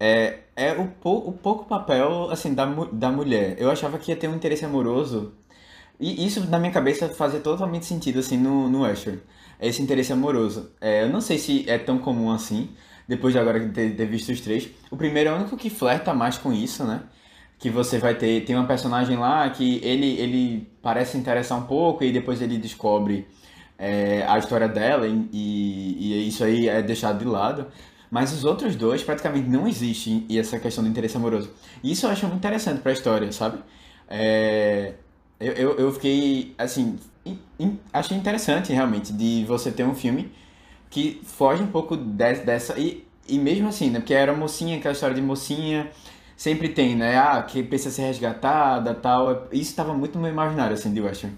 é, 0.00 0.40
é 0.54 0.72
o, 0.72 0.88
pou, 0.88 1.28
o 1.28 1.32
pouco 1.32 1.64
papel 1.64 2.30
assim 2.30 2.54
da, 2.54 2.66
da 2.92 3.10
mulher. 3.10 3.56
Eu 3.58 3.70
achava 3.70 3.98
que 3.98 4.10
ia 4.10 4.16
ter 4.16 4.28
um 4.28 4.34
interesse 4.34 4.64
amoroso 4.64 5.32
e 5.98 6.26
isso 6.26 6.48
na 6.48 6.58
minha 6.58 6.72
cabeça 6.72 7.08
fazia 7.08 7.40
totalmente 7.40 7.86
sentido 7.86 8.18
assim 8.18 8.36
no, 8.36 8.68
no 8.68 8.82
western, 8.82 9.20
esse 9.60 9.82
interesse 9.82 10.12
amoroso. 10.12 10.70
É, 10.80 11.04
eu 11.04 11.08
não 11.08 11.20
sei 11.20 11.38
se 11.38 11.68
é 11.68 11.78
tão 11.78 11.98
comum 11.98 12.30
assim, 12.30 12.70
depois 13.08 13.32
de 13.32 13.38
agora 13.38 13.60
ter, 13.68 13.96
ter 13.96 14.06
visto 14.06 14.30
os 14.30 14.40
três. 14.40 14.68
O 14.90 14.96
primeiro 14.96 15.30
é 15.30 15.32
o 15.32 15.36
único 15.36 15.56
que 15.56 15.70
flerta 15.70 16.12
mais 16.12 16.36
com 16.38 16.52
isso, 16.52 16.84
né? 16.84 17.02
que 17.58 17.70
você 17.70 17.98
vai 17.98 18.14
ter 18.14 18.44
tem 18.44 18.54
uma 18.54 18.66
personagem 18.66 19.16
lá 19.16 19.48
que 19.50 19.80
ele 19.82 20.18
ele 20.20 20.68
parece 20.82 21.16
interessar 21.16 21.58
um 21.58 21.62
pouco 21.62 22.04
e 22.04 22.12
depois 22.12 22.42
ele 22.42 22.58
descobre 22.58 23.26
é, 23.78 24.24
a 24.26 24.38
história 24.38 24.68
dela 24.68 25.06
e, 25.06 25.28
e, 25.32 26.28
isso 26.28 26.44
aí 26.44 26.68
é 26.68 26.82
deixado 26.82 27.18
de 27.18 27.24
lado 27.24 27.66
mas 28.10 28.32
os 28.32 28.44
outros 28.44 28.76
dois 28.76 29.02
praticamente 29.02 29.48
não 29.48 29.66
existe 29.66 30.24
e 30.28 30.38
essa 30.38 30.58
questão 30.58 30.82
do 30.84 30.90
interesse 30.90 31.16
amoroso 31.16 31.50
isso 31.82 32.06
eu 32.06 32.10
acho 32.10 32.26
muito 32.26 32.38
interessante 32.38 32.80
para 32.80 32.92
a 32.92 32.94
história 32.94 33.30
sabe 33.32 33.58
é, 34.08 34.94
eu, 35.40 35.52
eu, 35.52 35.76
eu, 35.78 35.92
fiquei 35.92 36.54
assim 36.56 36.98
in, 37.24 37.38
in, 37.58 37.78
achei 37.92 38.16
interessante 38.16 38.72
realmente 38.72 39.12
de 39.12 39.44
você 39.44 39.70
ter 39.70 39.84
um 39.84 39.94
filme 39.94 40.32
que 40.88 41.20
foge 41.24 41.62
um 41.62 41.66
pouco 41.66 41.96
de, 41.96 42.34
dessa 42.34 42.78
e, 42.78 43.04
e 43.28 43.38
mesmo 43.38 43.68
assim 43.68 43.90
né 43.90 43.98
porque 43.98 44.14
era 44.14 44.32
mocinha 44.32 44.78
aquela 44.78 44.92
história 44.92 45.14
de 45.14 45.22
mocinha 45.22 45.90
sempre 46.36 46.68
tem, 46.68 46.94
né? 46.94 47.16
Ah, 47.16 47.42
que 47.42 47.62
precisa 47.62 47.90
ser 47.90 48.02
resgatada 48.02 48.94
tal. 48.94 49.48
Isso 49.50 49.70
estava 49.70 49.94
muito 49.94 50.16
no 50.16 50.22
meu 50.22 50.30
imaginário, 50.30 50.74
assim, 50.74 50.92
de 50.92 51.00
Western. 51.00 51.36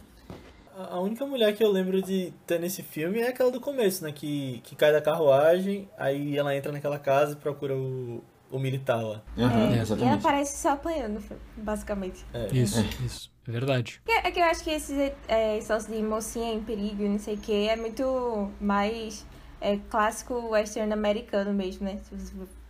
A 0.91 1.01
única 1.01 1.27
mulher 1.27 1.55
que 1.55 1.63
eu 1.63 1.71
lembro 1.71 2.03
de 2.03 2.33
ter 2.47 2.59
nesse 2.59 2.83
filme 2.83 3.21
é 3.21 3.29
aquela 3.29 3.51
do 3.51 3.61
começo, 3.61 4.05
né? 4.05 4.13
Que, 4.13 4.61
que 4.65 4.75
cai 4.75 4.93
da 4.93 5.01
carruagem, 5.01 5.89
aí 5.97 6.37
ela 6.37 6.55
entra 6.55 6.73
naquela 6.73 6.99
casa 6.99 7.33
e 7.33 7.37
procura 7.37 7.77
o, 7.77 8.23
o 8.51 8.59
militar 8.59 9.03
lá. 9.03 9.23
Uhum, 9.37 9.73
é, 9.73 9.85
e 9.85 10.03
ela 10.03 10.15
aparece 10.15 10.59
só 10.59 10.71
apanhando, 10.71 11.23
basicamente. 11.57 12.25
É. 12.33 12.49
Isso, 12.53 12.81
é. 12.81 13.05
isso. 13.05 13.31
É 13.47 13.51
verdade. 13.51 14.01
É, 14.07 14.31
que 14.31 14.41
eu 14.41 14.45
acho 14.45 14.63
que 14.63 14.71
esse 14.71 15.13
é, 15.27 15.59
de 15.59 16.03
mocinha 16.03 16.53
em 16.53 16.63
perigo, 16.63 17.03
não 17.05 17.19
sei 17.19 17.35
o 17.35 17.39
que, 17.39 17.67
é 17.67 17.77
muito 17.77 18.51
mais 18.61 19.27
é, 19.59 19.79
clássico 19.89 20.51
western 20.51 20.93
americano 20.93 21.53
mesmo, 21.55 21.87
né? 21.87 21.99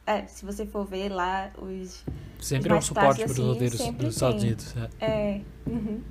É, 0.06 0.26
se 0.26 0.44
você 0.44 0.64
for 0.64 0.86
ver 0.86 1.10
lá, 1.10 1.50
os. 1.58 2.04
Sempre 2.40 2.68
os 2.68 2.74
é 2.74 2.78
um 2.78 2.80
suporte 2.80 3.22
para 3.24 3.26
os 3.26 3.32
assim, 3.32 3.48
roteiros 3.48 3.78
dos 3.78 4.14
Estados 4.14 4.42
Unidos. 4.42 4.74
É. 5.00 5.06
é. 5.06 5.40
Uhum. 5.66 6.02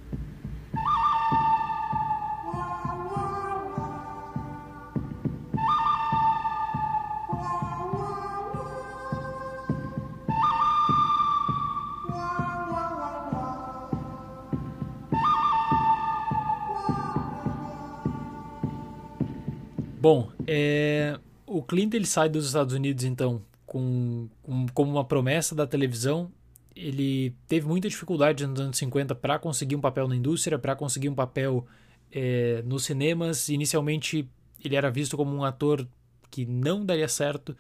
Bom, 20.08 20.32
é, 20.48 21.20
o 21.46 21.62
Clint 21.62 21.94
ele 21.94 22.06
sai 22.06 22.30
dos 22.30 22.46
Estados 22.46 22.74
Unidos 22.74 23.04
então 23.04 23.44
com, 23.66 24.30
com, 24.42 24.66
como 24.74 24.90
uma 24.90 25.04
promessa 25.04 25.54
da 25.54 25.68
televisão. 25.68 26.32
Ele 26.74 27.36
teve 27.46 27.68
muita 27.68 27.90
dificuldade 27.90 28.48
nos 28.48 28.58
anos 28.58 28.78
50 28.78 29.14
para 29.16 29.38
conseguir 29.38 29.76
um 29.76 29.82
papel 29.82 30.08
na 30.08 30.16
indústria, 30.16 30.58
para 30.58 30.78
conseguir 30.78 31.10
um 31.10 31.14
papel 31.14 31.68
é, 32.10 32.64
nos 32.66 32.86
cinemas, 32.86 33.50
inicialmente 33.50 34.26
ele 34.64 34.78
era 34.78 34.90
visto 34.90 35.18
como 35.18 35.36
um 35.36 35.44
ator 35.44 35.86
que 36.32 36.46
não 36.46 36.86
daria 36.86 37.10
certo. 37.10 37.54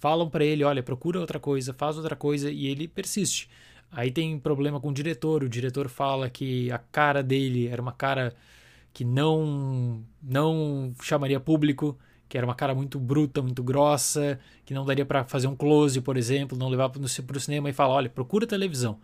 Falam 0.00 0.28
para 0.28 0.44
ele, 0.44 0.64
olha, 0.64 0.82
procura 0.82 1.20
outra 1.20 1.38
coisa, 1.38 1.72
faz 1.72 1.96
outra 1.96 2.16
coisa 2.16 2.50
e 2.50 2.66
ele 2.66 2.88
persiste. 2.88 3.48
Aí 3.92 4.10
tem 4.10 4.40
problema 4.40 4.80
com 4.80 4.88
o 4.88 4.92
diretor, 4.92 5.44
o 5.44 5.48
diretor 5.48 5.88
fala 5.88 6.28
que 6.28 6.68
a 6.72 6.78
cara 6.78 7.22
dele 7.22 7.68
era 7.68 7.80
uma 7.80 7.92
cara 7.92 8.34
que 8.92 9.04
não 9.04 10.04
não 10.22 10.94
chamaria 11.02 11.40
público, 11.40 11.98
que 12.28 12.36
era 12.36 12.46
uma 12.46 12.54
cara 12.54 12.74
muito 12.74 12.98
bruta, 12.98 13.42
muito 13.42 13.62
grossa, 13.62 14.38
que 14.64 14.72
não 14.72 14.84
daria 14.84 15.04
para 15.04 15.24
fazer 15.24 15.46
um 15.46 15.56
close, 15.56 16.00
por 16.00 16.16
exemplo, 16.16 16.56
não 16.56 16.68
levar 16.68 16.88
para 16.88 17.02
o 17.02 17.40
cinema 17.40 17.68
e 17.68 17.72
falar, 17.72 17.94
olha, 17.94 18.08
procura 18.08 18.46
televisão. 18.46 18.98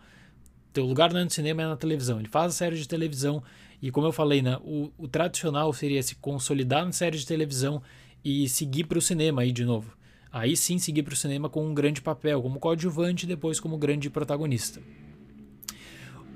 Teu 0.71 0.85
lugar 0.85 1.11
não 1.11 1.19
é 1.19 1.23
no 1.23 1.29
cinema, 1.29 1.63
é 1.63 1.67
na 1.67 1.77
televisão. 1.77 2.19
Ele 2.19 2.27
faz 2.27 2.53
a 2.53 2.55
série 2.55 2.75
de 2.75 2.87
televisão 2.87 3.43
e, 3.81 3.91
como 3.91 4.07
eu 4.07 4.11
falei, 4.11 4.41
né, 4.41 4.57
o, 4.63 4.91
o 4.97 5.07
tradicional 5.07 5.71
seria 5.73 6.01
se 6.03 6.15
consolidar 6.15 6.85
na 6.85 6.91
série 6.91 7.17
de 7.17 7.25
televisão 7.25 7.81
e 8.23 8.47
seguir 8.49 8.85
para 8.85 8.97
o 8.97 9.01
cinema 9.01 9.41
aí 9.41 9.51
de 9.51 9.65
novo. 9.65 9.97
Aí 10.31 10.55
sim 10.55 10.77
seguir 10.77 11.03
para 11.03 11.13
o 11.13 11.17
cinema 11.17 11.49
com 11.49 11.65
um 11.65 11.73
grande 11.73 12.01
papel, 12.01 12.41
como 12.41 12.59
coadjuvante 12.59 13.25
e 13.25 13.27
depois 13.27 13.59
como 13.59 13.77
grande 13.77 14.09
protagonista. 14.09 14.79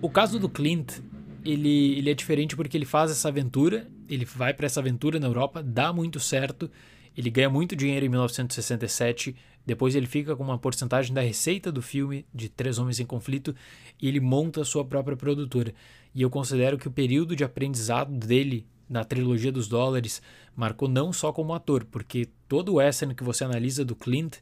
O 0.01 0.09
caso 0.09 0.39
do 0.39 0.49
Clint, 0.49 0.99
ele, 1.43 1.97
ele 1.97 2.09
é 2.09 2.13
diferente 2.13 2.55
porque 2.55 2.77
ele 2.77 2.85
faz 2.85 3.11
essa 3.11 3.27
aventura, 3.27 3.87
ele 4.07 4.25
vai 4.25 4.53
para 4.53 4.65
essa 4.65 4.79
aventura 4.79 5.19
na 5.19 5.27
Europa, 5.27 5.61
dá 5.61 5.91
muito 5.91 6.19
certo, 6.19 6.69
ele 7.15 7.29
ganha 7.29 7.49
muito 7.49 7.75
dinheiro 7.75 8.05
em 8.05 8.09
1967, 8.09 9.35
depois 9.65 9.95
ele 9.95 10.07
fica 10.07 10.35
com 10.35 10.43
uma 10.43 10.57
porcentagem 10.57 11.13
da 11.13 11.21
receita 11.21 11.71
do 11.71 11.81
filme 11.81 12.25
de 12.33 12.49
Três 12.49 12.79
Homens 12.79 12.99
em 12.99 13.05
Conflito 13.05 13.55
e 14.01 14.07
ele 14.07 14.19
monta 14.19 14.61
a 14.61 14.65
sua 14.65 14.83
própria 14.83 15.15
produtora. 15.15 15.73
E 16.13 16.21
eu 16.21 16.29
considero 16.29 16.77
que 16.77 16.87
o 16.87 16.91
período 16.91 17.35
de 17.35 17.43
aprendizado 17.43 18.11
dele 18.11 18.65
na 18.89 19.03
trilogia 19.03 19.51
dos 19.51 19.67
dólares 19.67 20.21
marcou 20.55 20.87
não 20.89 21.13
só 21.13 21.31
como 21.31 21.53
ator, 21.53 21.85
porque 21.85 22.27
todo 22.47 22.73
o 22.73 22.75
western 22.75 23.15
que 23.15 23.23
você 23.23 23.43
analisa 23.43 23.85
do 23.85 23.95
Clint, 23.95 24.37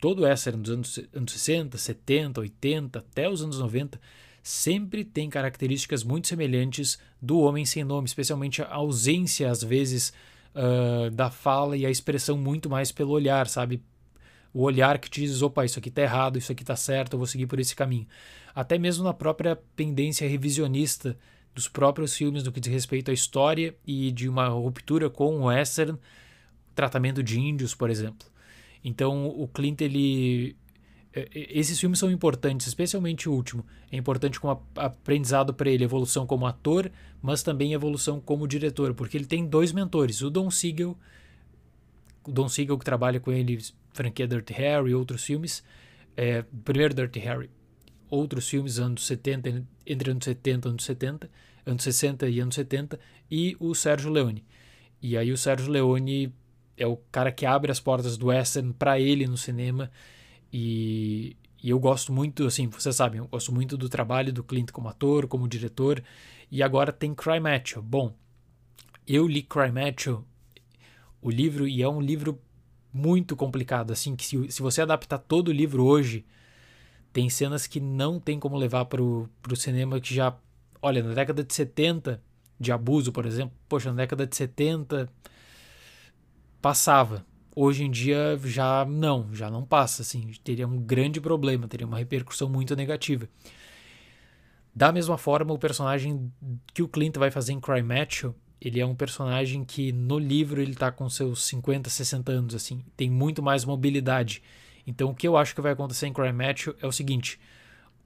todo 0.00 0.20
o 0.20 0.22
western 0.24 0.60
dos 0.60 0.70
anos, 0.70 1.00
anos 1.14 1.32
60, 1.32 1.78
70, 1.78 2.40
80, 2.40 2.98
até 2.98 3.28
os 3.28 3.42
anos 3.42 3.58
90, 3.58 4.00
sempre 4.46 5.04
tem 5.04 5.28
características 5.28 6.04
muito 6.04 6.28
semelhantes 6.28 7.00
do 7.20 7.40
Homem 7.40 7.64
Sem 7.64 7.82
Nome, 7.82 8.06
especialmente 8.06 8.62
a 8.62 8.72
ausência, 8.72 9.50
às 9.50 9.60
vezes, 9.60 10.12
uh, 10.54 11.10
da 11.10 11.28
fala 11.32 11.76
e 11.76 11.84
a 11.84 11.90
expressão 11.90 12.38
muito 12.38 12.70
mais 12.70 12.92
pelo 12.92 13.10
olhar, 13.10 13.48
sabe? 13.48 13.82
O 14.54 14.62
olhar 14.62 15.00
que 15.00 15.10
te 15.10 15.22
diz, 15.22 15.42
opa, 15.42 15.64
isso 15.64 15.80
aqui 15.80 15.90
tá 15.90 16.02
errado, 16.02 16.38
isso 16.38 16.52
aqui 16.52 16.64
tá 16.64 16.76
certo, 16.76 17.14
eu 17.14 17.18
vou 17.18 17.26
seguir 17.26 17.48
por 17.48 17.58
esse 17.58 17.74
caminho. 17.74 18.06
Até 18.54 18.78
mesmo 18.78 19.02
na 19.02 19.12
própria 19.12 19.56
pendência 19.74 20.28
revisionista 20.28 21.18
dos 21.52 21.66
próprios 21.66 22.14
filmes 22.14 22.44
no 22.44 22.52
que 22.52 22.60
diz 22.60 22.72
respeito 22.72 23.10
à 23.10 23.14
história 23.14 23.74
e 23.84 24.12
de 24.12 24.28
uma 24.28 24.46
ruptura 24.46 25.10
com 25.10 25.40
o 25.40 25.46
western, 25.46 25.98
tratamento 26.72 27.20
de 27.20 27.40
índios, 27.40 27.74
por 27.74 27.90
exemplo. 27.90 28.28
Então, 28.84 29.26
o 29.26 29.48
Clint, 29.48 29.80
ele... 29.80 30.54
É, 31.16 31.26
esses 31.32 31.80
filmes 31.80 31.98
são 31.98 32.10
importantes, 32.10 32.66
especialmente 32.66 33.26
o 33.26 33.32
último. 33.32 33.64
É 33.90 33.96
importante 33.96 34.38
como 34.38 34.62
aprendizado 34.76 35.54
para 35.54 35.70
ele, 35.70 35.82
evolução 35.82 36.26
como 36.26 36.46
ator, 36.46 36.92
mas 37.22 37.42
também 37.42 37.72
evolução 37.72 38.20
como 38.20 38.46
diretor, 38.46 38.92
porque 38.92 39.16
ele 39.16 39.24
tem 39.24 39.46
dois 39.46 39.72
mentores, 39.72 40.20
o 40.20 40.28
Don 40.28 40.50
Siegel, 40.50 40.94
o 42.22 42.30
Don 42.30 42.50
Siegel 42.50 42.76
que 42.78 42.84
trabalha 42.84 43.18
com 43.18 43.32
ele, 43.32 43.58
franquia 43.94 44.28
Dirty 44.28 44.52
Harry 44.52 44.94
outros 44.94 45.24
filmes, 45.24 45.64
é, 46.14 46.44
primeiro 46.62 46.92
Dirty 46.92 47.18
Harry, 47.20 47.48
outros 48.10 48.46
filmes 48.46 48.78
anos 48.78 49.06
70, 49.06 49.64
entre 49.86 50.10
anos 50.10 50.24
70 50.24 50.68
e 50.68 50.70
anos 50.70 50.84
70, 50.84 51.30
anos 51.64 51.82
60 51.82 52.28
e 52.28 52.40
anos 52.40 52.54
70, 52.54 53.00
e 53.30 53.56
o 53.58 53.74
Sérgio 53.74 54.10
Leone. 54.10 54.44
E 55.00 55.16
aí 55.16 55.32
o 55.32 55.38
Sérgio 55.38 55.70
Leone 55.70 56.30
é 56.76 56.86
o 56.86 56.98
cara 57.10 57.32
que 57.32 57.46
abre 57.46 57.72
as 57.72 57.80
portas 57.80 58.18
do 58.18 58.26
western 58.26 58.74
para 58.74 59.00
ele 59.00 59.26
no 59.26 59.38
cinema 59.38 59.90
e, 60.56 61.36
e, 61.62 61.70
eu 61.70 61.78
gosto 61.78 62.12
muito, 62.12 62.46
assim, 62.46 62.68
vocês 62.68 62.96
sabem, 62.96 63.18
eu 63.18 63.28
gosto 63.28 63.52
muito 63.52 63.76
do 63.76 63.88
trabalho 63.88 64.32
do 64.32 64.44
Clint 64.44 64.70
como 64.70 64.88
ator, 64.88 65.26
como 65.26 65.48
diretor, 65.48 66.02
e 66.50 66.62
agora 66.62 66.92
tem 66.92 67.14
Cry 67.14 67.40
Macho. 67.40 67.82
Bom, 67.82 68.14
eu 69.06 69.26
li 69.26 69.42
Cry 69.42 69.70
Macho, 69.70 70.24
o 71.20 71.30
livro, 71.30 71.66
e 71.66 71.82
é 71.82 71.88
um 71.88 72.00
livro 72.00 72.40
muito 72.92 73.36
complicado, 73.36 73.92
assim, 73.92 74.16
que 74.16 74.24
se, 74.24 74.50
se 74.50 74.62
você 74.62 74.82
adaptar 74.82 75.18
todo 75.18 75.48
o 75.48 75.52
livro 75.52 75.84
hoje, 75.84 76.24
tem 77.12 77.28
cenas 77.28 77.66
que 77.66 77.80
não 77.80 78.20
tem 78.20 78.38
como 78.38 78.56
levar 78.56 78.84
para 78.86 79.02
o 79.02 79.28
cinema 79.56 80.00
que 80.00 80.14
já 80.14 80.36
Olha, 80.86 81.02
na 81.02 81.14
década 81.14 81.42
de 81.42 81.52
70, 81.52 82.22
de 82.60 82.70
abuso, 82.70 83.10
por 83.10 83.26
exemplo, 83.26 83.56
poxa, 83.68 83.90
na 83.90 83.96
década 83.96 84.26
de 84.26 84.36
70 84.36 85.08
passava. 86.60 87.26
Hoje 87.58 87.84
em 87.84 87.90
dia 87.90 88.38
já 88.44 88.84
não, 88.84 89.32
já 89.32 89.50
não 89.50 89.64
passa, 89.64 90.02
assim, 90.02 90.30
teria 90.44 90.68
um 90.68 90.78
grande 90.78 91.22
problema, 91.22 91.66
teria 91.66 91.86
uma 91.86 91.96
repercussão 91.96 92.50
muito 92.50 92.76
negativa. 92.76 93.26
Da 94.74 94.92
mesma 94.92 95.16
forma, 95.16 95.54
o 95.54 95.58
personagem 95.58 96.30
que 96.74 96.82
o 96.82 96.88
Clint 96.88 97.16
vai 97.16 97.30
fazer 97.30 97.54
em 97.54 97.60
Cry 97.60 97.82
Macho, 97.82 98.34
ele 98.60 98.78
é 98.78 98.84
um 98.84 98.94
personagem 98.94 99.64
que 99.64 99.90
no 99.90 100.18
livro 100.18 100.60
ele 100.60 100.74
tá 100.74 100.92
com 100.92 101.08
seus 101.08 101.44
50, 101.44 101.88
60 101.88 102.30
anos, 102.30 102.54
assim, 102.54 102.84
tem 102.94 103.08
muito 103.08 103.42
mais 103.42 103.64
mobilidade. 103.64 104.42
Então 104.86 105.08
o 105.08 105.14
que 105.14 105.26
eu 105.26 105.34
acho 105.34 105.54
que 105.54 105.62
vai 105.62 105.72
acontecer 105.72 106.06
em 106.06 106.12
Cry 106.12 106.34
Macho 106.34 106.76
é 106.78 106.86
o 106.86 106.92
seguinte, 106.92 107.40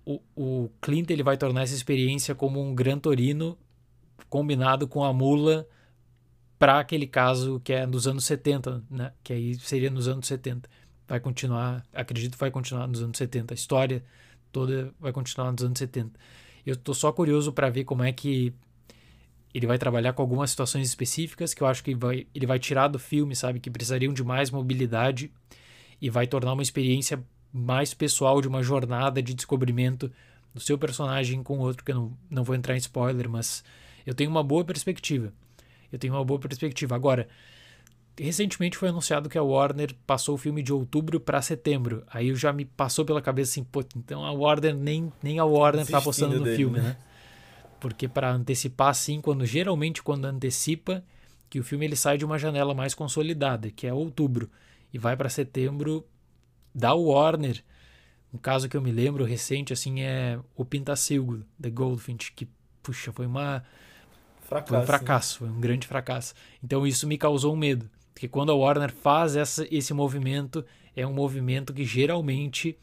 o, 0.05 0.21
o 0.37 0.71
Clint 0.81 1.11
ele 1.11 1.25
vai 1.25 1.37
tornar 1.37 1.63
essa 1.63 1.75
experiência 1.75 2.37
como 2.37 2.63
um 2.63 2.73
Gran 2.73 3.01
Torino 3.01 3.59
combinado 4.29 4.87
com 4.87 5.03
a 5.03 5.13
mula 5.13 5.67
para 6.61 6.79
aquele 6.79 7.07
caso 7.07 7.59
que 7.65 7.73
é 7.73 7.87
nos 7.87 8.07
anos 8.07 8.27
70, 8.27 8.85
né? 8.91 9.13
Que 9.25 9.33
aí 9.33 9.59
seria 9.59 9.89
nos 9.89 10.07
anos 10.07 10.27
70. 10.27 10.69
Vai 11.09 11.19
continuar, 11.19 11.83
acredito 11.91 12.37
vai 12.37 12.51
continuar 12.51 12.87
nos 12.87 13.03
anos 13.03 13.17
70. 13.17 13.55
A 13.55 13.57
história 13.57 14.05
toda 14.53 14.93
vai 15.01 15.11
continuar 15.11 15.51
nos 15.53 15.65
anos 15.65 15.79
70. 15.79 16.21
Eu 16.67 16.77
tô 16.77 16.93
só 16.93 17.11
curioso 17.13 17.51
para 17.51 17.71
ver 17.71 17.85
como 17.85 18.05
é 18.05 18.13
que 18.13 18.53
ele 19.55 19.67
vai 19.67 19.79
trabalhar 19.79 20.13
com 20.13 20.21
algumas 20.21 20.51
situações 20.51 20.87
específicas 20.87 21.55
que 21.55 21.63
eu 21.63 21.67
acho 21.67 21.83
que 21.83 21.95
vai, 21.95 22.27
ele 22.35 22.47
vai 22.47 22.59
tirar 22.59 22.89
do 22.89 22.99
filme, 22.99 23.35
sabe, 23.35 23.59
que 23.59 23.71
precisariam 23.71 24.13
de 24.13 24.23
mais 24.23 24.51
mobilidade 24.51 25.33
e 25.99 26.11
vai 26.11 26.27
tornar 26.27 26.53
uma 26.53 26.63
experiência 26.63 27.25
mais 27.51 27.95
pessoal 27.95 28.39
de 28.43 28.49
uma 28.49 28.63
jornada 28.63 29.23
de 29.23 29.33
descobrimento 29.33 30.13
do 30.53 30.61
seu 30.61 30.77
personagem 30.77 31.43
com 31.43 31.59
outro, 31.59 31.83
que 31.83 31.91
eu 31.91 31.97
não, 31.97 32.19
não 32.29 32.45
vou 32.45 32.55
entrar 32.55 32.75
em 32.75 32.79
spoiler, 32.79 33.31
mas 33.31 33.65
eu 34.05 34.15
tenho 34.15 34.31
uma 34.31 34.43
boa 34.43 34.63
perspectiva. 34.63 35.33
Eu 35.93 35.99
tenho 35.99 36.15
uma 36.15 36.25
boa 36.25 36.39
perspectiva. 36.39 36.95
Agora, 36.95 37.29
recentemente 38.19 38.77
foi 38.77 38.89
anunciado 38.89 39.29
que 39.29 39.39
a 39.39 39.43
Warner 39.43 39.95
passou 40.07 40.35
o 40.35 40.39
filme 40.39 40.63
de 40.63 40.73
outubro 40.73 41.19
para 41.19 41.41
setembro. 41.43 42.05
Aí 42.09 42.35
já 42.35 42.53
me 42.53 42.65
passou 42.65 43.05
pela 43.05 43.23
cabeça 43.23 43.53
assim, 43.53 43.65
pô, 43.65 43.83
então 43.97 44.25
a 44.25 44.33
Warner 44.33 44.75
nem, 44.75 45.13
nem 45.23 45.39
a 45.39 45.45
Warner 45.45 45.83
está 45.83 45.99
apostando 45.99 46.39
no 46.39 46.45
dele, 46.45 46.57
filme, 46.57 46.79
né? 46.79 46.89
né? 46.91 46.97
Porque 47.81 48.07
para 48.07 48.31
antecipar 48.31 48.89
assim, 48.89 49.21
quando 49.21 49.47
geralmente 49.47 50.03
quando 50.03 50.27
antecipa 50.27 51.03
que 51.49 51.59
o 51.59 51.65
filme 51.65 51.85
ele 51.87 51.97
sai 51.97 52.17
de 52.17 52.25
uma 52.25 52.39
janela 52.39 52.75
mais 52.75 52.95
consolidada, 52.95 53.71
que 53.71 53.87
é 53.87 53.93
outubro, 53.93 54.49
e 54.93 54.99
vai 54.99 55.17
para 55.17 55.29
setembro, 55.29 56.07
da 56.75 56.95
Warner. 56.95 57.65
Um 58.33 58.39
caso 58.39 58.69
que 58.69 58.77
eu 58.77 58.81
me 58.81 58.93
lembro 58.93 59.25
recente, 59.25 59.73
assim, 59.73 60.03
é 60.03 60.39
o 60.55 60.65
Pintacilgo, 60.65 61.43
The 61.61 61.71
Goldfinch, 61.71 62.33
que, 62.33 62.49
puxa, 62.83 63.13
foi 63.13 63.27
uma... 63.27 63.65
Fracasso, 64.51 64.69
foi 64.69 64.79
um 64.79 64.87
fracasso, 64.87 65.39
foi 65.39 65.49
um 65.49 65.61
grande 65.61 65.87
fracasso. 65.87 66.35
Então 66.63 66.85
isso 66.85 67.07
me 67.07 67.17
causou 67.17 67.55
um 67.55 67.57
medo. 67.57 67.89
Porque 68.13 68.27
quando 68.27 68.51
a 68.51 68.55
Warner 68.55 68.93
faz 68.93 69.37
essa, 69.37 69.67
esse 69.71 69.95
movimento, 69.95 70.65
é 70.97 71.07
um 71.07 71.13
movimento 71.13 71.73
que 71.73 71.85
geralmente 71.85 72.77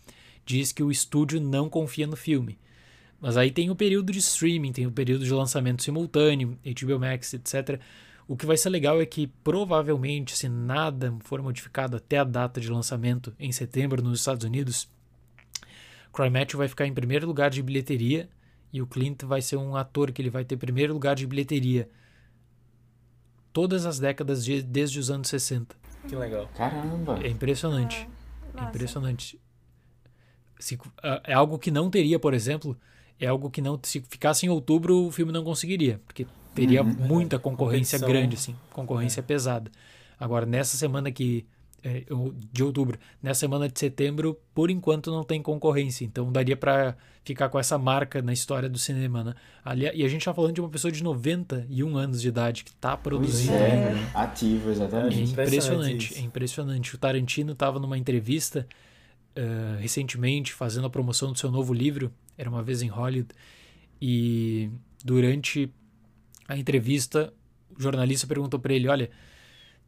diz 0.45 0.71
que 0.71 0.81
o 0.81 0.89
estúdio 0.89 1.41
não 1.41 1.69
confia 1.69 2.07
no 2.07 2.15
filme. 2.15 2.57
Mas 3.19 3.35
aí 3.35 3.51
tem 3.51 3.69
o 3.69 3.75
período 3.75 4.13
de 4.13 4.19
streaming, 4.19 4.71
tem 4.71 4.87
o 4.87 4.91
período 4.91 5.25
de 5.25 5.33
lançamento 5.33 5.83
simultâneo, 5.83 6.57
HBO 6.63 6.99
Max, 6.99 7.33
etc. 7.33 7.81
O 8.27 8.37
que 8.37 8.45
vai 8.45 8.55
ser 8.55 8.69
legal 8.69 9.01
é 9.01 9.05
que 9.05 9.27
provavelmente, 9.27 10.37
se 10.37 10.47
nada 10.47 11.13
for 11.19 11.41
modificado 11.41 11.97
até 11.97 12.19
a 12.19 12.23
data 12.23 12.61
de 12.61 12.69
lançamento 12.69 13.33
em 13.37 13.51
setembro 13.51 14.01
nos 14.01 14.19
Estados 14.19 14.45
Unidos, 14.45 14.89
Cry 16.13 16.29
Matthew 16.29 16.59
vai 16.59 16.67
ficar 16.69 16.87
em 16.87 16.93
primeiro 16.93 17.27
lugar 17.27 17.49
de 17.49 17.61
bilheteria 17.61 18.29
e 18.77 18.81
o 18.81 18.87
Clint 18.87 19.23
vai 19.23 19.41
ser 19.41 19.57
um 19.57 19.75
ator 19.75 20.11
que 20.11 20.21
ele 20.21 20.29
vai 20.29 20.45
ter 20.45 20.55
primeiro 20.55 20.93
lugar 20.93 21.15
de 21.15 21.25
bilheteria 21.25 21.89
todas 23.51 23.87
as 23.87 23.97
décadas 23.97 24.45
de, 24.45 24.61
desde 24.61 24.99
os 24.99 25.09
anos 25.09 25.27
60. 25.29 25.75
Que 26.07 26.15
legal. 26.15 26.47
Caramba! 26.55 27.19
É 27.23 27.27
impressionante. 27.27 28.07
É, 28.55 28.61
é 28.61 28.63
impressionante. 28.65 29.39
Se, 30.59 30.77
é 31.23 31.33
algo 31.33 31.57
que 31.57 31.71
não 31.71 31.89
teria, 31.89 32.19
por 32.19 32.35
exemplo, 32.35 32.77
é 33.19 33.25
algo 33.25 33.49
que 33.49 33.59
não 33.59 33.79
se 33.81 33.99
ficasse 34.01 34.45
em 34.45 34.49
outubro 34.49 35.07
o 35.07 35.11
filme 35.11 35.31
não 35.31 35.43
conseguiria, 35.43 35.99
porque 36.05 36.27
teria 36.53 36.83
uhum. 36.83 36.89
muita 36.89 37.39
concorrência 37.39 37.97
grande, 37.97 38.35
assim, 38.35 38.55
concorrência 38.71 39.21
é. 39.21 39.23
pesada. 39.23 39.71
Agora, 40.19 40.45
nessa 40.45 40.77
semana 40.77 41.11
que 41.11 41.45
de 42.51 42.63
outubro. 42.63 42.97
Nessa 43.21 43.41
semana 43.41 43.69
de 43.69 43.79
setembro, 43.79 44.39
por 44.53 44.69
enquanto, 44.69 45.11
não 45.11 45.23
tem 45.23 45.41
concorrência. 45.41 46.05
Então 46.05 46.31
daria 46.31 46.55
para 46.55 46.95
ficar 47.23 47.49
com 47.49 47.59
essa 47.59 47.77
marca 47.77 48.21
na 48.21 48.31
história 48.31 48.69
do 48.69 48.77
cinema, 48.77 49.23
né? 49.23 49.33
Ali, 49.63 49.89
e 49.93 50.03
a 50.03 50.07
gente 50.07 50.23
tá 50.23 50.33
falando 50.33 50.53
de 50.53 50.61
uma 50.61 50.69
pessoa 50.69 50.91
de 50.91 51.03
91 51.03 51.97
anos 51.97 52.21
de 52.21 52.27
idade 52.29 52.63
que 52.63 52.73
tá 52.75 52.95
produzindo. 52.95 53.51
Pois 53.51 53.61
é, 53.61 53.93
né? 53.93 54.11
ativo, 54.13 54.69
exatamente. 54.69 55.19
É 55.19 55.23
impressionante, 55.23 56.17
é 56.17 56.21
impressionante. 56.21 56.95
O 56.95 56.97
Tarantino 56.97 57.51
estava 57.51 57.79
numa 57.79 57.97
entrevista 57.97 58.65
uh, 59.37 59.79
recentemente 59.79 60.53
fazendo 60.53 60.87
a 60.87 60.89
promoção 60.89 61.31
do 61.31 61.37
seu 61.37 61.51
novo 61.51 61.73
livro, 61.73 62.11
Era 62.37 62.49
Uma 62.49 62.63
Vez 62.63 62.81
em 62.81 62.87
Hollywood, 62.87 63.29
e 64.01 64.69
durante 65.03 65.71
a 66.47 66.57
entrevista, 66.57 67.33
o 67.77 67.81
jornalista 67.81 68.25
perguntou 68.25 68.59
para 68.59 68.73
ele, 68.73 68.87
olha 68.87 69.09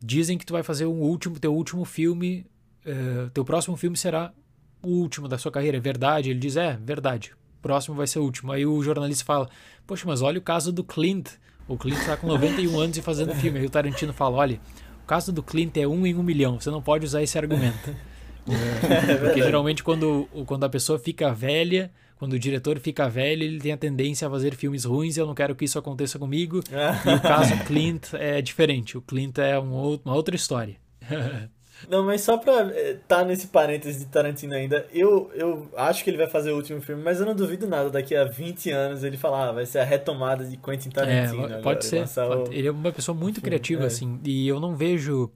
dizem 0.01 0.37
que 0.37 0.45
tu 0.45 0.53
vai 0.53 0.63
fazer 0.63 0.85
um 0.85 1.01
último, 1.01 1.39
teu 1.39 1.53
último 1.53 1.85
filme, 1.85 2.45
uh, 2.85 3.29
teu 3.31 3.43
próximo 3.43 3.75
filme 3.75 3.97
será 3.97 4.33
o 4.81 4.87
último 4.89 5.27
da 5.27 5.37
sua 5.37 5.51
carreira, 5.51 5.77
é 5.77 5.79
verdade? 5.79 6.29
Ele 6.29 6.39
diz, 6.39 6.55
é, 6.55 6.77
verdade, 6.81 7.33
próximo 7.61 7.95
vai 7.95 8.07
ser 8.07 8.19
o 8.19 8.23
último. 8.23 8.51
Aí 8.51 8.65
o 8.65 8.81
jornalista 8.81 9.25
fala, 9.25 9.49
poxa, 9.85 10.05
mas 10.07 10.21
olha 10.21 10.39
o 10.39 10.41
caso 10.41 10.71
do 10.71 10.83
Clint, 10.83 11.31
o 11.67 11.77
Clint 11.77 11.99
está 11.99 12.17
com 12.17 12.27
91 12.27 12.79
anos 12.79 12.97
e 12.97 13.01
fazendo 13.01 13.33
filme. 13.35 13.59
Aí 13.59 13.65
o 13.65 13.69
Tarantino 13.69 14.13
fala, 14.13 14.37
olha, 14.37 14.59
o 15.03 15.05
caso 15.05 15.31
do 15.31 15.43
Clint 15.43 15.75
é 15.77 15.87
um 15.87 16.05
em 16.05 16.15
um 16.15 16.23
milhão, 16.23 16.59
você 16.59 16.71
não 16.71 16.81
pode 16.81 17.05
usar 17.05 17.21
esse 17.21 17.37
argumento. 17.37 17.95
É, 18.49 19.15
porque 19.15 19.43
geralmente 19.43 19.83
quando, 19.83 20.27
quando 20.47 20.63
a 20.63 20.69
pessoa 20.69 20.97
fica 20.97 21.31
velha, 21.31 21.91
quando 22.19 22.33
o 22.33 22.39
diretor 22.39 22.77
fica 22.79 23.07
velho, 23.07 23.43
ele 23.43 23.59
tem 23.59 23.71
a 23.71 23.77
tendência 23.77 24.27
a 24.27 24.29
fazer 24.31 24.53
filmes 24.53 24.83
ruins 24.83 25.15
e 25.15 25.21
eu 25.21 25.25
não 25.25 25.33
quero 25.33 25.55
que 25.55 25.63
isso 25.63 25.79
aconteça 25.79 26.19
comigo. 26.19 26.59
e 26.69 27.13
o 27.15 27.21
caso 27.21 27.57
Clint 27.65 28.13
é 28.13 28.41
diferente. 28.41 28.97
O 28.97 29.01
Clint 29.01 29.37
é 29.39 29.57
um 29.57 29.71
outro, 29.71 30.09
uma 30.09 30.15
outra 30.15 30.35
história. 30.35 30.75
Não, 31.87 32.03
mas 32.03 32.19
só 32.19 32.37
pra 32.37 32.63
estar 32.63 32.77
eh, 32.77 32.97
tá 33.07 33.23
nesse 33.23 33.47
parênteses 33.47 33.99
de 33.99 34.07
Tarantino 34.07 34.53
ainda, 34.53 34.85
eu, 34.91 35.31
eu 35.33 35.69
acho 35.77 36.03
que 36.03 36.09
ele 36.09 36.17
vai 36.17 36.27
fazer 36.27 36.51
o 36.51 36.57
último 36.57 36.81
filme, 36.81 37.01
mas 37.01 37.21
eu 37.21 37.25
não 37.25 37.33
duvido 37.33 37.67
nada, 37.67 37.89
daqui 37.89 38.13
a 38.13 38.25
20 38.25 38.69
anos 38.69 39.01
ele 39.01 39.15
falar, 39.15 39.47
ah, 39.47 39.51
vai 39.53 39.65
ser 39.65 39.79
a 39.79 39.85
retomada 39.85 40.43
de 40.43 40.57
Quentin 40.57 40.89
Tarantino. 40.89 41.45
É, 41.45 41.61
pode 41.61 41.85
ser. 41.85 42.05
Pode, 42.05 42.53
ele 42.53 42.67
é 42.67 42.71
uma 42.71 42.91
pessoa 42.91 43.17
muito 43.17 43.39
criativa, 43.41 43.83
é. 43.83 43.85
assim, 43.85 44.19
e 44.25 44.45
eu 44.45 44.59
não 44.59 44.75
vejo 44.75 45.31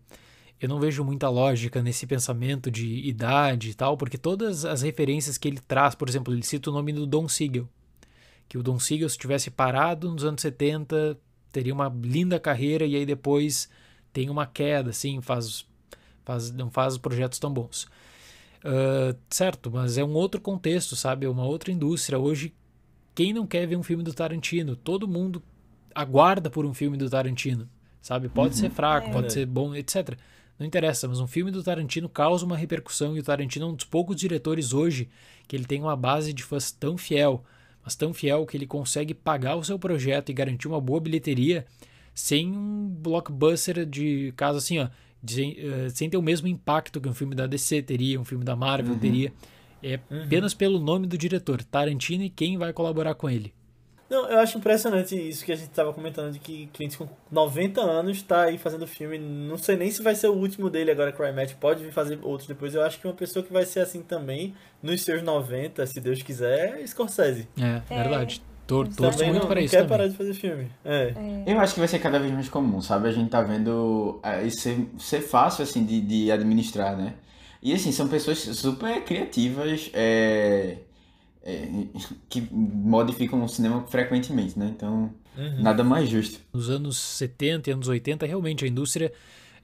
eu 0.63 0.69
não 0.69 0.79
vejo 0.79 1.03
muita 1.03 1.27
lógica 1.27 1.83
nesse 1.83 2.07
pensamento 2.07 2.71
de 2.71 3.05
idade 3.05 3.71
e 3.71 3.73
tal, 3.73 3.97
porque 3.97 4.17
todas 4.17 4.63
as 4.63 4.81
referências 4.81 5.37
que 5.37 5.45
ele 5.45 5.59
traz, 5.59 5.93
por 5.93 6.07
exemplo, 6.07 6.33
ele 6.33 6.41
cita 6.41 6.69
o 6.69 6.73
nome 6.73 6.93
do 6.93 7.05
Don 7.05 7.27
Siegel, 7.27 7.67
que 8.47 8.57
o 8.57 8.63
Don 8.63 8.79
Siegel 8.79 9.09
se 9.09 9.17
tivesse 9.17 9.51
parado 9.51 10.09
nos 10.09 10.23
anos 10.23 10.41
70, 10.41 11.19
teria 11.51 11.73
uma 11.73 11.93
linda 12.01 12.39
carreira 12.39 12.85
e 12.85 12.95
aí 12.95 13.05
depois 13.05 13.67
tem 14.13 14.29
uma 14.29 14.45
queda, 14.45 14.91
assim, 14.91 15.21
faz, 15.21 15.65
faz 16.23 16.49
não 16.49 16.71
faz 16.71 16.97
projetos 16.97 17.39
tão 17.39 17.51
bons. 17.51 17.83
Uh, 18.63 19.19
certo, 19.29 19.69
mas 19.69 19.97
é 19.97 20.03
um 20.05 20.13
outro 20.13 20.39
contexto, 20.39 20.95
sabe? 20.95 21.25
É 21.25 21.29
uma 21.29 21.43
outra 21.43 21.73
indústria. 21.73 22.17
Hoje, 22.17 22.53
quem 23.13 23.33
não 23.33 23.45
quer 23.45 23.67
ver 23.67 23.75
um 23.75 23.83
filme 23.83 24.01
do 24.01 24.13
Tarantino? 24.13 24.77
Todo 24.77 25.09
mundo 25.09 25.43
aguarda 25.93 26.49
por 26.49 26.65
um 26.65 26.73
filme 26.73 26.95
do 26.95 27.09
Tarantino, 27.09 27.67
sabe? 28.01 28.29
Pode 28.29 28.55
uhum. 28.55 28.61
ser 28.61 28.69
fraco, 28.69 29.09
é. 29.09 29.11
pode 29.11 29.33
ser 29.33 29.45
bom, 29.45 29.75
etc. 29.75 30.17
Não 30.57 30.67
interessa, 30.67 31.07
mas 31.07 31.19
um 31.19 31.27
filme 31.27 31.51
do 31.51 31.63
Tarantino 31.63 32.07
causa 32.07 32.45
uma 32.45 32.55
repercussão 32.55 33.15
e 33.15 33.19
o 33.19 33.23
Tarantino 33.23 33.65
é 33.65 33.69
um 33.69 33.75
dos 33.75 33.85
poucos 33.85 34.15
diretores 34.15 34.73
hoje 34.73 35.09
que 35.47 35.55
ele 35.55 35.65
tem 35.65 35.81
uma 35.81 35.95
base 35.95 36.31
de 36.31 36.43
fãs 36.43 36.71
tão 36.71 36.97
fiel, 36.97 37.43
mas 37.83 37.95
tão 37.95 38.13
fiel 38.13 38.45
que 38.45 38.55
ele 38.55 38.67
consegue 38.67 39.13
pagar 39.13 39.55
o 39.55 39.63
seu 39.63 39.77
projeto 39.79 40.29
e 40.29 40.33
garantir 40.33 40.67
uma 40.67 40.79
boa 40.79 40.99
bilheteria 40.99 41.65
sem 42.13 42.55
um 42.55 42.87
blockbuster 42.87 43.85
de 43.85 44.31
caso 44.37 44.59
assim, 44.59 44.79
ó, 44.79 44.87
de, 45.21 45.57
uh, 45.59 45.89
sem 45.89 46.09
ter 46.09 46.17
o 46.17 46.21
mesmo 46.21 46.47
impacto 46.47 47.01
que 47.01 47.09
um 47.09 47.13
filme 47.13 47.33
da 47.33 47.47
DC 47.47 47.81
teria, 47.81 48.19
um 48.19 48.25
filme 48.25 48.43
da 48.43 48.55
Marvel 48.55 48.93
uhum. 48.93 48.99
teria. 48.99 49.33
É 49.81 49.99
uhum. 50.09 50.23
apenas 50.23 50.53
pelo 50.53 50.79
nome 50.79 51.07
do 51.07 51.17
diretor, 51.17 51.63
Tarantino 51.63 52.23
e 52.23 52.29
quem 52.29 52.57
vai 52.57 52.71
colaborar 52.71 53.15
com 53.15 53.29
ele. 53.29 53.53
Não, 54.09 54.29
eu 54.29 54.39
acho 54.39 54.57
impressionante 54.57 55.15
isso 55.15 55.43
que 55.43 55.51
a 55.51 55.55
gente 55.55 55.69
estava 55.69 55.93
comentando, 55.93 56.31
de 56.31 56.39
que 56.39 56.67
Clint 56.73 56.97
com 56.97 57.07
90 57.31 57.81
anos 57.81 58.17
está 58.17 58.43
aí 58.43 58.57
fazendo 58.57 58.85
filme. 58.85 59.17
Não 59.17 59.57
sei 59.57 59.75
nem 59.75 59.89
se 59.89 60.03
vai 60.03 60.13
ser 60.13 60.27
o 60.27 60.33
último 60.33 60.69
dele 60.69 60.91
agora, 60.91 61.11
Cry 61.11 61.31
Match. 61.31 61.53
Pode 61.53 61.83
vir 61.83 61.91
fazer 61.91 62.19
outros 62.21 62.47
depois. 62.47 62.75
Eu 62.75 62.83
acho 62.83 62.99
que 62.99 63.07
uma 63.07 63.13
pessoa 63.13 63.43
que 63.43 63.51
vai 63.51 63.65
ser 63.65 63.79
assim 63.79 64.01
também, 64.01 64.53
nos 64.81 65.01
seus 65.01 65.23
90, 65.23 65.85
se 65.87 65.99
Deus 65.99 66.21
quiser, 66.21 66.79
é 66.81 66.87
Scorsese. 66.87 67.47
É, 67.57 67.81
é. 67.89 68.03
verdade. 68.03 68.41
Tor 68.65 68.87
torço 68.87 69.17
também 69.17 69.31
muito 69.31 69.41
não, 69.41 69.47
para 69.47 69.59
não 69.59 69.65
isso. 69.65 69.71
quer 69.71 69.81
também. 69.81 69.89
parar 69.89 70.07
de 70.07 70.15
fazer 70.15 70.33
filme. 70.33 70.69
É. 70.85 71.13
é. 71.47 71.53
Eu 71.53 71.59
acho 71.59 71.73
que 71.73 71.79
vai 71.79 71.87
ser 71.87 71.99
cada 71.99 72.19
vez 72.19 72.31
mais 72.31 72.47
comum, 72.47 72.81
sabe? 72.81 73.09
A 73.09 73.11
gente 73.11 73.29
tá 73.29 73.41
vendo 73.41 74.19
é, 74.23 74.43
isso 74.43 74.61
ser, 74.61 74.87
ser 74.97 75.21
fácil, 75.21 75.63
assim, 75.63 75.83
de, 75.83 75.99
de 75.99 76.31
administrar, 76.31 76.95
né? 76.95 77.15
E, 77.61 77.73
assim, 77.73 77.91
são 77.91 78.07
pessoas 78.07 78.39
super 78.39 79.03
criativas, 79.03 79.89
é 79.93 80.77
é, 81.43 81.67
que 82.29 82.41
modificam 82.51 83.43
o 83.43 83.47
cinema 83.47 83.85
frequentemente, 83.87 84.57
né? 84.57 84.71
Então, 84.75 85.13
uhum. 85.37 85.61
nada 85.61 85.83
mais 85.83 86.09
justo. 86.09 86.39
Nos 86.53 86.69
anos 86.69 86.97
70 86.97 87.69
e 87.69 87.73
anos 87.73 87.87
80, 87.87 88.25
realmente 88.25 88.63
a 88.63 88.67
indústria 88.67 89.11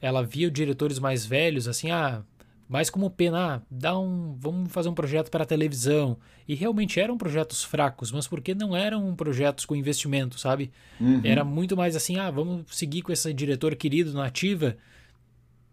ela 0.01 0.23
via 0.23 0.49
diretores 0.49 0.99
mais 0.99 1.25
velhos 1.25 1.67
assim, 1.67 1.91
ah, 1.91 2.21
mais 2.69 2.89
como 2.89 3.09
pena, 3.09 3.55
ah, 3.55 3.61
dá 3.69 3.97
um, 3.97 4.35
vamos 4.37 4.71
fazer 4.71 4.89
um 4.89 4.93
projeto 4.93 5.31
para 5.31 5.43
televisão. 5.43 6.17
E 6.47 6.53
realmente 6.53 6.99
eram 6.99 7.17
projetos 7.17 7.63
fracos, 7.63 8.11
mas 8.11 8.27
porque 8.27 8.53
não 8.53 8.77
eram 8.77 9.15
projetos 9.15 9.65
com 9.65 9.75
investimento, 9.75 10.39
sabe? 10.39 10.71
Uhum. 11.01 11.21
Era 11.23 11.43
muito 11.43 11.75
mais 11.75 11.95
assim, 11.95 12.17
ah, 12.17 12.29
vamos 12.29 12.65
seguir 12.69 13.01
com 13.01 13.11
esse 13.11 13.33
diretor 13.33 13.75
querido 13.75 14.13
na 14.13 14.25
ativa. 14.25 14.77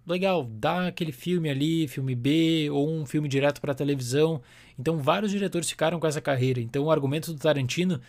Legal, 0.07 0.49
dá 0.51 0.87
aquele 0.87 1.13
filme 1.13 1.51
ali, 1.51 1.87
filme 1.87 2.15
B, 2.15 2.71
ou 2.71 2.89
um 2.89 3.05
filme 3.05 3.29
direto 3.29 3.61
para 3.61 3.75
televisão. 3.75 4.41
Então, 4.79 4.99
vários 4.99 5.31
diretores 5.31 5.69
ficaram 5.69 5.99
com 5.99 6.07
essa 6.07 6.21
carreira. 6.21 6.61
Então, 6.61 6.85
o 6.85 6.91
argumento 6.91 7.33
do 7.33 7.39
Tarantino, 7.39 8.01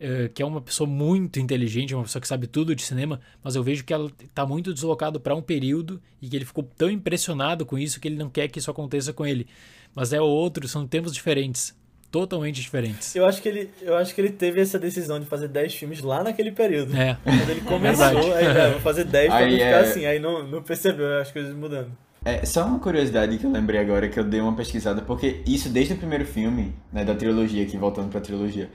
uh, 0.00 0.28
que 0.34 0.42
é 0.42 0.46
uma 0.46 0.60
pessoa 0.60 0.88
muito 0.88 1.38
inteligente, 1.38 1.94
uma 1.94 2.04
pessoa 2.04 2.20
que 2.20 2.28
sabe 2.28 2.46
tudo 2.46 2.74
de 2.74 2.82
cinema, 2.82 3.20
mas 3.42 3.54
eu 3.54 3.62
vejo 3.62 3.84
que 3.84 3.92
ela 3.92 4.10
está 4.22 4.44
muito 4.46 4.74
deslocado 4.74 5.20
para 5.20 5.34
um 5.34 5.42
período 5.42 6.00
e 6.20 6.28
que 6.28 6.36
ele 6.36 6.44
ficou 6.44 6.64
tão 6.76 6.90
impressionado 6.90 7.64
com 7.64 7.78
isso 7.78 8.00
que 8.00 8.08
ele 8.08 8.16
não 8.16 8.28
quer 8.28 8.48
que 8.48 8.58
isso 8.58 8.70
aconteça 8.70 9.12
com 9.12 9.26
ele. 9.26 9.46
Mas 9.94 10.12
é 10.12 10.20
outro, 10.20 10.66
são 10.66 10.86
tempos 10.86 11.12
diferentes 11.12 11.76
totalmente 12.10 12.60
diferentes. 12.60 13.14
Eu 13.14 13.26
acho 13.26 13.42
que 13.42 13.48
ele, 13.48 13.70
eu 13.82 13.96
acho 13.96 14.14
que 14.14 14.20
ele 14.20 14.30
teve 14.30 14.60
essa 14.60 14.78
decisão 14.78 15.20
de 15.20 15.26
fazer 15.26 15.48
10 15.48 15.74
filmes 15.74 16.00
lá 16.00 16.22
naquele 16.22 16.50
período. 16.50 16.96
É. 16.96 17.16
Quando 17.22 17.50
ele 17.50 17.60
começou, 17.62 18.04
aí, 18.34 18.46
é, 18.46 18.70
vou 18.70 18.80
fazer 18.80 19.04
10 19.04 19.28
pra 19.28 19.40
não 19.42 19.52
ficar 19.52 19.64
é... 19.64 19.80
assim, 19.80 20.06
aí 20.06 20.18
não, 20.18 20.46
não 20.46 20.62
percebeu 20.62 21.20
as 21.20 21.30
coisas 21.30 21.54
mudando. 21.54 21.92
É, 22.28 22.44
só 22.44 22.66
uma 22.66 22.78
curiosidade 22.78 23.38
que 23.38 23.44
eu 23.46 23.50
lembrei 23.50 23.80
agora, 23.80 24.06
que 24.06 24.20
eu 24.20 24.24
dei 24.24 24.38
uma 24.38 24.52
pesquisada, 24.52 25.00
porque 25.00 25.40
isso 25.46 25.70
desde 25.70 25.94
o 25.94 25.96
primeiro 25.96 26.26
filme, 26.26 26.74
né, 26.92 27.02
da 27.02 27.14
trilogia, 27.14 27.62
aqui 27.62 27.78
voltando 27.78 28.10
pra 28.10 28.20
trilogia, 28.20 28.70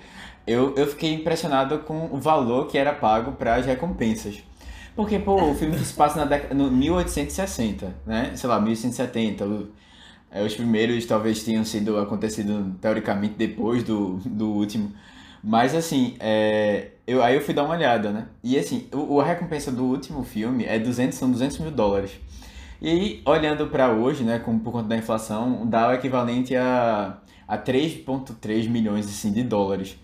eu, 0.47 0.73
eu 0.75 0.88
fiquei 0.88 1.13
impressionado 1.13 1.77
com 1.80 2.09
o 2.11 2.17
valor 2.17 2.65
que 2.65 2.80
era 2.80 2.91
pago 2.91 3.34
para 3.34 3.53
as 3.53 3.65
recompensas. 3.67 4.43
Porque, 4.95 5.19
pô, 5.19 5.51
o 5.51 5.53
filme 5.53 5.77
se 5.77 5.93
passa 5.93 6.17
na 6.17 6.25
década, 6.25 6.55
no 6.55 6.71
1860, 6.71 7.95
né? 8.07 8.31
Sei 8.35 8.49
lá, 8.49 8.59
1870. 8.59 9.45
É, 10.31 10.41
os 10.41 10.55
primeiros 10.55 11.05
talvez 11.05 11.43
tenham 11.43 11.63
sido 11.63 11.99
acontecido 11.99 12.75
teoricamente 12.81 13.35
depois 13.38 13.84
do, 13.84 14.15
do 14.25 14.49
último. 14.49 14.91
Mas 15.43 15.75
assim, 15.75 16.15
é, 16.19 16.88
eu, 17.05 17.21
aí 17.21 17.35
eu 17.35 17.41
fui 17.41 17.53
dar 17.53 17.65
uma 17.65 17.75
olhada, 17.75 18.11
né? 18.11 18.27
E 18.43 18.57
assim, 18.57 18.88
o, 18.91 19.21
a 19.21 19.25
recompensa 19.25 19.71
do 19.71 19.84
último 19.84 20.23
filme 20.23 20.65
é 20.65 20.80
200, 20.80 21.15
são 21.15 21.30
200 21.30 21.59
mil 21.59 21.71
dólares. 21.71 22.11
E 22.84 22.89
aí, 22.89 23.22
olhando 23.26 23.68
para 23.68 23.93
hoje, 23.93 24.26
né, 24.26 24.39
com, 24.39 24.60
por 24.60 24.73
conta 24.73 24.89
da 24.89 24.97
inflação, 24.97 25.65
dá 25.65 25.88
o 25.88 25.93
equivalente 25.93 26.53
a, 26.53 27.18
a 27.47 27.57
3,3 27.57 28.68
milhões 28.69 29.05
assim, 29.05 29.31
de 29.31 29.41
dólares. 29.41 29.97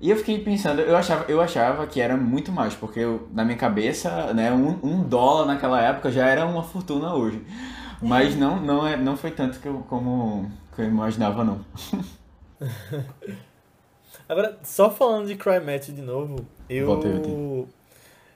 E 0.00 0.08
eu 0.08 0.16
fiquei 0.16 0.38
pensando, 0.38 0.82
eu 0.82 0.96
achava, 0.96 1.24
eu 1.28 1.40
achava 1.40 1.84
que 1.84 2.00
era 2.00 2.16
muito 2.16 2.52
mais, 2.52 2.74
porque 2.76 3.00
eu, 3.00 3.28
na 3.32 3.44
minha 3.44 3.58
cabeça, 3.58 4.32
né, 4.32 4.52
um, 4.52 4.78
um 4.84 5.02
dólar 5.02 5.46
naquela 5.46 5.82
época 5.82 6.12
já 6.12 6.28
era 6.28 6.46
uma 6.46 6.62
fortuna 6.62 7.12
hoje. 7.12 7.44
Mas 8.00 8.36
não, 8.36 8.60
não, 8.60 8.86
é, 8.86 8.96
não 8.96 9.16
foi 9.16 9.32
tanto 9.32 9.58
que 9.58 9.66
eu, 9.66 9.84
como 9.88 10.48
que 10.76 10.82
eu 10.82 10.86
imaginava, 10.86 11.42
não. 11.42 11.64
Agora, 14.28 14.60
só 14.62 14.92
falando 14.92 15.26
de 15.26 15.34
Cry 15.34 15.58
Match 15.58 15.88
de 15.88 16.02
novo, 16.02 16.36
eu. 16.70 16.86
Voltei, 16.86 17.66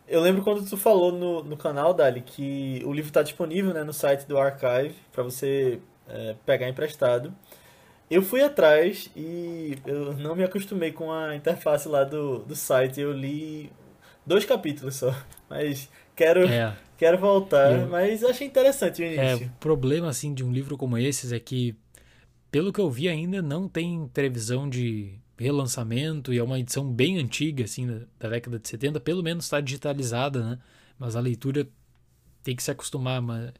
eu 0.09 0.21
lembro 0.21 0.43
quando 0.43 0.69
tu 0.69 0.77
falou 0.77 1.13
no, 1.13 1.43
no 1.43 1.57
canal, 1.57 1.93
Dali, 1.93 2.21
que 2.21 2.83
o 2.85 2.93
livro 2.93 3.09
está 3.09 3.23
disponível 3.23 3.75
né, 3.75 3.83
no 3.83 3.93
site 3.93 4.27
do 4.27 4.39
Archive 4.39 4.95
para 5.13 5.23
você 5.23 5.81
é, 6.09 6.37
pegar 6.45 6.69
emprestado. 6.69 7.35
Eu 8.09 8.23
fui 8.23 8.41
atrás 8.41 9.11
e 9.17 9.77
eu 9.85 10.15
não 10.15 10.37
me 10.37 10.45
acostumei 10.45 10.93
com 10.93 11.13
a 11.13 11.35
interface 11.35 11.89
lá 11.89 12.05
do, 12.05 12.39
do 12.39 12.55
site. 12.55 13.01
Eu 13.01 13.13
li 13.13 13.73
dois 14.25 14.45
capítulos 14.45 14.97
só, 14.97 15.13
mas 15.51 15.91
quero, 16.15 16.47
é. 16.47 16.77
quero 16.97 17.19
voltar. 17.19 17.73
Eu, 17.73 17.89
mas 17.89 18.23
achei 18.23 18.47
interessante 18.47 19.03
o 19.03 19.05
é, 19.05 19.09
início. 19.09 19.47
É, 19.47 19.49
o 19.49 19.59
problema 19.59 20.09
assim, 20.09 20.33
de 20.33 20.45
um 20.45 20.53
livro 20.53 20.77
como 20.77 20.97
esses 20.97 21.33
é 21.33 21.41
que, 21.41 21.75
pelo 22.49 22.73
que 22.73 22.81
eu 22.81 22.89
vi 22.89 23.09
ainda, 23.09 23.43
não 23.43 23.69
tem 23.69 24.09
previsão 24.15 24.69
de 24.71 25.19
relançamento 25.37 26.33
e 26.33 26.39
é 26.39 26.43
uma 26.43 26.59
edição 26.59 26.91
bem 26.91 27.19
antiga, 27.19 27.65
assim, 27.65 27.87
da, 27.87 28.01
da 28.19 28.29
década 28.31 28.59
de 28.59 28.69
70, 28.69 29.01
pelo 29.01 29.23
menos 29.23 29.45
está 29.45 29.61
digitalizada, 29.61 30.43
né? 30.51 30.59
Mas 30.99 31.15
a 31.15 31.21
leitura 31.21 31.69
tem 32.43 32.57
que 32.57 32.63
se 32.63 32.71
acostumar, 32.71 33.21
mas 33.21 33.53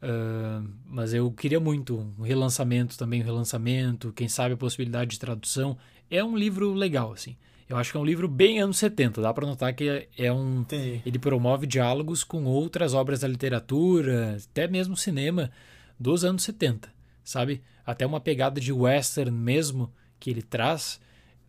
Uh, 0.00 0.66
mas 0.86 1.12
eu 1.12 1.30
queria 1.30 1.60
muito 1.60 1.98
um 2.18 2.22
relançamento 2.22 2.96
também, 2.96 3.20
um 3.20 3.24
relançamento, 3.24 4.12
quem 4.14 4.28
sabe 4.28 4.54
a 4.54 4.56
possibilidade 4.56 5.10
de 5.10 5.18
tradução. 5.18 5.76
É 6.10 6.24
um 6.24 6.36
livro 6.36 6.72
legal, 6.72 7.12
assim. 7.12 7.36
Eu 7.68 7.76
acho 7.76 7.92
que 7.92 7.96
é 7.96 8.00
um 8.00 8.04
livro 8.04 8.26
bem 8.26 8.60
anos 8.60 8.78
70. 8.78 9.20
Dá 9.20 9.32
para 9.32 9.46
notar 9.46 9.72
que 9.74 9.88
é, 9.88 10.08
é 10.16 10.32
um. 10.32 10.62
Entendi. 10.62 11.02
Ele 11.04 11.18
promove 11.18 11.66
diálogos 11.66 12.24
com 12.24 12.44
outras 12.44 12.94
obras 12.94 13.20
da 13.20 13.28
literatura, 13.28 14.38
até 14.50 14.66
mesmo 14.66 14.96
cinema 14.96 15.50
dos 15.98 16.24
anos 16.24 16.42
70, 16.42 16.92
sabe? 17.22 17.62
Até 17.84 18.06
uma 18.06 18.20
pegada 18.20 18.60
de 18.60 18.72
western 18.72 19.30
mesmo 19.30 19.92
que 20.20 20.30
ele 20.30 20.42
traz. 20.42 21.00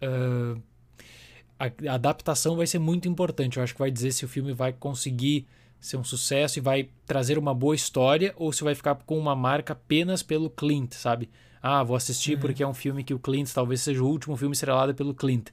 Uh, 0.02 0.60
a, 1.60 1.94
adaptação 1.94 2.56
vai 2.56 2.66
ser 2.66 2.80
muito 2.80 3.08
importante. 3.08 3.58
Eu 3.58 3.64
acho 3.64 3.74
que 3.74 3.80
vai 3.80 3.92
dizer 3.92 4.12
se 4.14 4.26
o 4.26 4.28
filme 4.28 4.54
vai 4.54 4.74
conseguir 4.74 5.46
ser 5.80 5.98
um 5.98 6.04
sucesso 6.04 6.58
e 6.58 6.62
vai 6.62 6.90
trazer 7.06 7.38
uma 7.38 7.54
boa 7.54 7.76
história 7.76 8.34
ou 8.38 8.52
se 8.54 8.64
vai 8.64 8.74
ficar 8.74 8.96
com 8.96 9.18
uma 9.18 9.36
marca 9.36 9.74
apenas 9.74 10.24
pelo 10.24 10.50
Clint, 10.50 10.94
sabe? 10.94 11.30
Ah, 11.62 11.84
vou 11.84 11.96
assistir 11.96 12.36
uhum. 12.36 12.40
porque 12.40 12.64
é 12.64 12.68
um 12.68 12.74
filme 12.74 13.04
que 13.04 13.14
o 13.14 13.20
Clint 13.20 13.52
talvez 13.52 13.82
seja 13.82 14.02
o 14.02 14.08
último 14.08 14.36
filme 14.36 14.54
estrelado 14.54 14.96
pelo 14.96 15.14
Clint. 15.14 15.50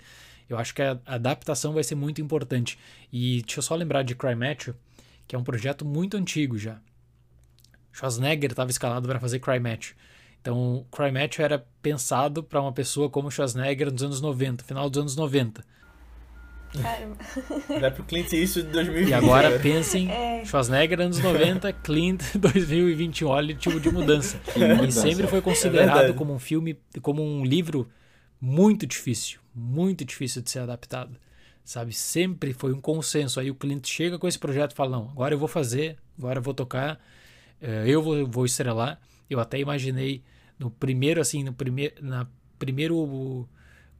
Eu 0.48 0.56
acho 0.56 0.74
que 0.74 0.80
a 0.80 0.98
adaptação 1.04 1.74
vai 1.74 1.84
ser 1.84 1.94
muito 1.94 2.22
importante. 2.22 2.78
E 3.12 3.42
deixa 3.42 3.58
eu 3.58 3.62
só 3.62 3.74
lembrar 3.74 4.02
de 4.02 4.14
Cry 4.14 4.34
Matthew, 4.34 4.74
que 5.26 5.36
é 5.36 5.38
um 5.38 5.44
projeto 5.44 5.84
muito 5.84 6.16
antigo 6.16 6.56
já. 6.56 6.80
Schwarzenegger 7.92 8.50
estava 8.50 8.70
escalado 8.70 9.06
para 9.06 9.20
fazer 9.20 9.40
Cry 9.40 9.60
Matthew. 9.60 9.94
Então, 10.40 10.86
Cry 10.90 11.10
Matthew 11.10 11.44
era 11.44 11.66
pensado 11.82 12.42
para 12.42 12.60
uma 12.60 12.72
pessoa 12.72 13.10
como 13.10 13.30
Schwarzenegger 13.30 13.90
nos 13.92 14.02
anos 14.02 14.20
90, 14.20 14.64
final 14.64 14.88
dos 14.88 15.00
anos 15.00 15.16
90. 15.16 15.64
Caramba. 16.82 17.16
Vai 17.80 17.90
pro 17.90 18.04
Clint 18.04 18.32
isso 18.32 18.62
de 18.62 18.68
2020. 18.68 19.08
E 19.08 19.14
agora 19.14 19.58
pensem, 19.58 20.10
é. 20.10 20.44
Schwarzenegger 20.44 21.00
anos 21.00 21.18
90, 21.18 21.72
Clint 21.72 22.22
2021, 22.36 23.28
olha 23.28 23.54
o 23.54 23.58
tipo 23.58 23.80
de 23.80 23.90
mudança. 23.90 24.38
E 24.86 24.92
sempre 24.92 25.26
foi 25.26 25.40
considerado 25.40 26.10
é 26.10 26.12
como 26.12 26.34
um 26.34 26.38
filme, 26.38 26.78
como 27.02 27.22
um 27.22 27.44
livro 27.44 27.88
muito 28.40 28.86
difícil, 28.86 29.40
muito 29.54 30.04
difícil 30.04 30.42
de 30.42 30.50
ser 30.50 30.60
adaptado. 30.60 31.16
Sabe, 31.64 31.92
sempre 31.92 32.54
foi 32.54 32.72
um 32.72 32.80
consenso. 32.80 33.38
Aí 33.38 33.50
o 33.50 33.54
cliente 33.54 33.92
chega 33.92 34.18
com 34.18 34.26
esse 34.26 34.38
projeto 34.38 34.72
e 34.72 34.74
fala: 34.74 34.90
Não, 34.90 35.10
agora 35.10 35.34
eu 35.34 35.38
vou 35.38 35.48
fazer, 35.48 35.98
agora 36.16 36.38
eu 36.38 36.42
vou 36.42 36.54
tocar, 36.54 36.98
eh, 37.60 37.84
eu 37.86 38.02
vou, 38.02 38.26
vou 38.26 38.46
estrelar. 38.46 38.98
Eu 39.28 39.40
até 39.40 39.58
imaginei 39.58 40.22
no 40.58 40.70
primeiro, 40.70 41.20
assim, 41.20 41.44
no 41.44 41.52
primeiro, 41.52 41.94
na 42.02 42.26
primeiro, 42.58 43.48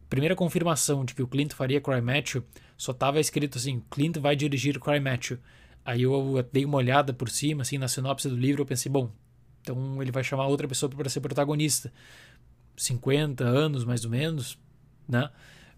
primeira 0.08 0.34
confirmação 0.34 1.04
de 1.04 1.14
que 1.14 1.22
o 1.22 1.28
Clint 1.28 1.52
faria 1.52 1.80
Cry 1.80 2.00
Matthew, 2.00 2.44
só 2.76 2.92
tava 2.92 3.20
escrito 3.20 3.58
assim: 3.58 3.82
Clint 3.90 4.18
vai 4.18 4.34
dirigir 4.34 4.80
Cry 4.80 5.00
Matthew. 5.00 5.38
Aí 5.84 6.02
eu 6.02 6.46
dei 6.52 6.64
uma 6.64 6.76
olhada 6.76 7.12
por 7.12 7.30
cima, 7.30 7.62
assim, 7.62 7.78
na 7.78 7.88
sinopse 7.88 8.28
do 8.28 8.36
livro, 8.36 8.62
eu 8.62 8.66
pensei: 8.66 8.90
Bom, 8.90 9.10
então 9.60 10.02
ele 10.02 10.10
vai 10.10 10.24
chamar 10.24 10.46
outra 10.46 10.66
pessoa 10.66 10.90
para 10.90 11.08
ser 11.08 11.20
protagonista. 11.20 11.92
50 12.76 13.44
anos 13.44 13.84
mais 13.84 14.04
ou 14.04 14.10
menos, 14.10 14.58
né? 15.08 15.30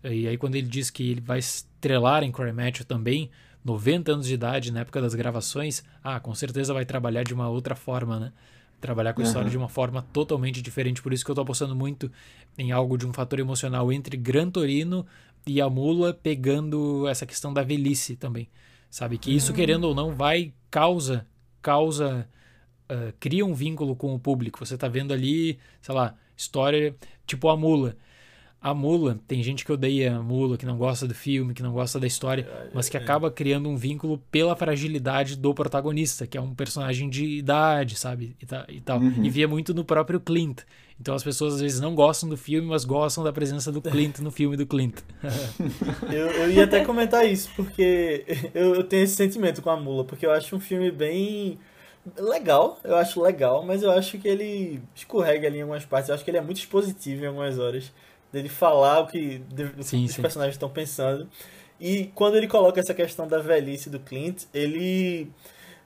E 0.04 0.28
aí 0.28 0.36
quando 0.36 0.54
ele 0.54 0.66
diz 0.66 0.90
que 0.90 1.10
ele 1.10 1.20
vai 1.20 1.38
estrelar 1.38 2.22
em 2.22 2.32
Cry 2.32 2.52
Matthew 2.52 2.84
também, 2.84 3.30
90 3.64 4.12
anos 4.12 4.26
de 4.26 4.34
idade 4.34 4.70
na 4.70 4.80
época 4.80 5.00
das 5.00 5.14
gravações, 5.14 5.82
ah, 6.02 6.20
com 6.20 6.34
certeza 6.34 6.72
vai 6.72 6.84
trabalhar 6.84 7.22
de 7.22 7.34
uma 7.34 7.48
outra 7.48 7.74
forma, 7.74 8.18
né? 8.20 8.32
Trabalhar 8.80 9.12
com 9.12 9.20
a 9.20 9.24
história 9.24 9.50
de 9.50 9.58
uma 9.58 9.68
forma 9.68 10.02
totalmente 10.12 10.62
diferente. 10.62 11.02
Por 11.02 11.12
isso 11.12 11.24
que 11.24 11.30
eu 11.30 11.34
tô 11.34 11.42
apostando 11.42 11.76
muito 11.76 12.10
em 12.56 12.72
algo 12.72 12.96
de 12.96 13.06
um 13.06 13.12
fator 13.12 13.38
emocional 13.38 13.92
entre 13.92 14.16
Gran 14.16 14.50
Torino 14.50 15.06
e 15.46 15.60
a 15.60 15.68
Mula 15.68 16.14
pegando 16.14 17.06
essa 17.06 17.26
questão 17.26 17.52
da 17.52 17.62
velhice 17.62 18.16
também. 18.16 18.48
Sabe? 18.88 19.18
Que 19.18 19.34
isso, 19.34 19.52
querendo 19.52 19.84
ou 19.84 19.94
não, 19.94 20.14
vai, 20.14 20.52
causa, 20.70 21.26
causa, 21.62 22.28
uh, 22.90 23.12
cria 23.20 23.44
um 23.46 23.54
vínculo 23.54 23.94
com 23.94 24.14
o 24.14 24.18
público. 24.18 24.64
Você 24.64 24.76
tá 24.76 24.88
vendo 24.88 25.12
ali, 25.12 25.58
sei 25.80 25.94
lá, 25.94 26.16
História 26.40 26.96
tipo 27.26 27.50
a 27.50 27.56
mula. 27.56 27.96
A 28.62 28.74
mula, 28.74 29.18
tem 29.26 29.42
gente 29.42 29.64
que 29.64 29.72
odeia 29.72 30.16
a 30.16 30.22
mula, 30.22 30.58
que 30.58 30.66
não 30.66 30.76
gosta 30.76 31.06
do 31.08 31.14
filme, 31.14 31.54
que 31.54 31.62
não 31.62 31.72
gosta 31.72 31.98
da 31.98 32.06
história, 32.06 32.46
mas 32.74 32.90
que 32.90 32.96
acaba 32.96 33.30
criando 33.30 33.68
um 33.70 33.76
vínculo 33.76 34.18
pela 34.30 34.54
fragilidade 34.54 35.34
do 35.34 35.54
protagonista, 35.54 36.26
que 36.26 36.36
é 36.36 36.40
um 36.40 36.54
personagem 36.54 37.08
de 37.08 37.24
idade, 37.24 37.96
sabe? 37.96 38.36
E, 38.38 38.76
e 38.76 38.80
tal. 38.80 38.98
Uhum. 38.98 39.24
E 39.24 39.30
via 39.30 39.48
muito 39.48 39.72
no 39.72 39.82
próprio 39.82 40.20
Clint. 40.20 40.60
Então 41.00 41.14
as 41.14 41.24
pessoas 41.24 41.54
às 41.54 41.60
vezes 41.62 41.80
não 41.80 41.94
gostam 41.94 42.28
do 42.28 42.36
filme, 42.36 42.68
mas 42.68 42.84
gostam 42.84 43.24
da 43.24 43.32
presença 43.32 43.72
do 43.72 43.80
Clint 43.80 44.18
no 44.18 44.30
filme 44.30 44.54
do 44.54 44.66
Clint. 44.66 44.98
eu, 46.12 46.26
eu 46.26 46.50
ia 46.50 46.64
até 46.64 46.84
comentar 46.84 47.26
isso, 47.26 47.48
porque 47.56 48.26
eu, 48.54 48.74
eu 48.74 48.84
tenho 48.84 49.04
esse 49.04 49.16
sentimento 49.16 49.62
com 49.62 49.70
a 49.70 49.76
mula, 49.78 50.04
porque 50.04 50.26
eu 50.26 50.30
acho 50.30 50.54
um 50.54 50.60
filme 50.60 50.90
bem 50.90 51.58
legal, 52.18 52.78
eu 52.84 52.96
acho 52.96 53.22
legal, 53.22 53.64
mas 53.64 53.82
eu 53.82 53.90
acho 53.90 54.18
que 54.18 54.28
ele 54.28 54.82
escorrega 54.94 55.48
ali 55.48 55.58
em 55.58 55.62
algumas 55.62 55.86
partes. 55.86 56.10
Eu 56.10 56.14
acho 56.14 56.24
que 56.24 56.30
ele 56.30 56.38
é 56.38 56.42
muito 56.42 56.58
expositivo 56.58 57.24
em 57.24 57.28
algumas 57.28 57.58
horas. 57.58 57.90
Dele 58.32 58.48
falar 58.48 59.00
o 59.00 59.06
que 59.06 59.42
sim, 59.80 60.04
os 60.04 60.12
sim. 60.12 60.22
personagens 60.22 60.54
estão 60.54 60.68
pensando. 60.68 61.28
E 61.80 62.10
quando 62.14 62.36
ele 62.36 62.46
coloca 62.46 62.78
essa 62.78 62.94
questão 62.94 63.26
da 63.26 63.38
velhice 63.38 63.88
do 63.90 63.98
Clint, 63.98 64.44
ele. 64.52 65.30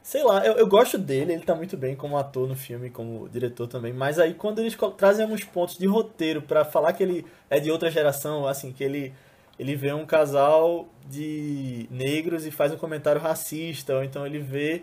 Sei 0.03 0.23
lá, 0.23 0.45
eu, 0.45 0.55
eu 0.55 0.67
gosto 0.67 0.99
dele, 0.99 1.33
ele 1.33 1.45
tá 1.45 1.55
muito 1.55 1.79
bem 1.79 1.97
como 1.97 2.19
ator 2.19 2.47
no 2.47 2.55
filme, 2.55 2.91
como 2.91 3.27
diretor 3.31 3.67
também. 3.67 3.93
Mas 3.93 4.19
aí 4.19 4.35
quando 4.35 4.59
eles 4.59 4.77
trazem 4.99 5.25
alguns 5.25 5.45
pontos 5.45 5.79
de 5.79 5.87
roteiro 5.87 6.43
para 6.43 6.63
falar 6.65 6.93
que 6.93 7.03
ele 7.03 7.25
é 7.49 7.59
de 7.59 7.71
outra 7.71 7.91
geração, 7.91 8.47
assim, 8.47 8.71
que 8.73 8.85
ele 8.85 9.15
ele 9.59 9.77
vê 9.77 9.93
um 9.93 10.05
casal 10.05 10.89
de 11.09 11.87
negros 11.91 12.45
e 12.45 12.51
faz 12.51 12.73
um 12.73 12.77
comentário 12.77 13.21
racista, 13.21 13.95
ou 13.95 14.05
então 14.05 14.27
ele 14.27 14.39
vê 14.41 14.83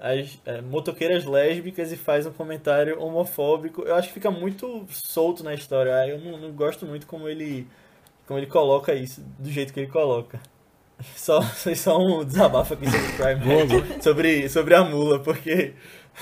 as 0.00 0.40
é, 0.46 0.62
motoqueiras 0.62 1.26
lésbicas 1.26 1.92
e 1.92 1.96
faz 1.96 2.26
um 2.26 2.32
comentário 2.32 3.00
homofóbico. 3.00 3.82
Eu 3.82 3.94
acho 3.94 4.08
que 4.08 4.14
fica 4.14 4.30
muito 4.30 4.86
solto 4.90 5.44
na 5.44 5.52
história. 5.52 5.90
Eu 6.08 6.18
não, 6.18 6.38
não 6.38 6.52
gosto 6.52 6.86
muito 6.86 7.06
como 7.06 7.28
ele, 7.28 7.68
como 8.26 8.38
ele 8.38 8.46
coloca 8.46 8.94
isso, 8.94 9.22
do 9.38 9.50
jeito 9.50 9.74
que 9.74 9.80
ele 9.80 9.90
coloca. 9.90 10.40
Só, 11.16 11.40
só 11.76 11.98
um 11.98 12.22
desabafo 12.22 12.74
aqui 12.74 12.84
sobre 12.84 13.12
Prime, 13.12 14.02
sobre, 14.02 14.48
sobre 14.50 14.74
a 14.74 14.84
mula, 14.84 15.18
porque 15.18 15.72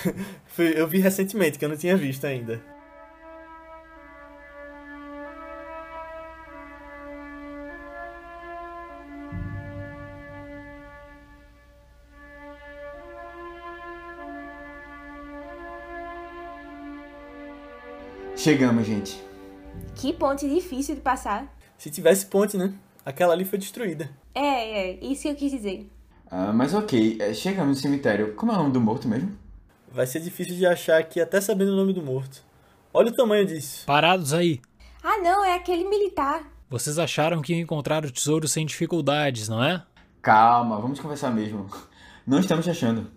eu 0.57 0.87
vi 0.87 1.01
recentemente, 1.01 1.59
que 1.59 1.65
eu 1.65 1.69
não 1.69 1.77
tinha 1.77 1.97
visto 1.97 2.25
ainda. 2.25 2.61
Chegamos, 18.49 18.87
gente. 18.87 19.23
Que 19.95 20.11
ponte 20.11 20.49
difícil 20.49 20.95
de 20.95 21.03
passar. 21.03 21.55
Se 21.77 21.91
tivesse 21.91 22.25
ponte, 22.25 22.57
né? 22.57 22.73
Aquela 23.05 23.35
ali 23.35 23.45
foi 23.45 23.59
destruída. 23.59 24.11
É, 24.35 24.41
é, 24.93 25.05
isso 25.05 25.25
que 25.25 25.29
eu 25.29 25.35
quis 25.35 25.53
dizer. 25.53 25.87
Ah, 26.31 26.51
mas 26.51 26.73
ok, 26.73 27.19
é, 27.21 27.35
chegamos 27.35 27.77
no 27.77 27.83
cemitério. 27.83 28.33
Como 28.37 28.51
é 28.51 28.55
o 28.55 28.59
nome 28.59 28.73
do 28.73 28.81
morto 28.81 29.07
mesmo? 29.07 29.37
Vai 29.93 30.07
ser 30.07 30.21
difícil 30.21 30.57
de 30.57 30.65
achar 30.65 30.99
aqui, 30.99 31.21
até 31.21 31.43
sabendo 31.43 31.73
o 31.73 31.77
nome 31.77 31.93
do 31.93 32.01
morto. 32.01 32.43
Olha 32.95 33.11
o 33.11 33.15
tamanho 33.15 33.45
disso. 33.45 33.85
Parados 33.85 34.33
aí. 34.33 34.63
Ah, 35.05 35.19
não, 35.19 35.45
é 35.45 35.55
aquele 35.55 35.87
militar. 35.87 36.51
Vocês 36.71 36.99
acharam 36.99 37.43
que 37.43 37.53
iam 37.53 37.61
encontrar 37.61 38.03
o 38.03 38.11
tesouro 38.11 38.49
sem 38.49 38.65
dificuldades, 38.65 39.47
não 39.51 39.63
é? 39.63 39.85
Calma, 40.23 40.81
vamos 40.81 40.99
conversar 40.99 41.31
mesmo. 41.31 41.69
Não 42.27 42.41
estamos 42.41 42.67
achando. 42.67 43.11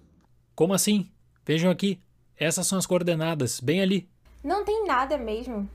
Como 0.54 0.74
assim? 0.74 1.10
Vejam 1.46 1.72
aqui. 1.72 2.02
Essas 2.38 2.68
são 2.68 2.78
as 2.78 2.86
coordenadas, 2.86 3.62
bem 3.62 3.82
ali. 3.82 4.11
Não 4.44 4.66
tem 4.66 4.86
nada 4.86 5.18
mesmo. 5.18 5.70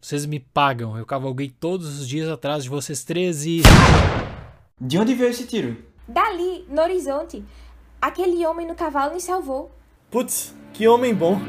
Vocês 0.00 0.24
me 0.26 0.38
pagam. 0.38 0.96
Eu 0.96 1.04
cavalguei 1.04 1.48
todos 1.48 1.98
os 1.98 2.08
dias 2.08 2.28
atrás 2.28 2.62
de 2.62 2.70
vocês 2.70 3.02
três 3.02 3.44
e. 3.44 3.62
De 4.80 4.98
onde 4.98 5.14
veio 5.14 5.30
esse 5.30 5.46
tiro? 5.46 5.76
Dali, 6.06 6.64
no 6.68 6.82
horizonte. 6.82 7.44
Aquele 8.00 8.44
homem 8.46 8.66
no 8.66 8.74
cavalo 8.74 9.14
me 9.14 9.20
salvou. 9.20 9.72
Putz, 10.10 10.54
que 10.72 10.86
homem 10.86 11.14
bom. 11.14 11.40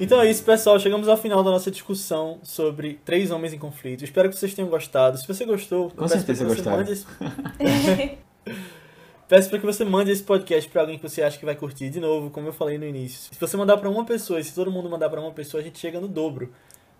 Então 0.00 0.18
é 0.18 0.30
isso, 0.30 0.42
pessoal. 0.42 0.80
Chegamos 0.80 1.08
ao 1.08 1.16
final 1.18 1.44
da 1.44 1.50
nossa 1.50 1.70
discussão 1.70 2.38
sobre 2.42 2.94
Três 3.04 3.30
Homens 3.30 3.52
em 3.52 3.58
Conflito. 3.58 4.02
Espero 4.02 4.30
que 4.30 4.36
vocês 4.36 4.54
tenham 4.54 4.70
gostado. 4.70 5.18
Se 5.18 5.28
você 5.28 5.44
gostou, 5.44 5.90
com 5.90 6.08
certeza 6.08 6.42
gostaram. 6.42 6.82
Esse... 6.82 7.06
peço 9.28 9.50
para 9.50 9.58
que 9.58 9.66
você 9.66 9.84
mande 9.84 10.10
esse 10.10 10.22
podcast 10.22 10.70
para 10.70 10.80
alguém 10.80 10.96
que 10.96 11.06
você 11.06 11.22
acha 11.22 11.38
que 11.38 11.44
vai 11.44 11.54
curtir. 11.54 11.90
De 11.90 12.00
novo, 12.00 12.30
como 12.30 12.48
eu 12.48 12.52
falei 12.52 12.78
no 12.78 12.86
início. 12.86 13.30
Se 13.30 13.38
você 13.38 13.58
mandar 13.58 13.76
para 13.76 13.90
uma 13.90 14.02
pessoa, 14.06 14.40
e 14.40 14.44
se 14.44 14.54
todo 14.54 14.70
mundo 14.70 14.88
mandar 14.88 15.10
para 15.10 15.20
uma 15.20 15.32
pessoa, 15.32 15.60
a 15.60 15.64
gente 15.64 15.78
chega 15.78 16.00
no 16.00 16.08
dobro 16.08 16.50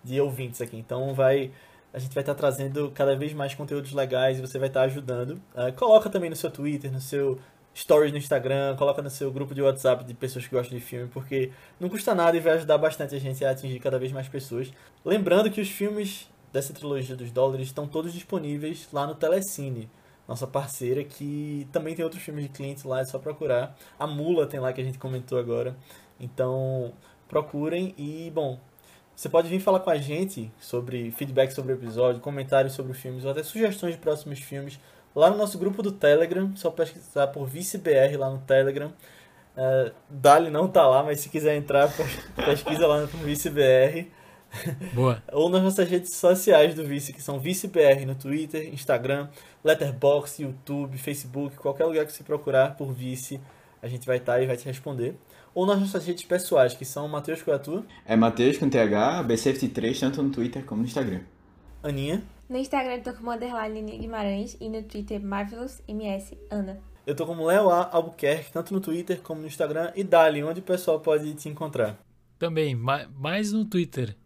de 0.03 0.21
ouvintes 0.21 0.61
aqui. 0.61 0.77
Então 0.77 1.11
vai 1.15 1.51
a 1.91 1.97
gente 1.97 2.13
vai 2.13 2.21
estar 2.21 2.35
trazendo 2.35 2.91
cada 2.93 3.15
vez 3.15 3.33
mais 3.33 3.55
conteúdos 3.55 3.93
legais 3.93 4.37
e 4.37 4.41
você 4.41 4.59
vai 4.59 4.67
estar 4.67 4.83
ajudando. 4.83 5.41
Uh, 5.55 5.73
coloca 5.75 6.07
também 6.07 6.29
no 6.29 6.35
seu 6.35 6.51
Twitter, 6.51 6.91
no 6.91 7.01
seu 7.01 7.39
stories 7.75 8.11
no 8.11 8.17
Instagram, 8.17 8.75
coloca 8.75 9.01
no 9.01 9.09
seu 9.09 9.31
grupo 9.31 9.55
de 9.55 9.61
WhatsApp 9.61 10.03
de 10.03 10.13
pessoas 10.13 10.45
que 10.45 10.53
gostam 10.53 10.77
de 10.77 10.83
filme, 10.83 11.07
porque 11.07 11.51
não 11.79 11.89
custa 11.89 12.13
nada 12.13 12.35
e 12.35 12.39
vai 12.39 12.53
ajudar 12.53 12.77
bastante 12.77 13.15
a 13.15 13.19
gente 13.19 13.43
a 13.43 13.51
atingir 13.51 13.79
cada 13.79 13.97
vez 13.97 14.11
mais 14.11 14.27
pessoas. 14.27 14.71
Lembrando 15.05 15.49
que 15.49 15.61
os 15.61 15.69
filmes 15.69 16.29
dessa 16.51 16.73
trilogia 16.73 17.15
dos 17.15 17.31
dólares 17.31 17.67
estão 17.67 17.87
todos 17.87 18.13
disponíveis 18.13 18.87
lá 18.91 19.07
no 19.07 19.15
Telecine, 19.15 19.89
nossa 20.27 20.45
parceira, 20.45 21.03
que 21.03 21.67
também 21.71 21.95
tem 21.95 22.03
outros 22.03 22.21
filmes 22.21 22.43
de 22.43 22.49
Clint 22.49 22.85
lá, 22.85 23.01
é 23.01 23.05
só 23.05 23.19
procurar. 23.19 23.75
A 23.97 24.05
Mula 24.05 24.47
tem 24.47 24.59
lá 24.59 24.71
que 24.71 24.81
a 24.81 24.83
gente 24.83 24.97
comentou 24.97 25.37
agora. 25.37 25.75
Então, 26.19 26.93
procurem 27.27 27.93
e, 27.97 28.31
bom, 28.33 28.59
você 29.15 29.27
pode 29.27 29.49
vir 29.49 29.59
falar 29.59 29.79
com 29.79 29.89
a 29.89 29.97
gente 29.97 30.51
sobre 30.59 31.11
feedback 31.11 31.51
sobre 31.51 31.73
o 31.73 31.75
episódio, 31.75 32.21
comentários 32.21 32.73
sobre 32.73 32.93
filmes, 32.93 33.25
ou 33.25 33.31
até 33.31 33.43
sugestões 33.43 33.95
de 33.95 33.99
próximos 33.99 34.39
filmes 34.39 34.79
lá 35.15 35.29
no 35.29 35.37
nosso 35.37 35.57
grupo 35.57 35.81
do 35.81 35.91
Telegram, 35.91 36.51
só 36.55 36.69
pesquisar 36.71 37.27
por 37.27 37.47
ViceBR 37.47 38.17
lá 38.17 38.29
no 38.29 38.39
Telegram. 38.39 38.91
Uh, 39.55 39.91
Dali 40.09 40.49
não 40.49 40.67
tá 40.67 40.87
lá, 40.87 41.03
mas 41.03 41.19
se 41.19 41.29
quiser 41.29 41.55
entrar, 41.55 41.89
pesquisa 42.35 42.87
lá 42.87 43.01
no 43.01 43.07
ViceBR. 43.07 44.07
Boa. 44.93 45.21
Ou 45.31 45.49
nas 45.49 45.61
nossas 45.61 45.89
redes 45.89 46.15
sociais 46.15 46.75
do 46.75 46.85
Vice, 46.85 47.13
que 47.13 47.21
são 47.21 47.39
ViceBR 47.39 48.05
no 48.05 48.15
Twitter, 48.15 48.73
Instagram, 48.73 49.29
Letterboxd, 49.63 50.43
YouTube, 50.43 50.97
Facebook, 50.97 51.55
qualquer 51.57 51.85
lugar 51.85 52.05
que 52.05 52.11
você 52.11 52.23
procurar 52.23 52.75
por 52.75 52.91
Vice, 52.93 53.39
a 53.81 53.87
gente 53.87 54.05
vai 54.05 54.17
estar 54.17 54.33
tá 54.33 54.41
e 54.41 54.47
vai 54.47 54.57
te 54.57 54.65
responder. 54.65 55.15
Ou 55.53 55.65
nas 55.65 55.79
nossas 55.79 56.05
redes 56.05 56.23
pessoais, 56.23 56.73
que 56.73 56.85
são 56.85 57.07
Matheus 57.07 57.41
Coatu. 57.41 57.85
É 58.05 58.15
Matheus 58.15 58.57
com 58.57 58.69
TH, 58.69 59.23
B73, 59.25 59.99
tanto 59.99 60.23
no 60.23 60.29
Twitter 60.29 60.63
como 60.63 60.81
no 60.81 60.87
Instagram. 60.87 61.21
Aninha. 61.83 62.23
No 62.51 62.57
Instagram 62.57 62.95
eu 62.95 63.01
tô 63.01 63.13
como 63.13 63.31
underline 63.31 63.97
Guimarães 63.97 64.57
e 64.59 64.67
no 64.67 64.83
Twitter 64.83 65.21
MarvelousMS 65.23 66.37
Ana. 66.49 66.81
Eu 67.07 67.15
tô 67.15 67.25
como 67.25 67.45
Léo 67.45 67.69
A. 67.69 67.89
Albuquerque, 67.93 68.51
tanto 68.51 68.73
no 68.73 68.81
Twitter 68.81 69.21
como 69.21 69.39
no 69.39 69.47
Instagram. 69.47 69.93
E 69.95 70.03
Dali, 70.03 70.43
onde 70.43 70.59
o 70.59 70.63
pessoal 70.63 70.99
pode 70.99 71.33
te 71.33 71.47
encontrar? 71.47 71.97
Também, 72.37 72.75
mais 72.75 73.53
no 73.53 73.63
Twitter. 73.63 74.17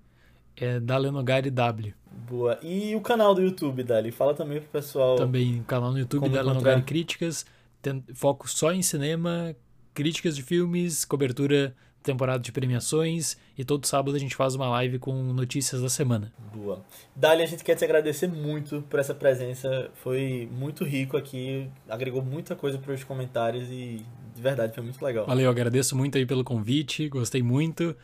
É 0.57 0.80
Dalenogari 0.80 1.52
W. 1.52 1.93
Boa. 2.27 2.57
E 2.64 2.95
o 2.95 3.02
canal 3.02 3.35
do 3.35 3.43
YouTube, 3.43 3.84
Dali? 3.84 4.11
Fala 4.11 4.34
também 4.34 4.60
pro 4.60 4.69
pessoal. 4.69 5.18
Também, 5.18 5.61
canal 5.61 5.91
no 5.91 5.99
YouTube 5.99 6.27
Dalenogari 6.27 6.81
Críticas. 6.81 7.45
Tem 7.80 8.03
foco 8.15 8.49
só 8.49 8.72
em 8.72 8.81
cinema, 8.81 9.56
críticas 9.93 10.35
de 10.35 10.41
filmes, 10.41 11.06
cobertura 11.06 11.76
temporada 12.06 12.40
de 12.40 12.52
premiações 12.52 13.38
e 13.57 13.65
todo 13.65 13.86
sábado 13.86 14.15
a 14.15 14.19
gente 14.19 14.36
faz 14.36 14.56
uma 14.56 14.69
live 14.69 14.99
com 14.99 15.14
notícias 15.34 15.82
da 15.82 15.90
semana. 15.90 16.32
Boa. 16.53 16.86
Dali, 17.15 17.44
a 17.44 17.45
gente 17.45 17.64
quer 17.64 17.76
te 17.76 17.84
agradecer 17.84 18.27
muito 18.27 18.82
por 18.90 18.99
essa 18.99 19.14
presença. 19.14 19.90
Foi 19.95 20.48
muito 20.52 20.84
rico 20.84 21.18
aqui, 21.18 21.68
agregou 21.90 22.22
muita 22.22 22.56
coisa 22.56 22.77
para 22.77 22.94
os 22.94 23.03
comentários 23.03 23.69
e 23.69 24.06
de 24.36 24.41
verdade 24.41 24.73
foi 24.73 24.84
muito 24.84 25.03
legal. 25.03 25.26
Valeu, 25.26 25.49
agradeço 25.49 25.95
muito 25.95 26.18
aí 26.18 26.26
pelo 26.26 26.44
convite, 26.44 27.10
gostei 27.10 27.41
muito. 27.41 27.95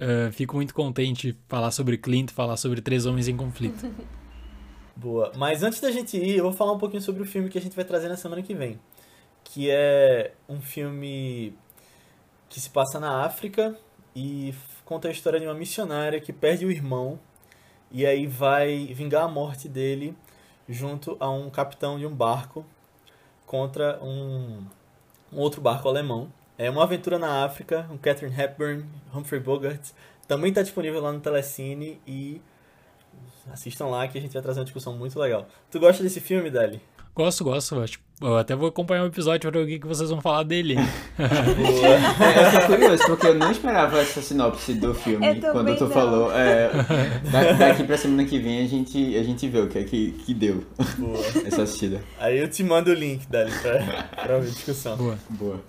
Uh, 0.00 0.32
fico 0.32 0.56
muito 0.56 0.72
contente 0.72 1.32
de 1.32 1.38
falar 1.46 1.70
sobre 1.70 1.98
Clint, 1.98 2.30
falar 2.30 2.56
sobre 2.56 2.80
Três 2.80 3.04
Homens 3.04 3.28
em 3.28 3.36
Conflito. 3.36 3.86
Boa. 4.96 5.32
Mas 5.36 5.62
antes 5.62 5.80
da 5.80 5.90
gente 5.90 6.16
ir, 6.16 6.36
eu 6.36 6.44
vou 6.44 6.52
falar 6.52 6.72
um 6.72 6.78
pouquinho 6.78 7.02
sobre 7.02 7.22
o 7.22 7.26
filme 7.26 7.48
que 7.48 7.58
a 7.58 7.60
gente 7.60 7.76
vai 7.76 7.84
trazer 7.84 8.08
na 8.08 8.16
semana 8.16 8.42
que 8.42 8.54
vem. 8.54 8.78
Que 9.44 9.70
é 9.70 10.32
um 10.48 10.60
filme 10.60 11.54
que 12.50 12.60
se 12.60 12.68
passa 12.68 13.00
na 13.00 13.24
África 13.24 13.78
e 14.14 14.52
conta 14.84 15.08
a 15.08 15.10
história 15.10 15.38
de 15.38 15.46
uma 15.46 15.54
missionária 15.54 16.20
que 16.20 16.32
perde 16.32 16.66
o 16.66 16.70
irmão 16.70 17.18
e 17.90 18.04
aí 18.04 18.26
vai 18.26 18.86
vingar 18.92 19.24
a 19.24 19.28
morte 19.28 19.68
dele 19.68 20.14
junto 20.68 21.16
a 21.20 21.30
um 21.30 21.48
capitão 21.48 21.98
de 21.98 22.04
um 22.04 22.14
barco 22.14 22.66
contra 23.46 24.02
um, 24.02 24.64
um 25.32 25.38
outro 25.38 25.60
barco 25.60 25.88
alemão. 25.88 26.32
É 26.58 26.68
uma 26.68 26.82
aventura 26.82 27.18
na 27.18 27.44
África, 27.44 27.88
um 27.90 27.96
Catherine 27.96 28.38
Hepburn, 28.38 28.84
Humphrey 29.14 29.40
Bogart. 29.40 29.90
Também 30.28 30.50
está 30.50 30.62
disponível 30.62 31.00
lá 31.00 31.12
no 31.12 31.20
Telecine 31.20 32.00
e 32.06 32.40
assistam 33.50 33.86
lá 33.86 34.06
que 34.08 34.18
a 34.18 34.20
gente 34.20 34.32
vai 34.32 34.42
trazer 34.42 34.58
uma 34.60 34.64
discussão 34.64 34.92
muito 34.96 35.18
legal. 35.18 35.46
Tu 35.70 35.78
gosta 35.80 36.02
desse 36.02 36.20
filme, 36.20 36.50
Dali? 36.50 36.80
Gosto, 37.14 37.44
gosto. 37.74 38.09
Eu 38.20 38.36
até 38.36 38.54
vou 38.54 38.68
acompanhar 38.68 39.00
o 39.00 39.04
um 39.04 39.08
episódio 39.08 39.50
para 39.50 39.64
ver 39.64 39.76
o 39.76 39.80
que 39.80 39.86
vocês 39.86 40.10
vão 40.10 40.20
falar 40.20 40.42
dele. 40.42 40.76
é, 41.18 42.44
eu 42.44 42.50
fiquei 42.50 42.66
curioso, 42.66 43.04
porque 43.06 43.26
eu 43.26 43.34
não 43.34 43.50
esperava 43.50 43.98
essa 43.98 44.20
sinopse 44.20 44.74
do 44.74 44.94
filme 44.94 45.26
eu 45.26 45.52
quando 45.52 45.74
tu 45.76 45.84
não. 45.84 45.90
falou. 45.90 46.32
É, 46.32 46.70
daqui 47.58 47.84
pra 47.84 47.96
semana 47.96 48.24
que 48.24 48.38
vem 48.38 48.62
a 48.62 48.68
gente, 48.68 49.16
a 49.16 49.22
gente 49.22 49.48
vê 49.48 49.60
o 49.60 49.68
que 49.68 49.78
é 49.78 49.84
que, 49.84 50.12
que 50.12 50.34
deu 50.34 50.64
Boa. 50.98 51.18
essa 51.46 51.62
assistida. 51.62 52.02
Aí 52.18 52.38
eu 52.38 52.48
te 52.48 52.62
mando 52.62 52.90
o 52.90 52.94
link, 52.94 53.26
Dali, 53.26 53.52
pra, 53.52 53.78
pra 54.22 54.38
ver 54.38 54.48
a 54.48 54.50
discussão. 54.50 54.96
Boa. 54.96 55.18
Boa. 55.30 55.60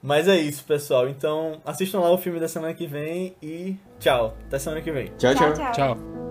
Mas 0.00 0.28
é 0.28 0.36
isso, 0.36 0.64
pessoal. 0.64 1.08
Então 1.08 1.60
assistam 1.64 1.98
lá 1.98 2.10
o 2.10 2.18
filme 2.18 2.38
da 2.38 2.46
semana 2.46 2.72
que 2.72 2.86
vem 2.86 3.34
e 3.42 3.76
tchau. 3.98 4.36
Até 4.46 4.58
semana 4.58 4.80
que 4.80 4.92
vem. 4.92 5.10
tchau. 5.18 5.34
tchau. 5.34 5.52
tchau. 5.54 5.72
tchau. 5.72 6.27